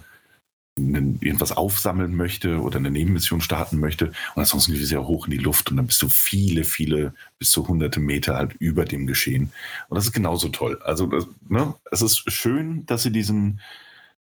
irgendwas 0.76 1.53
aufsammeln 1.53 2.16
möchte 2.16 2.61
oder 2.61 2.78
eine 2.78 2.90
Nebenmission 2.90 3.40
starten 3.40 3.78
möchte. 3.78 4.07
Und 4.07 4.40
ansonsten 4.40 4.72
geht 4.72 4.82
es 4.82 4.90
ja 4.90 5.00
hoch 5.00 5.26
in 5.26 5.30
die 5.30 5.38
Luft 5.38 5.70
und 5.70 5.76
dann 5.76 5.86
bist 5.86 6.03
du 6.03 6.09
viele, 6.09 6.64
viele, 6.64 7.14
bis 7.38 7.50
zu 7.50 7.66
hunderte 7.68 8.00
Meter 8.00 8.36
halt 8.36 8.55
über 8.55 8.84
dem 8.84 9.07
Geschehen. 9.07 9.53
Und 9.88 9.96
das 9.96 10.07
ist 10.07 10.12
genauso 10.12 10.48
toll. 10.48 10.80
Also, 10.82 11.07
das, 11.07 11.28
ne, 11.48 11.74
es 11.90 12.03
ist 12.03 12.30
schön, 12.32 12.86
dass 12.86 13.03
sie 13.03 13.12
diesen, 13.12 13.61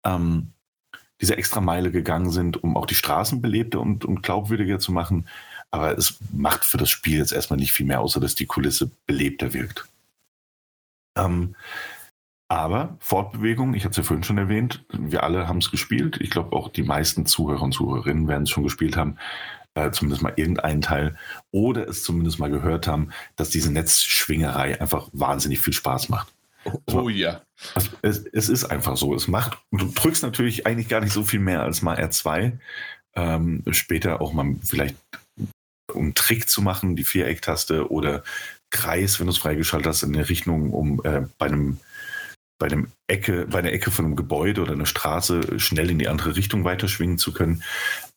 ähm, 0.06 0.54
diese 1.22 1.38
extra 1.38 1.62
Meile 1.62 1.92
gegangen 1.92 2.32
sind, 2.32 2.64
um 2.64 2.78
auch 2.78 2.86
die 2.86 2.96
Straßen 2.96 3.42
belebter 3.42 3.80
und, 3.80 4.06
und 4.06 4.24
glaubwürdiger 4.24 4.80
zu 4.80 4.92
machen. 4.92 5.28
Aber 5.72 5.98
es 5.98 6.18
macht 6.32 6.66
für 6.66 6.78
das 6.78 6.90
Spiel 6.90 7.18
jetzt 7.18 7.34
erstmal 7.34 7.60
nicht 7.60 7.74
viel 7.74 7.86
mehr, 7.86 8.02
außer 8.02 8.20
dass 8.20 8.36
die 8.36 8.46
Kulisse 8.46 8.90
belebter 9.06 9.54
wirkt. 9.54 9.88
Ähm, 11.18 11.56
aber 12.48 12.98
Fortbewegung, 13.00 13.76
ich 13.76 13.84
hatte 13.84 13.92
es 13.92 13.98
ja 13.98 14.04
vorhin 14.04 14.24
schon 14.24 14.40
erwähnt, 14.40 14.84
wir 14.92 15.24
alle 15.24 15.48
haben 15.48 15.60
es 15.60 15.70
gespielt. 15.70 16.18
Ich 16.20 16.32
glaube 16.32 16.56
auch 16.56 16.70
die 16.70 16.82
meisten 16.82 17.28
Zuhörer 17.28 17.62
und 17.62 17.74
Zuhörerinnen 17.74 18.28
werden 18.28 18.44
es 18.44 18.50
schon 18.50 18.64
gespielt 18.64 18.98
haben, 18.98 19.18
äh, 19.76 19.92
zumindest 19.92 20.24
mal 20.24 20.34
irgendeinen 20.36 20.82
Teil, 20.82 21.16
oder 21.52 21.88
es 21.88 22.04
zumindest 22.04 22.40
mal 22.40 22.50
gehört 22.50 22.88
haben, 22.88 23.10
dass 23.36 23.50
diese 23.50 23.72
Netzschwingerei 23.72 24.82
einfach 24.82 25.10
wahnsinnig 25.14 25.62
viel 25.62 25.74
Spaß 25.74 26.10
macht. 26.10 26.34
Oh, 26.66 26.80
oh 26.92 27.10
ja. 27.10 27.42
Also, 27.74 27.90
es, 28.02 28.26
es, 28.26 28.50
ist 28.50 28.66
einfach 28.66 28.98
so. 28.98 29.14
Es 29.16 29.28
macht, 29.28 29.58
du 29.72 29.92
drückst 29.92 30.24
natürlich 30.24 30.66
eigentlich 30.66 30.90
gar 30.90 31.02
nicht 31.02 31.14
so 31.14 31.24
viel 31.24 31.40
mehr 31.40 31.64
als 31.64 31.82
mal 31.82 31.98
R2. 31.98 32.58
Ähm, 33.16 33.64
später 33.72 34.22
auch 34.22 34.34
mal 34.34 34.56
vielleicht 34.64 34.96
um 35.94 36.04
einen 36.04 36.14
Trick 36.14 36.50
zu 36.50 36.62
machen, 36.62 36.96
die 36.96 37.04
Vierecktaste 37.04 37.92
oder 37.92 38.24
Kreis, 38.70 39.20
wenn 39.20 39.26
du 39.26 39.32
es 39.32 39.40
freigeschaltet 39.40 39.88
hast, 39.88 40.04
in 40.04 40.16
eine 40.16 40.30
Richtung, 40.30 40.72
um 40.72 41.02
äh, 41.04 41.24
bei 41.38 41.48
einem 41.48 41.80
bei 42.60 42.68
einem 42.68 42.92
Ecke, 43.08 43.48
bei 43.48 43.60
einer 43.60 43.72
Ecke 43.72 43.90
von 43.90 44.06
einem 44.06 44.16
Gebäude 44.18 44.62
oder 44.62 44.74
einer 44.74 44.86
Straße 44.86 45.60
schnell 45.60 45.90
in 45.90 45.98
die 45.98 46.10
andere 46.10 46.36
Richtung 46.36 46.66
weiterschwingen 46.66 47.18
zu 47.18 47.34
können. 47.34 47.64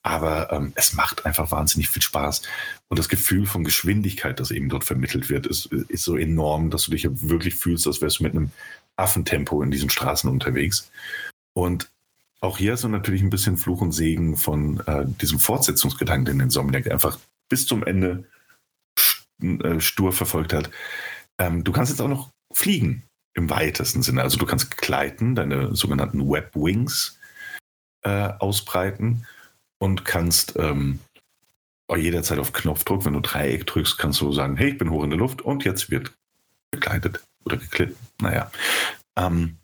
Aber 0.03 0.53
ähm, 0.53 0.73
es 0.75 0.95
macht 0.95 1.25
einfach 1.25 1.53
wahnsinnig 1.53 1.89
viel 1.89 2.03
Spaß. 2.03 2.43
Und 2.89 2.99
das 2.99 3.09
Gefühl 3.09 3.47
von 3.47 3.63
Geschwindigkeit, 3.63 4.41
das 4.41 4.51
eben 4.51 4.69
dort 4.69 4.83
vermittelt 4.83 5.31
wird, 5.31 5.47
ist, 5.47 5.67
ist 5.67 6.03
so 6.03 6.17
enorm, 6.17 6.71
dass 6.71 6.85
du 6.85 6.91
dich 6.91 7.09
wirklich 7.09 7.55
fühlst, 7.55 7.87
als 7.87 8.03
wärst 8.03 8.19
du 8.19 8.25
mit 8.25 8.35
einem 8.35 8.51
Affentempo 8.97 9.63
in 9.63 9.71
diesen 9.71 9.91
Straßen 9.91 10.29
unterwegs. 10.29 10.91
Und 11.55 11.89
auch 12.41 12.59
hier 12.59 12.75
ist 12.75 12.81
so 12.81 12.89
natürlich 12.89 13.23
ein 13.23 13.31
bisschen 13.31 13.57
Fluch 13.57 13.81
und 13.81 13.93
Segen 13.93 14.37
von 14.37 14.81
äh, 14.87 15.05
diesem 15.07 15.39
Fortsetzungsgedanken, 15.39 16.25
den 16.25 16.41
Insomniac 16.41 16.91
einfach 16.91 17.21
bis 17.49 17.67
zum 17.67 17.85
Ende 17.85 18.25
äh, 19.41 19.79
stur 19.79 20.13
verfolgt 20.13 20.53
hat. 20.53 20.69
Ähm, 21.39 21.63
du 21.63 21.71
kannst 21.71 21.93
jetzt 21.93 22.01
auch 22.01 22.09
noch 22.09 22.31
fliegen 22.53 23.05
im 23.35 23.51
weitesten 23.51 24.03
Sinne. 24.03 24.23
Also 24.23 24.39
du 24.39 24.47
kannst 24.47 24.77
gleiten, 24.77 25.35
deine 25.35 25.75
sogenannten 25.75 26.29
Web 26.29 26.55
Wings 26.55 27.19
äh, 28.03 28.29
ausbreiten 28.39 29.27
und 29.79 30.05
kannst 30.05 30.55
ähm, 30.57 31.01
jederzeit 31.95 32.39
auf 32.39 32.53
Knopfdruck. 32.53 33.05
Wenn 33.05 33.15
du 33.15 33.21
Dreieck 33.21 33.67
drückst, 33.67 33.99
kannst 33.99 34.21
du 34.21 34.33
sagen, 34.33 34.57
hey, 34.57 34.71
ich 34.71 34.79
bin 34.79 34.91
hoch 34.91 35.05
in 35.05 35.11
der 35.11 35.19
Luft 35.19 35.43
und 35.43 35.65
jetzt 35.65 35.91
wird 35.91 36.13
gekleidet 36.71 37.21
oder 37.45 37.57
geklitten. 37.57 37.97
Naja. 38.21 38.51
Ähm, 39.17 39.59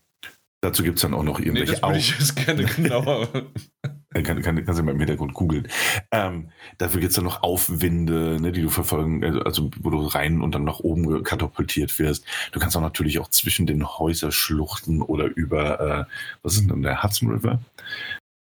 dazu 0.60 0.82
gibt 0.82 0.96
es 0.96 1.02
dann 1.02 1.14
auch 1.14 1.22
noch 1.22 1.38
irgendwelche 1.38 1.72
nee, 1.72 1.80
das 1.80 1.88
würde 1.88 1.98
ich 1.98 2.18
jetzt 2.18 2.36
gerne 2.36 2.64
genauer. 2.64 3.28
kann, 4.14 4.42
kann, 4.42 4.64
kannst 4.64 4.80
du 4.80 4.84
mal 4.84 4.92
im 4.92 4.98
Hintergrund 4.98 5.34
googeln. 5.34 5.68
Ähm, 6.10 6.48
dafür 6.78 7.00
gibt 7.00 7.10
es 7.10 7.16
dann 7.16 7.24
noch 7.24 7.42
Aufwinde, 7.42 8.40
ne, 8.40 8.52
die 8.52 8.62
du 8.62 8.70
verfolgen, 8.70 9.22
also, 9.22 9.40
also 9.40 9.70
wo 9.80 9.90
du 9.90 9.98
rein 10.06 10.40
und 10.40 10.54
dann 10.54 10.64
nach 10.64 10.80
oben 10.80 11.22
katapultiert 11.22 11.98
wirst. 11.98 12.24
Du 12.52 12.60
kannst 12.60 12.76
auch 12.76 12.80
natürlich 12.80 13.18
auch 13.18 13.28
zwischen 13.28 13.66
den 13.66 13.86
Häuserschluchten 13.86 15.02
oder 15.02 15.26
über, 15.26 15.80
äh, 15.80 16.12
was 16.42 16.54
ist 16.54 16.70
denn 16.70 16.82
der 16.82 17.02
Hudson 17.02 17.30
River? 17.30 17.60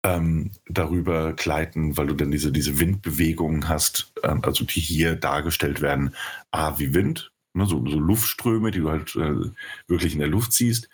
Ähm, 0.05 0.53
darüber 0.69 1.33
gleiten, 1.33 1.97
weil 1.97 2.07
du 2.07 2.15
dann 2.15 2.31
diese, 2.31 2.53
diese 2.53 2.79
Windbewegungen 2.79 3.69
hast, 3.69 4.13
äh, 4.23 4.37
also 4.43 4.65
die 4.65 4.81
hier 4.81 5.17
dargestellt 5.17 5.81
werden, 5.81 6.15
A 6.53 6.79
wie 6.79 6.95
Wind, 6.95 7.33
ne, 7.55 7.67
so, 7.67 7.85
so 7.89 7.99
Luftströme, 7.99 8.71
die 8.71 8.81
du 8.81 8.91
halt 8.91 9.17
äh, 9.17 9.51
wirklich 9.89 10.13
in 10.13 10.21
der 10.21 10.29
Luft 10.29 10.53
siehst 10.53 10.89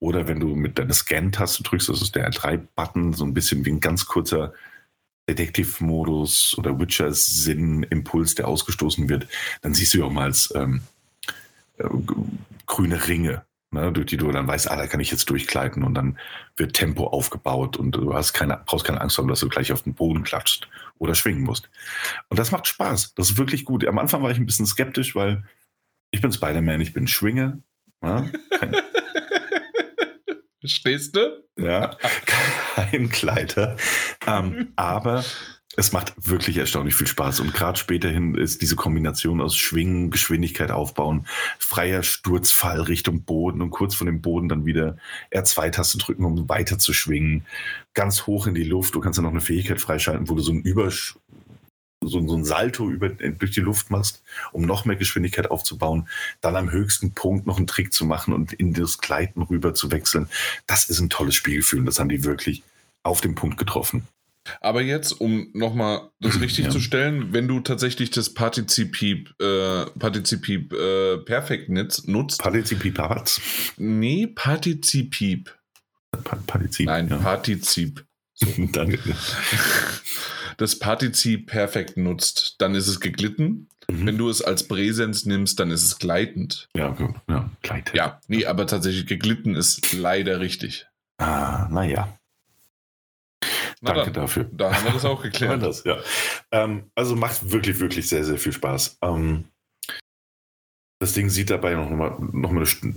oder 0.00 0.28
wenn 0.28 0.40
du 0.40 0.54
mit 0.54 0.78
deiner 0.78 0.94
Scan-Taste 0.94 1.62
drückst, 1.62 1.88
das 1.88 2.02
ist 2.02 2.14
der 2.14 2.30
R3-Button, 2.30 3.14
so 3.14 3.24
ein 3.24 3.34
bisschen 3.34 3.64
wie 3.64 3.70
ein 3.70 3.80
ganz 3.80 4.06
kurzer 4.06 4.52
Detektivmodus 5.28 6.56
oder 6.56 6.78
Witcher-Sinn-Impuls, 6.78 8.34
der 8.36 8.48
ausgestoßen 8.48 9.08
wird, 9.08 9.26
dann 9.60 9.74
siehst 9.74 9.94
du 9.94 9.98
ja 9.98 10.04
auch 10.04 10.12
mal 10.12 10.24
als 10.24 10.52
ähm, 10.54 10.82
äh, 11.78 11.88
grüne 12.66 13.08
Ringe, 13.08 13.44
ne, 13.70 13.92
durch 13.92 14.06
die 14.06 14.16
du 14.16 14.30
dann 14.30 14.46
weißt, 14.46 14.70
ah, 14.70 14.76
da 14.76 14.86
kann 14.86 15.00
ich 15.00 15.10
jetzt 15.10 15.28
durchgleiten 15.28 15.82
und 15.82 15.94
dann 15.94 16.18
wird 16.56 16.74
Tempo 16.74 17.08
aufgebaut 17.08 17.76
und 17.76 17.92
du 17.92 18.14
hast 18.14 18.32
keine, 18.32 18.62
brauchst 18.64 18.86
keine 18.86 19.00
Angst 19.00 19.18
haben, 19.18 19.28
dass 19.28 19.40
du 19.40 19.48
gleich 19.48 19.72
auf 19.72 19.82
den 19.82 19.94
Boden 19.94 20.22
klatscht 20.22 20.68
oder 20.98 21.14
schwingen 21.14 21.42
musst. 21.42 21.68
Und 22.28 22.38
das 22.38 22.50
macht 22.50 22.66
Spaß. 22.66 23.14
Das 23.14 23.30
ist 23.30 23.36
wirklich 23.36 23.64
gut. 23.64 23.86
Am 23.86 23.98
Anfang 23.98 24.22
war 24.22 24.30
ich 24.30 24.38
ein 24.38 24.46
bisschen 24.46 24.66
skeptisch, 24.66 25.14
weil 25.14 25.44
ich 26.10 26.20
bin 26.20 26.32
Spider-Man, 26.32 26.80
ich 26.80 26.94
bin 26.94 27.06
Schwinger. 27.06 27.58
Ja, 28.02 28.26
kein, 28.58 28.76
Stehst 30.68 31.16
du? 31.16 31.42
Ja, 31.58 31.96
kein 32.76 33.08
Kleider. 33.08 33.76
Ähm, 34.26 34.72
aber 34.76 35.24
es 35.78 35.92
macht 35.92 36.12
wirklich 36.16 36.56
erstaunlich 36.56 36.96
viel 36.96 37.06
Spaß. 37.06 37.38
Und 37.38 37.54
gerade 37.54 37.78
späterhin 37.78 38.34
ist 38.34 38.62
diese 38.62 38.74
Kombination 38.74 39.40
aus 39.40 39.56
Schwingen, 39.56 40.10
Geschwindigkeit 40.10 40.72
aufbauen, 40.72 41.26
freier 41.60 42.02
Sturzfall 42.02 42.80
Richtung 42.80 43.22
Boden 43.22 43.62
und 43.62 43.70
kurz 43.70 43.94
von 43.94 44.08
dem 44.08 44.20
Boden 44.20 44.48
dann 44.48 44.66
wieder 44.66 44.96
R2-Taste 45.32 45.98
drücken, 45.98 46.24
um 46.24 46.48
weiter 46.48 46.78
zu 46.78 46.92
schwingen. 46.92 47.46
Ganz 47.94 48.26
hoch 48.26 48.48
in 48.48 48.54
die 48.54 48.64
Luft. 48.64 48.96
Du 48.96 49.00
kannst 49.00 49.18
ja 49.18 49.22
noch 49.22 49.30
eine 49.30 49.40
Fähigkeit 49.40 49.80
freischalten, 49.80 50.28
wo 50.28 50.34
du 50.34 50.42
so 50.42 50.50
einen 50.50 50.62
Übersch 50.62 51.16
so, 52.00 52.26
so 52.26 52.36
ein 52.36 52.44
Salto 52.44 52.90
über, 52.90 53.08
durch 53.08 53.50
die 53.50 53.60
Luft 53.60 53.90
machst, 53.90 54.22
um 54.52 54.62
noch 54.62 54.84
mehr 54.84 54.96
Geschwindigkeit 54.96 55.50
aufzubauen, 55.50 56.08
dann 56.40 56.56
am 56.56 56.70
höchsten 56.70 57.12
Punkt 57.12 57.46
noch 57.46 57.56
einen 57.56 57.66
Trick 57.66 57.92
zu 57.92 58.04
machen 58.04 58.32
und 58.32 58.52
in 58.52 58.72
das 58.72 58.98
Gleiten 58.98 59.42
rüber 59.42 59.74
zu 59.74 59.90
wechseln. 59.90 60.28
Das 60.66 60.88
ist 60.88 61.00
ein 61.00 61.10
tolles 61.10 61.34
Spielgefühl 61.34 61.80
und 61.80 61.86
das 61.86 61.98
haben 61.98 62.08
die 62.08 62.24
wirklich 62.24 62.62
auf 63.02 63.20
den 63.20 63.34
Punkt 63.34 63.58
getroffen. 63.58 64.06
Aber 64.60 64.80
jetzt, 64.80 65.12
um 65.12 65.50
nochmal 65.52 66.10
das 66.20 66.40
richtig 66.40 66.66
ja. 66.66 66.70
zu 66.70 66.80
stellen, 66.80 67.32
wenn 67.32 67.48
du 67.48 67.60
tatsächlich 67.60 68.10
das 68.10 68.32
Partizipip, 68.32 69.34
äh, 69.40 69.86
Partizipip 69.98 70.72
äh, 70.72 71.18
Perfekt 71.18 71.68
nutzt. 71.68 72.40
Partizipip 72.40 72.98
was? 72.98 73.40
Nee, 73.76 74.26
Partizipip. 74.26 75.54
Partizip. 76.46 76.86
Nein, 76.86 77.08
ja. 77.08 77.18
Partizip. 77.18 78.04
So. 78.40 78.46
Danke 78.70 79.00
das 80.58 80.78
Partizip 80.78 81.46
perfekt 81.46 81.96
nutzt, 81.96 82.56
dann 82.58 82.74
ist 82.74 82.88
es 82.88 83.00
geglitten. 83.00 83.68
Mhm. 83.90 84.06
Wenn 84.06 84.18
du 84.18 84.28
es 84.28 84.42
als 84.42 84.68
Präsens 84.68 85.24
nimmst, 85.24 85.58
dann 85.58 85.70
ist 85.70 85.84
es 85.84 85.98
gleitend. 85.98 86.68
Ja, 86.76 86.94
ja, 87.28 87.50
gleitend. 87.62 87.96
Ja, 87.96 88.20
nee, 88.28 88.44
aber 88.44 88.66
tatsächlich 88.66 89.06
geglitten 89.06 89.54
ist 89.54 89.92
leider 89.94 90.40
richtig. 90.40 90.86
Ah, 91.18 91.68
naja. 91.70 92.18
Na 93.80 93.92
Danke 93.92 94.10
dann, 94.10 94.24
dafür. 94.24 94.50
Da 94.52 94.74
haben 94.74 94.84
wir 94.84 94.92
das 94.92 95.04
auch 95.04 95.22
geklärt. 95.22 95.62
das, 95.62 95.84
ja. 95.84 95.96
Ähm, 96.50 96.90
also 96.94 97.16
macht 97.16 97.50
wirklich, 97.50 97.78
wirklich 97.78 98.08
sehr, 98.08 98.24
sehr 98.24 98.38
viel 98.38 98.52
Spaß. 98.52 98.98
Ähm, 99.02 99.44
das 101.00 101.12
Ding 101.12 101.30
sieht 101.30 101.50
dabei 101.50 101.74
noch 101.74 101.88
mal, 101.88 102.16
noch 102.32 102.50
mal 102.50 102.64
eine 102.64 102.94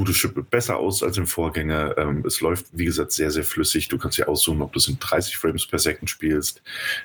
gute 0.00 0.14
Schippe 0.14 0.42
besser 0.42 0.78
aus 0.78 1.02
als 1.02 1.18
im 1.18 1.26
Vorgänger. 1.26 1.98
Ähm, 1.98 2.24
es 2.26 2.40
läuft, 2.40 2.66
wie 2.72 2.86
gesagt, 2.86 3.12
sehr, 3.12 3.30
sehr 3.30 3.44
flüssig. 3.44 3.88
Du 3.88 3.98
kannst 3.98 4.16
ja 4.16 4.28
aussuchen, 4.28 4.62
ob 4.62 4.72
du 4.72 4.78
es 4.78 4.88
in 4.88 4.98
30 4.98 5.36
Frames 5.36 5.66
per 5.66 5.78
Second 5.78 6.08
spielst, 6.08 6.62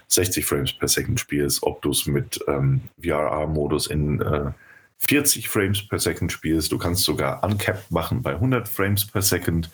60 0.07 0.45
Frames 0.45 0.71
per 0.71 0.87
Second 0.87 1.19
spielst, 1.19 1.61
ob 1.63 1.81
du 1.81 1.89
es 1.91 2.05
mit 2.05 2.39
ähm, 2.47 2.79
VRR-Modus 3.03 3.87
in 3.87 4.21
äh, 4.21 4.51
40 4.99 5.49
Frames 5.49 5.85
per 5.85 5.99
Second 5.99 6.31
spielst. 6.31 6.71
Du 6.71 6.77
kannst 6.77 7.03
sogar 7.03 7.43
uncapped 7.43 7.91
machen 7.91 8.21
bei 8.21 8.31
100 8.31 8.69
Frames 8.69 9.05
per 9.05 9.21
Second. 9.21 9.69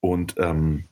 Und 0.00 0.34
ähm, 0.36 0.84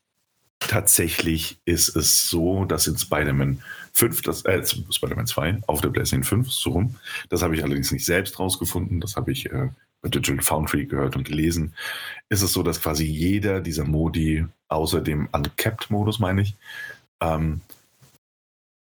tatsächlich 0.60 1.58
ist 1.66 1.94
es 1.94 2.30
so, 2.30 2.64
dass 2.64 2.86
in 2.86 2.96
Spider-Man 2.96 3.62
5, 3.92 4.22
das, 4.22 4.46
äh, 4.46 4.64
Spider-Man 4.64 5.26
2 5.26 5.60
auf 5.66 5.82
der 5.82 5.90
PlayStation 5.90 6.24
5, 6.24 6.50
so 6.50 6.70
rum. 6.70 6.94
Das 7.28 7.42
habe 7.42 7.54
ich 7.54 7.62
allerdings 7.62 7.92
nicht 7.92 8.06
selbst 8.06 8.38
rausgefunden, 8.38 8.98
das 9.02 9.16
habe 9.16 9.30
ich 9.30 9.52
äh, 9.52 9.68
Digital 10.04 10.42
Foundry 10.42 10.86
gehört 10.86 11.16
und 11.16 11.24
gelesen. 11.24 11.74
Ist 12.28 12.42
es 12.42 12.52
so, 12.52 12.62
dass 12.62 12.80
quasi 12.80 13.04
jeder 13.04 13.60
dieser 13.60 13.84
Modi, 13.84 14.46
außer 14.68 15.00
dem 15.00 15.28
Uncapped-Modus, 15.32 16.18
meine 16.18 16.42
ich, 16.42 16.54
ähm, 17.20 17.60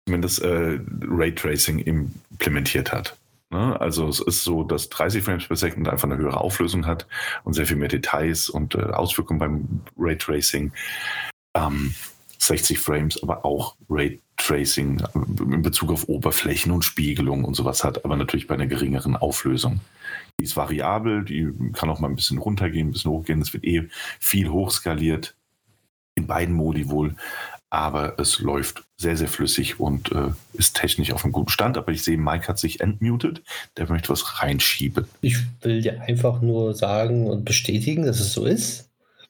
zumindest 0.06 0.42
äh, 0.42 0.78
Raytracing 1.02 1.80
implementiert 1.80 2.92
hat. 2.92 3.16
Ne? 3.50 3.80
Also 3.80 4.08
es 4.08 4.20
ist 4.20 4.44
so, 4.44 4.62
dass 4.62 4.88
30 4.88 5.24
Frames 5.24 5.46
per 5.46 5.56
Second 5.56 5.88
einfach 5.88 6.08
eine 6.08 6.18
höhere 6.18 6.40
Auflösung 6.40 6.86
hat 6.86 7.06
und 7.44 7.54
sehr 7.54 7.66
viel 7.66 7.76
mehr 7.76 7.88
Details 7.88 8.48
und 8.48 8.74
äh, 8.74 8.82
Auswirkungen 8.82 9.38
beim 9.38 9.80
Raytracing. 9.98 10.72
Ähm, 11.54 11.94
60 12.38 12.78
Frames, 12.78 13.22
aber 13.22 13.44
auch 13.44 13.76
Raytracing 13.90 15.02
in 15.40 15.62
Bezug 15.62 15.90
auf 15.90 16.08
Oberflächen 16.08 16.72
und 16.72 16.84
Spiegelung 16.84 17.44
und 17.44 17.54
sowas 17.54 17.84
hat, 17.84 18.04
aber 18.04 18.16
natürlich 18.16 18.46
bei 18.46 18.54
einer 18.54 18.66
geringeren 18.66 19.16
Auflösung. 19.16 19.80
Die 20.38 20.44
ist 20.44 20.56
variabel, 20.56 21.24
die 21.24 21.52
kann 21.72 21.90
auch 21.90 21.98
mal 21.98 22.08
ein 22.08 22.16
bisschen 22.16 22.38
runtergehen, 22.38 22.88
ein 22.88 22.92
bisschen 22.92 23.10
hochgehen. 23.10 23.42
Es 23.42 23.52
wird 23.52 23.64
eh 23.64 23.88
viel 24.20 24.48
hochskaliert, 24.48 25.34
in 26.14 26.26
beiden 26.26 26.54
Modi 26.54 26.88
wohl, 26.88 27.16
aber 27.70 28.18
es 28.18 28.38
läuft 28.38 28.84
sehr, 28.96 29.16
sehr 29.16 29.28
flüssig 29.28 29.78
und 29.78 30.10
äh, 30.12 30.30
ist 30.54 30.76
technisch 30.76 31.12
auf 31.12 31.24
einem 31.24 31.32
guten 31.32 31.50
Stand. 31.50 31.76
Aber 31.76 31.92
ich 31.92 32.02
sehe, 32.02 32.16
Mike 32.16 32.48
hat 32.48 32.58
sich 32.58 32.80
entmutet, 32.80 33.42
der 33.76 33.88
möchte 33.88 34.08
was 34.08 34.42
reinschieben. 34.42 35.06
Ich 35.20 35.36
will 35.60 35.82
dir 35.82 36.02
einfach 36.02 36.40
nur 36.40 36.74
sagen 36.74 37.26
und 37.26 37.44
bestätigen, 37.44 38.06
dass 38.06 38.20
es 38.20 38.32
so 38.32 38.44
ist. 38.46 38.87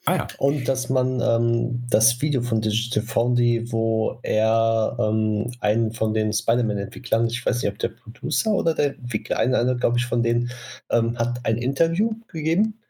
Ah, 0.08 0.16
ja. 0.16 0.26
Und 0.38 0.66
dass 0.68 0.88
man 0.88 1.20
ähm, 1.20 1.84
das 1.90 2.20
Video 2.22 2.40
von 2.40 2.62
Digital 2.62 3.02
Foundry, 3.02 3.64
wo 3.70 4.18
er 4.22 4.96
ähm, 4.98 5.50
einen 5.60 5.92
von 5.92 6.14
den 6.14 6.32
Spider-Man-Entwicklern, 6.32 7.26
ich 7.26 7.44
weiß 7.44 7.62
nicht, 7.62 7.70
ob 7.70 7.78
der 7.78 7.88
Producer 7.88 8.52
oder 8.52 8.74
der 8.74 8.94
Entwickler, 8.94 9.38
einer, 9.38 9.58
einer 9.58 9.74
glaube 9.74 9.98
ich, 9.98 10.06
von 10.06 10.22
denen, 10.22 10.50
ähm, 10.90 11.18
hat 11.18 11.44
ein 11.44 11.58
Interview 11.58 12.12
gegeben. 12.28 12.80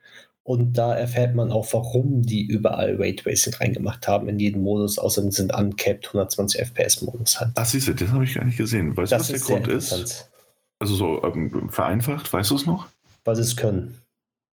Und 0.44 0.78
da 0.78 0.94
erfährt 0.94 1.34
man 1.34 1.50
auch, 1.52 1.66
warum 1.72 2.22
die 2.22 2.46
überall 2.46 2.96
Raytracing 2.96 3.54
reingemacht 3.54 4.08
haben 4.08 4.28
in 4.28 4.38
jeden 4.38 4.62
Modus, 4.62 4.98
außer 4.98 5.30
sind 5.30 5.52
uncapped 5.54 6.06
120 6.06 6.60
FPS-Modus 6.60 7.40
halt. 7.40 7.50
Ach, 7.56 7.66
siehst 7.66 7.88
du, 7.88 7.94
das 7.94 8.08
habe 8.10 8.24
ich 8.24 8.34
gar 8.34 8.44
nicht 8.44 8.56
gesehen. 8.56 8.96
Weißt 8.96 9.12
du, 9.12 9.16
was 9.16 9.28
der 9.28 9.40
Grund 9.40 9.68
ist? 9.68 10.30
Also 10.78 10.94
so 10.94 11.22
ähm, 11.24 11.68
vereinfacht, 11.68 12.32
weißt 12.32 12.50
du 12.50 12.54
es 12.54 12.64
noch? 12.64 12.86
Weil 13.24 13.36
sie 13.36 13.42
es 13.42 13.56
können. 13.56 13.98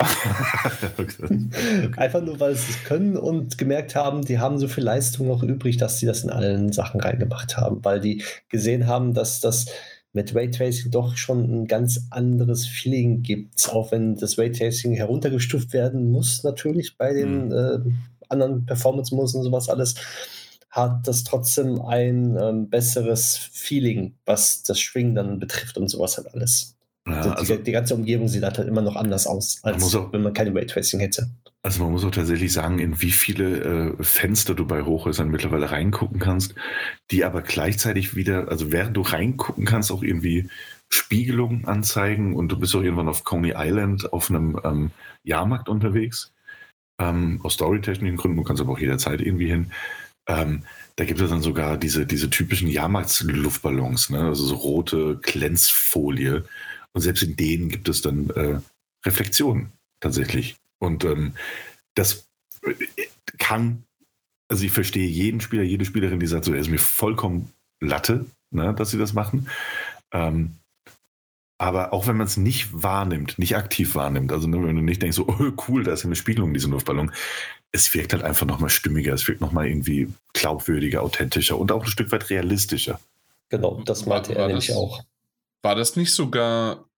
Einfach 1.98 2.22
nur, 2.22 2.40
weil 2.40 2.56
sie 2.56 2.72
es 2.72 2.84
können 2.84 3.18
und 3.18 3.58
gemerkt 3.58 3.96
haben, 3.96 4.24
die 4.24 4.40
haben 4.40 4.60
so 4.60 4.68
viel 4.68 4.84
Leistung 4.84 5.28
noch 5.28 5.44
übrig, 5.44 5.78
dass 5.78 6.00
sie 6.00 6.06
das 6.06 6.24
in 6.24 6.30
allen 6.30 6.72
Sachen 6.72 7.00
reingemacht 7.00 7.58
haben, 7.58 7.84
weil 7.84 8.00
die 8.00 8.24
gesehen 8.50 8.88
haben, 8.88 9.14
dass 9.14 9.40
das 9.40 9.68
mit 10.14 10.36
Raytracing 10.36 10.92
doch 10.92 11.18
schon 11.18 11.44
ein 11.44 11.68
ganz 11.68 12.08
anderes 12.12 12.68
Feeling 12.68 13.24
gibt, 13.24 13.68
auch 13.74 13.92
wenn 13.92 14.16
das 14.16 14.38
Raytracing 14.38 14.94
heruntergestuft 14.94 15.74
werden 15.74 16.12
muss, 16.12 16.44
natürlich 16.44 16.98
bei 16.98 17.14
den 17.14 17.48
mhm. 17.48 17.52
äh, 17.52 17.80
anderen 18.30 18.66
Performance-Modus 18.66 19.36
und 19.36 19.44
sowas 19.44 19.70
alles, 19.70 19.96
hat 20.70 21.08
das 21.08 21.24
trotzdem 21.24 21.82
ein 21.82 22.38
ähm, 22.40 22.70
besseres 22.70 23.38
Feeling, 23.38 24.16
was 24.26 24.64
das 24.64 24.80
Schwingen 24.80 25.16
dann 25.16 25.40
betrifft 25.40 25.78
und 25.78 25.88
sowas 25.88 26.18
halt 26.18 26.34
alles. 26.34 26.76
Ja, 27.08 27.34
also, 27.34 27.58
die, 27.58 27.64
die, 27.64 27.72
ganze 27.72 27.96
Umgebung 27.96 28.30
sieht 28.30 28.44
halt 28.44 28.58
immer 28.60 28.82
noch 28.82 28.96
anders 28.96 29.28
aus, 29.28 29.60
als 29.64 29.94
auch, 29.94 30.14
wenn 30.14 30.24
man 30.24 30.34
keine 30.34 30.56
Raytracing 30.56 31.02
hätte. 31.02 31.30
Also 31.62 31.84
man 31.84 31.94
muss 31.94 32.04
auch 32.04 32.12
tatsächlich 32.12 32.52
sagen, 32.52 32.80
in 32.80 33.02
wie 33.02 33.12
viele 33.12 33.96
äh, 33.98 34.04
Fenster 34.04 34.54
du 34.54 34.66
bei 34.66 34.84
Hochhäusern 34.84 35.30
mittlerweile 35.30 35.72
reingucken 35.72 36.20
kannst, 36.20 36.56
die 37.10 37.24
aber 37.24 37.42
gleichzeitig 37.42 38.16
wieder, 38.16 38.50
also 38.50 38.72
während 38.72 38.98
du 38.98 39.02
reingucken 39.02 39.66
kannst, 39.66 39.92
auch 39.92 40.04
irgendwie 40.04 40.50
Spiegelungen 40.90 41.66
anzeigen 41.66 42.36
und 42.36 42.50
du 42.50 42.60
bist 42.60 42.76
auch 42.76 42.82
irgendwann 42.82 43.08
auf 43.08 43.24
Coney 43.24 43.54
Island 43.56 44.12
auf 44.12 44.30
einem 44.30 44.60
ähm, 44.64 44.92
Jahrmarkt 45.24 45.70
unterwegs. 45.70 46.34
Ähm, 47.00 47.40
aus 47.44 47.56
storytechnischen 47.56 48.18
Gründen, 48.18 48.38
du 48.38 48.44
kannst 48.44 48.62
aber 48.62 48.74
auch 48.74 48.80
jederzeit 48.80 49.22
irgendwie 49.22 49.48
hin. 49.48 49.72
Ähm, 50.28 50.64
da 50.96 51.06
gibt 51.06 51.20
es 51.22 51.30
dann 51.30 51.42
sogar 51.42 51.78
diese, 51.78 52.06
diese 52.06 52.30
typischen 52.30 52.68
Jahrmarktsluftballons, 52.68 54.12
ne? 54.12 54.20
also 54.20 54.46
so 54.46 54.56
rote 54.56 55.20
Glänzfolie. 55.22 56.44
Und 56.94 57.02
selbst 57.02 57.24
in 57.24 57.36
denen 57.36 57.70
gibt 57.70 57.90
es 57.90 58.02
dann 58.02 58.30
äh, 58.32 58.60
Reflexionen 59.06 59.72
tatsächlich. 60.00 60.56
Und 60.80 61.04
ähm, 61.04 61.34
das 61.96 62.28
äh, 62.64 62.74
kann, 63.40 63.84
also 64.48 64.64
ich 64.64 64.72
verstehe 64.72 65.08
jeden 65.08 65.42
Spieler, 65.42 65.64
jede 65.64 65.86
Spielerin, 65.86 66.20
die 66.20 66.28
sagt, 66.28 66.46
so, 66.46 66.54
er 66.54 66.60
ist 66.60 66.70
mir 66.70 66.80
vollkommen 66.80 67.52
Latte, 67.80 68.26
ne, 68.52 68.74
dass 68.74 68.92
sie 68.92 68.98
das 68.98 69.14
machen. 69.14 69.50
Ähm, 70.12 70.56
aber 71.58 71.94
auch 71.94 72.08
wenn 72.08 72.18
man 72.18 72.28
es 72.28 72.38
nicht 72.38 72.70
wahrnimmt, 72.72 73.40
nicht 73.40 73.56
aktiv 73.56 73.96
wahrnimmt, 73.96 74.32
also 74.32 74.48
ne, 74.48 74.62
wenn 74.66 74.76
du 74.76 74.82
nicht 74.82 75.02
denkst, 75.02 75.16
so, 75.16 75.28
oh, 75.28 75.52
cool, 75.68 75.84
da 75.84 75.94
ist 75.94 76.06
eine 76.06 76.16
Spiegelung 76.16 76.50
in 76.50 76.54
diesem 76.54 76.72
Luftballon, 76.72 77.12
es 77.72 77.94
wirkt 77.94 78.14
halt 78.14 78.24
einfach 78.24 78.46
nochmal 78.46 78.70
stimmiger, 78.70 79.14
es 79.14 79.28
wirkt 79.28 79.42
nochmal 79.42 79.68
irgendwie 79.68 80.10
glaubwürdiger, 80.34 81.02
authentischer 81.02 81.58
und 81.58 81.72
auch 81.72 81.84
ein 81.84 81.90
Stück 81.90 82.12
weit 82.12 82.30
realistischer. 82.30 83.00
Genau, 83.50 83.82
das 83.86 84.06
meinte 84.06 84.30
war, 84.30 84.36
er 84.36 84.42
war 84.42 84.48
nämlich 84.48 84.68
das, 84.68 84.76
auch. 84.76 85.04
War 85.64 85.76
das 85.76 85.96
nicht 85.96 86.12
sogar 86.12 86.90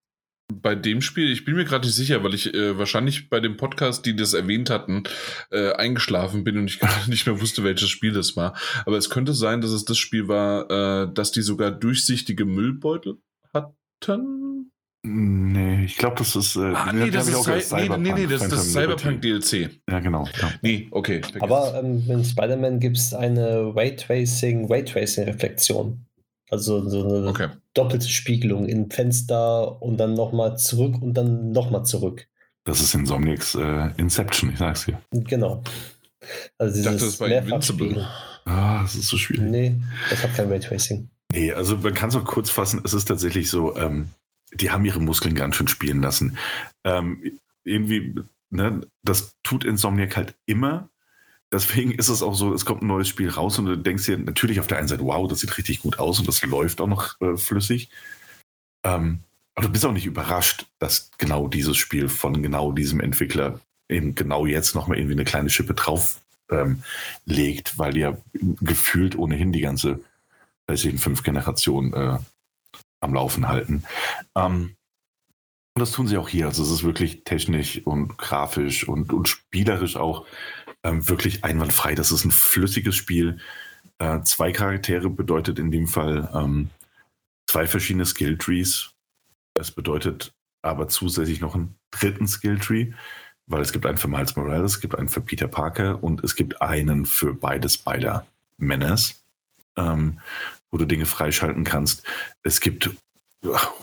bei 0.53 0.75
dem 0.75 1.01
Spiel, 1.01 1.31
ich 1.31 1.45
bin 1.45 1.55
mir 1.55 1.65
gerade 1.65 1.87
nicht 1.87 1.95
sicher, 1.95 2.23
weil 2.23 2.33
ich 2.33 2.53
äh, 2.53 2.77
wahrscheinlich 2.77 3.29
bei 3.29 3.39
dem 3.39 3.57
Podcast, 3.57 4.05
die 4.05 4.15
das 4.15 4.33
erwähnt 4.33 4.69
hatten, 4.69 5.03
äh, 5.51 5.73
eingeschlafen 5.73 6.43
bin 6.43 6.57
und 6.57 6.67
ich 6.67 6.79
gerade 6.81 7.09
nicht 7.09 7.25
mehr 7.25 7.39
wusste, 7.41 7.63
welches 7.63 7.89
Spiel 7.89 8.11
das 8.11 8.35
war. 8.35 8.55
Aber 8.85 8.97
es 8.97 9.09
könnte 9.09 9.33
sein, 9.33 9.61
dass 9.61 9.71
es 9.71 9.85
das 9.85 9.97
Spiel 9.97 10.27
war, 10.27 10.69
äh, 10.69 11.13
dass 11.13 11.31
die 11.31 11.41
sogar 11.41 11.71
durchsichtige 11.71 12.45
Müllbeutel 12.45 13.17
hatten. 13.53 14.71
Nee, 15.07 15.85
ich 15.85 15.97
glaube, 15.97 16.15
das 16.17 16.35
ist. 16.35 16.55
Äh, 16.55 16.73
ah, 16.73 16.91
nee, 16.91 17.11
das 17.11 17.27
ist, 17.27 17.71
nee, 17.73 17.89
nee, 17.89 18.13
nee, 18.13 18.25
das 18.25 18.43
ist 18.43 18.51
das 18.51 18.73
Cyberpunk 18.73 19.21
DLC. 19.21 19.69
Ja, 19.87 19.99
genau. 19.99 20.27
Ja. 20.41 20.51
Nee, 20.63 20.87
okay. 20.89 21.21
Aber 21.39 21.79
ähm, 21.79 22.03
in 22.09 22.25
Spider-Man 22.25 22.79
gibt 22.79 22.97
es 22.97 23.13
eine 23.13 23.75
Raytracing, 23.75 24.65
Raytracing-Reflexion. 24.65 26.04
Also 26.49 26.87
so 26.87 27.03
eine 27.03 27.27
okay. 27.27 27.49
doppelte 27.73 28.07
Spiegelung 28.07 28.67
in 28.67 28.89
Fenster 28.89 29.81
und 29.81 29.97
dann 29.97 30.13
nochmal 30.13 30.57
zurück 30.57 31.01
und 31.01 31.13
dann 31.15 31.51
nochmal 31.51 31.85
zurück. 31.85 32.27
Das 32.65 32.81
ist 32.81 32.93
Insomniacs 32.95 33.55
äh, 33.55 33.89
Inception, 33.97 34.51
ich 34.51 34.59
sag's 34.59 34.85
dir. 34.85 35.01
Genau. 35.11 35.63
Also 36.57 36.79
ich 36.79 36.85
dachte, 36.85 36.99
das 36.99 37.19
war 37.19 37.27
Invincible. 37.27 38.07
Ah, 38.45 38.81
das 38.83 38.95
ist 38.95 39.07
so 39.07 39.17
schwierig. 39.17 39.49
Nee, 39.49 39.75
das 40.09 40.23
hat 40.23 40.35
kein 40.35 40.49
Raytracing. 40.49 41.09
Nee, 41.31 41.51
also 41.51 41.77
man 41.77 41.93
kann 41.93 42.09
es 42.09 42.15
auch 42.15 42.25
kurz 42.25 42.49
fassen, 42.49 42.81
es 42.83 42.93
ist 42.93 43.05
tatsächlich 43.05 43.49
so, 43.49 43.75
ähm, 43.75 44.09
die 44.53 44.71
haben 44.71 44.85
ihre 44.85 44.99
Muskeln 44.99 45.35
ganz 45.35 45.55
schön 45.55 45.67
spielen 45.67 46.01
lassen. 46.01 46.37
Ähm, 46.83 47.39
irgendwie, 47.63 48.15
ne, 48.49 48.81
das 49.03 49.35
tut 49.43 49.65
Insomniac 49.65 50.15
halt 50.15 50.35
immer, 50.45 50.89
Deswegen 51.55 51.93
ist 51.93 52.09
es 52.09 52.21
auch 52.21 52.35
so, 52.35 52.53
es 52.53 52.65
kommt 52.65 52.81
ein 52.81 52.87
neues 52.87 53.07
Spiel 53.07 53.29
raus 53.29 53.57
und 53.57 53.65
du 53.65 53.77
denkst 53.77 54.07
dir 54.07 54.17
natürlich 54.17 54.59
auf 54.59 54.67
der 54.67 54.77
einen 54.77 54.89
Seite, 54.89 55.05
wow, 55.05 55.25
das 55.25 55.39
sieht 55.39 55.57
richtig 55.57 55.79
gut 55.81 55.99
aus 55.99 56.19
und 56.19 56.27
das 56.27 56.43
läuft 56.43 56.81
auch 56.81 56.87
noch 56.87 57.19
äh, 57.21 57.37
flüssig. 57.37 57.89
Ähm, 58.83 59.19
aber 59.55 59.67
du 59.67 59.71
bist 59.71 59.85
auch 59.85 59.93
nicht 59.93 60.05
überrascht, 60.05 60.65
dass 60.79 61.11
genau 61.17 61.47
dieses 61.47 61.77
Spiel 61.77 62.09
von 62.09 62.43
genau 62.43 62.73
diesem 62.73 62.99
Entwickler 62.99 63.61
eben 63.87 64.15
genau 64.15 64.45
jetzt 64.45 64.75
nochmal 64.75 64.97
irgendwie 64.97 65.13
eine 65.13 65.23
kleine 65.23 65.49
Schippe 65.49 65.73
drauf 65.73 66.19
ähm, 66.51 66.83
legt, 67.23 67.77
weil 67.77 67.93
die 67.93 68.01
ja 68.01 68.17
gefühlt 68.33 69.17
ohnehin 69.17 69.53
die 69.53 69.61
ganze, 69.61 70.01
weiß 70.67 70.83
ich, 70.83 70.99
fünf 70.99 71.23
Generationen 71.23 71.93
äh, 71.93 72.17
am 72.99 73.13
Laufen 73.13 73.47
halten. 73.47 73.85
Ähm, 74.35 74.75
und 75.73 75.79
das 75.79 75.91
tun 75.91 76.09
sie 76.09 76.17
auch 76.17 76.27
hier. 76.27 76.47
Also 76.47 76.63
es 76.63 76.71
ist 76.71 76.83
wirklich 76.83 77.23
technisch 77.23 77.81
und 77.85 78.17
grafisch 78.17 78.85
und, 78.89 79.13
und 79.13 79.29
spielerisch 79.29 79.95
auch 79.95 80.25
ähm, 80.85 81.07
wirklich 81.09 81.43
einwandfrei. 81.43 81.95
Das 81.95 82.11
ist 82.11 82.25
ein 82.25 82.31
flüssiges 82.31 82.95
Spiel. 82.95 83.39
Äh, 83.97 84.21
zwei 84.21 84.51
Charaktere 84.51 85.09
bedeutet 85.09 85.59
in 85.59 85.71
dem 85.71 85.87
Fall 85.87 86.29
ähm, 86.33 86.69
zwei 87.47 87.67
verschiedene 87.67 88.05
Skill-Trees. 88.05 88.91
Es 89.55 89.71
bedeutet 89.71 90.33
aber 90.61 90.87
zusätzlich 90.87 91.41
noch 91.41 91.55
einen 91.55 91.75
dritten 91.91 92.27
Skill-Tree, 92.27 92.91
weil 93.47 93.61
es 93.61 93.71
gibt 93.71 93.85
einen 93.85 93.97
für 93.97 94.07
Miles 94.07 94.35
Morales, 94.35 94.73
es 94.73 94.81
gibt 94.81 94.97
einen 94.97 95.09
für 95.09 95.21
Peter 95.21 95.47
Parker 95.47 96.03
und 96.03 96.23
es 96.23 96.35
gibt 96.35 96.61
einen 96.61 97.05
für 97.05 97.33
beide 97.33 97.69
Spider-Menace, 97.69 99.23
ähm, 99.77 100.19
wo 100.71 100.77
du 100.77 100.85
Dinge 100.85 101.05
freischalten 101.05 101.63
kannst. 101.63 102.03
Es 102.43 102.59
gibt 102.59 102.89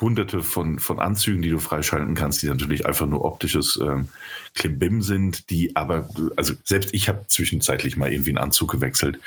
hunderte 0.01 0.43
von, 0.43 0.79
von 0.79 0.99
Anzügen, 0.99 1.43
die 1.43 1.51
du 1.51 1.59
freischalten 1.59 2.15
kannst, 2.15 2.43
die 2.43 2.49
natürlich 2.49 2.87
einfach 2.87 3.07
nur 3.07 3.25
optisches 3.25 3.79
ähm, 3.83 4.09
Klimbim 4.55 5.03
sind, 5.03 5.51
die 5.51 5.77
aber, 5.77 6.09
also 6.37 6.55
selbst 6.65 6.93
ich 6.93 7.09
habe 7.09 7.27
zwischenzeitlich 7.29 7.97
mal 7.97 8.13
irgendwie 8.13 8.31
einen 8.31 8.39
Anzug 8.39 8.71
gewechselt 8.71 9.19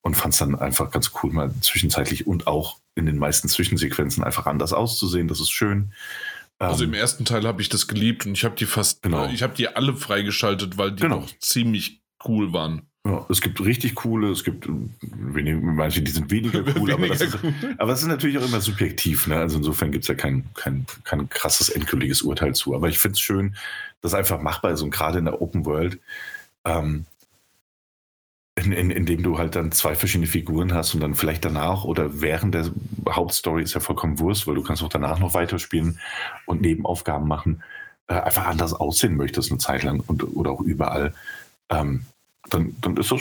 und 0.00 0.16
fand 0.16 0.34
es 0.34 0.40
dann 0.40 0.54
einfach 0.58 0.90
ganz 0.90 1.12
cool, 1.22 1.32
mal 1.32 1.52
zwischenzeitlich 1.60 2.26
und 2.26 2.46
auch 2.46 2.78
in 2.94 3.06
den 3.06 3.18
meisten 3.18 3.48
Zwischensequenzen 3.48 4.24
einfach 4.24 4.46
anders 4.46 4.72
auszusehen. 4.72 5.28
Das 5.28 5.40
ist 5.40 5.50
schön. 5.50 5.92
Also 6.58 6.84
im 6.84 6.94
ähm, 6.94 7.00
ersten 7.00 7.24
Teil 7.24 7.46
habe 7.46 7.60
ich 7.60 7.68
das 7.68 7.88
geliebt 7.88 8.26
und 8.26 8.32
ich 8.32 8.44
habe 8.44 8.54
die 8.54 8.66
fast, 8.66 9.02
genau. 9.02 9.28
ich 9.28 9.42
habe 9.42 9.54
die 9.54 9.68
alle 9.68 9.96
freigeschaltet, 9.96 10.78
weil 10.78 10.92
die 10.92 11.02
genau. 11.02 11.26
ziemlich 11.40 12.02
cool 12.26 12.52
waren. 12.52 12.86
Ja, 13.04 13.26
es 13.28 13.40
gibt 13.40 13.60
richtig 13.60 13.96
coole, 13.96 14.30
es 14.30 14.44
gibt 14.44 14.68
wenig, 14.68 15.60
manche, 15.60 16.02
die 16.02 16.10
sind 16.12 16.30
weniger 16.30 16.60
cool, 16.76 16.88
weniger 16.88 16.94
aber, 16.94 17.08
das 17.08 17.20
ist, 17.20 17.38
aber 17.78 17.92
es 17.92 18.02
ist 18.02 18.08
natürlich 18.08 18.38
auch 18.38 18.46
immer 18.46 18.60
subjektiv. 18.60 19.26
Ne? 19.26 19.36
Also 19.38 19.58
insofern 19.58 19.90
gibt 19.90 20.04
es 20.04 20.08
ja 20.08 20.14
kein, 20.14 20.44
kein, 20.54 20.86
kein 21.02 21.28
krasses 21.28 21.68
endgültiges 21.68 22.22
Urteil 22.22 22.54
zu. 22.54 22.74
Aber 22.74 22.88
ich 22.88 22.98
finde 22.98 23.14
es 23.14 23.20
schön, 23.20 23.56
dass 24.02 24.14
einfach 24.14 24.40
machbar 24.40 24.72
ist 24.72 24.82
und 24.82 24.90
gerade 24.90 25.18
in 25.18 25.24
der 25.24 25.42
Open 25.42 25.66
World, 25.66 25.98
ähm, 26.64 27.06
in, 28.54 28.70
in, 28.70 28.90
indem 28.90 29.22
du 29.22 29.38
halt 29.38 29.56
dann 29.56 29.72
zwei 29.72 29.96
verschiedene 29.96 30.28
Figuren 30.28 30.72
hast 30.72 30.94
und 30.94 31.00
dann 31.00 31.14
vielleicht 31.14 31.44
danach 31.44 31.84
oder 31.84 32.20
während 32.20 32.54
der 32.54 32.70
Hauptstory 33.08 33.62
ist 33.62 33.74
ja 33.74 33.80
vollkommen 33.80 34.20
Wurst, 34.20 34.46
weil 34.46 34.54
du 34.54 34.62
kannst 34.62 34.82
auch 34.82 34.88
danach 34.88 35.18
noch 35.18 35.34
weiterspielen 35.34 35.98
und 36.46 36.60
Nebenaufgaben 36.60 37.26
machen, 37.26 37.62
äh, 38.06 38.14
einfach 38.14 38.46
anders 38.46 38.74
aussehen 38.74 39.16
möchtest 39.16 39.50
eine 39.50 39.58
Zeit 39.58 39.82
lang 39.82 40.00
und, 40.06 40.22
oder 40.36 40.52
auch 40.52 40.60
überall. 40.60 41.14
Ähm, 41.70 42.04
dann, 42.52 42.76
dann 42.80 42.96
ist 42.96 43.10
das 43.10 43.20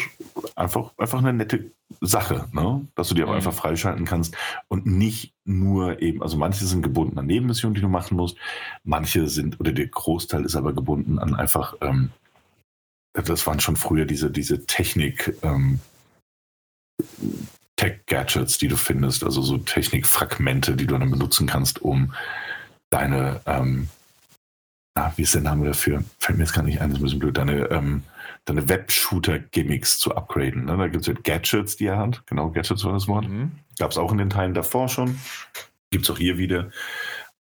einfach, 0.56 0.92
einfach 0.98 1.20
eine 1.20 1.34
nette 1.34 1.72
Sache, 2.00 2.48
ne? 2.52 2.86
dass 2.96 3.10
du 3.10 3.16
dir 3.16 3.24
aber 3.24 3.32
mhm. 3.32 3.38
einfach 3.38 3.54
freischalten 3.54 4.06
kannst 4.06 4.36
und 4.68 4.86
nicht 4.86 5.34
nur 5.46 6.02
eben, 6.02 6.22
also 6.22 6.38
manche 6.38 6.66
sind 6.66 6.82
gebunden 6.82 7.18
an 7.18 7.26
Nebenmissionen, 7.26 7.76
die 7.76 7.82
du 7.82 7.90
machen 7.90 8.18
musst, 8.18 8.38
manche 8.84 9.28
sind, 9.28 9.60
oder 9.60 9.72
der 9.72 9.88
Großteil 9.88 10.46
ist 10.46 10.56
aber 10.56 10.74
gebunden 10.74 11.20
an 11.20 11.36
einfach, 11.36 11.76
ähm, 11.82 12.12
das 13.14 13.46
waren 13.46 13.60
schon 13.60 13.76
früher 13.76 14.06
diese, 14.06 14.32
diese 14.32 14.66
Technik, 14.66 15.36
ähm, 15.44 15.80
Tech-Gadgets, 17.76 18.60
die 18.60 18.68
du 18.68 18.78
findest, 18.78 19.24
also 19.24 19.42
so 19.42 19.58
Technikfragmente, 19.58 20.76
die 20.76 20.86
du 20.86 20.98
dann 20.98 21.10
benutzen 21.10 21.48
kannst, 21.48 21.82
um 21.82 22.14
deine, 22.92 23.42
ähm, 23.48 23.90
ah, 24.96 25.12
wie 25.16 25.24
ist 25.24 25.34
der 25.34 25.42
Name 25.42 25.66
dafür? 25.66 26.04
Fällt 26.20 26.38
mir 26.38 26.44
jetzt 26.44 26.54
gar 26.54 26.64
nicht 26.64 26.80
ein, 26.80 26.90
das 26.90 26.98
ist 26.98 27.02
ein 27.02 27.04
bisschen 27.06 27.20
blöd, 27.20 27.38
deine, 27.38 27.72
ähm, 27.72 28.04
deine 28.46 28.68
Web-Shooter-Gimmicks 28.68 30.00
zu 30.00 30.16
upgraden. 30.16 30.66
Ne? 30.66 30.78
Da 30.78 30.88
gibt 30.88 31.04
es 31.04 31.08
halt 31.08 31.24
Gadgets, 31.24 31.78
die 31.78 31.86
er 31.86 31.98
hat. 31.98 32.26
Genau, 32.26 32.50
Gadgets 32.50 32.84
war 32.84 32.94
das 32.94 33.08
Wort. 33.08 33.28
Mhm. 33.28 33.52
Gab 33.78 33.92
es 33.92 33.98
auch 33.98 34.12
in 34.12 34.18
den 34.18 34.30
Teilen 34.30 34.54
davor 34.54 34.90
schon. 34.90 35.20
Gibt 35.92 36.06
es 36.06 36.12
auch 36.12 36.18
hier 36.18 36.38
wieder. 36.38 36.72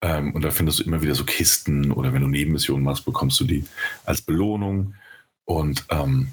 Ähm, 0.03 0.35
und 0.35 0.43
da 0.43 0.51
findest 0.51 0.79
du 0.79 0.85
immer 0.85 1.03
wieder 1.03 1.15
so 1.15 1.25
Kisten 1.25 1.93
oder 1.93 2.13
wenn 2.13 2.23
du 2.23 2.29
Nebenmissionen 2.29 2.85
machst, 2.85 3.05
bekommst 3.05 3.41
du 3.41 3.45
die 3.45 3.65
als 4.05 4.23
Belohnung. 4.23 4.95
Und 5.45 5.85
ähm, 5.91 6.29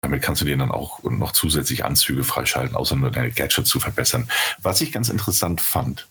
damit 0.00 0.22
kannst 0.22 0.42
du 0.42 0.46
dir 0.46 0.56
dann 0.56 0.70
auch 0.70 1.02
noch 1.04 1.32
zusätzlich 1.32 1.84
Anzüge 1.84 2.24
freischalten, 2.24 2.76
außer 2.76 2.96
nur 2.96 3.10
deine 3.10 3.30
Gadgets 3.30 3.70
zu 3.70 3.78
verbessern. 3.78 4.28
Was 4.60 4.80
ich 4.80 4.92
ganz 4.92 5.08
interessant 5.08 5.60
fand, 5.60 6.08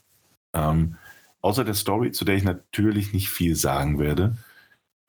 ähm, 0.53 0.95
außer 1.41 1.65
der 1.65 1.73
Story, 1.73 2.11
zu 2.11 2.23
der 2.23 2.35
ich 2.35 2.43
natürlich 2.43 3.13
nicht 3.13 3.29
viel 3.29 3.55
sagen 3.55 3.99
werde, 3.99 4.37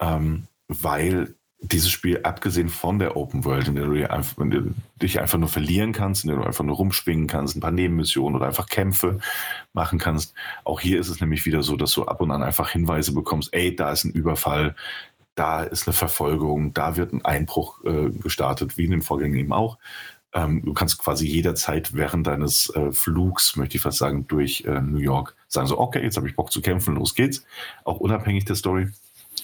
ähm, 0.01 0.49
weil 0.67 1.35
dieses 1.63 1.91
Spiel, 1.91 2.21
abgesehen 2.25 2.69
von 2.69 2.99
der 2.99 3.17
Open 3.17 3.45
World, 3.45 3.69
in 3.69 3.77
der 3.77 3.87
du 3.87 4.75
dich 5.01 5.21
einfach 5.21 5.39
nur 5.39 5.49
verlieren 5.49 5.93
kannst, 5.93 6.25
in 6.25 6.29
der 6.29 6.39
du 6.39 6.45
einfach 6.45 6.65
nur 6.65 6.77
rumschwingen 6.77 7.29
kannst, 7.29 7.57
ein 7.57 7.61
paar 7.61 7.71
Nebenmissionen 7.71 8.37
oder 8.37 8.47
einfach 8.47 8.69
Kämpfe 8.69 9.19
machen 9.73 9.99
kannst. 9.99 10.35
Auch 10.65 10.81
hier 10.81 10.99
ist 10.99 11.09
es 11.09 11.21
nämlich 11.21 11.47
wieder 11.47 11.63
so, 11.63 11.77
dass 11.77 11.93
du 11.93 12.05
ab 12.05 12.21
und 12.21 12.33
an 12.33 12.43
einfach 12.43 12.71
Hinweise 12.71 13.13
bekommst, 13.13 13.55
ey, 13.55 13.75
da 13.75 13.93
ist 13.93 14.05
ein 14.05 14.13
Überfall, 14.13 14.75
da 15.35 15.63
ist 15.63 15.87
eine 15.87 15.95
Verfolgung, 15.95 16.75
da 16.75 16.97
wird 16.97 17.13
ein 17.13 17.25
Einbruch 17.25 17.83
äh, 17.85 18.11
gestartet, 18.11 18.77
wie 18.77 18.85
in 18.85 18.91
den 18.91 19.03
Vorgängen 19.03 19.39
eben 19.39 19.53
auch. 19.53 19.79
Ähm, 20.35 20.63
du 20.65 20.73
kannst 20.73 20.99
quasi 20.99 21.27
jederzeit 21.27 21.95
während 21.95 22.27
deines 22.27 22.71
äh, 22.75 22.91
Flugs, 22.91 23.57
möchte 23.57 23.77
ich 23.77 23.83
fast 23.83 23.99
sagen, 23.99 24.27
durch 24.27 24.65
äh, 24.67 24.81
New 24.81 24.99
York 24.99 25.37
sagen 25.49 25.67
so, 25.67 25.79
okay, 25.79 26.03
jetzt 26.03 26.17
habe 26.17 26.29
ich 26.29 26.37
Bock 26.37 26.51
zu 26.51 26.61
kämpfen, 26.61 26.95
los 26.95 27.15
geht's. 27.15 27.45
Auch 27.85 27.99
unabhängig 27.99 28.47
der 28.47 28.57
Story. 28.57 28.89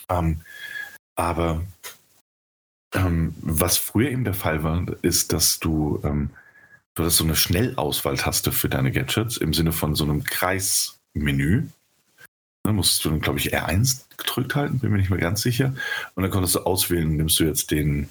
Ähm, 0.08 0.40
aber 1.14 1.62
ähm, 2.94 3.34
was 3.40 3.76
früher 3.76 4.10
eben 4.10 4.24
der 4.24 4.34
Fall 4.34 4.62
war, 4.62 4.86
ist, 5.02 5.32
dass 5.32 5.58
du, 5.58 6.00
ähm, 6.04 6.30
du 6.94 7.04
hast 7.04 7.16
so 7.16 7.24
eine 7.24 7.36
Schnellauswahltaste 7.36 8.52
für 8.52 8.68
deine 8.68 8.92
Gadgets 8.92 9.36
im 9.36 9.52
Sinne 9.52 9.72
von 9.72 9.94
so 9.94 10.04
einem 10.04 10.24
Kreismenü. 10.24 11.66
Da 12.62 12.72
musstest 12.72 13.04
du 13.04 13.10
dann, 13.10 13.20
glaube 13.20 13.38
ich, 13.38 13.54
R1 13.54 14.04
gedrückt 14.16 14.54
halten, 14.54 14.78
bin 14.78 14.90
mir 14.90 14.98
nicht 14.98 15.10
mehr 15.10 15.18
ganz 15.18 15.42
sicher. 15.42 15.74
Und 16.14 16.22
dann 16.22 16.30
konntest 16.30 16.54
du 16.54 16.60
auswählen, 16.60 17.16
nimmst 17.16 17.38
du 17.40 17.44
jetzt 17.44 17.70
den, 17.70 18.08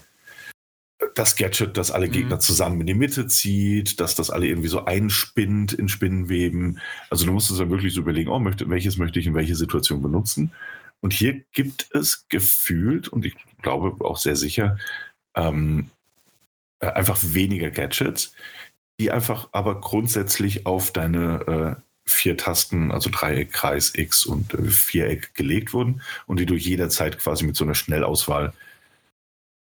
das 1.15 1.35
Gadget, 1.35 1.77
das 1.77 1.91
alle 1.91 2.09
Gegner 2.09 2.35
mhm. 2.35 2.41
zusammen 2.41 2.81
in 2.81 2.87
die 2.87 2.93
Mitte 2.93 3.27
zieht, 3.27 3.99
dass 3.99 4.15
das 4.15 4.29
alle 4.29 4.47
irgendwie 4.47 4.69
so 4.69 4.85
einspinnt 4.85 5.73
in 5.73 5.89
Spinnenweben. 5.89 6.79
Also 7.09 7.25
du 7.25 7.33
musst 7.33 7.51
es 7.51 7.57
dann 7.57 7.69
wirklich 7.69 7.93
so 7.93 8.01
überlegen, 8.01 8.29
oh, 8.29 8.39
möchte, 8.39 8.69
welches 8.69 8.97
möchte 8.97 9.19
ich 9.19 9.27
in 9.27 9.35
welche 9.35 9.55
Situation 9.55 10.01
benutzen. 10.01 10.51
Und 11.01 11.13
hier 11.13 11.41
gibt 11.51 11.89
es 11.93 12.27
gefühlt, 12.29 13.07
und 13.07 13.25
ich 13.25 13.35
glaube 13.61 14.03
auch 14.05 14.17
sehr 14.17 14.35
sicher, 14.35 14.77
ähm, 15.35 15.89
äh, 16.79 16.87
einfach 16.87 17.17
weniger 17.21 17.71
Gadgets, 17.71 18.33
die 18.99 19.11
einfach 19.11 19.49
aber 19.51 19.79
grundsätzlich 19.81 20.65
auf 20.65 20.91
deine 20.91 21.77
äh, 21.77 21.81
vier 22.05 22.37
Tasten, 22.37 22.91
also 22.91 23.09
Dreieck, 23.11 23.51
Kreis, 23.51 23.93
X 23.95 24.25
und 24.25 24.53
äh, 24.53 24.63
Viereck 24.63 25.33
gelegt 25.35 25.73
wurden 25.73 26.01
und 26.25 26.39
die 26.39 26.45
du 26.45 26.55
jederzeit 26.55 27.19
quasi 27.19 27.45
mit 27.45 27.55
so 27.55 27.65
einer 27.65 27.75
Schnellauswahl 27.75 28.53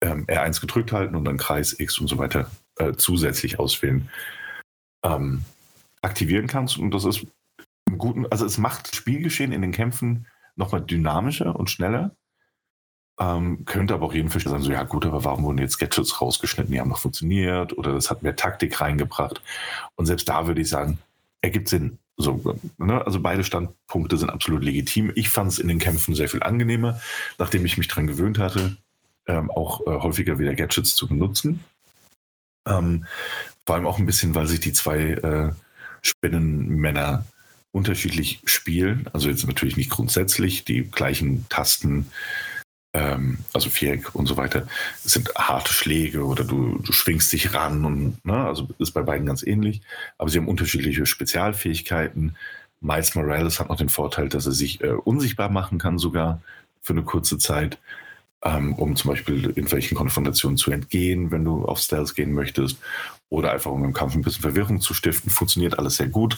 ähm, 0.01 0.26
R1 0.26 0.59
gedrückt 0.59 0.91
halten 0.91 1.15
und 1.15 1.26
dann 1.26 1.38
Kreis, 1.38 1.80
X 1.80 1.99
und 1.99 2.07
so 2.07 2.18
weiter 2.18 2.49
äh, 2.77 2.93
zusätzlich 2.93 3.59
auswählen, 3.59 4.09
ähm, 5.05 5.43
aktivieren 6.01 6.47
kannst. 6.47 6.77
Und 6.77 6.91
das 6.91 7.05
ist 7.05 7.26
im 7.88 7.97
guten, 7.97 8.26
also 8.27 8.45
es 8.45 8.57
macht 8.57 8.95
Spielgeschehen 8.95 9.51
in 9.51 9.61
den 9.61 9.72
Kämpfen 9.72 10.27
nochmal 10.55 10.81
dynamischer 10.81 11.55
und 11.55 11.69
schneller. 11.69 12.15
Ähm, 13.22 13.65
könnte 13.65 13.93
aber 13.93 14.07
auch 14.07 14.15
jeden 14.15 14.31
Fischer 14.31 14.49
sagen, 14.49 14.64
so 14.64 14.72
ja 14.72 14.81
gut, 14.81 15.06
aber 15.06 15.23
warum 15.23 15.43
wurden 15.43 15.60
jetzt 15.60 15.77
Gadgets 15.77 16.19
rausgeschnitten? 16.19 16.73
Die 16.73 16.80
haben 16.80 16.89
noch 16.89 16.98
funktioniert 16.98 17.77
oder 17.77 17.93
das 17.93 18.10
hat 18.10 18.23
mehr 18.23 18.35
Taktik 18.35 18.81
reingebracht. 18.81 19.43
Und 19.95 20.07
selbst 20.07 20.27
da 20.27 20.48
würde 20.48 20.61
ich 20.61 20.69
sagen, 20.69 20.98
ergibt 21.41 21.69
Sinn. 21.69 21.99
So, 22.18 22.57
ne? 22.80 23.06
Also 23.06 23.19
beide 23.19 23.43
Standpunkte 23.43 24.18
sind 24.18 24.31
absolut 24.31 24.64
legitim. 24.64 25.11
Ich 25.14 25.30
fand 25.30 25.52
es 25.52 25.60
in 25.60 25.68
den 25.68 25.77
Kämpfen 25.77 26.15
sehr 26.15 26.30
viel 26.30 26.41
angenehmer, 26.41 26.99
nachdem 27.38 27.64
ich 27.64 27.77
mich 27.77 27.88
daran 27.88 28.07
gewöhnt 28.07 28.39
hatte, 28.39 28.77
ähm, 29.27 29.52
auch 29.52 29.81
äh, 29.81 30.02
häufiger 30.02 30.39
wieder 30.39 30.56
Gadgets 30.56 30.95
zu 30.95 31.07
benutzen. 31.07 31.64
Ähm, 32.68 33.06
vor 33.68 33.76
allem 33.76 33.85
auch 33.85 33.99
ein 33.99 34.07
bisschen, 34.07 34.34
weil 34.34 34.48
sich 34.48 34.61
die 34.61 34.73
zwei 34.73 34.98
äh, 34.98 35.52
Spinnenmänner 36.02 37.26
unterschiedlich 37.72 38.41
spielen. 38.45 39.06
Also 39.14 39.30
jetzt 39.30 39.45
natürlich 39.45 39.77
nicht 39.77 39.91
grundsätzlich 39.91 40.65
die 40.65 40.89
gleichen 40.89 41.48
Tasten, 41.49 42.07
ähm, 42.93 43.39
also 43.53 43.69
Viereck 43.69 44.13
und 44.15 44.26
so 44.26 44.38
weiter, 44.38 44.68
sind 45.03 45.34
harte 45.35 45.73
Schläge 45.73 46.26
oder 46.26 46.43
du, 46.43 46.80
du 46.80 46.91
schwingst 46.91 47.31
dich 47.31 47.53
ran 47.53 47.85
und 47.85 48.26
ne, 48.26 48.45
also 48.45 48.68
ist 48.80 48.91
bei 48.91 49.01
beiden 49.01 49.26
ganz 49.26 49.43
ähnlich. 49.43 49.81
Aber 50.18 50.30
sie 50.30 50.38
haben 50.38 50.47
unterschiedliche 50.47 51.05
Spezialfähigkeiten. 51.05 52.35
Miles 52.81 53.15
Morales 53.15 53.59
hat 53.59 53.69
noch 53.69 53.77
den 53.77 53.89
Vorteil, 53.89 54.30
dass 54.30 54.45
er 54.45 54.51
sich 54.51 54.81
äh, 54.81 54.89
unsichtbar 54.89 55.49
machen 55.49 55.77
kann, 55.77 55.97
sogar 55.99 56.41
für 56.81 56.93
eine 56.93 57.03
kurze 57.03 57.38
Zeit, 57.38 57.77
ähm, 58.43 58.73
um 58.73 58.95
zum 58.95 59.11
Beispiel 59.11 59.45
irgendwelchen 59.45 59.95
Konfrontationen 59.95 60.57
zu 60.57 60.72
entgehen, 60.72 61.31
wenn 61.31 61.45
du 61.45 61.65
auf 61.65 61.80
Stealth 61.80 62.15
gehen 62.15 62.34
möchtest, 62.34 62.77
oder 63.30 63.51
einfach 63.51 63.72
um 63.72 63.85
im 63.85 63.93
Kampf 63.93 64.15
ein 64.15 64.23
bisschen 64.23 64.41
Verwirrung 64.41 64.81
zu 64.81 64.93
stiften. 64.93 65.30
Funktioniert 65.31 65.80
alles 65.80 65.97
sehr 65.97 66.07
gut 66.07 66.38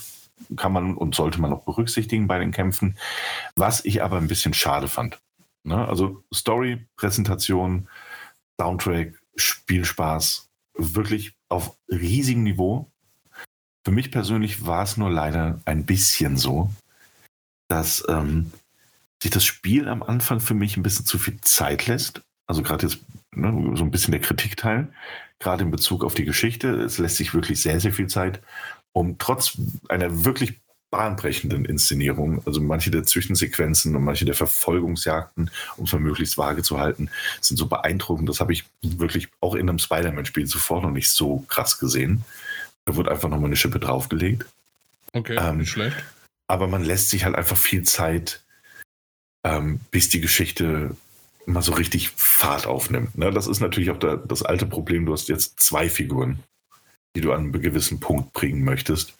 kann 0.57 0.73
man 0.73 0.95
und 0.95 1.15
sollte 1.15 1.39
man 1.39 1.53
auch 1.53 1.63
berücksichtigen 1.63 2.27
bei 2.27 2.39
den 2.39 2.51
Kämpfen. 2.51 2.97
Was 3.55 3.85
ich 3.85 4.03
aber 4.03 4.17
ein 4.17 4.27
bisschen 4.27 4.53
schade 4.53 4.87
fand. 4.87 5.19
Ne? 5.63 5.87
Also 5.87 6.23
Story, 6.33 6.85
Präsentation, 6.95 7.87
Soundtrack, 8.59 9.19
Spielspaß, 9.35 10.49
wirklich 10.75 11.33
auf 11.49 11.77
riesigem 11.89 12.43
Niveau. 12.43 12.91
Für 13.85 13.91
mich 13.91 14.11
persönlich 14.11 14.65
war 14.65 14.83
es 14.83 14.97
nur 14.97 15.09
leider 15.09 15.61
ein 15.65 15.85
bisschen 15.85 16.37
so, 16.37 16.71
dass 17.67 18.03
ähm, 18.07 18.51
sich 19.21 19.31
das 19.31 19.45
Spiel 19.45 19.87
am 19.87 20.03
Anfang 20.03 20.39
für 20.39 20.53
mich 20.53 20.77
ein 20.77 20.83
bisschen 20.83 21.05
zu 21.05 21.17
viel 21.17 21.39
Zeit 21.41 21.87
lässt. 21.87 22.21
Also 22.45 22.61
gerade 22.61 22.87
jetzt 22.87 22.99
ne, 23.31 23.75
so 23.75 23.83
ein 23.83 23.91
bisschen 23.91 24.11
der 24.11 24.21
Kritikteil, 24.21 24.93
gerade 25.39 25.63
in 25.63 25.71
Bezug 25.71 26.03
auf 26.03 26.13
die 26.13 26.25
Geschichte. 26.25 26.69
Es 26.81 26.97
lässt 26.97 27.17
sich 27.17 27.33
wirklich 27.33 27.61
sehr, 27.61 27.79
sehr 27.79 27.93
viel 27.93 28.07
Zeit, 28.07 28.41
um 28.93 29.17
trotz 29.17 29.57
einer 29.89 30.23
wirklich 30.23 30.61
bahnbrechenden 30.93 31.65
Inszenierung, 31.65 32.43
also 32.45 32.61
manche 32.61 32.91
der 32.91 33.03
Zwischensequenzen 33.03 33.95
und 33.95 34.03
manche 34.03 34.25
der 34.25 34.35
Verfolgungsjagden, 34.35 35.49
um 35.75 35.85
es 35.85 35.91
mal 35.91 35.97
möglichst 35.97 36.37
vage 36.37 36.61
zu 36.61 36.79
halten, 36.79 37.09
sind 37.41 37.57
so 37.57 37.65
beeindruckend. 37.65 38.29
Das 38.29 38.39
habe 38.39 38.53
ich 38.53 38.65
wirklich 38.83 39.29
auch 39.41 39.55
in 39.55 39.67
einem 39.67 39.79
Spider-Man-Spiel 39.79 40.45
zuvor 40.45 40.83
noch 40.83 40.91
nicht 40.91 41.09
so 41.09 41.39
krass 41.47 41.79
gesehen. 41.79 42.23
Da 42.85 42.95
wurde 42.95 43.09
einfach 43.09 43.27
nochmal 43.27 43.47
eine 43.47 43.55
Schippe 43.55 43.79
draufgelegt. 43.79 44.45
Okay, 45.13 45.35
ähm, 45.39 45.57
nicht 45.57 45.71
schlecht. 45.71 45.97
Aber 46.45 46.67
man 46.67 46.83
lässt 46.83 47.09
sich 47.09 47.25
halt 47.25 47.33
einfach 47.33 47.57
viel 47.57 47.81
Zeit, 47.81 48.43
ähm, 49.43 49.79
bis 49.89 50.09
die 50.09 50.21
Geschichte 50.21 50.95
mal 51.47 51.63
so 51.63 51.71
richtig 51.71 52.11
Fahrt 52.15 52.67
aufnimmt. 52.67 53.17
Ne? 53.17 53.31
Das 53.31 53.47
ist 53.47 53.61
natürlich 53.61 53.89
auch 53.89 53.97
der, 53.97 54.17
das 54.17 54.43
alte 54.43 54.67
Problem. 54.67 55.07
Du 55.07 55.13
hast 55.13 55.27
jetzt 55.27 55.59
zwei 55.59 55.89
Figuren 55.89 56.43
die 57.15 57.21
du 57.21 57.31
an 57.31 57.41
einen 57.41 57.61
gewissen 57.61 57.99
Punkt 57.99 58.33
bringen 58.33 58.63
möchtest. 58.63 59.13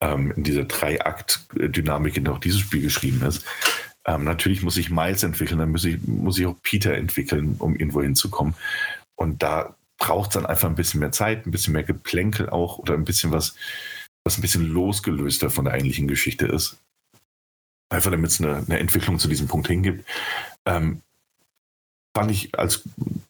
Ähm, 0.00 0.32
in 0.32 0.42
dieser 0.42 0.64
Drei-Akt-Dynamik, 0.64 2.16
in 2.16 2.24
der 2.24 2.34
auch 2.34 2.38
dieses 2.38 2.60
Spiel 2.60 2.82
geschrieben 2.82 3.22
ist. 3.22 3.44
Ähm, 4.06 4.24
natürlich 4.24 4.62
muss 4.62 4.76
ich 4.76 4.90
Miles 4.90 5.22
entwickeln, 5.22 5.58
dann 5.58 5.70
muss 5.70 5.84
ich, 5.84 6.02
muss 6.06 6.38
ich 6.38 6.46
auch 6.46 6.56
Peter 6.62 6.94
entwickeln, 6.94 7.56
um 7.58 7.74
irgendwo 7.74 8.02
hinzukommen. 8.02 8.54
Und 9.16 9.42
da 9.42 9.76
braucht 9.98 10.30
es 10.30 10.34
dann 10.34 10.46
einfach 10.46 10.68
ein 10.68 10.74
bisschen 10.74 11.00
mehr 11.00 11.12
Zeit, 11.12 11.46
ein 11.46 11.50
bisschen 11.50 11.72
mehr 11.72 11.84
Geplänkel 11.84 12.50
auch 12.50 12.78
oder 12.78 12.94
ein 12.94 13.04
bisschen 13.04 13.32
was, 13.32 13.54
was 14.24 14.36
ein 14.36 14.42
bisschen 14.42 14.66
losgelöster 14.66 15.50
von 15.50 15.64
der 15.64 15.74
eigentlichen 15.74 16.08
Geschichte 16.08 16.46
ist. 16.46 16.78
Einfach 17.88 18.10
damit 18.10 18.30
es 18.30 18.40
eine, 18.40 18.56
eine, 18.56 18.78
Entwicklung 18.78 19.18
zu 19.18 19.28
diesem 19.28 19.46
Punkt 19.46 19.68
hingibt. 19.68 20.04
Ähm, 20.66 21.00
fand 22.14 22.30
ich 22.30 22.58
als, 22.58 22.82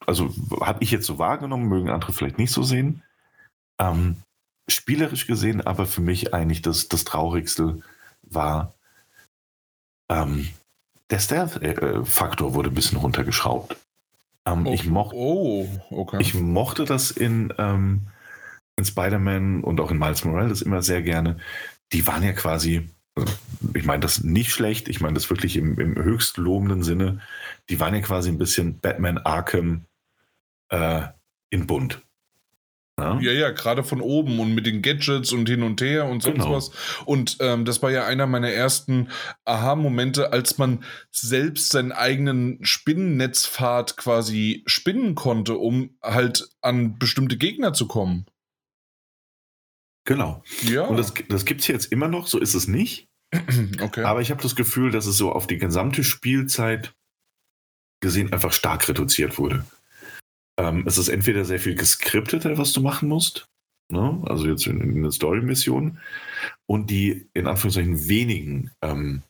also 0.07 0.35
habe 0.61 0.82
ich 0.82 0.91
jetzt 0.91 1.07
so 1.07 1.19
wahrgenommen, 1.19 1.69
mögen 1.69 1.91
andere 1.91 2.12
vielleicht 2.12 2.39
nicht 2.39 2.53
so 2.53 2.62
sehen. 2.62 3.03
Ähm, 3.78 4.16
spielerisch 4.69 5.27
gesehen, 5.27 5.61
aber 5.61 5.86
für 5.86 6.01
mich 6.01 6.35
eigentlich 6.35 6.62
das, 6.62 6.89
das 6.89 7.05
Traurigste 7.05 7.81
war, 8.23 8.74
ähm, 10.09 10.49
der 11.11 11.19
Stealth-Faktor 11.19 12.55
wurde 12.55 12.70
ein 12.70 12.74
bisschen 12.74 12.99
runtergeschraubt. 12.99 13.77
Ähm, 14.47 14.66
oh, 14.66 14.73
ich, 14.73 14.86
moch 14.86 15.12
oh, 15.12 15.69
okay. 15.91 16.19
ich 16.20 16.35
mochte 16.35 16.85
das 16.85 17.11
in, 17.11 17.53
ähm, 17.59 18.09
in 18.77 18.85
Spider-Man 18.85 19.62
und 19.62 19.81
auch 19.81 19.91
in 19.91 19.99
Miles 19.99 20.24
Morales 20.24 20.62
immer 20.62 20.82
sehr 20.82 21.03
gerne. 21.03 21.39
Die 21.93 22.07
waren 22.07 22.23
ja 22.23 22.32
quasi, 22.32 22.89
ich 23.74 23.85
meine 23.85 24.01
das 24.01 24.23
nicht 24.23 24.51
schlecht, 24.51 24.89
ich 24.89 25.01
meine 25.01 25.15
das 25.15 25.31
wirklich 25.31 25.57
im, 25.57 25.78
im 25.78 25.95
höchst 25.97 26.36
lobenden 26.36 26.82
Sinne, 26.82 27.20
die 27.69 27.81
waren 27.81 27.95
ja 27.95 28.01
quasi 28.01 28.31
ein 28.31 28.39
bisschen 28.39 28.78
Batman 28.81 29.19
Arkham 29.19 29.85
äh, 30.70 31.03
in 31.51 31.66
Bunt. 31.66 32.03
Ja, 33.01 33.19
ja, 33.21 33.33
ja 33.33 33.51
gerade 33.51 33.83
von 33.83 34.01
oben 34.01 34.39
und 34.39 34.55
mit 34.55 34.66
den 34.66 34.81
Gadgets 34.81 35.33
und 35.33 35.49
hin 35.49 35.65
und 35.65 35.81
her 35.81 36.07
und 36.07 36.23
sonst 36.23 36.37
genau. 36.37 36.53
was. 36.53 36.71
Und 37.05 37.39
ähm, 37.41 37.65
das 37.65 37.83
war 37.83 37.91
ja 37.91 38.07
einer 38.07 38.27
meiner 38.27 38.51
ersten 38.51 39.09
Aha-Momente, 39.45 40.33
als 40.33 40.59
man 40.59 40.85
selbst 41.11 41.71
seinen 41.71 41.91
eigenen 41.91 42.65
Spinnennetzpfad 42.65 43.97
quasi 43.97 44.62
spinnen 44.66 45.16
konnte, 45.16 45.59
um 45.59 45.97
halt 46.03 46.49
an 46.61 46.97
bestimmte 46.97 47.37
Gegner 47.37 47.73
zu 47.73 47.89
kommen. 47.89 48.27
Genau. 50.05 50.45
Ja. 50.62 50.83
Und 50.83 50.97
das, 50.97 51.15
das 51.29 51.45
gibt 51.45 51.62
es 51.62 51.66
jetzt 51.66 51.91
immer 51.91 52.09
noch, 52.09 52.29
so 52.29 52.39
ist 52.39 52.55
es 52.55 52.69
nicht. 52.69 53.09
Okay. 53.81 54.05
Aber 54.05 54.21
ich 54.21 54.31
habe 54.31 54.43
das 54.43 54.55
Gefühl, 54.55 54.93
dass 54.93 55.07
es 55.07 55.16
so 55.16 55.33
auf 55.33 55.49
die 55.49 55.59
gesamte 55.59 56.05
Spielzeit 56.05 56.95
gesehen 58.01 58.33
einfach 58.33 58.53
stark 58.53 58.89
reduziert 58.89 59.39
wurde. 59.39 59.65
Ähm, 60.59 60.85
es 60.86 60.98
ist 60.98 61.09
entweder 61.09 61.44
sehr 61.44 61.59
viel 61.59 61.74
geskripteter, 61.74 62.59
was 62.59 62.72
du 62.72 62.81
machen 62.81 63.09
musst, 63.09 63.47
ne? 63.90 64.22
also 64.26 64.47
jetzt 64.47 64.66
in, 64.66 64.81
in 64.81 65.02
der 65.02 65.10
Story-Mission, 65.10 65.98
und 66.66 66.90
die 66.90 67.28
in 67.35 67.47
Anführungszeichen 67.47 68.09
wenigen, 68.09 68.70
ähm, 68.82 69.22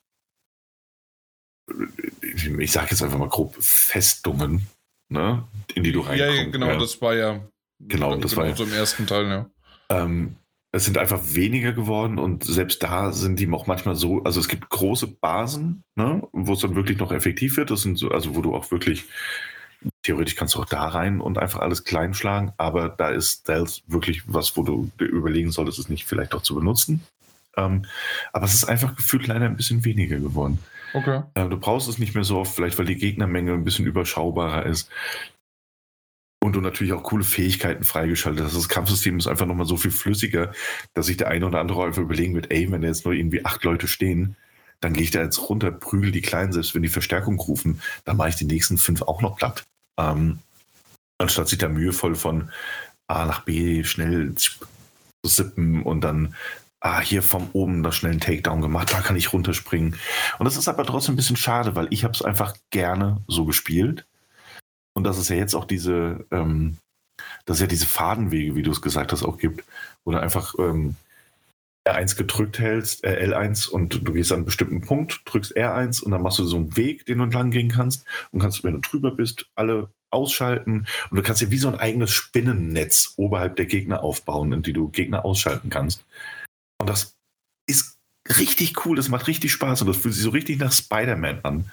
ich 2.58 2.72
sage 2.72 2.88
jetzt 2.90 3.02
einfach 3.02 3.18
mal 3.18 3.28
grob, 3.28 3.56
Festungen, 3.58 4.66
ne? 5.08 5.44
in 5.74 5.82
die 5.82 5.92
du 5.92 6.00
reinkommst. 6.00 6.38
Ja, 6.38 6.44
genau, 6.50 6.68
ja. 6.68 6.76
das 6.76 7.00
war 7.00 7.14
ja 7.14 7.40
genau, 7.80 8.16
das 8.16 8.36
war 8.36 8.46
ja, 8.46 8.54
so 8.54 8.64
im 8.64 8.72
ersten 8.72 9.06
Teil, 9.06 9.26
ja. 9.26 9.50
Ähm, 9.88 10.36
es 10.72 10.84
sind 10.84 10.98
einfach 10.98 11.20
weniger 11.22 11.72
geworden 11.72 12.18
und 12.18 12.42
selbst 12.42 12.82
da 12.82 13.12
sind 13.12 13.38
die 13.38 13.48
auch 13.52 13.68
manchmal 13.68 13.94
so, 13.94 14.24
also 14.24 14.40
es 14.40 14.48
gibt 14.48 14.68
große 14.70 15.06
Basen, 15.06 15.84
ne, 15.94 16.26
wo 16.32 16.54
es 16.54 16.60
dann 16.60 16.74
wirklich 16.74 16.98
noch 16.98 17.12
effektiv 17.12 17.56
wird. 17.56 17.70
Das 17.70 17.82
sind 17.82 17.96
so, 17.96 18.08
also 18.08 18.34
wo 18.34 18.42
du 18.42 18.54
auch 18.56 18.72
wirklich 18.72 19.04
Theoretisch 20.02 20.36
kannst 20.36 20.54
du 20.54 20.60
auch 20.60 20.64
da 20.64 20.86
rein 20.88 21.20
und 21.20 21.38
einfach 21.38 21.60
alles 21.60 21.84
klein 21.84 22.14
schlagen, 22.14 22.52
aber 22.56 22.88
da 22.88 23.08
ist 23.08 23.40
Stealth 23.40 23.82
wirklich 23.86 24.22
was, 24.26 24.56
wo 24.56 24.62
du 24.62 24.90
dir 24.98 25.06
überlegen 25.06 25.50
solltest, 25.50 25.78
es 25.78 25.88
nicht 25.88 26.04
vielleicht 26.04 26.34
auch 26.34 26.42
zu 26.42 26.54
benutzen. 26.54 27.02
Ähm, 27.56 27.84
aber 28.32 28.46
es 28.46 28.54
ist 28.54 28.64
einfach 28.64 28.96
gefühlt 28.96 29.26
leider 29.26 29.46
ein 29.46 29.56
bisschen 29.56 29.84
weniger 29.84 30.18
geworden. 30.18 30.58
Okay. 30.92 31.22
Äh, 31.34 31.48
du 31.48 31.58
brauchst 31.58 31.88
es 31.88 31.98
nicht 31.98 32.14
mehr 32.14 32.24
so 32.24 32.38
oft, 32.38 32.54
vielleicht 32.54 32.78
weil 32.78 32.86
die 32.86 32.96
Gegnermenge 32.96 33.52
ein 33.52 33.64
bisschen 33.64 33.86
überschaubarer 33.86 34.66
ist. 34.66 34.90
Und 36.40 36.54
du 36.54 36.60
natürlich 36.60 36.92
auch 36.92 37.02
coole 37.02 37.24
Fähigkeiten 37.24 37.84
freigeschaltet 37.84 38.44
hast. 38.44 38.56
Das 38.56 38.68
Kampfsystem 38.68 39.18
ist 39.18 39.26
einfach 39.26 39.46
nochmal 39.46 39.66
so 39.66 39.78
viel 39.78 39.90
flüssiger, 39.90 40.52
dass 40.92 41.06
sich 41.06 41.16
der 41.16 41.28
eine 41.28 41.46
oder 41.46 41.60
andere 41.60 41.84
einfach 41.84 42.02
überlegen 42.02 42.34
wird, 42.34 42.50
ey, 42.50 42.70
wenn 42.70 42.82
da 42.82 42.88
jetzt 42.88 43.06
nur 43.06 43.14
irgendwie 43.14 43.44
acht 43.44 43.64
Leute 43.64 43.88
stehen, 43.88 44.36
dann 44.80 44.92
gehe 44.92 45.04
ich 45.04 45.10
da 45.10 45.22
jetzt 45.22 45.48
runter, 45.48 45.70
prügel 45.70 46.12
die 46.12 46.20
Kleinen, 46.20 46.52
selbst 46.52 46.74
wenn 46.74 46.82
die 46.82 46.88
Verstärkung 46.88 47.38
rufen, 47.38 47.80
dann 48.04 48.18
mache 48.18 48.28
ich 48.28 48.36
die 48.36 48.44
nächsten 48.44 48.76
fünf 48.76 49.00
auch 49.02 49.22
noch 49.22 49.36
platt. 49.36 49.64
Ähm, 49.98 50.38
Anstatt 51.18 51.48
sich 51.48 51.58
da 51.58 51.68
mühevoll 51.68 52.16
von 52.16 52.50
A 53.06 53.24
nach 53.24 53.40
B 53.40 53.84
schnell 53.84 54.34
zu 54.34 54.50
sippen 55.24 55.82
und 55.82 56.00
dann 56.00 56.34
ah, 56.80 57.00
hier 57.00 57.22
vom 57.22 57.48
oben 57.52 57.82
da 57.82 57.92
schnell 57.92 58.12
einen 58.12 58.20
Takedown 58.20 58.60
gemacht, 58.60 58.92
da 58.92 59.00
kann 59.00 59.16
ich 59.16 59.32
runterspringen. 59.32 59.96
Und 60.38 60.44
das 60.44 60.56
ist 60.56 60.68
aber 60.68 60.84
trotzdem 60.84 61.14
ein 61.14 61.16
bisschen 61.16 61.36
schade, 61.36 61.76
weil 61.76 61.86
ich 61.90 62.04
habe 62.04 62.14
es 62.14 62.22
einfach 62.22 62.54
gerne 62.70 63.22
so 63.28 63.44
gespielt. 63.44 64.06
Und 64.92 65.04
das 65.04 65.18
ist 65.18 65.30
ja 65.30 65.36
jetzt 65.36 65.54
auch 65.54 65.64
diese, 65.64 66.26
ähm, 66.30 66.78
dass 67.46 67.56
es 67.56 67.60
ja 67.62 67.66
diese 67.68 67.86
Fadenwege, 67.86 68.54
wie 68.54 68.62
du 68.62 68.72
es 68.72 68.82
gesagt 68.82 69.12
hast, 69.12 69.22
auch 69.22 69.38
gibt, 69.38 69.64
wo 70.04 70.12
du 70.12 70.20
einfach 70.20 70.54
ähm, 70.58 70.96
R1 71.86 72.16
gedrückt 72.16 72.58
hältst, 72.58 73.04
äh, 73.04 73.26
L1 73.26 73.68
und 73.68 74.06
du 74.06 74.12
gehst 74.12 74.32
an 74.32 74.38
einen 74.38 74.44
bestimmten 74.46 74.80
Punkt, 74.80 75.20
drückst 75.26 75.56
R1 75.56 76.02
und 76.02 76.12
dann 76.12 76.22
machst 76.22 76.38
du 76.38 76.44
so 76.44 76.56
einen 76.56 76.76
Weg, 76.76 77.04
den 77.06 77.18
du 77.18 77.24
entlang 77.24 77.50
gehen 77.50 77.70
kannst 77.70 78.06
und 78.30 78.40
kannst, 78.40 78.64
wenn 78.64 78.74
du 78.74 78.80
drüber 78.80 79.10
bist, 79.10 79.46
alle 79.54 79.90
ausschalten 80.10 80.86
und 81.10 81.16
du 81.16 81.22
kannst 81.22 81.42
dir 81.42 81.50
wie 81.50 81.58
so 81.58 81.68
ein 81.68 81.78
eigenes 81.78 82.12
Spinnennetz 82.12 83.14
oberhalb 83.16 83.56
der 83.56 83.66
Gegner 83.66 84.02
aufbauen, 84.02 84.52
in 84.52 84.62
die 84.62 84.72
du 84.72 84.88
Gegner 84.88 85.24
ausschalten 85.24 85.68
kannst. 85.68 86.04
Und 86.78 86.88
das 86.88 87.16
ist 87.66 87.98
richtig 88.38 88.86
cool, 88.86 88.96
das 88.96 89.10
macht 89.10 89.26
richtig 89.26 89.52
Spaß 89.52 89.82
und 89.82 89.88
das 89.88 89.98
fühlt 89.98 90.14
sich 90.14 90.22
so 90.22 90.30
richtig 90.30 90.58
nach 90.58 90.72
Spider-Man 90.72 91.40
an, 91.42 91.70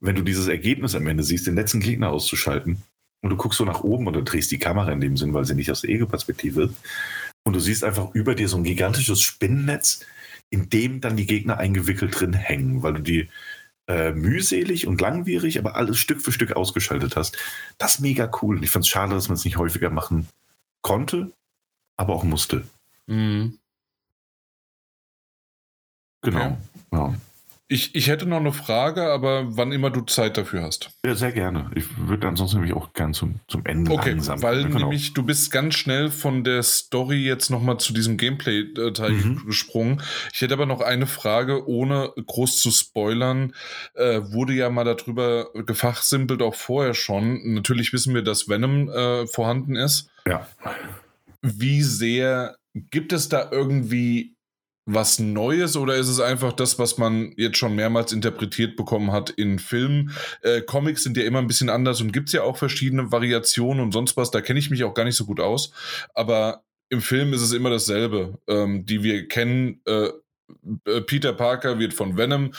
wenn 0.00 0.16
du 0.16 0.22
dieses 0.22 0.48
Ergebnis 0.48 0.94
am 0.94 1.06
Ende 1.06 1.22
siehst, 1.22 1.46
den 1.46 1.56
letzten 1.56 1.80
Gegner 1.80 2.10
auszuschalten 2.10 2.82
und 3.22 3.30
du 3.30 3.36
guckst 3.36 3.58
so 3.58 3.66
nach 3.66 3.82
oben 3.82 4.06
oder 4.06 4.22
drehst 4.22 4.50
die 4.50 4.58
Kamera 4.58 4.90
in 4.90 5.02
dem 5.02 5.18
Sinn, 5.18 5.34
weil 5.34 5.44
sie 5.44 5.54
nicht 5.54 5.70
aus 5.70 5.82
der 5.82 5.90
Ego-Perspektive 5.90 6.62
ist 6.62 6.76
und 7.50 7.54
du 7.54 7.60
siehst 7.60 7.82
einfach 7.82 8.14
über 8.14 8.36
dir 8.36 8.48
so 8.48 8.56
ein 8.56 8.62
gigantisches 8.62 9.20
Spinnennetz, 9.20 10.06
in 10.50 10.70
dem 10.70 11.00
dann 11.00 11.16
die 11.16 11.26
Gegner 11.26 11.58
eingewickelt 11.58 12.20
drin 12.20 12.32
hängen, 12.32 12.84
weil 12.84 12.94
du 12.94 13.02
die 13.02 13.28
äh, 13.88 14.12
mühselig 14.12 14.86
und 14.86 15.00
langwierig, 15.00 15.58
aber 15.58 15.74
alles 15.74 15.98
Stück 15.98 16.22
für 16.22 16.30
Stück 16.30 16.52
ausgeschaltet 16.52 17.16
hast. 17.16 17.36
Das 17.76 17.94
ist 17.94 18.00
mega 18.02 18.30
cool. 18.40 18.58
Und 18.58 18.62
ich 18.62 18.70
fand 18.70 18.84
es 18.84 18.88
schade, 18.88 19.14
dass 19.14 19.26
man 19.26 19.34
es 19.34 19.44
nicht 19.44 19.56
häufiger 19.56 19.90
machen 19.90 20.28
konnte, 20.80 21.32
aber 21.96 22.14
auch 22.14 22.22
musste. 22.22 22.68
Mhm. 23.08 23.58
Genau. 26.22 26.56
Ja. 26.92 27.14
Ich, 27.72 27.94
ich 27.94 28.08
hätte 28.08 28.26
noch 28.26 28.38
eine 28.38 28.50
Frage, 28.50 29.12
aber 29.12 29.56
wann 29.56 29.70
immer 29.70 29.90
du 29.90 30.00
Zeit 30.00 30.36
dafür 30.36 30.64
hast. 30.64 30.90
Ja, 31.06 31.14
sehr 31.14 31.30
gerne. 31.30 31.70
Ich 31.76 31.84
würde 31.98 32.26
ansonsten 32.26 32.56
nämlich 32.56 32.74
auch 32.74 32.94
gern 32.94 33.14
zum, 33.14 33.38
zum 33.46 33.64
Ende 33.64 33.92
okay, 33.92 34.10
langsam. 34.10 34.42
Weil 34.42 34.64
genau. 34.64 34.80
nämlich 34.80 35.12
du 35.12 35.22
bist 35.22 35.52
ganz 35.52 35.76
schnell 35.76 36.10
von 36.10 36.42
der 36.42 36.64
Story 36.64 37.24
jetzt 37.24 37.48
nochmal 37.48 37.78
zu 37.78 37.92
diesem 37.92 38.16
Gameplay-Teil 38.16 39.12
mhm. 39.12 39.46
gesprungen. 39.46 40.02
Ich 40.32 40.40
hätte 40.40 40.54
aber 40.54 40.66
noch 40.66 40.80
eine 40.80 41.06
Frage, 41.06 41.68
ohne 41.68 42.12
groß 42.16 42.60
zu 42.60 42.72
spoilern. 42.72 43.54
Äh, 43.94 44.20
wurde 44.32 44.52
ja 44.54 44.68
mal 44.68 44.82
darüber 44.82 45.52
gefachsimpelt, 45.54 46.42
auch 46.42 46.56
vorher 46.56 46.94
schon. 46.94 47.54
Natürlich 47.54 47.92
wissen 47.92 48.14
wir, 48.14 48.22
dass 48.22 48.48
Venom 48.48 48.88
äh, 48.88 49.28
vorhanden 49.28 49.76
ist. 49.76 50.10
Ja. 50.26 50.48
Wie 51.40 51.82
sehr 51.82 52.56
gibt 52.74 53.12
es 53.12 53.28
da 53.28 53.48
irgendwie 53.52 54.34
was 54.94 55.18
Neues 55.18 55.76
oder 55.76 55.96
ist 55.96 56.08
es 56.08 56.20
einfach 56.20 56.52
das, 56.52 56.78
was 56.78 56.98
man 56.98 57.32
jetzt 57.36 57.56
schon 57.56 57.74
mehrmals 57.74 58.12
interpretiert 58.12 58.76
bekommen 58.76 59.12
hat 59.12 59.30
in 59.30 59.58
Filmen? 59.58 60.12
Äh, 60.42 60.62
Comics 60.62 61.02
sind 61.02 61.16
ja 61.16 61.24
immer 61.24 61.38
ein 61.38 61.46
bisschen 61.46 61.70
anders 61.70 62.00
und 62.00 62.12
gibt 62.12 62.28
es 62.28 62.32
ja 62.32 62.42
auch 62.42 62.56
verschiedene 62.56 63.12
Variationen 63.12 63.82
und 63.82 63.92
sonst 63.92 64.16
was. 64.16 64.30
Da 64.30 64.40
kenne 64.40 64.58
ich 64.58 64.70
mich 64.70 64.84
auch 64.84 64.94
gar 64.94 65.04
nicht 65.04 65.16
so 65.16 65.24
gut 65.24 65.40
aus. 65.40 65.72
Aber 66.14 66.64
im 66.88 67.00
Film 67.00 67.32
ist 67.32 67.42
es 67.42 67.52
immer 67.52 67.70
dasselbe, 67.70 68.38
ähm, 68.48 68.84
die 68.84 69.02
wir 69.02 69.28
kennen. 69.28 69.80
Äh, 69.86 70.08
äh 70.84 71.00
Peter 71.02 71.32
Parker 71.32 71.78
wird 71.78 71.94
von 71.94 72.16
Venom 72.16 72.52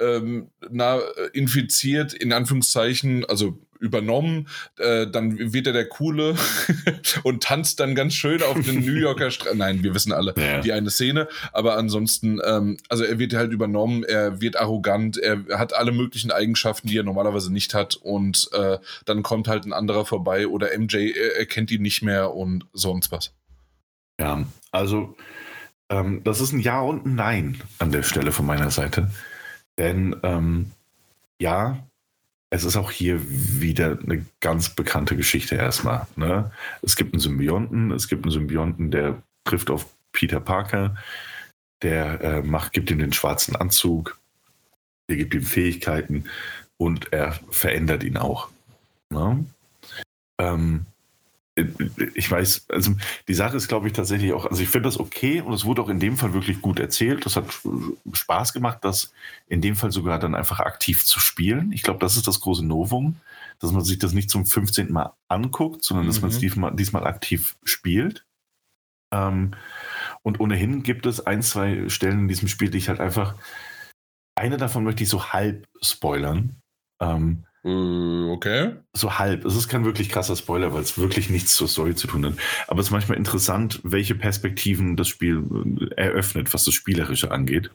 ähm, 0.00 0.50
na, 0.70 1.00
infiziert, 1.32 2.12
in 2.12 2.32
Anführungszeichen, 2.32 3.24
also 3.24 3.58
übernommen. 3.80 4.48
Äh, 4.78 5.06
dann 5.06 5.52
wird 5.52 5.66
er 5.66 5.72
der 5.72 5.88
Coole 5.88 6.34
und 7.22 7.42
tanzt 7.42 7.80
dann 7.80 7.94
ganz 7.94 8.14
schön 8.14 8.42
auf 8.42 8.58
den 8.60 8.84
New 8.84 8.94
Yorker 8.94 9.30
Straßen. 9.30 9.58
Nein, 9.58 9.82
wir 9.82 9.94
wissen 9.94 10.12
alle 10.12 10.34
ja. 10.36 10.60
die 10.60 10.72
eine 10.72 10.90
Szene. 10.90 11.28
Aber 11.52 11.76
ansonsten, 11.76 12.40
ähm, 12.44 12.76
also 12.88 13.04
er 13.04 13.18
wird 13.18 13.34
halt 13.34 13.52
übernommen, 13.52 14.04
er 14.04 14.40
wird 14.40 14.58
arrogant, 14.58 15.18
er 15.18 15.44
hat 15.58 15.74
alle 15.74 15.92
möglichen 15.92 16.30
Eigenschaften, 16.30 16.88
die 16.88 16.98
er 16.98 17.04
normalerweise 17.04 17.52
nicht 17.52 17.74
hat. 17.74 17.96
Und 17.96 18.48
äh, 18.52 18.78
dann 19.04 19.22
kommt 19.22 19.48
halt 19.48 19.64
ein 19.64 19.72
anderer 19.72 20.04
vorbei 20.04 20.46
oder 20.48 20.76
MJ 20.76 21.12
erkennt 21.36 21.70
ihn 21.70 21.82
nicht 21.82 22.02
mehr 22.02 22.34
und 22.34 22.66
sonst 22.72 23.12
was. 23.12 23.32
Ja, 24.18 24.44
also 24.70 25.16
ähm, 25.88 26.22
das 26.24 26.40
ist 26.40 26.52
ein 26.52 26.60
Ja 26.60 26.80
und 26.80 27.06
ein 27.06 27.14
Nein 27.14 27.60
an 27.78 27.92
der 27.92 28.02
Stelle 28.02 28.32
von 28.32 28.46
meiner 28.46 28.70
Seite. 28.70 29.10
Denn 29.78 30.16
ähm, 30.22 30.72
ja, 31.38 31.78
es 32.50 32.64
ist 32.64 32.76
auch 32.76 32.90
hier 32.90 33.20
wieder 33.28 33.98
eine 34.02 34.24
ganz 34.40 34.70
bekannte 34.70 35.16
Geschichte 35.16 35.56
erstmal. 35.56 36.06
Ne? 36.16 36.50
Es 36.82 36.96
gibt 36.96 37.12
einen 37.12 37.20
Symbionten, 37.20 37.90
es 37.90 38.08
gibt 38.08 38.24
einen 38.24 38.32
Symbionten, 38.32 38.90
der 38.90 39.22
trifft 39.44 39.70
auf 39.70 39.86
Peter 40.12 40.40
Parker, 40.40 40.96
der 41.82 42.20
äh, 42.20 42.42
macht, 42.42 42.72
gibt 42.72 42.90
ihm 42.90 42.98
den 42.98 43.12
schwarzen 43.12 43.56
Anzug, 43.56 44.18
der 45.10 45.16
gibt 45.16 45.34
ihm 45.34 45.42
Fähigkeiten 45.42 46.24
und 46.78 47.12
er 47.12 47.32
verändert 47.50 48.04
ihn 48.04 48.16
auch. 48.16 48.48
Ne? 49.10 49.44
Ähm, 50.38 50.86
ich 52.14 52.30
weiß, 52.30 52.66
also 52.68 52.92
die 53.28 53.34
Sache 53.34 53.56
ist, 53.56 53.68
glaube 53.68 53.86
ich, 53.86 53.94
tatsächlich 53.94 54.32
auch, 54.34 54.44
also 54.44 54.62
ich 54.62 54.68
finde 54.68 54.88
das 54.88 55.00
okay 55.00 55.40
und 55.40 55.54
es 55.54 55.64
wurde 55.64 55.82
auch 55.82 55.88
in 55.88 56.00
dem 56.00 56.16
Fall 56.18 56.34
wirklich 56.34 56.60
gut 56.60 56.78
erzählt. 56.78 57.24
Das 57.24 57.36
hat 57.36 57.46
Spaß 58.12 58.52
gemacht, 58.52 58.78
das 58.82 59.12
in 59.48 59.62
dem 59.62 59.74
Fall 59.74 59.90
sogar 59.90 60.18
dann 60.18 60.34
einfach 60.34 60.60
aktiv 60.60 61.04
zu 61.06 61.18
spielen. 61.18 61.72
Ich 61.72 61.82
glaube, 61.82 61.98
das 61.98 62.16
ist 62.16 62.28
das 62.28 62.40
große 62.40 62.64
Novum, 62.64 63.16
dass 63.58 63.72
man 63.72 63.82
sich 63.82 63.98
das 63.98 64.12
nicht 64.12 64.28
zum 64.28 64.44
15. 64.44 64.92
Mal 64.92 65.14
anguckt, 65.28 65.82
sondern 65.82 66.06
dass 66.06 66.20
man 66.20 66.30
es 66.30 66.36
mhm. 66.36 66.40
diesmal, 66.40 66.76
diesmal 66.76 67.06
aktiv 67.06 67.56
spielt. 67.64 68.26
Ähm, 69.12 69.52
und 70.22 70.40
ohnehin 70.40 70.82
gibt 70.82 71.06
es 71.06 71.26
ein, 71.26 71.42
zwei 71.42 71.88
Stellen 71.88 72.20
in 72.20 72.28
diesem 72.28 72.48
Spiel, 72.48 72.68
die 72.68 72.78
ich 72.78 72.88
halt 72.90 73.00
einfach, 73.00 73.34
eine 74.34 74.58
davon 74.58 74.84
möchte 74.84 75.02
ich 75.02 75.08
so 75.08 75.32
halb 75.32 75.66
spoilern. 75.80 76.56
Ähm, 77.00 77.46
äh, 77.55 77.55
okay. 77.66 78.74
So 78.92 79.18
halb. 79.18 79.44
Es 79.44 79.56
ist 79.56 79.68
kein 79.68 79.84
wirklich 79.84 80.08
krasser 80.08 80.36
Spoiler, 80.36 80.72
weil 80.72 80.82
es 80.82 80.98
wirklich 80.98 81.30
nichts 81.30 81.56
zur 81.56 81.68
Story 81.68 81.94
zu 81.94 82.06
tun 82.06 82.24
hat. 82.24 82.34
Aber 82.68 82.80
es 82.80 82.86
ist 82.86 82.92
manchmal 82.92 83.18
interessant, 83.18 83.80
welche 83.82 84.14
Perspektiven 84.14 84.96
das 84.96 85.08
Spiel 85.08 85.42
äh, 85.96 86.02
eröffnet, 86.02 86.54
was 86.54 86.64
das 86.64 86.74
Spielerische 86.74 87.30
angeht. 87.30 87.70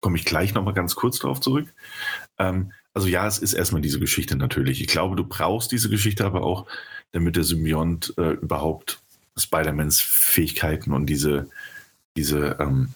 Komme 0.00 0.16
ich 0.16 0.24
gleich 0.24 0.54
nochmal 0.54 0.74
ganz 0.74 0.96
kurz 0.96 1.18
darauf 1.18 1.40
zurück. 1.40 1.72
Ähm, 2.38 2.72
also 2.92 3.08
ja, 3.08 3.26
es 3.26 3.38
ist 3.38 3.54
erstmal 3.54 3.82
diese 3.82 4.00
Geschichte 4.00 4.36
natürlich. 4.36 4.80
Ich 4.80 4.88
glaube, 4.88 5.16
du 5.16 5.24
brauchst 5.24 5.72
diese 5.72 5.88
Geschichte 5.88 6.24
aber 6.24 6.42
auch, 6.42 6.66
damit 7.12 7.36
der 7.36 7.44
Symbiont 7.44 8.14
äh, 8.18 8.32
überhaupt 8.32 9.00
Spider-Mans 9.36 10.00
Fähigkeiten 10.00 10.92
und 10.92 11.06
diese, 11.06 11.48
diese 12.16 12.56
ähm, 12.60 12.94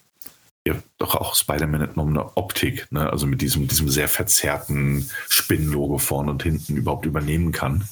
doch 0.98 1.14
auch 1.14 1.34
Spider-Man 1.34 1.82
entnommene 1.82 2.36
Optik, 2.36 2.90
ne? 2.90 3.10
also 3.10 3.26
mit 3.26 3.42
diesem, 3.42 3.68
diesem 3.68 3.88
sehr 3.88 4.08
verzerrten 4.08 5.10
Spinnenlogo 5.28 5.98
vorne 5.98 6.30
und 6.30 6.42
hinten 6.42 6.76
überhaupt 6.76 7.04
übernehmen 7.04 7.52
kann. 7.52 7.86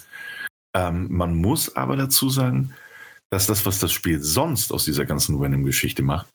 Ähm, 0.74 1.08
man 1.10 1.34
muss 1.34 1.76
aber 1.76 1.96
dazu 1.96 2.30
sagen, 2.30 2.72
dass 3.30 3.46
das, 3.46 3.66
was 3.66 3.78
das 3.78 3.92
Spiel 3.92 4.20
sonst 4.20 4.72
aus 4.72 4.84
dieser 4.84 5.04
ganzen 5.04 5.40
Venom-Geschichte 5.40 6.02
macht, 6.02 6.26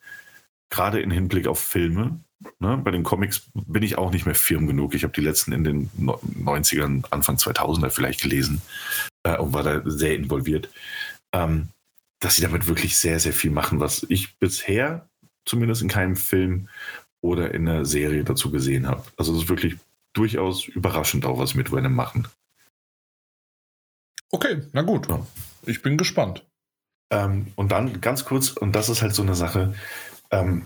gerade 0.69 1.01
im 1.01 1.11
Hinblick 1.11 1.47
auf 1.47 1.59
Filme, 1.59 2.19
ne? 2.59 2.77
bei 2.77 2.91
den 2.91 3.03
Comics 3.03 3.49
bin 3.53 3.83
ich 3.83 3.97
auch 3.97 4.11
nicht 4.11 4.25
mehr 4.25 4.35
firm 4.35 4.67
genug. 4.67 4.93
Ich 4.93 5.03
habe 5.03 5.13
die 5.13 5.21
letzten 5.21 5.53
in 5.53 5.63
den 5.63 5.89
90ern, 5.97 7.05
Anfang 7.09 7.37
2000er 7.37 7.89
vielleicht 7.89 8.21
gelesen 8.21 8.61
äh, 9.23 9.37
und 9.37 9.53
war 9.53 9.63
da 9.63 9.81
sehr 9.85 10.15
involviert. 10.15 10.69
Ähm, 11.33 11.69
dass 12.19 12.35
sie 12.35 12.41
damit 12.41 12.67
wirklich 12.67 12.97
sehr, 12.97 13.19
sehr 13.19 13.33
viel 13.33 13.51
machen, 13.51 13.79
was 13.79 14.05
ich 14.09 14.37
bisher 14.39 15.07
zumindest 15.47 15.81
in 15.81 15.87
keinem 15.87 16.15
Film 16.15 16.69
oder 17.21 17.53
in 17.53 17.67
einer 17.67 17.85
Serie 17.85 18.23
dazu 18.23 18.51
gesehen 18.51 18.87
habe. 18.87 19.03
Also 19.17 19.33
es 19.33 19.43
ist 19.43 19.49
wirklich 19.49 19.77
durchaus 20.13 20.65
überraschend 20.65 21.25
auch, 21.25 21.39
was 21.39 21.55
mit 21.55 21.71
Venom 21.71 21.93
machen. 21.93 22.27
Okay, 24.31 24.61
na 24.73 24.81
gut. 24.81 25.07
Ja. 25.07 25.25
Ich 25.65 25.81
bin 25.81 25.97
gespannt. 25.97 26.45
Ähm, 27.09 27.47
und 27.55 27.71
dann 27.71 28.01
ganz 28.01 28.25
kurz, 28.25 28.49
und 28.49 28.73
das 28.73 28.89
ist 28.89 29.01
halt 29.01 29.13
so 29.15 29.21
eine 29.21 29.35
Sache, 29.35 29.73
ähm, 30.31 30.65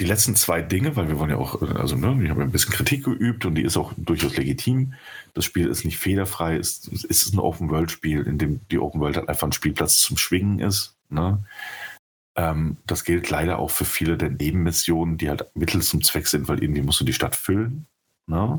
die 0.00 0.04
letzten 0.04 0.34
zwei 0.34 0.60
Dinge, 0.60 0.96
weil 0.96 1.08
wir 1.08 1.18
wollen 1.18 1.30
ja 1.30 1.36
auch, 1.36 1.62
also 1.62 1.94
ne, 1.96 2.18
ich 2.24 2.28
habe 2.28 2.42
ein 2.42 2.50
bisschen 2.50 2.72
Kritik 2.72 3.04
geübt 3.04 3.46
und 3.46 3.54
die 3.54 3.62
ist 3.62 3.76
auch 3.76 3.92
durchaus 3.96 4.36
legitim. 4.36 4.94
Das 5.34 5.44
Spiel 5.44 5.68
ist 5.68 5.84
nicht 5.84 5.98
fehlerfrei, 5.98 6.56
es, 6.56 6.88
es 6.88 7.04
ist 7.04 7.32
ein 7.32 7.38
Open-World-Spiel, 7.38 8.22
in 8.22 8.38
dem 8.38 8.60
die 8.70 8.78
Open 8.78 9.00
World 9.00 9.16
halt 9.16 9.28
einfach 9.28 9.46
ein 9.46 9.52
Spielplatz 9.52 9.98
zum 9.98 10.16
Schwingen 10.16 10.58
ist. 10.58 10.96
Ne? 11.10 11.44
Ähm, 12.36 12.76
das 12.86 13.04
gilt 13.04 13.30
leider 13.30 13.58
auch 13.58 13.70
für 13.70 13.84
viele 13.84 14.16
der 14.16 14.30
Nebenmissionen, 14.30 15.18
die 15.18 15.28
halt 15.28 15.46
Mittel 15.54 15.82
zum 15.82 16.02
Zweck 16.02 16.26
sind, 16.26 16.48
weil 16.48 16.62
irgendwie 16.62 16.82
musst 16.82 17.00
du 17.00 17.04
die 17.04 17.12
Stadt 17.12 17.36
füllen. 17.36 17.86
Ne? 18.26 18.58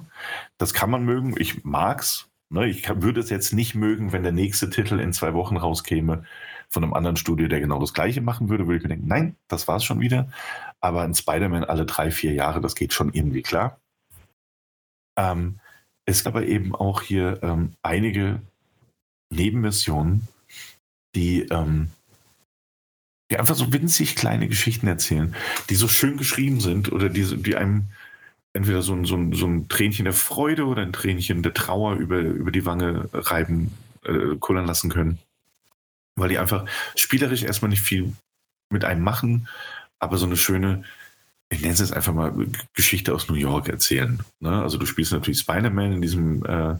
Das 0.57 0.73
kann 0.73 0.89
man 0.89 1.03
mögen. 1.03 1.35
Ich 1.37 1.63
mag's. 1.65 2.29
Ne? 2.49 2.67
Ich 2.67 2.83
kann, 2.83 3.01
würde 3.01 3.19
es 3.19 3.29
jetzt 3.29 3.53
nicht 3.53 3.75
mögen, 3.75 4.11
wenn 4.13 4.23
der 4.23 4.31
nächste 4.31 4.69
Titel 4.69 4.99
in 4.99 5.13
zwei 5.13 5.33
Wochen 5.33 5.57
rauskäme 5.57 6.23
von 6.69 6.83
einem 6.83 6.93
anderen 6.93 7.17
Studio, 7.17 7.47
der 7.47 7.59
genau 7.59 7.79
das 7.79 7.93
gleiche 7.93 8.21
machen 8.21 8.49
würde, 8.49 8.65
würde 8.65 8.77
ich 8.77 8.83
mir 8.83 8.89
denken, 8.89 9.07
nein, 9.07 9.35
das 9.47 9.67
war's 9.67 9.83
schon 9.83 9.99
wieder. 9.99 10.29
Aber 10.81 11.03
in 11.05 11.13
Spider-Man 11.13 11.63
alle 11.63 11.85
drei, 11.85 12.11
vier 12.11 12.33
Jahre, 12.33 12.61
das 12.61 12.75
geht 12.75 12.93
schon 12.93 13.13
irgendwie 13.13 13.41
klar. 13.41 13.79
Ähm, 15.17 15.59
es 16.05 16.23
gibt 16.23 16.35
aber 16.35 16.45
eben 16.45 16.75
auch 16.75 17.01
hier 17.01 17.39
ähm, 17.41 17.73
einige 17.81 18.41
Nebenmissionen, 19.31 20.27
die, 21.15 21.41
ähm, 21.43 21.89
die 23.31 23.39
einfach 23.39 23.55
so 23.55 23.73
winzig 23.73 24.15
kleine 24.15 24.47
Geschichten 24.47 24.87
erzählen, 24.87 25.35
die 25.69 25.75
so 25.75 25.87
schön 25.87 26.17
geschrieben 26.17 26.59
sind 26.59 26.91
oder 26.91 27.09
die, 27.09 27.23
die 27.37 27.55
einem 27.55 27.85
entweder 28.53 28.81
so 28.81 28.93
ein, 28.93 29.05
so, 29.05 29.15
ein, 29.15 29.33
so 29.33 29.47
ein 29.47 29.67
Tränchen 29.67 30.05
der 30.05 30.13
Freude 30.13 30.65
oder 30.65 30.81
ein 30.81 30.93
Tränchen 30.93 31.43
der 31.43 31.53
Trauer 31.53 31.95
über, 31.95 32.19
über 32.19 32.51
die 32.51 32.65
Wange 32.65 33.09
reiben, 33.13 33.73
äh, 34.03 34.37
kullern 34.39 34.65
lassen 34.65 34.89
können. 34.89 35.19
Weil 36.15 36.29
die 36.29 36.37
einfach 36.37 36.65
spielerisch 36.95 37.43
erstmal 37.43 37.69
nicht 37.69 37.81
viel 37.81 38.13
mit 38.69 38.85
einem 38.85 39.03
machen, 39.03 39.49
aber 39.99 40.17
so 40.17 40.25
eine 40.25 40.37
schöne, 40.37 40.83
ich 41.49 41.61
nenne 41.61 41.73
es 41.73 41.79
jetzt 41.79 41.93
einfach 41.93 42.13
mal 42.13 42.33
Geschichte 42.73 43.13
aus 43.13 43.27
New 43.27 43.35
York 43.35 43.67
erzählen. 43.67 44.19
Ne? 44.39 44.61
Also 44.61 44.77
du 44.77 44.85
spielst 44.85 45.11
natürlich 45.11 45.39
Spider-Man 45.39 45.93
in 45.93 46.01
diesem 46.01 46.45
äh, 46.45 46.75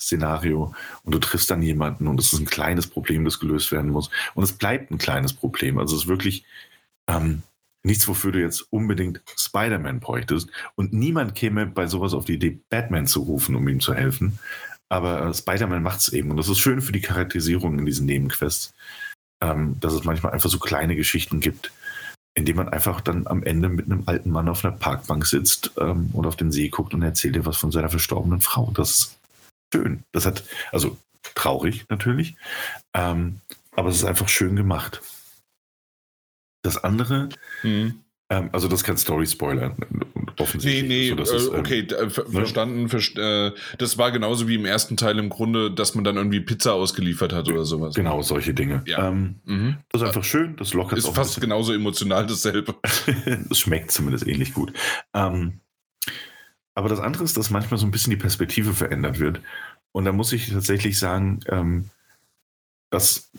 Szenario 0.00 0.74
und 1.04 1.14
du 1.14 1.18
triffst 1.18 1.50
dann 1.50 1.62
jemanden 1.62 2.06
und 2.06 2.18
es 2.18 2.32
ist 2.32 2.40
ein 2.40 2.46
kleines 2.46 2.86
Problem, 2.86 3.24
das 3.24 3.38
gelöst 3.38 3.70
werden 3.70 3.90
muss. 3.90 4.10
Und 4.34 4.44
es 4.44 4.52
bleibt 4.52 4.90
ein 4.90 4.98
kleines 4.98 5.32
Problem. 5.32 5.78
Also 5.78 5.94
es 5.94 6.02
ist 6.02 6.08
wirklich 6.08 6.44
ähm, 7.08 7.42
nichts, 7.82 8.08
wofür 8.08 8.32
du 8.32 8.40
jetzt 8.40 8.66
unbedingt 8.70 9.20
Spider-Man 9.36 10.00
bräuchtest. 10.00 10.50
Und 10.74 10.92
niemand 10.92 11.34
käme 11.34 11.66
bei 11.66 11.86
sowas 11.86 12.14
auf 12.14 12.24
die 12.24 12.34
Idee, 12.34 12.60
Batman 12.68 13.06
zu 13.06 13.20
rufen, 13.22 13.54
um 13.54 13.68
ihm 13.68 13.80
zu 13.80 13.94
helfen. 13.94 14.38
Aber 14.88 15.26
äh, 15.26 15.34
Spider-Man 15.34 15.82
macht 15.82 16.00
es 16.00 16.08
eben. 16.08 16.30
Und 16.30 16.36
das 16.36 16.48
ist 16.48 16.58
schön 16.58 16.80
für 16.80 16.92
die 16.92 17.00
Charakterisierung 17.00 17.78
in 17.78 17.86
diesen 17.86 18.06
Nebenquests, 18.06 18.74
ähm, 19.42 19.76
dass 19.80 19.92
es 19.92 20.04
manchmal 20.04 20.32
einfach 20.32 20.50
so 20.50 20.58
kleine 20.58 20.96
Geschichten 20.96 21.40
gibt, 21.40 21.72
indem 22.34 22.56
man 22.56 22.68
einfach 22.68 23.00
dann 23.00 23.26
am 23.26 23.42
Ende 23.42 23.68
mit 23.68 23.86
einem 23.86 24.04
alten 24.06 24.30
Mann 24.30 24.48
auf 24.48 24.64
einer 24.64 24.76
Parkbank 24.76 25.26
sitzt 25.26 25.72
ähm, 25.78 26.10
und 26.12 26.26
auf 26.26 26.36
den 26.36 26.52
See 26.52 26.68
guckt 26.68 26.94
und 26.94 27.02
erzählt 27.02 27.36
dir 27.36 27.46
was 27.46 27.56
von 27.56 27.70
seiner 27.70 27.88
verstorbenen 27.88 28.40
Frau. 28.40 28.70
Das 28.74 29.19
schön. 29.72 30.04
Das 30.12 30.26
hat, 30.26 30.44
also 30.72 30.96
traurig 31.34 31.86
natürlich, 31.88 32.36
ähm, 32.94 33.40
aber 33.72 33.88
es 33.88 33.96
ist 33.96 34.04
einfach 34.04 34.28
schön 34.28 34.56
gemacht. 34.56 35.00
Das 36.62 36.82
andere, 36.82 37.30
mhm. 37.62 38.00
ähm, 38.28 38.50
also 38.52 38.68
das 38.68 38.80
ist 38.80 38.84
kein 38.84 38.98
Story-Spoiler, 38.98 39.74
offensichtlich. 40.38 40.82
Nee, 40.82 41.14
nee, 41.14 41.24
so, 41.24 41.36
ist, 41.36 41.46
äh, 41.48 41.58
okay, 41.58 41.86
ähm, 41.98 42.10
ver 42.10 42.24
ne? 42.24 42.30
verstanden. 42.30 42.88
Ver 42.88 43.46
äh, 43.46 43.52
das 43.78 43.96
war 43.96 44.10
genauso 44.10 44.48
wie 44.48 44.56
im 44.56 44.66
ersten 44.66 44.96
Teil 44.96 45.18
im 45.18 45.30
Grunde, 45.30 45.70
dass 45.70 45.94
man 45.94 46.04
dann 46.04 46.16
irgendwie 46.16 46.40
Pizza 46.40 46.74
ausgeliefert 46.74 47.32
hat 47.32 47.48
oder 47.48 47.64
sowas. 47.64 47.94
Genau, 47.94 48.20
solche 48.22 48.52
Dinge. 48.52 48.82
Ja. 48.86 49.08
Ähm, 49.08 49.36
mhm. 49.44 49.76
Das 49.90 50.02
ist 50.02 50.08
einfach 50.08 50.24
schön, 50.24 50.56
das 50.56 50.74
lockert 50.74 50.98
Ist 50.98 51.08
fast 51.08 51.40
genauso 51.40 51.72
emotional 51.72 52.26
dasselbe. 52.26 52.74
es 53.50 53.58
schmeckt 53.58 53.90
zumindest 53.90 54.26
ähnlich 54.26 54.52
gut. 54.52 54.72
Ähm, 55.14 55.60
aber 56.74 56.88
das 56.88 57.00
andere 57.00 57.24
ist, 57.24 57.36
dass 57.36 57.50
manchmal 57.50 57.78
so 57.78 57.86
ein 57.86 57.90
bisschen 57.90 58.10
die 58.10 58.16
Perspektive 58.16 58.72
verändert 58.72 59.18
wird. 59.18 59.40
Und 59.92 60.04
da 60.04 60.12
muss 60.12 60.32
ich 60.32 60.50
tatsächlich 60.50 60.98
sagen, 60.98 61.40
ähm, 61.48 61.90
das, 62.90 63.30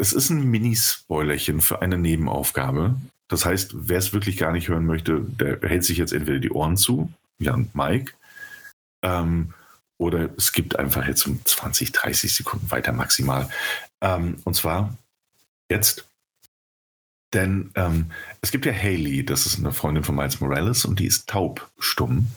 es 0.00 0.12
ist 0.12 0.30
ein 0.30 0.44
Mini-Spoilerchen 0.50 1.60
für 1.60 1.82
eine 1.82 1.98
Nebenaufgabe. 1.98 2.96
Das 3.28 3.44
heißt, 3.44 3.72
wer 3.74 3.98
es 3.98 4.12
wirklich 4.12 4.36
gar 4.36 4.52
nicht 4.52 4.68
hören 4.68 4.86
möchte, 4.86 5.20
der 5.20 5.60
hält 5.62 5.84
sich 5.84 5.98
jetzt 5.98 6.12
entweder 6.12 6.38
die 6.38 6.50
Ohren 6.50 6.76
zu, 6.76 7.12
Jan 7.38 7.70
Mike, 7.74 8.12
ähm, 9.02 9.54
oder 9.98 10.28
es 10.36 10.52
gibt 10.52 10.78
einfach 10.78 11.06
jetzt 11.06 11.26
um 11.26 11.40
20, 11.44 11.92
30 11.92 12.34
Sekunden 12.34 12.70
weiter 12.70 12.92
maximal. 12.92 13.48
Ähm, 14.00 14.38
und 14.44 14.54
zwar 14.54 14.96
jetzt. 15.70 16.06
Denn 17.32 17.70
ähm, 17.74 18.12
es 18.40 18.50
gibt 18.50 18.66
ja 18.66 18.72
Haley, 18.72 19.24
das 19.24 19.46
ist 19.46 19.58
eine 19.58 19.72
Freundin 19.72 20.04
von 20.04 20.14
Miles 20.14 20.40
Morales 20.40 20.84
und 20.84 21.00
die 21.00 21.06
ist 21.06 21.28
taubstumm. 21.28 22.28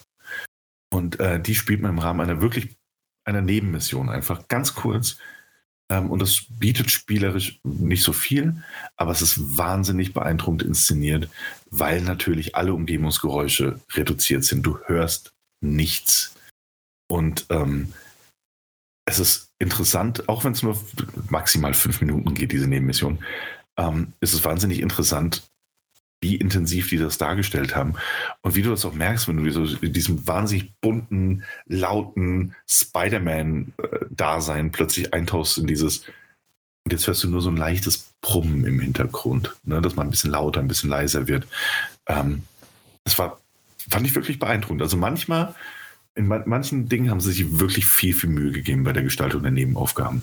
Und 0.92 1.20
äh, 1.20 1.40
die 1.40 1.54
spielt 1.54 1.80
man 1.80 1.92
im 1.92 1.98
Rahmen 1.98 2.20
einer 2.20 2.40
wirklich 2.40 2.76
einer 3.24 3.42
Nebenmission 3.42 4.08
einfach 4.08 4.48
ganz 4.48 4.74
kurz 4.74 5.18
ähm, 5.90 6.08
und 6.10 6.22
das 6.22 6.46
bietet 6.48 6.90
spielerisch 6.90 7.60
nicht 7.64 8.02
so 8.02 8.12
viel, 8.12 8.62
aber 8.96 9.10
es 9.10 9.20
ist 9.20 9.58
wahnsinnig 9.58 10.14
beeindruckend 10.14 10.62
inszeniert, 10.62 11.28
weil 11.70 12.00
natürlich 12.00 12.54
alle 12.54 12.72
Umgebungsgeräusche 12.72 13.80
reduziert 13.92 14.44
sind. 14.44 14.62
Du 14.62 14.78
hörst 14.86 15.32
nichts. 15.60 16.34
Und 17.10 17.46
ähm, 17.50 17.92
es 19.04 19.18
ist 19.18 19.50
interessant, 19.58 20.28
auch 20.28 20.44
wenn 20.44 20.52
es 20.52 20.62
nur 20.62 20.80
maximal 21.28 21.74
fünf 21.74 22.00
Minuten 22.00 22.34
geht, 22.34 22.52
diese 22.52 22.68
Nebenmission, 22.68 23.18
ähm, 23.76 24.12
ist 24.20 24.32
es 24.32 24.44
wahnsinnig 24.44 24.80
interessant, 24.80 25.50
wie 26.20 26.36
intensiv 26.36 26.90
die 26.90 26.98
das 26.98 27.18
dargestellt 27.18 27.74
haben. 27.74 27.94
Und 28.42 28.54
wie 28.54 28.62
du 28.62 28.70
das 28.70 28.84
auch 28.84 28.92
merkst, 28.92 29.26
wenn 29.28 29.42
du 29.42 29.50
so 29.50 29.64
in 29.80 29.92
diesem 29.92 30.26
wahnsinnig 30.26 30.72
bunten, 30.80 31.44
lauten 31.66 32.54
Spider-Man-Dasein 32.68 34.72
plötzlich 34.72 35.14
eintauchst 35.14 35.58
in 35.58 35.66
dieses, 35.66 36.04
und 36.84 36.92
jetzt 36.92 37.06
hörst 37.06 37.24
du 37.24 37.28
nur 37.28 37.40
so 37.40 37.50
ein 37.50 37.56
leichtes 37.56 38.10
Brummen 38.20 38.64
im 38.64 38.80
Hintergrund, 38.80 39.56
ne, 39.64 39.80
dass 39.80 39.96
man 39.96 40.08
ein 40.08 40.10
bisschen 40.10 40.30
lauter, 40.30 40.60
ein 40.60 40.68
bisschen 40.68 40.90
leiser 40.90 41.26
wird. 41.26 41.46
Ähm, 42.06 42.42
das 43.04 43.18
war, 43.18 43.40
fand 43.88 44.06
ich 44.06 44.14
wirklich 44.14 44.38
beeindruckend. 44.38 44.82
Also 44.82 44.98
manchmal, 44.98 45.54
in 46.14 46.26
manchen 46.26 46.88
Dingen 46.88 47.10
haben 47.10 47.20
sie 47.20 47.32
sich 47.32 47.60
wirklich 47.60 47.86
viel, 47.86 48.14
viel 48.14 48.30
Mühe 48.30 48.52
gegeben 48.52 48.84
bei 48.84 48.92
der 48.92 49.04
Gestaltung 49.04 49.42
der 49.42 49.52
Nebenaufgaben. 49.52 50.22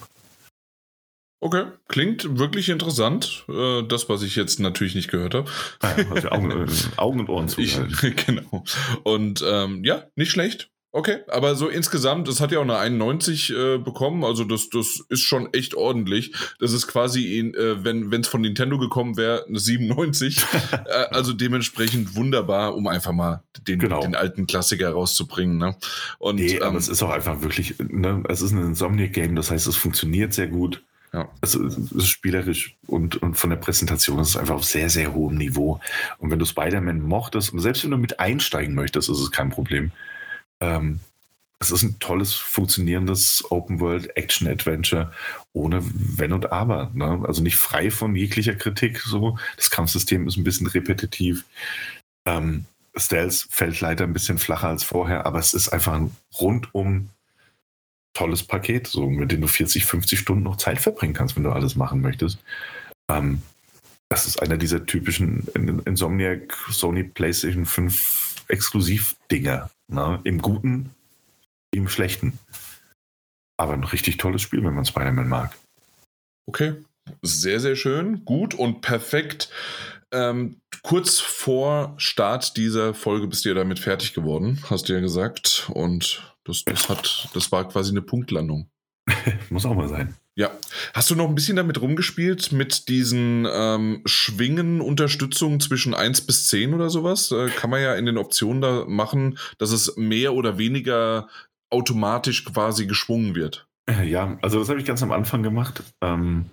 Okay, 1.39 1.65
klingt 1.88 2.39
wirklich 2.39 2.69
interessant. 2.69 3.45
Äh, 3.47 3.84
das, 3.84 4.09
was 4.09 4.23
ich 4.23 4.35
jetzt 4.35 4.59
natürlich 4.59 4.95
nicht 4.95 5.09
gehört 5.09 5.35
habe. 5.35 5.49
Ja, 5.84 6.31
Augen, 6.31 6.51
äh, 6.51 6.65
Augen, 6.97 7.19
und 7.19 7.30
Ohren 7.30 7.47
zu. 7.47 7.61
genau. 8.26 8.64
Und 9.03 9.43
ähm, 9.47 9.84
ja, 9.84 10.05
nicht 10.15 10.31
schlecht. 10.31 10.72
Okay, 10.93 11.18
aber 11.27 11.55
so 11.55 11.68
insgesamt, 11.68 12.27
es 12.27 12.39
hat 12.39 12.51
ja 12.51 12.57
auch 12.57 12.64
eine 12.64 12.77
91 12.77 13.53
äh, 13.53 13.77
bekommen, 13.77 14.23
also 14.23 14.45
das, 14.45 14.69
das 14.69 15.03
ist 15.09 15.22
schon 15.22 15.53
echt 15.53 15.76
ordentlich. 15.76 16.34
Das 16.59 16.72
ist 16.72 16.88
quasi, 16.88 17.38
in, 17.38 17.53
äh, 17.53 17.84
wenn 17.84 18.11
es 18.11 18.27
von 18.27 18.41
Nintendo 18.41 18.80
gekommen 18.80 19.15
wäre, 19.15 19.45
eine 19.47 19.59
97. 19.59 20.38
äh, 20.72 20.77
also 21.11 21.34
dementsprechend 21.34 22.15
wunderbar, 22.15 22.76
um 22.76 22.88
einfach 22.88 23.11
mal 23.11 23.43
den, 23.68 23.77
genau. 23.77 23.99
den 23.99 24.15
alten 24.15 24.47
Klassiker 24.47 24.89
rauszubringen. 24.89 25.57
Ne? 25.57 25.76
Und, 26.18 26.38
nee, 26.38 26.55
ähm, 26.55 26.64
aber 26.64 26.77
es 26.80 26.88
ist 26.88 27.03
auch 27.03 27.11
einfach 27.11 27.43
wirklich, 27.43 27.76
ne, 27.77 28.23
es 28.30 28.41
ist 28.41 28.53
ein 28.53 28.65
Insomniac-Game, 28.65 29.35
das 29.35 29.51
heißt, 29.51 29.68
es 29.68 29.76
funktioniert 29.76 30.34
sehr 30.34 30.47
gut. 30.47 30.84
Ja. 31.13 31.29
Also 31.41 31.65
es 31.65 31.77
ist 31.77 32.07
spielerisch 32.07 32.75
und, 32.85 33.15
und 33.21 33.35
von 33.35 33.49
der 33.49 33.57
Präsentation 33.57 34.19
ist 34.19 34.29
es 34.29 34.38
einfach 34.38 34.55
auf 34.55 34.65
sehr, 34.65 34.89
sehr 34.89 35.13
hohem 35.13 35.38
Niveau. 35.38 35.79
Und 36.17 36.31
wenn 36.31 36.39
du 36.39 36.45
Spider-Man 36.45 37.01
mochtest 37.01 37.53
und 37.53 37.59
selbst 37.59 37.84
wenn 37.84 37.91
du 37.91 37.97
mit 37.97 38.19
einsteigen 38.19 38.75
möchtest, 38.75 39.09
ist 39.09 39.19
es 39.19 39.31
kein 39.31 39.49
Problem. 39.49 39.91
Ähm, 40.59 40.99
es 41.59 41.71
ist 41.71 41.84
ein 41.84 41.97
tolles, 41.99 42.34
funktionierendes 42.34 43.43
Open-World-Action-Adventure 43.49 45.11
ohne 45.53 45.81
Wenn 45.84 46.34
und 46.34 46.51
Aber. 46.51 46.91
Ne? 46.93 47.23
Also 47.27 47.41
nicht 47.41 47.55
frei 47.55 47.89
von 47.89 48.15
jeglicher 48.15 48.53
Kritik. 48.53 48.99
So. 48.99 49.39
Das 49.55 49.71
Kampfsystem 49.71 50.27
ist 50.27 50.38
ein 50.38 50.43
bisschen 50.43 50.67
repetitiv. 50.67 51.45
Ähm, 52.25 52.65
Stealth 52.95 53.47
fällt 53.49 53.81
leider 53.81 54.03
ein 54.03 54.13
bisschen 54.13 54.38
flacher 54.38 54.67
als 54.67 54.84
vorher, 54.84 55.25
aber 55.25 55.39
es 55.39 55.53
ist 55.53 55.69
einfach 55.69 55.93
ein 55.93 56.15
rundum 56.39 57.09
tolles 58.18 58.44
Paket, 58.44 58.88
so 58.88 59.10
mit 59.10 59.31
dem 59.31 59.41
du 59.41 59.48
40, 59.48 59.85
50 59.85 60.18
Stunden 60.18 60.44
noch 60.44 60.57
Zeit 60.57 60.80
verbringen 60.80 61.14
kannst, 61.14 61.35
wenn 61.35 61.44
du 61.44 61.52
alles 61.52 61.76
machen 61.76 62.02
möchtest. 62.02 62.39
Ähm, 63.10 63.44
das 64.10 64.26
ist 64.26 64.41
einer 64.41 64.57
dieser 64.57 64.85
typischen 64.85 65.48
Insomniac 65.85 66.53
Sony 66.72 67.03
PlayStation 67.03 67.65
5 67.65 68.45
Exklusivdinger. 68.48 69.69
Ne? 69.89 70.19
Im 70.23 70.41
Guten, 70.41 70.91
im 71.72 71.88
Schlechten. 71.88 72.39
Aber 73.57 73.73
ein 73.73 73.84
richtig 73.84 74.18
tolles 74.18 74.41
Spiel, 74.41 74.64
wenn 74.64 74.73
man 74.73 74.85
Spider-Man 74.85 75.27
mag. 75.27 75.56
Okay, 76.48 76.73
sehr, 77.22 77.60
sehr 77.60 77.76
schön, 77.76 78.26
gut 78.26 78.56
und 78.56 78.81
perfekt. 78.81 79.49
Ähm, 80.11 80.61
kurz 80.84 81.19
vor 81.19 81.93
Start 81.97 82.55
dieser 82.57 82.93
Folge 82.93 83.27
bist 83.27 83.43
du 83.43 83.49
ja 83.49 83.55
damit 83.55 83.79
fertig 83.79 84.13
geworden, 84.13 84.63
hast 84.69 84.88
du 84.88 84.93
ja 84.93 84.99
gesagt. 84.99 85.69
Und 85.73 86.34
das, 86.45 86.63
das, 86.65 86.89
hat, 86.89 87.29
das 87.34 87.51
war 87.51 87.67
quasi 87.67 87.91
eine 87.91 88.01
Punktlandung. 88.01 88.69
Muss 89.49 89.65
auch 89.65 89.75
mal 89.75 89.89
sein. 89.89 90.15
Ja. 90.35 90.51
Hast 90.93 91.09
du 91.09 91.15
noch 91.15 91.27
ein 91.27 91.35
bisschen 91.35 91.55
damit 91.55 91.81
rumgespielt, 91.81 92.51
mit 92.51 92.89
diesen 92.89 93.47
ähm, 93.51 94.01
Schwingen, 94.05 94.81
Unterstützung 94.81 95.59
zwischen 95.59 95.93
1 95.93 96.21
bis 96.21 96.47
10 96.49 96.73
oder 96.73 96.89
sowas? 96.89 97.31
Äh, 97.31 97.47
kann 97.49 97.69
man 97.69 97.81
ja 97.81 97.95
in 97.95 98.05
den 98.05 98.17
Optionen 98.17 98.61
da 98.61 98.85
machen, 98.88 99.38
dass 99.57 99.71
es 99.71 99.97
mehr 99.97 100.34
oder 100.34 100.57
weniger 100.57 101.27
automatisch 101.69 102.45
quasi 102.45 102.85
geschwungen 102.85 103.35
wird. 103.35 103.67
Ja, 104.03 104.38
also 104.41 104.59
das 104.59 104.69
habe 104.69 104.79
ich 104.79 104.85
ganz 104.85 105.01
am 105.01 105.11
Anfang 105.11 105.43
gemacht. 105.43 105.81
Ähm, 106.01 106.51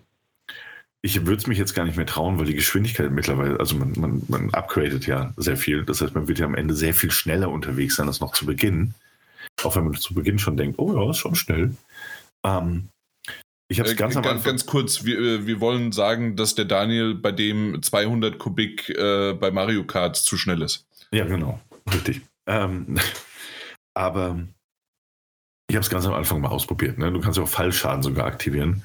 ich 1.05 1.27
würde 1.27 1.37
es 1.37 1.47
mich 1.47 1.59
jetzt 1.59 1.75
gar 1.75 1.85
nicht 1.85 1.99
mehr 1.99 2.07
trauen, 2.07 2.39
weil 2.39 2.47
die 2.47 2.55
Geschwindigkeit 2.55 3.11
mittlerweile, 3.11 3.61
also 3.61 3.77
man, 3.77 3.93
man, 3.95 4.23
man 4.27 4.55
upgradet 4.55 5.07
ja 5.07 5.35
sehr 5.37 5.59
viel. 5.59 5.85
Das 5.85 6.01
heißt, 6.01 6.15
man 6.15 6.29
wird 6.29 6.39
ja 6.39 6.47
am 6.47 6.55
Ende 6.55 6.73
sehr 6.73 6.95
viel 6.95 7.11
schneller 7.11 7.51
unterwegs 7.51 7.97
sein 7.97 8.07
als 8.09 8.21
noch 8.21 8.33
zu 8.33 8.47
Beginn. 8.47 8.95
Auch 9.63 9.77
wenn 9.77 9.85
man 9.85 9.93
zu 9.97 10.15
Beginn 10.15 10.39
schon 10.39 10.57
denkt, 10.57 10.79
oh 10.79 10.95
ja, 10.95 11.11
ist 11.11 11.19
schon 11.19 11.35
schnell. 11.35 11.75
Ähm, 12.43 12.89
ich 13.69 13.81
habe 13.81 13.91
es 13.91 13.95
äh, 13.95 13.99
ganz, 13.99 14.15
ganz, 14.15 14.45
ganz 14.45 14.65
kurz, 14.65 15.05
wir, 15.05 15.19
äh, 15.19 15.47
wir 15.47 15.61
wollen 15.61 15.93
sagen, 15.93 16.37
dass 16.37 16.55
der 16.55 16.65
Daniel 16.65 17.15
bei 17.15 17.33
dem 17.33 17.83
200 17.83 18.39
Kubik 18.39 18.89
äh, 18.89 19.35
bei 19.35 19.51
Mario 19.51 19.85
Kart 19.85 20.17
zu 20.17 20.39
schnell 20.39 20.63
ist. 20.63 20.87
Ja, 21.13 21.27
genau, 21.27 21.61
richtig. 21.93 22.23
Ähm, 22.47 22.99
aber 23.95 24.39
ich 25.69 25.77
habe 25.77 25.83
es 25.83 25.91
ganz 25.91 26.07
am 26.07 26.15
Anfang 26.15 26.41
mal 26.41 26.49
ausprobiert. 26.49 26.97
Ne? 26.97 27.13
Du 27.13 27.21
kannst 27.21 27.37
ja 27.37 27.45
auch 27.45 27.49
Fallschaden 27.49 28.03
sogar 28.03 28.25
aktivieren. 28.25 28.83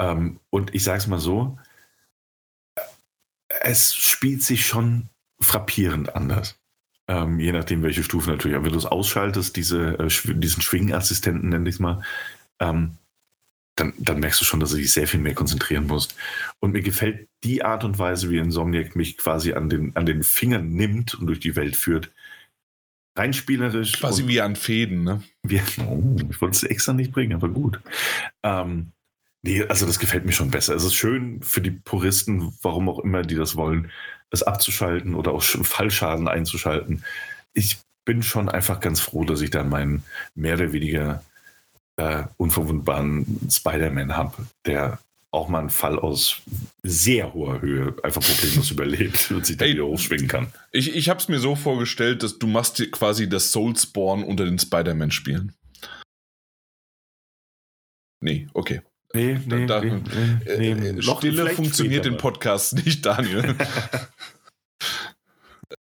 Ähm, 0.00 0.40
und 0.48 0.74
ich 0.74 0.82
sage 0.82 0.98
es 0.98 1.06
mal 1.06 1.20
so, 1.20 1.58
es 3.60 3.94
spielt 3.94 4.42
sich 4.42 4.66
schon 4.66 5.10
frappierend 5.38 6.16
anders. 6.16 6.58
Ähm, 7.06 7.38
je 7.38 7.52
nachdem, 7.52 7.82
welche 7.82 8.02
Stufe 8.02 8.30
natürlich. 8.30 8.56
Aber 8.56 8.64
wenn 8.64 8.72
du 8.72 8.78
es 8.78 8.86
ausschaltest, 8.86 9.56
diese, 9.56 9.98
äh, 9.98 10.34
diesen 10.34 10.62
Schwingassistenten, 10.62 11.50
nenne 11.50 11.68
ich 11.68 11.76
es 11.76 11.80
mal, 11.80 12.02
ähm, 12.60 12.96
dann, 13.76 13.92
dann, 13.98 14.20
merkst 14.20 14.40
du 14.40 14.44
schon, 14.44 14.60
dass 14.60 14.70
du 14.70 14.76
dich 14.76 14.92
sehr 14.92 15.06
viel 15.06 15.20
mehr 15.20 15.34
konzentrieren 15.34 15.86
musst. 15.86 16.14
Und 16.60 16.72
mir 16.72 16.82
gefällt 16.82 17.28
die 17.44 17.62
Art 17.62 17.84
und 17.84 17.98
Weise, 17.98 18.30
wie 18.30 18.38
Insomniac 18.38 18.96
mich 18.96 19.18
quasi 19.18 19.52
an 19.52 19.68
den, 19.68 19.94
an 19.96 20.06
den 20.06 20.22
Fingern 20.22 20.70
nimmt 20.70 21.14
und 21.14 21.26
durch 21.26 21.40
die 21.40 21.56
Welt 21.56 21.76
führt. 21.76 22.10
Rein 23.16 23.32
spielerisch. 23.32 23.98
Quasi 23.98 24.26
wie 24.28 24.40
an 24.40 24.56
Fäden, 24.56 25.02
ne? 25.02 25.22
Wie, 25.42 25.60
oh, 25.86 26.16
ich 26.30 26.40
wollte 26.40 26.56
es 26.56 26.62
extra 26.62 26.92
nicht 26.92 27.12
bringen, 27.12 27.34
aber 27.34 27.48
gut. 27.48 27.80
Ähm, 28.42 28.92
nee, 29.42 29.62
also 29.64 29.86
das 29.86 29.98
gefällt 29.98 30.26
mir 30.26 30.32
schon 30.32 30.50
besser. 30.50 30.74
Es 30.74 30.84
ist 30.84 30.94
schön 30.94 31.42
für 31.42 31.60
die 31.60 31.70
Puristen, 31.70 32.52
warum 32.62 32.88
auch 32.88 32.98
immer 33.00 33.22
die 33.22 33.34
das 33.34 33.56
wollen, 33.56 33.90
es 34.30 34.42
abzuschalten 34.42 35.14
oder 35.14 35.32
auch 35.32 35.42
Fallschaden 35.42 36.28
einzuschalten. 36.28 37.04
Ich 37.52 37.78
bin 38.04 38.22
schon 38.22 38.48
einfach 38.48 38.80
ganz 38.80 39.00
froh, 39.00 39.24
dass 39.24 39.40
ich 39.40 39.50
da 39.50 39.64
meinen 39.64 40.04
mehr 40.34 40.54
oder 40.54 40.72
weniger 40.72 41.22
äh, 41.96 42.24
unverwundbaren 42.36 43.48
Spider-Man 43.50 44.16
habe, 44.16 44.46
der 44.66 44.98
auch 45.32 45.48
mal 45.48 45.60
einen 45.60 45.70
Fall 45.70 45.98
aus 45.98 46.42
sehr 46.82 47.34
hoher 47.34 47.60
Höhe 47.60 47.94
einfach 48.02 48.22
problemlos 48.22 48.70
überlebt 48.72 49.30
und 49.30 49.46
sich 49.46 49.56
dann 49.56 49.68
hey, 49.68 49.74
wieder 49.74 49.86
hochschwingen 49.86 50.26
kann. 50.26 50.52
Ich, 50.72 50.94
ich 50.94 51.08
habe 51.08 51.20
es 51.20 51.28
mir 51.28 51.38
so 51.38 51.54
vorgestellt, 51.54 52.22
dass 52.22 52.38
du 52.38 52.46
machst 52.46 52.82
quasi 52.90 53.28
das 53.28 53.52
Soulspawn 53.52 54.24
unter 54.24 54.44
den 54.44 54.58
Spider-Man-Spielen. 54.58 55.54
Nee, 58.22 58.48
okay. 58.52 58.82
Nee, 59.12 59.40
nee, 59.44 59.66
da, 59.66 59.80
nee, 59.80 60.00
nee, 60.46 60.74
nee. 60.74 60.88
Äh, 60.88 61.02
Stille 61.02 61.50
funktioniert 61.50 62.06
in 62.06 62.16
Podcasts 62.16 62.72
nicht, 62.72 63.04
Daniel. 63.04 63.56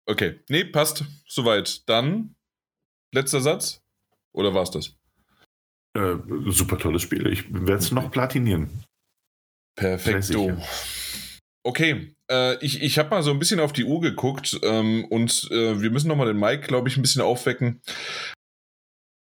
okay, 0.07 0.39
nee, 0.49 0.63
passt. 0.63 1.05
Soweit. 1.27 1.87
Dann, 1.87 2.35
letzter 3.13 3.41
Satz? 3.41 3.81
Oder 4.33 4.53
war 4.53 4.63
es 4.63 4.71
das? 4.71 4.95
Äh, 5.93 6.15
super 6.47 6.79
tolles 6.79 7.03
Spiel. 7.03 7.27
Ich 7.27 7.53
werde 7.53 7.75
es 7.75 7.91
noch 7.91 8.09
platinieren. 8.09 8.85
Perfekto. 9.75 10.57
Okay, 11.63 12.15
äh, 12.29 12.57
ich, 12.65 12.81
ich 12.81 12.97
habe 12.97 13.09
mal 13.09 13.21
so 13.21 13.31
ein 13.31 13.39
bisschen 13.39 13.59
auf 13.59 13.71
die 13.71 13.83
Uhr 13.83 14.01
geguckt 14.01 14.59
ähm, 14.63 15.05
und 15.05 15.47
äh, 15.51 15.79
wir 15.79 15.91
müssen 15.91 16.07
nochmal 16.07 16.27
den 16.27 16.39
Mike, 16.39 16.67
glaube 16.67 16.89
ich, 16.89 16.97
ein 16.97 17.03
bisschen 17.03 17.21
aufwecken. 17.21 17.81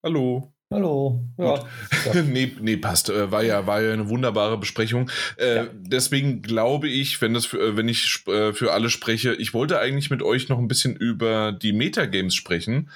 Hallo. 0.06 0.54
Hallo. 0.72 1.24
Ja. 1.38 1.66
nee, 2.28 2.52
nee, 2.62 2.78
passt. 2.78 3.10
Äh, 3.10 3.32
war 3.32 3.42
ja, 3.44 3.66
war 3.66 3.82
ja 3.82 3.92
eine 3.92 4.08
wunderbare 4.08 4.58
Besprechung. 4.58 5.10
Äh, 5.38 5.56
ja. 5.56 5.68
Deswegen 5.74 6.44
glaube 6.44 6.88
ich, 6.88 7.20
wenn 7.22 7.34
das 7.34 7.48
für, 7.48 7.60
äh, 7.60 7.76
wenn 7.76 7.88
ich 7.88 8.24
äh, 8.28 8.54
für 8.54 8.72
alle 8.72 8.92
spreche, 8.92 9.34
ich 9.34 9.56
wollte 9.56 9.80
eigentlich 9.80 10.12
mit 10.12 10.22
euch 10.22 10.48
noch 10.48 10.60
ein 10.60 10.68
bisschen 10.68 10.96
über 10.96 11.52
die 11.52 11.74
Metagames 11.74 12.36
sprechen. 12.36 12.92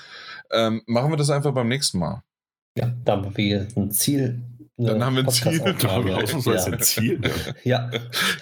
Ähm, 0.51 0.83
machen 0.85 1.11
wir 1.11 1.17
das 1.17 1.31
einfach 1.31 1.51
beim 1.51 1.67
nächsten 1.67 1.97
Mal. 1.97 2.21
Ja, 2.77 2.93
da 3.05 3.13
haben 3.13 3.35
wir 3.35 3.67
ein 3.75 3.91
Ziel 3.91 4.41
dann 4.77 5.03
haben 5.05 5.15
wir 5.15 5.23
ein 5.23 5.29
Ziel. 5.29 5.61
Ja. 5.81 6.65
Ein 6.65 6.79
Ziel 6.79 7.21
ja. 7.63 7.91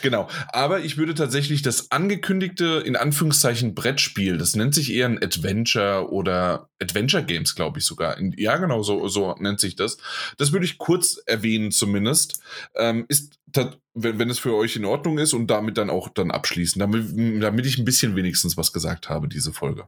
Genau. 0.02 0.30
Aber 0.54 0.80
ich 0.80 0.98
würde 0.98 1.14
tatsächlich 1.14 1.62
das 1.62 1.92
angekündigte, 1.92 2.82
in 2.86 2.96
Anführungszeichen, 2.96 3.76
Brettspiel, 3.76 4.38
das 4.38 4.56
nennt 4.56 4.74
sich 4.74 4.94
eher 4.94 5.08
ein 5.08 5.22
Adventure 5.22 6.10
oder 6.10 6.70
Adventure 6.82 7.24
Games, 7.24 7.56
glaube 7.56 7.80
ich 7.80 7.86
sogar. 7.86 8.18
Ja, 8.38 8.56
genau, 8.58 8.82
so, 8.82 9.10
so 9.10 9.36
nennt 9.40 9.60
sich 9.60 9.76
das. 9.76 9.98
Das 10.38 10.54
würde 10.54 10.66
ich 10.66 10.78
kurz 10.78 11.22
erwähnen 11.26 11.72
zumindest. 11.72 12.42
Ähm, 12.76 13.06
ist, 13.10 13.38
wenn, 13.94 14.20
wenn 14.20 14.30
es 14.30 14.40
für 14.40 14.56
euch 14.56 14.78
in 14.78 14.86
Ordnung 14.86 15.18
ist 15.18 15.34
und 15.34 15.48
damit 15.48 15.78
dann 15.78 15.90
auch 15.90 16.08
dann 16.08 16.32
abschließen, 16.32 16.80
damit, 16.80 17.44
damit 17.44 17.66
ich 17.66 17.78
ein 17.78 17.86
bisschen 17.86 18.16
wenigstens 18.16 18.56
was 18.56 18.72
gesagt 18.72 19.10
habe, 19.10 19.28
diese 19.28 19.52
Folge. 19.52 19.88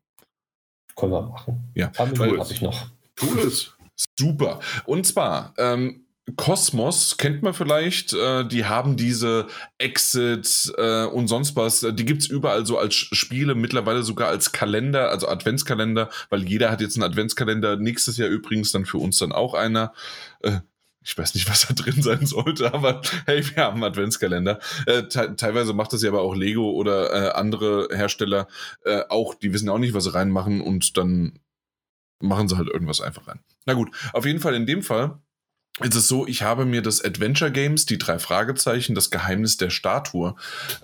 Können 0.98 1.14
wir 1.14 1.22
machen. 1.22 1.72
Ja. 1.74 1.92
Habe 1.98 2.12
ich 2.52 2.62
noch. 2.62 2.88
Tu 3.16 3.40
es. 3.40 3.72
Super. 4.18 4.60
Und 4.86 5.06
zwar, 5.06 5.54
ähm, 5.58 6.03
Kosmos 6.38 7.18
kennt 7.18 7.44
man 7.44 7.54
vielleicht, 7.54 8.14
äh, 8.14 8.46
die 8.48 8.66
haben 8.66 8.96
diese 8.96 9.48
Exit 9.78 10.74
äh, 10.78 11.04
und 11.06 11.28
sonst 11.28 11.58
was, 11.58 11.82
die 11.82 12.06
gibt's 12.06 12.28
überall 12.28 12.66
so 12.66 12.78
als 12.78 12.96
Spiele, 12.96 13.56
mittlerweile 13.56 14.04
sogar 14.04 14.30
als 14.30 14.54
Kalender, 14.54 15.10
also 15.10 15.28
Adventskalender, 15.28 16.10
weil 16.30 16.44
jeder 16.44 16.72
hat 16.72 16.80
jetzt 16.80 16.96
einen 16.96 17.04
Adventskalender, 17.04 17.76
nächstes 17.76 18.16
Jahr 18.18 18.30
übrigens 18.30 18.72
dann 18.72 18.86
für 18.86 19.00
uns 19.00 19.18
dann 19.18 19.34
auch 19.34 19.54
einer. 19.54 19.94
Äh, 20.42 20.60
ich 21.04 21.18
weiß 21.18 21.36
nicht, 21.36 21.50
was 21.50 21.68
da 21.68 21.74
drin 21.74 22.02
sein 22.02 22.26
sollte, 22.26 22.74
aber 22.74 23.02
hey, 23.26 23.44
wir 23.46 23.64
haben 23.64 23.76
einen 23.76 23.92
Adventskalender. 23.92 24.60
Äh, 24.86 25.04
te 25.04 25.36
teilweise 25.36 25.74
macht 25.74 25.92
das 25.92 26.04
ja 26.04 26.10
aber 26.10 26.22
auch 26.22 26.36
Lego 26.36 26.72
oder 26.72 27.12
äh, 27.12 27.32
andere 27.34 27.90
Hersteller 27.92 28.48
äh, 28.86 29.02
auch, 29.10 29.36
die 29.36 29.52
wissen 29.52 29.68
auch 29.68 29.78
nicht, 29.78 29.94
was 29.94 30.06
sie 30.06 30.14
reinmachen 30.14 30.62
und 30.62 30.98
dann 30.98 31.40
machen 32.22 32.48
sie 32.48 32.56
halt 32.56 32.70
irgendwas 32.70 33.02
einfach 33.02 33.28
rein. 33.28 33.42
Na 33.66 33.74
gut, 33.74 33.92
auf 34.14 34.26
jeden 34.26 34.40
Fall 34.40 34.56
in 34.56 34.66
dem 34.66 34.82
Fall 34.82 35.20
es 35.80 35.96
ist 35.96 36.08
so, 36.08 36.28
ich 36.28 36.44
habe 36.44 36.66
mir 36.66 36.84
das 36.84 37.04
Adventure 37.04 37.52
Games, 37.52 37.88
die 37.88 37.98
drei 37.98 38.20
Fragezeichen, 38.20 38.94
das 38.94 39.10
Geheimnis 39.10 39.58
der 39.58 39.72
Statue, 39.72 40.36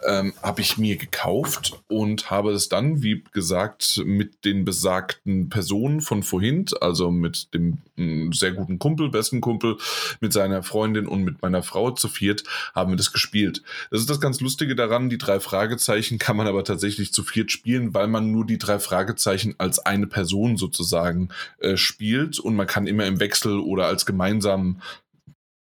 ähm, 0.03 0.33
habe 0.41 0.61
ich 0.61 0.79
mir 0.79 0.97
gekauft 0.97 1.79
und 1.87 2.31
habe 2.31 2.53
es 2.53 2.69
dann, 2.69 3.03
wie 3.03 3.23
gesagt, 3.31 4.01
mit 4.03 4.45
den 4.45 4.65
besagten 4.65 5.49
Personen 5.49 6.01
von 6.01 6.23
vorhin, 6.23 6.65
also 6.81 7.11
mit 7.11 7.53
dem 7.53 7.77
mm, 7.97 8.31
sehr 8.31 8.51
guten 8.51 8.79
Kumpel, 8.79 9.09
besten 9.09 9.41
Kumpel, 9.41 9.77
mit 10.21 10.33
seiner 10.33 10.63
Freundin 10.63 11.07
und 11.07 11.23
mit 11.23 11.39
meiner 11.43 11.61
Frau 11.61 11.91
zu 11.91 12.07
viert, 12.07 12.43
haben 12.73 12.91
wir 12.91 12.97
das 12.97 13.13
gespielt. 13.13 13.61
Das 13.91 14.01
ist 14.01 14.09
das 14.09 14.19
ganz 14.19 14.41
Lustige 14.41 14.75
daran, 14.75 15.11
die 15.11 15.19
drei 15.19 15.39
Fragezeichen 15.39 16.17
kann 16.17 16.35
man 16.35 16.47
aber 16.47 16.63
tatsächlich 16.63 17.13
zu 17.13 17.21
viert 17.21 17.51
spielen, 17.51 17.93
weil 17.93 18.07
man 18.07 18.31
nur 18.31 18.43
die 18.43 18.57
drei 18.57 18.79
Fragezeichen 18.79 19.53
als 19.59 19.77
eine 19.77 20.07
Person 20.07 20.57
sozusagen 20.57 21.29
äh, 21.59 21.77
spielt 21.77 22.39
und 22.39 22.55
man 22.55 22.65
kann 22.65 22.87
immer 22.87 23.05
im 23.05 23.19
Wechsel 23.19 23.59
oder 23.59 23.85
als 23.85 24.07
gemeinsam 24.07 24.79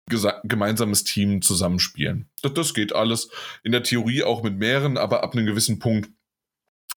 gemeinsames 0.07 1.05
Team 1.05 1.43
zusammenspielen. 1.43 2.29
Das, 2.43 2.55
das 2.55 2.75
geht 2.75 2.95
alles 2.95 3.31
in 3.63 3.73
der 3.73 3.83
Theorie 3.83 4.23
auch 4.23 4.43
mit 4.43 4.59
mehreren, 4.59 4.99
aber 4.99 5.23
ab 5.23 5.35
einem 5.35 5.47
gewissen 5.47 5.79
Punkt 5.79 6.11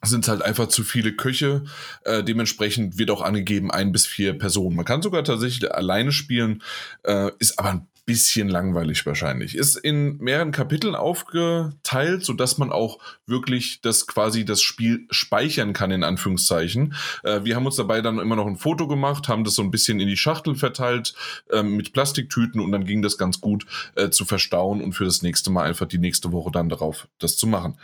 sind 0.03 0.25
es 0.25 0.29
halt 0.29 0.41
einfach 0.41 0.67
zu 0.67 0.83
viele 0.83 1.13
Köche. 1.13 1.63
Äh, 2.03 2.23
dementsprechend 2.23 2.97
wird 2.97 3.09
auch 3.09 3.21
angegeben 3.21 3.71
ein 3.71 3.91
bis 3.91 4.05
vier 4.05 4.37
Personen. 4.37 4.75
Man 4.75 4.85
kann 4.85 5.01
sogar 5.01 5.23
tatsächlich 5.23 5.71
alleine 5.73 6.11
spielen, 6.11 6.61
äh, 7.03 7.31
ist 7.39 7.57
aber 7.57 7.69
ein 7.69 7.87
bisschen 8.07 8.47
langweilig 8.47 9.05
wahrscheinlich. 9.05 9.53
Ist 9.53 9.75
in 9.75 10.15
mehreren 10.17 10.53
Kapiteln 10.53 10.95
aufgeteilt, 10.95 12.23
so 12.23 12.31
dass 12.31 12.57
man 12.57 12.71
auch 12.71 12.99
wirklich 13.25 13.81
das 13.81 14.07
quasi 14.07 14.45
das 14.45 14.61
Spiel 14.61 15.05
speichern 15.11 15.73
kann, 15.73 15.91
in 15.91 16.05
Anführungszeichen. 16.05 16.95
Äh, 17.23 17.43
wir 17.43 17.57
haben 17.57 17.65
uns 17.65 17.75
dabei 17.75 18.01
dann 18.01 18.17
immer 18.19 18.37
noch 18.37 18.47
ein 18.47 18.55
Foto 18.55 18.87
gemacht, 18.87 19.27
haben 19.27 19.43
das 19.43 19.55
so 19.55 19.61
ein 19.61 19.71
bisschen 19.71 19.99
in 19.99 20.07
die 20.07 20.15
Schachtel 20.15 20.55
verteilt 20.55 21.15
äh, 21.51 21.63
mit 21.63 21.91
Plastiktüten 21.91 22.61
und 22.61 22.71
dann 22.71 22.85
ging 22.85 23.01
das 23.01 23.17
ganz 23.17 23.41
gut 23.41 23.65
äh, 23.95 24.09
zu 24.09 24.23
verstauen 24.23 24.81
und 24.81 24.93
für 24.93 25.05
das 25.05 25.21
nächste 25.21 25.51
Mal 25.51 25.65
einfach 25.65 25.85
die 25.85 25.99
nächste 25.99 26.31
Woche 26.31 26.51
dann 26.51 26.69
darauf 26.69 27.09
das 27.19 27.35
zu 27.35 27.45
machen. 27.45 27.77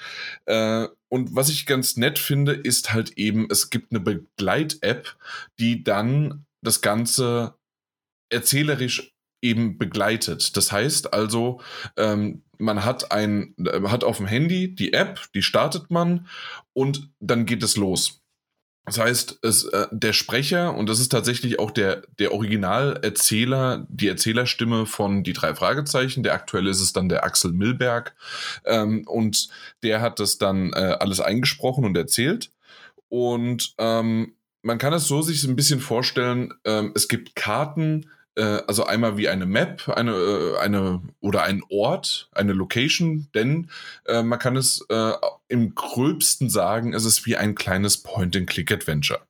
Äh, 0.46 0.88
und 1.10 1.36
was 1.36 1.50
ich 1.50 1.66
ganz 1.66 1.98
nett 1.98 2.18
finde, 2.18 2.54
ist 2.54 2.94
halt 2.94 3.18
eben, 3.18 3.48
es 3.52 3.70
gibt 3.70 3.92
eine 3.92 4.00
Begleit-App, 4.00 5.18
die 5.60 5.84
dann 5.84 6.46
das 6.62 6.80
Ganze 6.80 7.56
erzählerisch 8.30 9.13
eben 9.44 9.78
begleitet. 9.78 10.56
Das 10.58 10.72
heißt 10.72 11.14
also, 11.14 11.62
ähm, 11.98 12.42
man 12.58 12.86
hat 12.86 13.12
ein, 13.12 13.54
äh, 13.60 13.82
hat 13.90 14.04
auf 14.04 14.18
dem 14.18 14.26
Handy 14.26 14.74
die 14.74 14.94
App, 14.94 15.20
die 15.36 15.44
startet 15.44 15.92
man 15.92 16.28
und 16.74 17.10
dann 17.20 17.46
geht 17.46 17.62
es 17.62 17.78
los. 17.78 18.22
Das 18.86 19.00
heißt, 19.00 19.40
es, 19.44 19.64
äh, 19.66 19.88
der 19.92 20.12
Sprecher, 20.12 20.76
und 20.76 20.90
das 20.90 21.00
ist 21.00 21.10
tatsächlich 21.10 21.58
auch 21.58 21.72
der, 21.72 22.04
der 22.20 22.34
Originalerzähler, 22.34 23.86
die 23.88 24.10
Erzählerstimme 24.10 24.86
von 24.86 25.24
Die 25.24 25.32
drei 25.32 25.56
Fragezeichen, 25.56 26.22
der 26.22 26.34
aktuelle 26.34 26.70
ist 26.70 26.82
es 26.82 26.92
dann 26.92 27.08
der 27.08 27.24
Axel 27.24 27.54
Milberg, 27.54 28.14
ähm, 28.66 29.08
und 29.08 29.48
der 29.84 30.02
hat 30.02 30.20
das 30.20 30.38
dann 30.38 30.74
äh, 30.74 30.98
alles 31.00 31.22
eingesprochen 31.22 31.86
und 31.86 31.96
erzählt. 31.96 32.52
Und 33.08 33.74
ähm, 33.78 34.34
man 34.64 34.80
kann 34.80 34.94
es 34.94 35.08
so 35.08 35.22
sich 35.22 35.44
ein 35.46 35.56
bisschen 35.56 35.80
vorstellen, 35.80 36.54
ähm, 36.66 36.92
es 36.94 37.08
gibt 37.08 37.36
Karten, 37.36 38.10
also 38.42 38.86
einmal 38.86 39.18
wie 39.18 39.30
eine 39.30 39.46
Map, 39.46 39.88
eine, 39.90 40.12
äh, 40.12 40.58
eine 40.58 41.02
oder 41.20 41.44
ein 41.44 41.62
Ort, 41.70 42.30
eine 42.32 42.54
Location, 42.54 43.28
denn 43.36 43.70
äh, 44.06 44.24
man 44.24 44.40
kann 44.40 44.56
es 44.56 44.86
äh, 44.90 45.14
im 45.48 45.76
gröbsten 45.76 46.50
sagen, 46.50 46.94
es 46.94 47.06
ist 47.06 47.26
wie 47.26 47.38
ein 47.38 47.56
kleines 47.56 48.02
Point-and-Click-Adventure. 48.02 49.22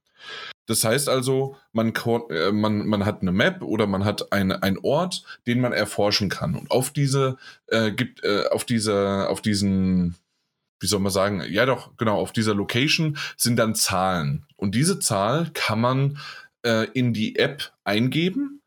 Das 0.65 0.83
heißt 0.83 1.09
also, 1.09 1.57
man, 1.73 1.93
äh, 2.29 2.51
man, 2.51 2.87
man 2.87 3.05
hat 3.05 3.21
eine 3.21 3.33
Map 3.33 3.61
oder 3.61 3.87
man 3.87 4.05
hat 4.05 4.31
eine, 4.31 4.63
einen 4.63 4.77
Ort, 4.77 5.23
den 5.45 5.59
man 5.59 5.73
erforschen 5.73 6.29
kann. 6.29 6.55
Und 6.55 6.71
auf 6.71 6.91
diese 6.91 7.37
äh, 7.67 7.91
gibt, 7.91 8.23
äh, 8.23 8.45
auf 8.49 8.63
diese, 8.63 9.27
auf 9.29 9.41
diesen, 9.41 10.15
wie 10.79 10.87
soll 10.87 11.01
man 11.01 11.11
sagen, 11.11 11.43
ja 11.49 11.65
doch, 11.65 11.97
genau, 11.97 12.17
auf 12.17 12.31
dieser 12.31 12.55
Location 12.55 13.17
sind 13.35 13.57
dann 13.57 13.75
Zahlen. 13.75 14.45
Und 14.55 14.75
diese 14.75 14.99
Zahl 14.99 15.49
kann 15.53 15.81
man 15.81 16.17
äh, 16.65 16.87
in 16.93 17.13
die 17.13 17.35
App 17.35 17.73
eingeben 17.83 18.61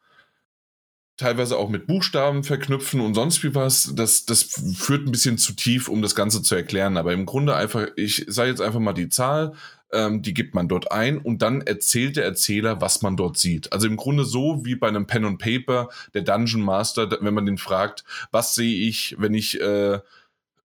teilweise 1.17 1.57
auch 1.57 1.69
mit 1.69 1.87
Buchstaben 1.87 2.45
verknüpfen 2.45 3.01
und 3.01 3.15
sonst 3.15 3.43
wie 3.43 3.55
was. 3.55 3.93
Das, 3.95 4.27
das 4.27 4.43
führt 4.77 5.07
ein 5.07 5.13
bisschen 5.13 5.39
zu 5.39 5.55
tief, 5.55 5.89
um 5.89 6.03
das 6.03 6.15
Ganze 6.15 6.43
zu 6.43 6.55
erklären. 6.55 6.97
Aber 6.97 7.13
im 7.13 7.27
Grunde 7.27 7.55
einfach, 7.55 7.87
ich 7.97 8.25
sage 8.29 8.51
jetzt 8.51 8.61
einfach 8.61 8.81
mal 8.81 8.93
die 8.93 9.09
Zahl, 9.09 9.55
ähm, 9.93 10.23
die 10.23 10.35
gibt 10.35 10.55
man 10.55 10.69
dort 10.69 10.93
ein 10.93 11.19
und 11.19 11.43
dann 11.43 11.61
erzählt 11.63 12.17
der 12.17 12.25
Erzähler, 12.25 12.81
was 12.81 13.03
man 13.03 13.17
dort 13.17 13.39
sieht. 13.39 13.73
Also 13.73 13.87
im 13.87 13.97
Grunde 13.97 14.25
so 14.25 14.65
wie 14.65 14.75
bei 14.75 14.89
einem 14.89 15.07
Pen 15.07 15.25
and 15.25 15.39
Paper, 15.39 15.89
der 16.13 16.23
Dungeon 16.23 16.63
Master, 16.63 17.11
wenn 17.21 17.35
man 17.35 17.47
den 17.47 17.59
fragt, 17.59 18.05
was 18.31 18.55
sehe 18.55 18.89
ich, 18.89 19.17
wenn 19.19 19.35
ich, 19.35 19.61
äh, 19.61 20.01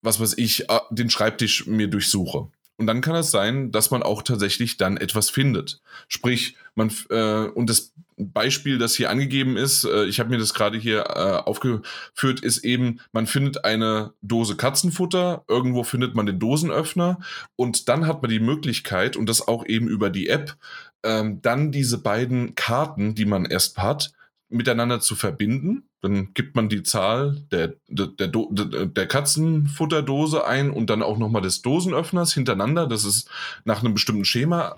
was 0.03 0.21
weiß 0.21 0.39
ich, 0.39 0.71
äh, 0.71 0.79
den 0.91 1.11
Schreibtisch 1.11 1.67
mir 1.67 1.89
durchsuche. 1.89 2.49
Und 2.79 2.87
dann 2.87 3.01
kann 3.01 3.17
es 3.17 3.33
sein, 3.33 3.73
dass 3.73 3.91
man 3.91 4.05
auch 4.05 4.23
tatsächlich 4.23 4.77
dann 4.77 4.97
etwas 4.97 5.31
findet. 5.31 5.81
Sprich, 6.07 6.57
man 6.77 6.93
äh, 7.11 7.49
und 7.49 7.69
das 7.69 7.93
Beispiel, 8.17 8.79
das 8.79 8.95
hier 8.95 9.11
angegeben 9.11 9.57
ist, 9.57 9.85
äh, 9.85 10.05
ich 10.05 10.21
habe 10.21 10.31
mir 10.31 10.39
das 10.39 10.55
gerade 10.55 10.79
hier 10.79 11.01
äh, 11.01 11.43
aufgeführt, 11.49 12.41
ist 12.41 12.59
eben, 12.65 13.01
man 13.13 13.27
findet 13.27 13.65
eine 13.65 14.13
Dose 14.23 14.57
Katzenfutter, 14.57 15.45
irgendwo 15.49 15.83
findet 15.83 16.15
man 16.15 16.27
den 16.27 16.39
Dosenöffner 16.39 17.19
und 17.57 17.89
dann 17.89 18.07
hat 18.07 18.23
man 18.23 18.31
die 18.31 18.41
Möglichkeit, 18.41 19.17
und 19.17 19.29
das 19.29 19.47
auch 19.47 19.67
eben 19.67 19.89
über 19.89 20.11
die 20.11 20.29
App, 20.29 20.57
ähm, 21.03 21.43
dann 21.43 21.73
diese 21.73 21.99
beiden 21.99 22.55
Karten, 22.55 23.15
die 23.15 23.25
man 23.25 23.45
erst 23.45 23.79
hat, 23.79 24.13
miteinander 24.49 25.01
zu 25.01 25.15
verbinden. 25.15 25.88
Dann 26.01 26.33
gibt 26.35 26.55
man 26.55 26.69
die 26.69 26.83
Zahl 26.83 27.45
der, 27.51 27.75
der, 27.89 28.07
der, 28.07 28.87
der 28.87 29.07
Katzenfutterdose 29.07 30.47
ein 30.47 30.71
und 30.71 30.91
dann 30.91 31.03
auch 31.03 31.19
nochmal 31.19 31.43
des 31.43 31.63
Dosenöffners 31.63 32.33
hintereinander. 32.33 32.87
Das 32.87 33.05
ist 33.05 33.29
nach 33.65 33.81
einem 33.81 33.95
bestimmten 33.95 34.25
Schema. 34.25 34.77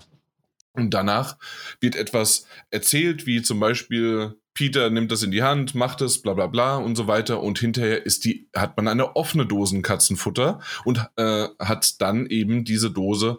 Und 0.73 0.93
danach 0.93 1.37
wird 1.79 1.95
etwas 1.95 2.47
erzählt, 2.69 3.25
wie 3.25 3.41
zum 3.41 3.59
Beispiel 3.59 4.35
Peter 4.53 4.89
nimmt 4.89 5.11
das 5.11 5.23
in 5.23 5.31
die 5.31 5.43
Hand, 5.43 5.75
macht 5.75 6.01
es, 6.01 6.21
bla 6.21 6.33
bla 6.33 6.47
bla 6.47 6.77
und 6.77 6.95
so 6.95 7.07
weiter. 7.07 7.41
Und 7.41 7.59
hinterher 7.59 8.05
ist 8.05 8.25
die, 8.25 8.49
hat 8.55 8.75
man 8.77 8.87
eine 8.87 9.15
offene 9.15 9.45
Dosen 9.45 9.81
Katzenfutter 9.81 10.59
und 10.85 11.05
äh, 11.17 11.47
hat 11.59 12.01
dann 12.01 12.25
eben 12.25 12.63
diese 12.63 12.91
Dose 12.91 13.37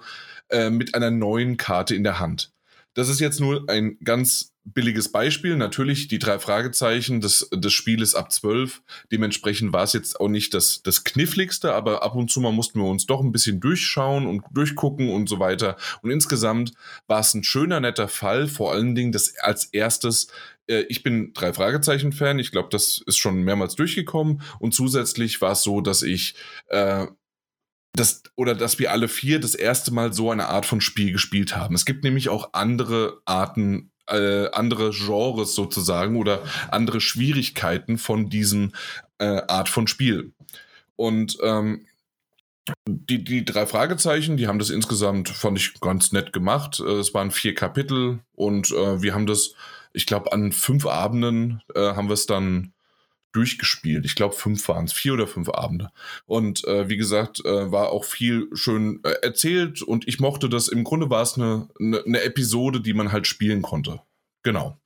äh, 0.49 0.71
mit 0.71 0.95
einer 0.95 1.11
neuen 1.11 1.57
Karte 1.57 1.95
in 1.95 2.05
der 2.05 2.19
Hand. 2.19 2.53
Das 2.95 3.09
ist 3.09 3.21
jetzt 3.21 3.41
nur 3.41 3.69
ein 3.69 3.99
ganz 4.05 4.53
billiges 4.65 5.11
Beispiel. 5.11 5.57
Natürlich 5.57 6.09
die 6.09 6.19
drei 6.19 6.39
Fragezeichen 6.39 7.21
des, 7.21 7.49
des 7.53 7.73
Spieles 7.73 8.15
ab 8.15 8.31
12. 8.31 8.83
Dementsprechend 9.11 9.73
war 9.73 9.83
es 9.83 9.93
jetzt 9.93 10.21
auch 10.21 10.29
nicht 10.29 10.55
das, 10.55 10.83
das 10.83 11.05
kniffligste, 11.05 11.75
aber 11.75 12.03
ab 12.03 12.15
und 12.15 12.31
zu 12.31 12.41
mal 12.41 12.53
mussten 12.53 12.81
wir 12.81 12.87
uns 12.87 13.07
doch 13.07 13.21
ein 13.21 13.33
bisschen 13.33 13.61
durchschauen 13.61 14.27
und 14.27 14.45
durchgucken 14.53 15.11
und 15.11 15.29
so 15.29 15.41
weiter. 15.41 15.77
Und 16.03 16.11
insgesamt 16.11 16.73
war 17.07 17.21
es 17.21 17.35
ein 17.35 17.45
schöner, 17.45 17.81
netter 17.81 18.09
Fall. 18.09 18.47
Vor 18.47 18.73
allen 18.73 18.95
Dingen 18.95 19.13
das 19.13 19.35
als 19.39 19.65
erstes 19.67 20.29
äh, 20.69 20.85
ich 20.89 21.03
bin 21.03 21.33
drei 21.35 21.53
Fragezeichen-Fan. 21.53 22.39
Ich 22.39 22.53
glaube, 22.53 22.69
das 22.71 23.03
ist 23.07 23.19
schon 23.19 23.43
mehrmals 23.43 23.75
durchgekommen. 23.75 24.43
Und 24.59 24.75
zusätzlich 24.75 25.41
war 25.41 25.53
es 25.53 25.63
so, 25.63 25.81
dass 25.81 26.03
ich 26.03 26.35
äh, 26.69 27.07
das, 27.95 28.23
oder 28.37 28.55
dass 28.55 28.79
wir 28.79 28.91
alle 28.91 29.09
vier 29.09 29.39
das 29.39 29.55
erste 29.55 29.93
Mal 29.93 30.13
so 30.13 30.31
eine 30.31 30.49
Art 30.49 30.67
von 30.67 30.81
Spiel 30.81 31.13
gespielt 31.13 31.57
haben. 31.57 31.75
Es 31.75 31.85
gibt 31.85 32.05
nämlich 32.05 32.29
auch 32.29 32.51
andere 32.53 33.21
Arten, 33.25 33.91
äh, 34.09 34.49
andere 34.51 34.91
Genres 34.91 35.55
sozusagen 35.55 36.17
oder 36.17 36.43
andere 36.71 37.01
Schwierigkeiten 37.01 37.99
von 37.99 38.31
diesen 38.31 38.75
äh, 39.19 39.43
Art 39.47 39.69
von 39.69 39.87
Spiel. 39.87 40.33
Und 40.97 41.37
ähm, 41.43 41.87
die, 42.89 43.25
die 43.25 43.45
drei 43.45 43.67
Fragezeichen, 43.67 44.37
die 44.37 44.47
haben 44.47 44.59
das 44.59 44.71
insgesamt, 44.71 45.29
fand 45.29 45.59
ich, 45.59 45.79
ganz 45.81 46.13
nett 46.13 46.33
gemacht. 46.33 46.81
Äh, 46.81 47.01
es 47.01 47.13
waren 47.13 47.31
vier 47.31 47.55
Kapitel 47.55 48.21
und 48.35 48.71
äh, 48.71 49.03
wir 49.03 49.15
haben 49.15 49.27
das, 49.27 49.55
ich 49.93 50.07
glaube, 50.07 50.33
an 50.33 50.53
fünf 50.53 50.87
Abenden 50.87 51.63
äh, 51.75 51.95
haben 51.95 52.09
wir 52.09 52.15
es 52.15 52.27
dann 52.27 52.73
durchgespielt. 53.33 54.05
Ich 54.05 54.15
glaube, 54.15 54.35
fünf 54.35 54.69
waren 54.69 54.85
es, 54.85 54.93
vier 54.93 55.15
oder 55.15 55.27
fünf 55.27 55.49
Abende. 55.49 55.91
Und 56.27 56.65
äh, 56.67 56.89
wie 56.89 56.97
gesagt, 56.97 57.45
äh, 57.45 57.73
war 57.73 57.91
auch 57.91 58.05
viel 58.05 58.49
schön 58.55 59.01
äh, 59.05 59.11
erzählt 59.23 59.83
und 59.83 60.07
ich 60.07 60.21
mochte 60.21 60.49
das. 60.49 60.69
Im 60.69 60.85
Grunde 60.85 61.11
war 61.11 61.23
es 61.23 61.35
eine, 61.35 61.69
eine, 61.81 62.03
eine 62.05 62.23
Episode, 62.23 62.81
die 62.81 62.95
man 62.95 63.13
halt 63.13 63.27
spielen 63.27 63.63
konnte. 63.63 64.01
Genau. 64.43 64.79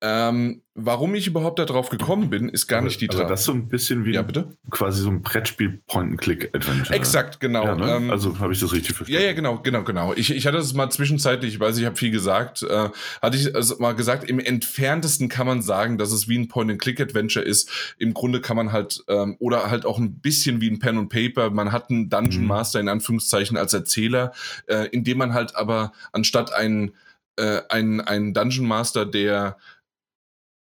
Ähm, 0.00 0.62
warum 0.74 1.16
ich 1.16 1.26
überhaupt 1.26 1.58
darauf 1.58 1.88
gekommen 1.88 2.30
bin, 2.30 2.48
ist 2.48 2.68
gar 2.68 2.78
aber, 2.78 2.86
nicht 2.86 3.00
die 3.00 3.08
Trage. 3.08 3.28
Das 3.28 3.40
ist 3.40 3.46
so 3.46 3.52
ein 3.52 3.66
bisschen 3.66 4.04
wie 4.04 4.14
ja, 4.14 4.22
bitte? 4.22 4.56
quasi 4.70 5.02
so 5.02 5.10
ein 5.10 5.22
Brettspiel 5.22 5.82
Point-and-Click-Adventure. 5.88 6.94
Exakt, 6.94 7.40
genau. 7.40 7.64
Ja, 7.64 7.74
ne? 7.74 7.96
ähm, 7.96 8.10
also 8.12 8.38
habe 8.38 8.52
ich 8.52 8.60
das 8.60 8.72
richtig 8.72 8.94
verstanden. 8.94 9.20
Ja, 9.20 9.26
ja, 9.26 9.34
genau, 9.34 9.58
genau, 9.58 9.82
genau. 9.82 10.14
Ich, 10.14 10.30
ich 10.30 10.46
hatte 10.46 10.58
es 10.58 10.72
mal 10.72 10.88
zwischenzeitlich, 10.88 11.54
ich 11.54 11.60
weiß, 11.60 11.76
ich 11.78 11.84
habe 11.84 11.96
viel 11.96 12.12
gesagt, 12.12 12.62
äh, 12.62 12.90
hatte 13.20 13.36
ich 13.36 13.52
also 13.56 13.76
mal 13.80 13.96
gesagt, 13.96 14.30
im 14.30 14.38
entferntesten 14.38 15.28
kann 15.28 15.48
man 15.48 15.62
sagen, 15.62 15.98
dass 15.98 16.12
es 16.12 16.28
wie 16.28 16.38
ein 16.38 16.46
Point-and-Click-Adventure 16.46 17.44
ist. 17.44 17.68
Im 17.98 18.14
Grunde 18.14 18.40
kann 18.40 18.56
man 18.56 18.70
halt, 18.70 19.02
ähm, 19.08 19.34
oder 19.40 19.68
halt 19.68 19.84
auch 19.84 19.98
ein 19.98 20.20
bisschen 20.20 20.60
wie 20.60 20.70
ein 20.70 20.78
Pen 20.78 20.96
und 20.96 21.08
Paper. 21.08 21.50
Man 21.50 21.72
hat 21.72 21.90
einen 21.90 22.08
Dungeon 22.08 22.42
mhm. 22.42 22.48
Master 22.48 22.78
in 22.78 22.88
Anführungszeichen 22.88 23.56
als 23.56 23.74
Erzähler, 23.74 24.32
äh, 24.66 24.86
in 24.90 25.02
dem 25.02 25.18
man 25.18 25.34
halt 25.34 25.56
aber 25.56 25.92
anstatt 26.12 26.52
einen, 26.54 26.92
äh, 27.34 27.62
einen, 27.68 28.00
einen 28.00 28.32
Dungeon 28.32 28.66
Master, 28.66 29.04
der 29.04 29.56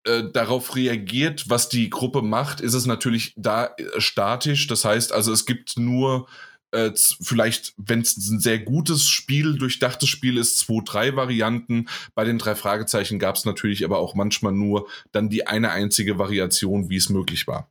äh, 0.06 0.24
darauf 0.32 0.76
reagiert, 0.76 1.50
was 1.50 1.70
die 1.70 1.90
Gruppe 1.90 2.22
macht, 2.22 2.62
ist 2.62 2.74
es 2.74 2.86
natürlich 2.86 3.34
da 3.36 3.66
äh, 3.66 4.00
statisch. 4.00 4.68
Das 4.68 4.86
heißt 4.86 5.12
also, 5.12 5.32
es 5.32 5.46
gibt 5.46 5.78
nur 5.78 6.28
äh, 6.72 6.92
vielleicht, 7.22 7.74
wenn 7.78 8.02
es 8.02 8.18
ein 8.18 8.40
sehr 8.40 8.60
gutes 8.60 9.08
Spiel, 9.08 9.58
durchdachtes 9.58 10.10
Spiel 10.10 10.38
ist, 10.38 10.60
zwei, 10.60 10.82
drei 10.84 11.16
Varianten. 11.16 11.88
Bei 12.14 12.24
den 12.24 12.38
drei 12.38 12.56
Fragezeichen 12.56 13.18
gab 13.18 13.36
es 13.36 13.46
natürlich 13.46 13.84
aber 13.86 14.00
auch 14.00 14.14
manchmal 14.14 14.52
nur 14.52 14.88
dann 15.12 15.30
die 15.30 15.48
eine 15.48 15.72
einzige 15.72 16.20
Variation, 16.20 16.90
wie 16.90 16.98
es 16.98 17.10
möglich 17.10 17.48
war. 17.48 17.70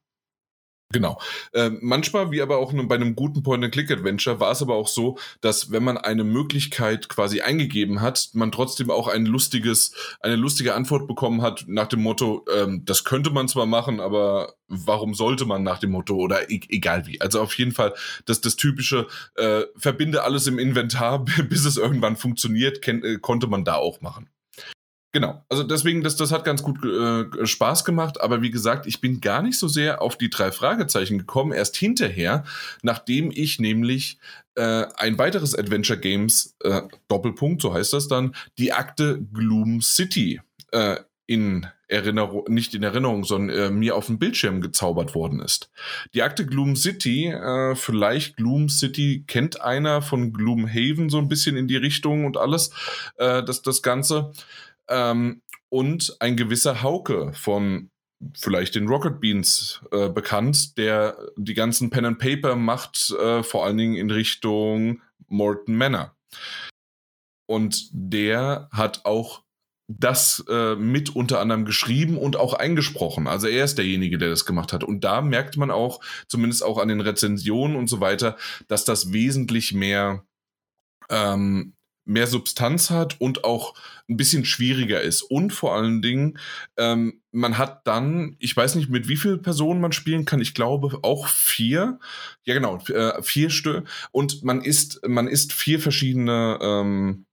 Genau. 0.92 1.20
Äh, 1.52 1.70
manchmal, 1.80 2.30
wie 2.30 2.40
aber 2.40 2.58
auch 2.58 2.72
bei 2.72 2.94
einem 2.94 3.16
guten 3.16 3.42
Point-and-Click-Adventure, 3.42 4.38
war 4.38 4.52
es 4.52 4.62
aber 4.62 4.74
auch 4.74 4.86
so, 4.86 5.18
dass 5.40 5.72
wenn 5.72 5.82
man 5.82 5.96
eine 5.96 6.24
Möglichkeit 6.24 7.08
quasi 7.08 7.40
eingegeben 7.40 8.00
hat, 8.00 8.30
man 8.34 8.52
trotzdem 8.52 8.90
auch 8.90 9.08
ein 9.08 9.26
lustiges, 9.26 9.92
eine 10.20 10.36
lustige 10.36 10.74
Antwort 10.74 11.08
bekommen 11.08 11.42
hat 11.42 11.64
nach 11.66 11.88
dem 11.88 12.02
Motto, 12.02 12.44
ähm, 12.54 12.84
das 12.84 13.02
könnte 13.02 13.30
man 13.30 13.48
zwar 13.48 13.66
machen, 13.66 13.98
aber 13.98 14.54
warum 14.68 15.14
sollte 15.14 15.46
man 15.46 15.62
nach 15.62 15.78
dem 15.78 15.90
Motto 15.90 16.14
oder 16.14 16.50
e 16.50 16.60
egal 16.68 17.06
wie. 17.06 17.20
Also 17.20 17.40
auf 17.40 17.54
jeden 17.58 17.72
Fall, 17.72 17.94
dass 18.26 18.40
das 18.40 18.56
typische 18.56 19.06
äh, 19.36 19.62
verbinde 19.76 20.22
alles 20.22 20.46
im 20.46 20.58
Inventar, 20.58 21.24
bis 21.48 21.64
es 21.64 21.76
irgendwann 21.76 22.16
funktioniert, 22.16 22.86
äh, 22.86 23.18
konnte 23.18 23.46
man 23.46 23.64
da 23.64 23.76
auch 23.76 24.00
machen. 24.00 24.28
Genau, 25.14 25.44
also 25.48 25.62
deswegen, 25.62 26.02
das, 26.02 26.16
das 26.16 26.32
hat 26.32 26.44
ganz 26.44 26.60
gut 26.64 26.84
äh, 26.84 27.46
Spaß 27.46 27.84
gemacht, 27.84 28.20
aber 28.20 28.42
wie 28.42 28.50
gesagt, 28.50 28.84
ich 28.88 29.00
bin 29.00 29.20
gar 29.20 29.42
nicht 29.42 29.56
so 29.56 29.68
sehr 29.68 30.02
auf 30.02 30.18
die 30.18 30.28
drei 30.28 30.50
Fragezeichen 30.50 31.18
gekommen, 31.18 31.52
erst 31.52 31.76
hinterher, 31.76 32.42
nachdem 32.82 33.30
ich 33.32 33.60
nämlich 33.60 34.18
äh, 34.56 34.86
ein 34.96 35.16
weiteres 35.16 35.56
Adventure 35.56 36.00
Games, 36.00 36.56
äh, 36.64 36.82
Doppelpunkt, 37.06 37.62
so 37.62 37.72
heißt 37.72 37.92
das 37.92 38.08
dann, 38.08 38.34
die 38.58 38.72
Akte 38.72 39.24
Gloom 39.32 39.82
City 39.82 40.40
äh, 40.72 40.96
in 41.26 41.68
Erinnerung, 41.86 42.46
nicht 42.48 42.74
in 42.74 42.82
Erinnerung, 42.82 43.22
sondern 43.22 43.56
äh, 43.56 43.70
mir 43.70 43.94
auf 43.94 44.06
dem 44.06 44.18
Bildschirm 44.18 44.60
gezaubert 44.60 45.14
worden 45.14 45.38
ist. 45.38 45.70
Die 46.12 46.22
Akte 46.22 46.44
Gloom 46.44 46.74
City, 46.74 47.26
äh, 47.28 47.76
vielleicht 47.76 48.36
Gloom 48.36 48.68
City 48.68 49.22
kennt 49.28 49.60
einer 49.60 50.02
von 50.02 50.32
Gloomhaven 50.32 51.08
so 51.08 51.18
ein 51.18 51.28
bisschen 51.28 51.56
in 51.56 51.68
die 51.68 51.76
Richtung 51.76 52.24
und 52.24 52.36
alles, 52.36 52.70
äh, 53.18 53.44
das, 53.44 53.62
das 53.62 53.80
Ganze. 53.80 54.32
Ähm, 54.88 55.42
und 55.70 56.16
ein 56.20 56.36
gewisser 56.36 56.82
Hauke 56.82 57.32
von 57.34 57.90
vielleicht 58.36 58.74
den 58.74 58.88
Rocket 58.88 59.20
Beans 59.20 59.82
äh, 59.90 60.08
bekannt, 60.08 60.78
der 60.78 61.18
die 61.36 61.54
ganzen 61.54 61.90
Pen 61.90 62.04
and 62.06 62.18
Paper 62.18 62.56
macht, 62.56 63.10
äh, 63.10 63.42
vor 63.42 63.64
allen 63.64 63.76
Dingen 63.76 63.96
in 63.96 64.10
Richtung 64.10 65.02
Morton 65.26 65.76
Manor. 65.76 66.16
Und 67.46 67.88
der 67.92 68.68
hat 68.72 69.04
auch 69.04 69.42
das 69.86 70.42
äh, 70.48 70.76
mit 70.76 71.14
unter 71.14 71.40
anderem 71.40 71.66
geschrieben 71.66 72.16
und 72.16 72.36
auch 72.36 72.54
eingesprochen. 72.54 73.26
Also 73.26 73.48
er 73.48 73.64
ist 73.64 73.76
derjenige, 73.76 74.16
der 74.16 74.30
das 74.30 74.46
gemacht 74.46 74.72
hat. 74.72 74.82
Und 74.82 75.04
da 75.04 75.20
merkt 75.20 75.58
man 75.58 75.70
auch, 75.70 76.00
zumindest 76.26 76.64
auch 76.64 76.78
an 76.78 76.88
den 76.88 77.02
Rezensionen 77.02 77.76
und 77.76 77.88
so 77.88 78.00
weiter, 78.00 78.36
dass 78.68 78.84
das 78.84 79.12
wesentlich 79.12 79.74
mehr 79.74 80.24
ähm, 81.10 81.74
mehr 82.04 82.26
Substanz 82.26 82.90
hat 82.90 83.20
und 83.20 83.44
auch 83.44 83.74
ein 84.08 84.16
bisschen 84.16 84.44
schwieriger 84.44 85.00
ist. 85.00 85.22
Und 85.22 85.52
vor 85.52 85.74
allen 85.74 86.02
Dingen, 86.02 86.38
ähm, 86.76 87.22
man 87.32 87.56
hat 87.56 87.86
dann, 87.86 88.36
ich 88.38 88.56
weiß 88.56 88.74
nicht, 88.74 88.90
mit 88.90 89.08
wie 89.08 89.16
vielen 89.16 89.42
Personen 89.42 89.80
man 89.80 89.92
spielen 89.92 90.24
kann, 90.24 90.40
ich 90.40 90.54
glaube 90.54 90.98
auch 91.02 91.26
vier. 91.26 91.98
Ja, 92.44 92.54
genau, 92.54 92.78
äh, 92.88 93.22
vier 93.22 93.50
Stück. 93.50 93.88
Und 94.12 94.44
man 94.44 94.60
ist, 94.60 95.00
man 95.06 95.26
ist 95.26 95.52
vier 95.52 95.80
verschiedene 95.80 96.58
ähm, 96.60 97.26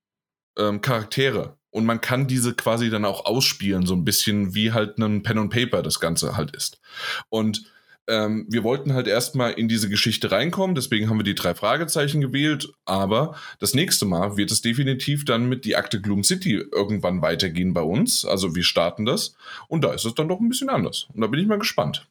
ähm, 0.57 0.81
Charaktere. 0.81 1.57
Und 1.69 1.85
man 1.85 2.01
kann 2.01 2.27
diese 2.27 2.53
quasi 2.53 2.89
dann 2.89 3.05
auch 3.05 3.25
ausspielen, 3.25 3.85
so 3.85 3.95
ein 3.95 4.03
bisschen 4.03 4.53
wie 4.53 4.73
halt 4.73 4.97
ein 4.97 5.23
Pen 5.23 5.37
and 5.37 5.53
Paper 5.53 5.81
das 5.81 6.01
Ganze 6.01 6.35
halt 6.35 6.55
ist. 6.55 6.81
Und 7.29 7.71
ähm, 8.11 8.45
wir 8.49 8.63
wollten 8.65 8.93
halt 8.93 9.07
erstmal 9.07 9.53
in 9.53 9.69
diese 9.69 9.87
Geschichte 9.87 10.31
reinkommen, 10.31 10.75
deswegen 10.75 11.09
haben 11.09 11.17
wir 11.17 11.23
die 11.23 11.33
drei 11.33 11.55
Fragezeichen 11.55 12.19
gewählt, 12.19 12.73
aber 12.83 13.35
das 13.59 13.73
nächste 13.73 14.05
Mal 14.05 14.35
wird 14.35 14.51
es 14.51 14.61
definitiv 14.61 15.23
dann 15.23 15.47
mit 15.47 15.63
die 15.63 15.77
Akte 15.77 16.01
Gloom 16.01 16.25
City 16.25 16.55
irgendwann 16.55 17.21
weitergehen 17.21 17.73
bei 17.73 17.81
uns. 17.81 18.25
Also 18.25 18.53
wir 18.53 18.63
starten 18.63 19.05
das 19.05 19.35
und 19.69 19.85
da 19.85 19.93
ist 19.93 20.03
es 20.03 20.13
dann 20.13 20.27
doch 20.27 20.41
ein 20.41 20.49
bisschen 20.49 20.69
anders. 20.69 21.07
Und 21.13 21.21
da 21.21 21.27
bin 21.27 21.39
ich 21.39 21.47
mal 21.47 21.57
gespannt. 21.57 22.09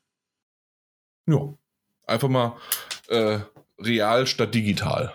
Ja, 1.27 1.53
einfach 2.07 2.29
mal 2.29 2.57
äh, 3.09 3.41
real 3.79 4.27
statt 4.27 4.55
digital. 4.55 5.13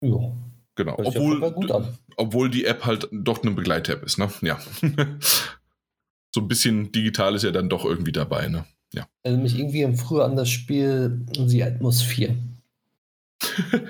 Ja. 0.00 0.32
Genau. 0.76 0.96
Obwohl, 0.96 1.52
gut 1.52 1.70
an. 1.70 1.98
obwohl 2.16 2.50
die 2.50 2.64
App 2.64 2.84
halt 2.86 3.08
doch 3.12 3.42
eine 3.42 3.52
Begleit-App 3.52 4.02
ist, 4.02 4.18
ne? 4.18 4.32
Ja. 4.40 4.58
so 6.34 6.40
ein 6.40 6.48
bisschen 6.48 6.90
digital 6.90 7.34
ist 7.34 7.44
ja 7.44 7.52
dann 7.52 7.68
doch 7.68 7.84
irgendwie 7.84 8.10
dabei, 8.10 8.48
ne? 8.48 8.64
Ja. 8.94 9.06
Erinnert 9.22 9.42
mich 9.42 9.58
irgendwie 9.58 9.96
früher 9.96 10.24
an 10.24 10.36
das 10.36 10.48
Spiel 10.48 11.26
The 11.34 11.64
Atmosphere. 11.64 12.36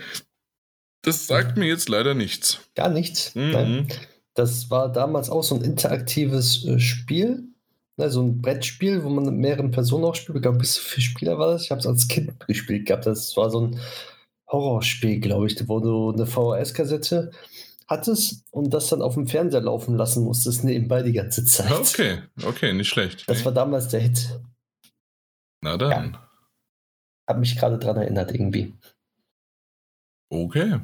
Das 1.05 1.27
sagt 1.27 1.59
mir 1.59 1.67
jetzt 1.67 1.91
leider 1.91 2.15
nichts. 2.15 2.61
Gar 2.75 2.89
nichts. 2.89 3.35
Mhm. 3.35 3.51
Nein. 3.51 3.89
Das 4.33 4.71
war 4.71 4.91
damals 4.91 5.31
auch 5.31 5.45
so 5.45 5.55
ein 5.55 5.63
interaktives 5.63 6.65
äh, 6.65 6.81
Spiel. 6.81 7.45
Ne, 7.97 8.11
so 8.11 8.23
ein 8.23 8.41
Brettspiel, 8.41 9.05
wo 9.05 9.11
man 9.11 9.25
mit 9.27 9.35
mehreren 9.35 9.71
Personen 9.71 10.05
auch 10.05 10.15
spielt. 10.15 10.37
Ich 10.37 10.43
glaube, 10.43 10.59
bis 10.59 10.75
zu 10.75 10.81
vier 10.81 11.05
Spieler 11.05 11.39
war 11.39 11.53
das. 11.53 11.65
Ich 11.65 11.71
habe 11.71 11.79
es 11.79 11.87
als 11.87 12.09
Kind 12.09 12.33
gespielt 12.47 12.87
gehabt. 12.87 13.07
Das 13.07 13.37
war 13.37 13.51
so 13.51 13.61
ein 13.61 13.79
Horrorspiel, 14.51 15.21
glaube 15.21 15.47
ich, 15.47 15.69
wo 15.69 15.79
du 15.79 16.11
eine 16.11 16.27
VHS-Kassette 16.27 17.31
hattest 17.87 18.45
und 18.51 18.73
das 18.73 18.89
dann 18.89 19.03
auf 19.03 19.15
dem 19.15 19.27
Fernseher 19.27 19.61
laufen 19.61 19.97
lassen 19.97 20.25
musstest, 20.25 20.65
nebenbei 20.65 21.03
die 21.03 21.13
ganze 21.13 21.45
Zeit. 21.45 21.71
Okay, 21.71 22.19
okay, 22.45 22.73
nicht 22.73 22.89
schlecht. 22.89 23.25
Das 23.29 23.45
war 23.45 23.53
damals 23.53 23.89
der 23.89 24.01
Hit. 24.01 24.41
Na 25.65 25.79
dann. 25.79 26.19
Hab 27.27 27.39
mich 27.39 27.57
gerade 27.57 27.79
dran 27.79 27.97
erinnert, 27.97 28.33
irgendwie. 28.33 28.75
Okay. 30.29 30.79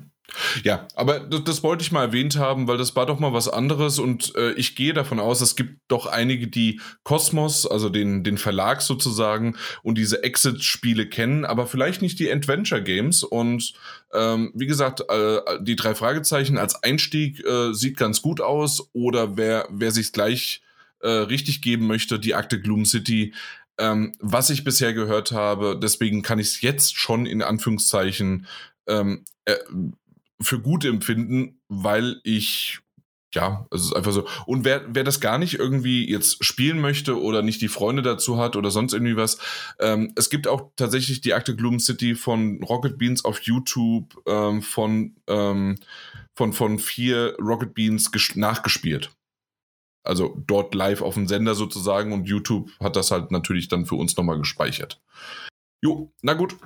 Ja, 0.64 0.88
aber 0.94 1.20
das, 1.20 1.44
das 1.44 1.62
wollte 1.62 1.82
ich 1.82 1.92
mal 1.92 2.06
erwähnt 2.06 2.38
haben, 2.38 2.66
weil 2.66 2.78
das 2.78 2.96
war 2.96 3.04
doch 3.04 3.18
mal 3.18 3.34
was 3.34 3.48
anderes 3.48 3.98
und 3.98 4.34
äh, 4.36 4.52
ich 4.52 4.76
gehe 4.76 4.94
davon 4.94 5.20
aus, 5.20 5.42
es 5.42 5.54
gibt 5.54 5.80
doch 5.88 6.06
einige, 6.06 6.48
die 6.48 6.80
Cosmos, 7.02 7.66
also 7.66 7.90
den, 7.90 8.24
den 8.24 8.38
Verlag 8.38 8.80
sozusagen, 8.80 9.56
und 9.82 9.98
diese 9.98 10.22
Exit-Spiele 10.22 11.08
kennen, 11.08 11.44
aber 11.44 11.66
vielleicht 11.66 12.00
nicht 12.00 12.18
die 12.18 12.32
Adventure-Games. 12.32 13.22
Und 13.24 13.74
ähm, 14.14 14.50
wie 14.54 14.66
gesagt, 14.66 15.02
äh, 15.10 15.40
die 15.60 15.76
drei 15.76 15.94
Fragezeichen 15.94 16.56
als 16.56 16.82
Einstieg 16.82 17.44
äh, 17.44 17.74
sieht 17.74 17.98
ganz 17.98 18.22
gut 18.22 18.40
aus. 18.40 18.88
Oder 18.94 19.36
wer, 19.36 19.68
wer 19.70 19.90
sich 19.90 20.12
gleich 20.12 20.62
äh, 21.00 21.08
richtig 21.08 21.62
geben 21.62 21.86
möchte, 21.86 22.18
die 22.18 22.34
Akte 22.34 22.60
Gloom 22.60 22.84
City, 22.84 23.34
ähm, 23.80 24.12
was 24.20 24.50
ich 24.50 24.62
bisher 24.62 24.92
gehört 24.92 25.32
habe, 25.32 25.78
deswegen 25.80 26.22
kann 26.22 26.38
ich 26.38 26.48
es 26.48 26.60
jetzt 26.60 26.96
schon 26.96 27.26
in 27.26 27.42
Anführungszeichen 27.42 28.46
ähm, 28.86 29.24
äh, 29.46 29.56
für 30.40 30.60
gut 30.60 30.84
empfinden, 30.84 31.60
weil 31.68 32.20
ich 32.22 32.80
ja, 33.32 33.66
es 33.70 33.82
ist 33.84 33.94
einfach 33.94 34.12
so. 34.12 34.26
Und 34.46 34.64
wer, 34.64 34.82
wer 34.88 35.04
das 35.04 35.20
gar 35.20 35.38
nicht 35.38 35.54
irgendwie 35.54 36.08
jetzt 36.10 36.44
spielen 36.44 36.80
möchte 36.80 37.20
oder 37.20 37.42
nicht 37.42 37.60
die 37.60 37.68
Freunde 37.68 38.02
dazu 38.02 38.38
hat 38.38 38.56
oder 38.56 38.70
sonst 38.70 38.92
irgendwie 38.92 39.16
was, 39.16 39.38
ähm, 39.78 40.12
es 40.16 40.30
gibt 40.30 40.48
auch 40.48 40.72
tatsächlich 40.76 41.20
die 41.20 41.34
Akte 41.34 41.54
Gloom 41.54 41.78
City 41.78 42.16
von 42.16 42.60
Rocket 42.62 42.98
Beans 42.98 43.24
auf 43.24 43.40
YouTube 43.42 44.20
ähm, 44.26 44.62
von, 44.62 45.14
ähm, 45.28 45.76
von, 46.34 46.52
von 46.52 46.78
vier 46.80 47.36
Rocket 47.38 47.72
Beans 47.74 48.10
nachgespielt. 48.34 49.12
Also 50.02 50.34
dort 50.46 50.74
live 50.74 51.02
auf 51.02 51.14
dem 51.14 51.28
Sender 51.28 51.54
sozusagen 51.54 52.12
und 52.12 52.26
YouTube 52.26 52.70
hat 52.80 52.96
das 52.96 53.10
halt 53.10 53.30
natürlich 53.30 53.68
dann 53.68 53.84
für 53.86 53.96
uns 53.96 54.16
nochmal 54.16 54.38
gespeichert. 54.38 55.00
Jo, 55.82 56.12
na 56.22 56.34
gut. 56.34 56.56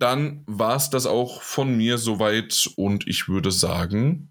Dann 0.00 0.44
war 0.46 0.76
es 0.76 0.90
das 0.90 1.06
auch 1.06 1.42
von 1.42 1.76
mir 1.76 1.98
soweit 1.98 2.70
und 2.76 3.08
ich 3.08 3.26
würde 3.28 3.50
sagen, 3.50 4.30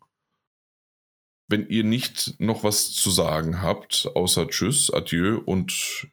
wenn 1.49 1.68
ihr 1.68 1.84
nicht 1.84 2.40
noch 2.40 2.64
was 2.64 2.91
zu 2.94 3.10
sagen 3.11 3.61
habt, 3.61 4.10
außer 4.15 4.48
Tschüss, 4.48 4.91
Adieu 4.94 5.41
und 5.45 6.07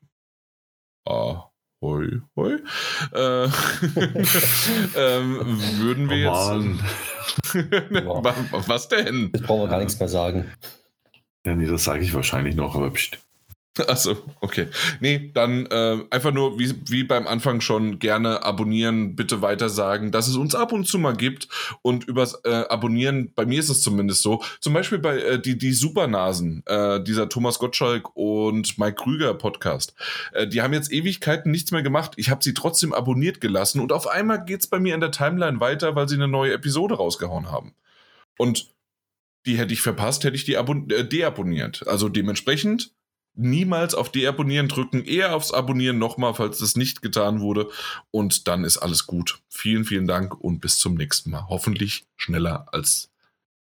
Ahoi, 1.06 2.20
hoi, 2.35 2.55
äh, 3.12 3.44
ähm, 4.97 5.61
würden 5.78 6.09
wir 6.09 6.32
Oh 6.32 6.59
jetzt. 6.59 7.55
Wa- 8.06 8.35
was 8.66 8.89
denn? 8.89 9.31
Jetzt 9.35 9.44
brauchen 9.44 9.62
wir 9.62 9.69
gar 9.69 9.78
nichts 9.78 9.98
mehr 9.98 10.09
sagen. 10.09 10.51
Ja, 11.45 11.55
nee, 11.55 11.66
das 11.66 11.85
sage 11.85 12.03
ich 12.03 12.15
wahrscheinlich 12.15 12.57
noch, 12.57 12.75
aber 12.75 12.91
pst. 12.91 13.19
Achso, 13.89 14.16
okay. 14.41 14.69
Nee, 15.01 15.33
dann 15.35 15.66
äh, 15.66 15.99
einfach 16.11 16.33
nur 16.33 16.61
wie, 16.61 16.73
wie 16.89 17.03
beim 17.03 17.27
Anfang 17.27 17.61
schon 17.61 17.99
gerne 17.99 18.45
abonnieren, 18.45 19.16
bitte 19.16 19.43
weiter 19.43 19.69
sagen, 19.69 20.12
dass 20.12 20.29
es 20.29 20.37
uns 20.37 20.55
ab 20.55 20.71
und 20.71 20.87
zu 20.87 20.97
mal 20.97 21.16
gibt 21.16 21.49
und 21.83 22.05
übers 22.05 22.41
äh, 22.45 22.51
Abonnieren, 22.69 23.33
bei 23.35 23.47
mir 23.47 23.59
ist 23.59 23.71
es 23.71 23.83
zumindest 23.83 24.23
so, 24.23 24.45
zum 24.61 24.75
Beispiel 24.75 24.99
bei 24.99 25.19
äh, 25.19 25.41
die, 25.41 25.59
die 25.59 25.73
Supernasen, 25.73 26.62
äh, 26.66 27.03
dieser 27.03 27.29
Thomas 27.29 27.59
Gottschalk 27.59 28.15
und 28.15 28.79
Mike 28.79 29.03
Krüger 29.03 29.35
Podcast, 29.35 29.95
äh, 30.35 30.47
die 30.47 30.62
haben 30.62 30.73
jetzt 30.73 30.93
Ewigkeiten 30.93 31.51
nichts 31.51 31.73
mehr 31.73 31.83
gemacht. 31.83 32.12
Ich 32.15 32.31
habe 32.31 32.45
sie 32.45 32.55
trotzdem 32.55 32.93
abonniert 32.93 33.41
gelassen 33.41 33.81
und 33.81 33.91
auf 33.91 34.07
einmal 34.07 34.45
geht's 34.45 34.69
bei 34.69 34.79
mir 34.79 34.95
in 34.95 35.01
der 35.01 35.11
Timeline 35.11 35.59
weiter, 35.59 35.97
weil 35.97 36.09
sie 36.09 36.15
eine 36.15 36.29
neue 36.29 36.53
Episode 36.53 36.95
rausgehauen 36.95 37.51
haben. 37.51 37.75
Und 38.39 38.73
die 39.47 39.59
hätte 39.59 39.73
ich 39.73 39.83
verpasst, 39.83 40.25
hätte 40.25 40.37
ich 40.37 40.45
die 40.45 40.55
äh, 40.55 41.09
deabonniert. 41.09 41.87
Also 41.87 42.09
dementsprechend 42.09 42.93
niemals 43.35 43.95
auf 43.95 44.11
Deabonnieren 44.11 44.69
drücken, 44.69 45.05
eher 45.05 45.35
aufs 45.35 45.53
Abonnieren 45.53 45.99
nochmal, 45.99 46.35
falls 46.35 46.59
das 46.59 46.77
nicht 46.77 47.03
getan 47.03 47.41
wurde. 47.41 47.69
Und 48.11 48.49
dann 48.49 48.65
ist 48.65 48.79
alles 48.79 49.07
gut. 49.07 49.41
Vielen, 49.49 49.85
vielen 49.85 50.07
Dank 50.07 50.35
und 50.41 50.61
bis 50.61 50.79
zum 50.79 50.95
nächsten 50.95 51.31
Mal. 51.31 51.47
Hoffentlich 51.49 52.07
schneller, 52.16 52.66
als 52.73 53.11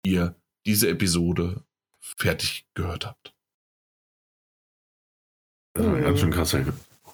ihr 0.05 0.35
diese 0.65 0.89
Episode 0.89 1.63
fertig 1.99 2.65
gehört 2.73 3.05
habt. 3.05 3.33
Ein 5.75 6.03
ganz 6.03 6.19
schön 6.19 6.31
krasser 6.31 6.63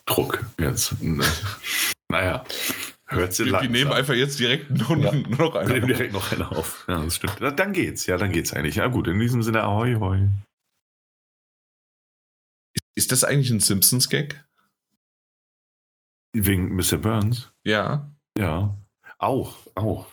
Druck 0.05 0.45
jetzt. 0.59 0.95
naja, 2.09 2.43
hört 3.09 3.33
sie 3.33 3.43
langsam. 3.43 3.71
nehmen 3.71 3.91
einfach 3.91 4.13
jetzt 4.13 4.39
direkt 4.39 4.69
nur, 4.89 4.97
Ja. 4.97 5.11
noch 5.13 5.53
Wir 5.55 5.63
nehmen 5.63 5.83
eine. 5.83 5.85
direkt 5.87 6.13
noch 6.13 6.31
eine 6.31 6.49
auf. 6.51 6.85
Ja, 6.87 7.03
das 7.03 7.15
stimmt. 7.15 7.37
Dann 7.59 7.73
geht's. 7.73 8.05
Ja, 8.05 8.17
dann 8.17 8.31
geht's 8.31 8.53
eigentlich. 8.53 8.75
Ja, 8.75 8.87
gut. 8.87 9.07
In 9.07 9.19
diesem 9.19 9.43
Sinne, 9.43 9.63
ahoi, 9.63 9.95
hoi. 9.95 10.27
Ist 12.95 13.11
das 13.11 13.23
eigentlich 13.23 13.49
ein 13.49 13.59
Simpsons-Gag? 13.59 14.43
Wegen 16.33 16.75
Mr. 16.75 16.97
Burns? 16.97 17.51
Ja. 17.65 18.11
Ja. 18.37 18.77
Auch, 19.17 19.57
auch. 19.75 20.07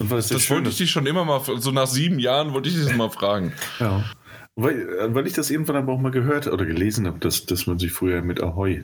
Und 0.00 0.10
was 0.10 0.26
ist 0.30 0.34
Das 0.34 0.50
wollte 0.50 0.70
ich 0.70 0.76
dich 0.78 0.90
schon 0.90 1.06
immer 1.06 1.24
mal, 1.24 1.40
so 1.60 1.70
nach 1.72 1.86
sieben 1.86 2.18
Jahren 2.18 2.52
wollte 2.52 2.68
ich 2.68 2.76
dich 2.76 2.84
das 2.86 2.96
mal 2.96 3.10
fragen. 3.10 3.52
Ja. 3.80 4.04
Weil, 4.60 4.88
äh, 4.98 5.14
weil 5.14 5.26
ich 5.28 5.34
das 5.34 5.50
irgendwann 5.50 5.76
aber 5.76 5.92
auch 5.92 6.00
mal 6.00 6.10
gehört 6.10 6.48
oder 6.48 6.64
gelesen 6.66 7.06
habe, 7.06 7.20
dass, 7.20 7.46
dass 7.46 7.68
man 7.68 7.78
sich 7.78 7.92
früher 7.92 8.22
mit 8.22 8.42
Ahoi. 8.42 8.82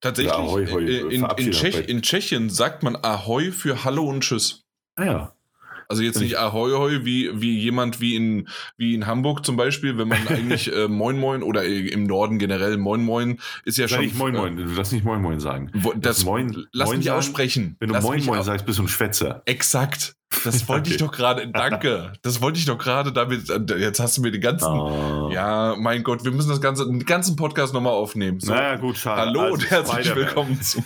Tatsächlich, 0.00 0.34
ahoi, 0.34 0.66
hoi, 0.66 0.84
äh, 0.84 0.98
in, 1.14 1.26
in, 1.38 1.50
Tschech, 1.52 1.88
in 1.88 2.02
Tschechien 2.02 2.50
sagt 2.50 2.82
man 2.82 2.96
Ahoi 2.96 3.50
für 3.52 3.84
Hallo 3.84 4.04
und 4.04 4.20
Tschüss. 4.22 4.64
Ah 4.96 5.04
ja. 5.04 5.32
Also 5.86 6.02
jetzt 6.02 6.18
nicht 6.18 6.38
Ahoi 6.38 6.70
Hoi 6.72 7.04
wie, 7.04 7.30
wie 7.42 7.58
jemand 7.58 8.00
wie 8.00 8.16
in, 8.16 8.48
wie 8.78 8.94
in 8.94 9.06
Hamburg 9.06 9.44
zum 9.44 9.56
Beispiel, 9.56 9.98
wenn 9.98 10.08
man 10.08 10.26
eigentlich 10.28 10.72
äh, 10.72 10.88
Moin 10.88 11.18
Moin 11.18 11.42
oder 11.42 11.64
äh, 11.64 11.88
im 11.88 12.04
Norden 12.04 12.38
generell 12.38 12.78
Moin 12.78 13.02
Moin 13.02 13.38
ist 13.66 13.76
ja 13.76 13.86
Sag 13.86 13.96
schon. 13.96 14.04
nicht 14.06 14.16
Moin 14.16 14.32
Moin. 14.34 14.56
Du 14.56 14.64
darfst 14.74 14.92
nicht 14.92 15.04
Moin 15.04 15.20
Moin 15.20 15.40
sagen. 15.40 15.68
Äh, 15.74 15.84
wo, 15.84 15.92
das, 15.92 16.24
Moin- 16.24 16.66
lass 16.72 16.88
Moin 16.88 16.98
mich 16.98 17.06
sagen? 17.06 17.18
aussprechen. 17.18 17.76
Wenn 17.80 17.88
du 17.88 17.94
lass 17.94 18.04
Moin 18.04 18.24
Moin 18.24 18.42
sagst, 18.42 18.64
bist 18.64 18.78
du 18.78 18.84
ein 18.84 18.88
Schwätzer. 18.88 19.42
Exakt. 19.44 20.16
Das 20.42 20.68
wollte 20.68 20.90
ich 20.90 20.96
Okay. 20.96 21.04
doch 21.04 21.12
gerade. 21.12 21.48
Danke. 21.48 22.12
Das 22.22 22.40
wollte 22.40 22.58
ich 22.58 22.64
doch 22.66 22.78
gerade 22.78 23.12
damit. 23.12 23.48
Jetzt 23.78 24.00
hast 24.00 24.16
du 24.16 24.22
mir 24.22 24.30
den 24.32 24.40
ganzen. 24.40 24.66
Ah. 24.66 25.28
Ja, 25.32 25.76
mein 25.78 26.02
Gott, 26.02 26.24
wir 26.24 26.30
müssen 26.32 26.48
das 26.48 26.60
ganze, 26.60 26.86
den 26.86 27.04
ganzen 27.04 27.36
Podcast 27.36 27.72
nochmal 27.74 27.92
aufnehmen. 27.92 28.40
So. 28.40 28.52
Naja, 28.52 28.76
gut, 28.76 28.96
schade. 28.96 29.20
Hallo 29.22 29.40
Also, 29.40 29.54
und 29.54 29.70
herzlich 29.70 30.14
willkommen 30.14 30.60
zu. 30.62 30.82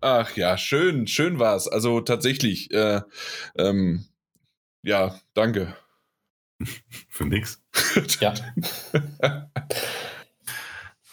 Ach 0.00 0.36
ja, 0.36 0.56
schön, 0.56 1.06
schön 1.08 1.38
war's. 1.38 1.66
Also 1.66 2.00
tatsächlich, 2.00 2.70
äh, 2.72 3.00
ähm, 3.56 4.04
ja, 4.82 5.18
danke. 5.34 5.74
Für 7.08 7.24
nix. 7.24 7.60
Ja. 8.20 8.34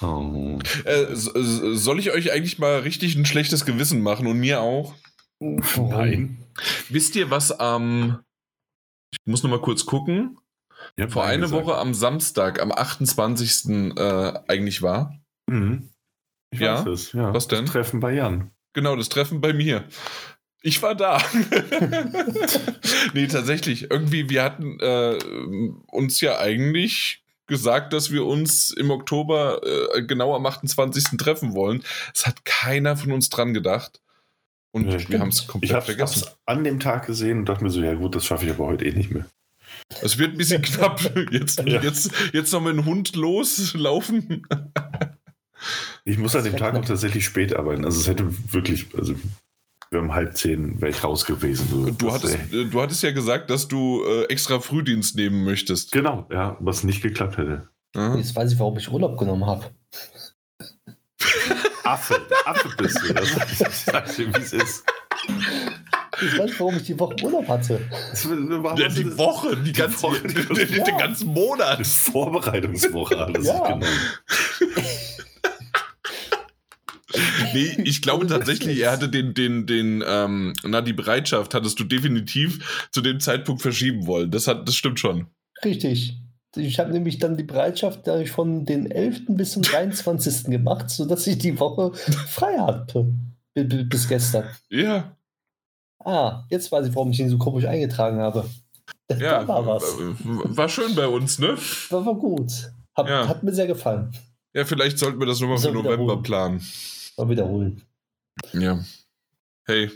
Oh. 0.01 0.59
Äh, 0.83 1.15
so- 1.15 1.31
so- 1.41 1.73
soll 1.75 1.99
ich 1.99 2.11
euch 2.11 2.31
eigentlich 2.31 2.59
mal 2.59 2.79
richtig 2.79 3.15
ein 3.15 3.25
schlechtes 3.25 3.65
Gewissen 3.65 4.01
machen 4.01 4.27
und 4.27 4.37
mir 4.37 4.59
auch? 4.61 4.93
Nein. 5.77 6.37
Wisst 6.89 7.15
ihr, 7.15 7.29
was 7.29 7.51
am. 7.51 8.23
ich 9.11 9.19
muss 9.25 9.43
noch 9.43 9.49
mal 9.49 9.61
kurz 9.61 9.85
gucken. 9.85 10.37
Hab 10.99 11.11
Vor 11.11 11.23
einer. 11.25 11.51
Woche 11.51 11.75
am 11.75 11.93
Samstag, 11.93 12.61
am 12.61 12.71
28. 12.71 13.69
Äh, 13.97 14.33
eigentlich 14.47 14.81
war. 14.81 15.19
Mhm. 15.47 15.89
Ich 16.51 16.59
Ja? 16.59 16.79
weiß 16.79 16.87
es, 16.87 17.11
ja. 17.13 17.33
Was 17.33 17.47
denn? 17.47 17.65
Das 17.65 17.73
Treffen 17.73 17.99
bei 17.99 18.13
Jan. 18.13 18.51
Genau, 18.73 18.95
das 18.95 19.09
Treffen 19.09 19.41
bei 19.41 19.53
mir. 19.53 19.85
Ich 20.61 20.81
war 20.81 20.95
da. 20.95 21.21
nee, 23.13 23.27
tatsächlich. 23.27 23.89
Irgendwie, 23.91 24.29
wir 24.29 24.43
hatten 24.43 24.79
äh, 24.79 25.17
uns 25.91 26.21
ja 26.21 26.39
eigentlich 26.39 27.23
gesagt, 27.47 27.93
dass 27.93 28.11
wir 28.11 28.25
uns 28.25 28.71
im 28.71 28.89
Oktober 28.89 29.61
äh, 29.95 30.01
genau 30.03 30.35
am 30.35 30.45
28. 30.45 31.17
treffen 31.17 31.53
wollen. 31.53 31.83
Es 32.13 32.25
hat 32.25 32.43
keiner 32.45 32.97
von 32.97 33.11
uns 33.11 33.29
dran 33.29 33.53
gedacht. 33.53 34.01
Und 34.75 34.91
Ja, 34.91 35.09
wir 35.09 35.19
haben 35.21 35.29
es 35.29 35.39
Ich 35.39 35.47
komplett 35.47 35.73
habe 35.73 35.85
vergessen. 35.85 36.23
es 36.27 36.35
an 36.45 36.65
dem 36.65 36.81
Tag 36.81 37.05
gesehen 37.05 37.39
und 37.39 37.45
dachte 37.45 37.63
mir 37.63 37.69
so, 37.69 37.81
ja 37.81 37.93
gut, 37.93 38.13
das 38.13 38.25
schaffe 38.25 38.43
ich 38.45 38.51
aber 38.51 38.65
heute 38.65 38.83
eh 38.83 38.91
nicht 38.91 39.09
mehr. 39.09 39.25
Es 40.01 40.17
wird 40.17 40.33
ein 40.33 40.37
bisschen 40.37 40.61
knapp. 40.63 40.99
Jetzt, 41.31 41.59
Ja. 41.65 41.81
jetzt, 41.81 42.11
jetzt 42.33 42.51
noch 42.51 42.59
mit 42.59 42.73
dem 42.75 42.83
Hund 42.83 43.15
loslaufen. 43.15 44.45
Ich 46.03 46.17
muss 46.17 46.35
an 46.35 46.43
dem 46.43 46.51
Das 46.51 46.59
Tag 46.61 46.75
auch 46.75 46.83
tatsächlich 46.83 47.23
spät 47.23 47.55
arbeiten. 47.55 47.85
Also 47.85 48.01
es 48.01 48.07
hätte 48.09 48.25
wirklich, 48.51 48.87
also 48.97 49.15
wir 49.91 49.99
haben 50.01 50.13
halb 50.13 50.35
zehn 50.35 50.81
wäre 50.81 50.91
ich 50.91 51.01
raus 51.05 51.23
gewesen. 51.23 51.67
So. 51.71 51.85
Du 51.91 52.07
Das, 52.07 52.15
hattest, 52.15 52.37
ey. 52.51 52.61
äh, 52.63 52.65
du 52.65 52.81
hattest 52.81 53.01
ja 53.01 53.11
gesagt, 53.11 53.49
dass 53.49 53.69
du 53.69 54.03
äh, 54.03 54.25
extra 54.25 54.59
Frühdienst 54.59 55.15
nehmen 55.15 55.45
möchtest. 55.45 55.93
Genau, 55.93 56.27
ja, 56.29 56.57
was 56.59 56.83
nicht 56.83 57.01
geklappt 57.01 57.37
hätte. 57.37 57.69
Ja. 57.95 58.13
Jetzt 58.17 58.35
weiß 58.35 58.51
ich, 58.51 58.59
warum 58.59 58.77
ich 58.77 58.91
Urlaub 58.91 59.17
genommen 59.17 59.45
habe. 59.45 59.71
Affe, 61.85 62.21
der 62.29 62.47
Affe 62.51 62.69
bist 62.77 62.99
du. 63.03 63.13
Das, 63.13 63.29
ich 63.51 63.57
sag 63.77 64.15
dir, 64.15 64.33
wie 64.33 64.39
es 64.39 64.53
ist. 64.53 64.83
Jetzt 66.21 66.37
weiß 66.37 66.51
ich, 66.51 66.59
warum 66.59 66.77
ich 66.77 66.83
die 66.83 66.97
Woche 66.99 67.15
Urlaub 67.23 67.47
hatte. 67.47 67.79
Ja, 68.77 68.87
die 68.89 69.17
Woche, 69.17 69.57
die 69.57 69.73
ganze, 69.73 70.01
Woche, 70.03 70.21
die 70.27 70.33
den, 70.33 70.45
ganze- 70.47 70.65
den, 70.65 70.83
den 70.83 70.97
ganzen 70.97 71.27
Monat. 71.27 71.75
Eine 71.77 71.85
Vorbereitungswoche 71.85 73.17
alles 73.17 73.47
Ja. 73.47 73.59
genommen. 73.63 73.83
Nee, 77.53 77.77
ich 77.85 78.01
glaube 78.01 78.27
tatsächlich, 78.27 78.79
er 78.81 78.91
hatte 78.91 79.07
den, 79.07 79.33
den, 79.33 79.65
den, 79.65 80.03
ähm, 80.05 80.53
na, 80.63 80.81
die 80.81 80.91
Bereitschaft 80.91 81.53
hattest 81.53 81.79
du 81.79 81.85
definitiv 81.85 82.87
zu 82.91 82.99
dem 82.99 83.21
Zeitpunkt 83.21 83.61
verschieben 83.61 84.05
wollen. 84.05 84.31
Das 84.31 84.47
hat, 84.47 84.67
das 84.67 84.75
stimmt 84.75 84.99
schon. 84.99 85.27
Richtig. 85.63 86.17
Ich 86.57 86.79
habe 86.79 86.91
nämlich 86.91 87.19
dann 87.19 87.37
die 87.37 87.43
Bereitschaft 87.43 88.01
dadurch 88.07 88.31
von 88.31 88.65
den 88.65 88.89
11. 88.89 89.23
bis 89.29 89.51
zum 89.53 89.61
23. 89.61 90.45
gemacht, 90.45 90.89
sodass 90.89 91.27
ich 91.27 91.37
die 91.37 91.59
Woche 91.59 91.93
frei 92.27 92.57
hatte. 92.59 93.13
Bis 93.53 94.07
gestern. 94.07 94.45
Ja, 94.69 95.15
Ah, 96.05 96.43
jetzt 96.51 96.71
weiß 96.71 96.87
ich, 96.87 96.95
warum 96.95 97.09
ich 97.11 97.19
ihn 97.19 97.29
so 97.29 97.37
komisch 97.39 97.65
eingetragen 97.65 98.19
habe. 98.19 98.47
Da 99.07 99.17
ja. 99.17 99.47
war 99.47 99.65
was. 99.65 99.83
War 99.97 100.69
schön 100.69 100.93
bei 100.95 101.07
uns, 101.07 101.39
ne? 101.39 101.57
War, 101.89 102.05
war 102.05 102.13
gut. 102.15 102.71
Hat, 102.95 103.09
Ja. 103.09 103.27
hat 103.27 103.41
mir 103.41 103.53
sehr 103.53 103.65
gefallen. 103.67 104.15
Ja, 104.53 104.65
vielleicht 104.65 104.99
sollten 104.99 105.19
wir 105.19 105.25
das 105.25 105.39
nochmal 105.41 105.57
für 105.57 105.71
November 105.71 106.21
planen. 106.21 106.61
Mal 107.17 107.29
wiederholen. 107.29 107.81
Ja. 108.53 108.79
Hey. 109.67 109.89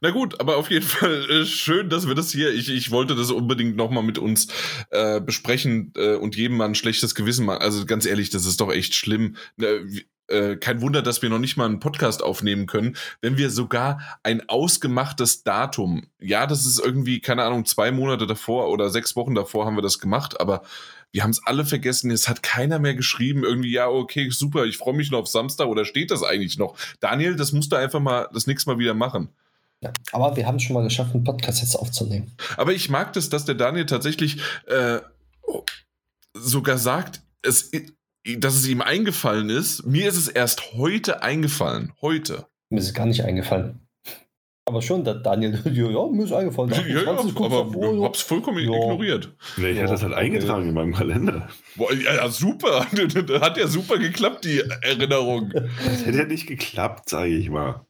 Na 0.00 0.10
gut, 0.10 0.40
aber 0.40 0.56
auf 0.56 0.68
jeden 0.68 0.84
Fall 0.84 1.30
äh, 1.30 1.44
schön, 1.46 1.88
dass 1.88 2.08
wir 2.08 2.16
das 2.16 2.32
hier, 2.32 2.52
ich, 2.52 2.68
ich 2.68 2.90
wollte 2.90 3.14
das 3.14 3.30
unbedingt 3.30 3.76
nochmal 3.76 4.02
mit 4.02 4.18
uns 4.18 4.48
äh, 4.90 5.20
besprechen 5.20 5.92
äh, 5.96 6.16
und 6.16 6.34
jedem 6.34 6.56
mal 6.56 6.64
ein 6.64 6.74
schlechtes 6.74 7.14
Gewissen 7.14 7.46
machen. 7.46 7.62
Also 7.62 7.86
ganz 7.86 8.04
ehrlich, 8.04 8.30
das 8.30 8.46
ist 8.46 8.60
doch 8.60 8.72
echt 8.72 8.94
schlimm. 8.94 9.36
Wie- 9.56 10.06
äh, 10.28 10.56
kein 10.56 10.80
Wunder, 10.80 11.02
dass 11.02 11.22
wir 11.22 11.28
noch 11.28 11.38
nicht 11.38 11.56
mal 11.56 11.66
einen 11.66 11.78
Podcast 11.78 12.20
aufnehmen 12.20 12.66
können, 12.66 12.96
wenn 13.20 13.38
wir 13.38 13.48
sogar 13.48 14.18
ein 14.24 14.48
ausgemachtes 14.48 15.44
Datum, 15.44 16.08
ja, 16.18 16.48
das 16.48 16.66
ist 16.66 16.80
irgendwie, 16.80 17.20
keine 17.20 17.44
Ahnung, 17.44 17.64
zwei 17.64 17.92
Monate 17.92 18.26
davor 18.26 18.70
oder 18.70 18.90
sechs 18.90 19.14
Wochen 19.14 19.36
davor 19.36 19.66
haben 19.66 19.76
wir 19.76 19.82
das 19.82 20.00
gemacht, 20.00 20.40
aber 20.40 20.62
wir 21.12 21.22
haben 21.22 21.30
es 21.30 21.46
alle 21.46 21.64
vergessen, 21.64 22.10
es 22.10 22.28
hat 22.28 22.42
keiner 22.42 22.78
mehr 22.78 22.94
geschrieben, 22.94 23.44
irgendwie, 23.44 23.72
ja, 23.72 23.88
okay, 23.88 24.28
super, 24.30 24.64
ich 24.64 24.76
freue 24.76 24.94
mich 24.94 25.10
noch 25.10 25.20
auf 25.20 25.28
Samstag 25.28 25.66
oder 25.66 25.84
steht 25.84 26.10
das 26.10 26.22
eigentlich 26.22 26.58
noch? 26.58 26.76
Daniel, 27.00 27.36
das 27.36 27.52
musst 27.52 27.72
du 27.72 27.76
einfach 27.76 28.00
mal 28.00 28.28
das 28.32 28.46
nächste 28.46 28.70
Mal 28.70 28.78
wieder 28.78 28.94
machen. 28.94 29.30
Ja. 29.82 29.92
Aber 30.12 30.36
wir 30.36 30.46
haben 30.46 30.56
es 30.56 30.62
schon 30.62 30.74
mal 30.74 30.84
geschafft, 30.84 31.14
einen 31.14 31.24
Podcast 31.24 31.60
jetzt 31.60 31.76
aufzunehmen. 31.76 32.32
Aber 32.56 32.72
ich 32.72 32.88
mag 32.88 33.12
das, 33.12 33.28
dass 33.28 33.44
der 33.44 33.54
Daniel 33.54 33.86
tatsächlich 33.86 34.40
äh, 34.66 35.00
sogar 36.34 36.78
sagt, 36.78 37.22
es, 37.42 37.70
dass 38.38 38.54
es 38.54 38.66
ihm 38.66 38.80
eingefallen 38.80 39.50
ist. 39.50 39.86
Mir 39.86 40.08
ist 40.08 40.16
es 40.16 40.28
erst 40.28 40.72
heute 40.74 41.22
eingefallen. 41.22 41.92
Heute. 42.00 42.46
Mir 42.70 42.80
ist 42.80 42.86
es 42.86 42.94
gar 42.94 43.06
nicht 43.06 43.22
eingefallen. 43.24 43.85
Aber 44.68 44.82
schon, 44.82 45.04
der 45.04 45.14
Daniel, 45.14 45.60
ja, 45.64 46.06
mir 46.08 46.24
ist 46.24 46.32
eingefallen. 46.32 46.70
Ja, 46.72 46.78
ja, 46.86 46.98
28 47.12 47.34
kurz 47.36 47.52
aber 47.52 47.92
ich 47.94 48.02
hab's 48.02 48.20
vollkommen 48.22 48.58
Ja. 48.58 48.64
ignoriert. 48.64 49.32
Nee, 49.56 49.70
ich 49.70 49.76
Ja, 49.76 49.82
hatte 49.84 49.92
das 49.92 50.02
halt 50.02 50.12
okay. 50.12 50.22
eingetragen 50.22 50.68
in 50.68 50.74
meinem 50.74 50.92
Kalender. 50.92 51.48
Boah, 51.76 51.92
ja, 51.94 52.16
ja, 52.16 52.28
super. 52.28 52.84
Hat 53.40 53.56
ja 53.56 53.68
super 53.68 53.98
geklappt, 53.98 54.44
die 54.44 54.60
Erinnerung. 54.82 55.52
Das 55.54 56.04
hätte 56.04 56.18
ja 56.18 56.24
nicht 56.24 56.48
geklappt, 56.48 57.08
sage 57.08 57.30
ich 57.36 57.48
mal. 57.48 57.86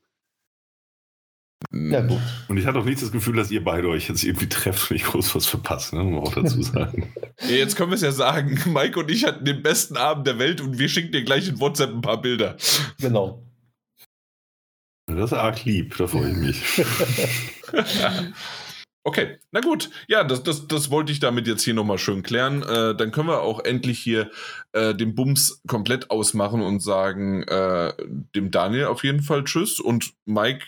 Ja, 1.72 2.02
gut. 2.02 2.20
Und 2.48 2.58
ich 2.58 2.66
hatte 2.66 2.78
auch 2.78 2.84
nicht 2.84 3.00
das 3.00 3.10
Gefühl, 3.10 3.36
dass 3.36 3.50
ihr 3.50 3.64
beide 3.64 3.88
euch 3.88 4.08
jetzt 4.10 4.22
irgendwie 4.22 4.48
trefft 4.48 4.90
und 4.90 4.96
ich 4.96 5.04
groß 5.04 5.34
was 5.34 5.46
verpasst, 5.46 5.94
ne? 5.94 6.04
muss 6.04 6.12
man 6.12 6.22
auch 6.24 6.34
dazu 6.42 6.62
sagen. 6.62 7.10
Jetzt 7.48 7.76
können 7.76 7.90
wir 7.90 7.96
es 7.96 8.02
ja 8.02 8.12
sagen. 8.12 8.60
Mike 8.66 9.00
und 9.00 9.10
ich 9.10 9.24
hatten 9.24 9.44
den 9.46 9.62
besten 9.62 9.96
Abend 9.96 10.26
der 10.26 10.38
Welt 10.38 10.60
und 10.60 10.78
wir 10.78 10.88
schicken 10.90 11.12
dir 11.12 11.24
gleich 11.24 11.48
in 11.48 11.58
WhatsApp 11.58 11.90
ein 11.94 12.02
paar 12.02 12.20
Bilder. 12.20 12.56
Genau. 13.00 13.45
Das 15.06 15.30
ist 15.30 15.32
arg 15.32 15.64
lieb, 15.64 15.96
da 15.96 16.06
freue 16.06 16.30
ich 16.30 16.36
mich. 16.36 16.62
Okay, 19.06 19.36
na 19.52 19.60
gut. 19.60 19.88
Ja, 20.08 20.24
das, 20.24 20.42
das, 20.42 20.66
das 20.66 20.90
wollte 20.90 21.12
ich 21.12 21.20
damit 21.20 21.46
jetzt 21.46 21.62
hier 21.62 21.74
nochmal 21.74 21.96
schön 21.96 22.24
klären. 22.24 22.64
Äh, 22.64 22.96
dann 22.96 23.12
können 23.12 23.28
wir 23.28 23.40
auch 23.40 23.64
endlich 23.64 24.00
hier 24.00 24.32
äh, 24.72 24.96
den 24.96 25.14
Bums 25.14 25.62
komplett 25.68 26.10
ausmachen 26.10 26.60
und 26.60 26.80
sagen 26.80 27.44
äh, 27.44 27.92
dem 28.34 28.50
Daniel 28.50 28.86
auf 28.86 29.04
jeden 29.04 29.22
Fall 29.22 29.44
Tschüss. 29.44 29.78
Und 29.78 30.14
Mike, 30.24 30.64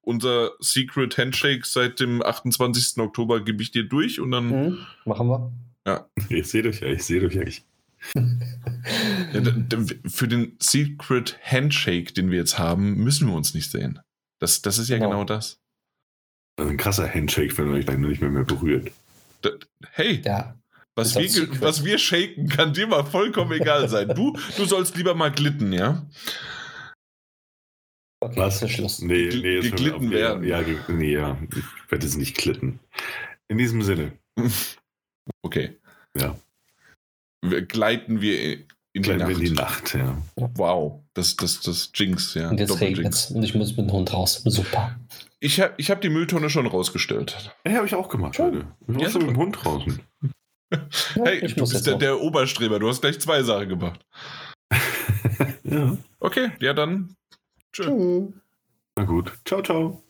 unser 0.00 0.50
Secret 0.58 1.16
Handshake 1.16 1.62
seit 1.64 2.00
dem 2.00 2.24
28. 2.24 2.98
Oktober 2.98 3.44
gebe 3.44 3.62
ich 3.62 3.70
dir 3.70 3.84
durch 3.84 4.18
und 4.18 4.32
dann. 4.32 4.48
Mhm. 4.48 4.78
Machen 5.04 5.28
wir. 5.28 5.52
Ich 6.28 6.48
sehe 6.48 6.66
euch 6.66 6.80
ja, 6.80 6.88
ich 6.88 7.04
sehe 7.04 7.22
euch 7.22 7.34
ja. 7.34 7.44
Für 10.06 10.28
den 10.28 10.56
Secret 10.60 11.38
Handshake, 11.42 12.12
den 12.12 12.30
wir 12.30 12.38
jetzt 12.38 12.58
haben, 12.58 12.94
müssen 13.02 13.28
wir 13.28 13.34
uns 13.34 13.54
nicht 13.54 13.70
sehen. 13.70 14.00
Das, 14.40 14.62
das 14.62 14.78
ist 14.78 14.88
ja 14.88 14.96
Genau. 14.98 15.10
genau 15.10 15.24
das. 15.24 15.58
ein 16.58 16.76
krasser 16.76 17.12
Handshake, 17.12 17.56
wenn 17.58 17.66
man 17.68 17.74
euch 17.76 17.86
gleich 17.86 17.98
noch 17.98 18.08
nicht 18.08 18.20
mehr, 18.20 18.30
mehr 18.30 18.44
berührt. 18.44 18.90
D 19.44 19.50
hey, 19.92 20.22
Ja. 20.24 20.56
was 20.94 21.14
wir, 21.16 21.28
Secret. 21.28 21.60
was 21.60 21.84
wir 21.84 21.98
shaken, 21.98 22.48
kann 22.48 22.72
dir 22.72 22.86
mal 22.86 23.04
vollkommen 23.04 23.52
egal 23.52 23.88
sein. 23.88 24.08
Du, 24.14 24.32
du 24.56 24.64
sollst 24.64 24.96
lieber 24.96 25.14
mal 25.14 25.30
glitten, 25.30 25.72
ja? 25.72 26.06
Okay, 28.20 28.40
Was? 28.40 28.70
Schluss. 28.70 29.00
Nee, 29.02 29.28
nee, 29.28 29.56
jetzt 29.56 29.70
geglitten 29.70 30.10
werden. 30.10 30.44
Ja, 30.44 30.62
nee, 30.88 31.12
ja. 31.12 31.38
Ich 31.54 31.90
werde 31.90 32.06
jetzt 32.06 32.16
nicht 32.16 32.36
glitten. 32.36 32.80
In 33.48 33.58
diesem 33.58 33.82
Sinne, 33.82 34.12
Okay. 35.42 35.76
Ja. 36.16 36.36
Wir 37.42 37.62
gleiten 37.62 38.20
wir 38.20 38.64
in 38.96 39.02
die 39.02 39.14
Nacht. 39.16 39.30
in 39.30 39.40
die 39.40 39.50
Nacht, 39.50 39.94
ja. 39.94 40.16
Wow, 40.36 41.00
das, 41.14 41.36
das, 41.36 41.60
das 41.60 41.90
Jinx, 41.94 42.34
ja. 42.34 42.48
Und 42.50 42.58
jetzt 42.58 42.80
regnet 42.80 43.12
es 43.14 43.30
und 43.30 43.42
ich 43.42 43.54
muss 43.54 43.76
mit 43.76 43.86
dem 43.88 43.92
Hund 43.92 44.12
raus. 44.12 44.42
Super. 44.44 44.96
Ich 45.38 45.60
habe 45.60 45.74
ich 45.76 45.90
hab 45.90 46.00
die 46.00 46.08
Mülltonne 46.08 46.48
schon 46.50 46.66
rausgestellt. 46.66 47.54
Ja, 47.66 47.74
habe 47.74 47.86
ich 47.86 47.94
auch 47.94 48.08
gemacht 48.08 48.36
Schön. 48.36 48.46
heute. 48.46 48.66
Ich 48.88 48.94
war 48.94 49.02
Ja, 49.02 49.10
schon 49.10 49.20
mit 49.22 49.30
dem. 49.30 49.36
Hund 49.36 49.56
draußen. 49.62 50.00
Ja, 50.72 50.78
Hey, 51.24 51.44
ich 51.44 51.54
du 51.54 51.60
muss 51.60 51.70
bist 51.72 51.86
der, 51.86 51.96
der 51.96 52.20
Oberstreber. 52.20 52.78
Du 52.80 52.88
hast 52.88 53.00
gleich 53.00 53.20
zwei 53.20 53.42
Sachen 53.42 53.68
gemacht. 53.68 54.00
ja. 55.62 55.96
Okay, 56.18 56.50
ja 56.60 56.72
dann. 56.72 57.14
Tschö. 57.72 57.84
Tschüss. 57.84 58.34
Na 58.96 59.04
gut. 59.04 59.32
Ciao, 59.44 59.62
ciao. 59.62 60.02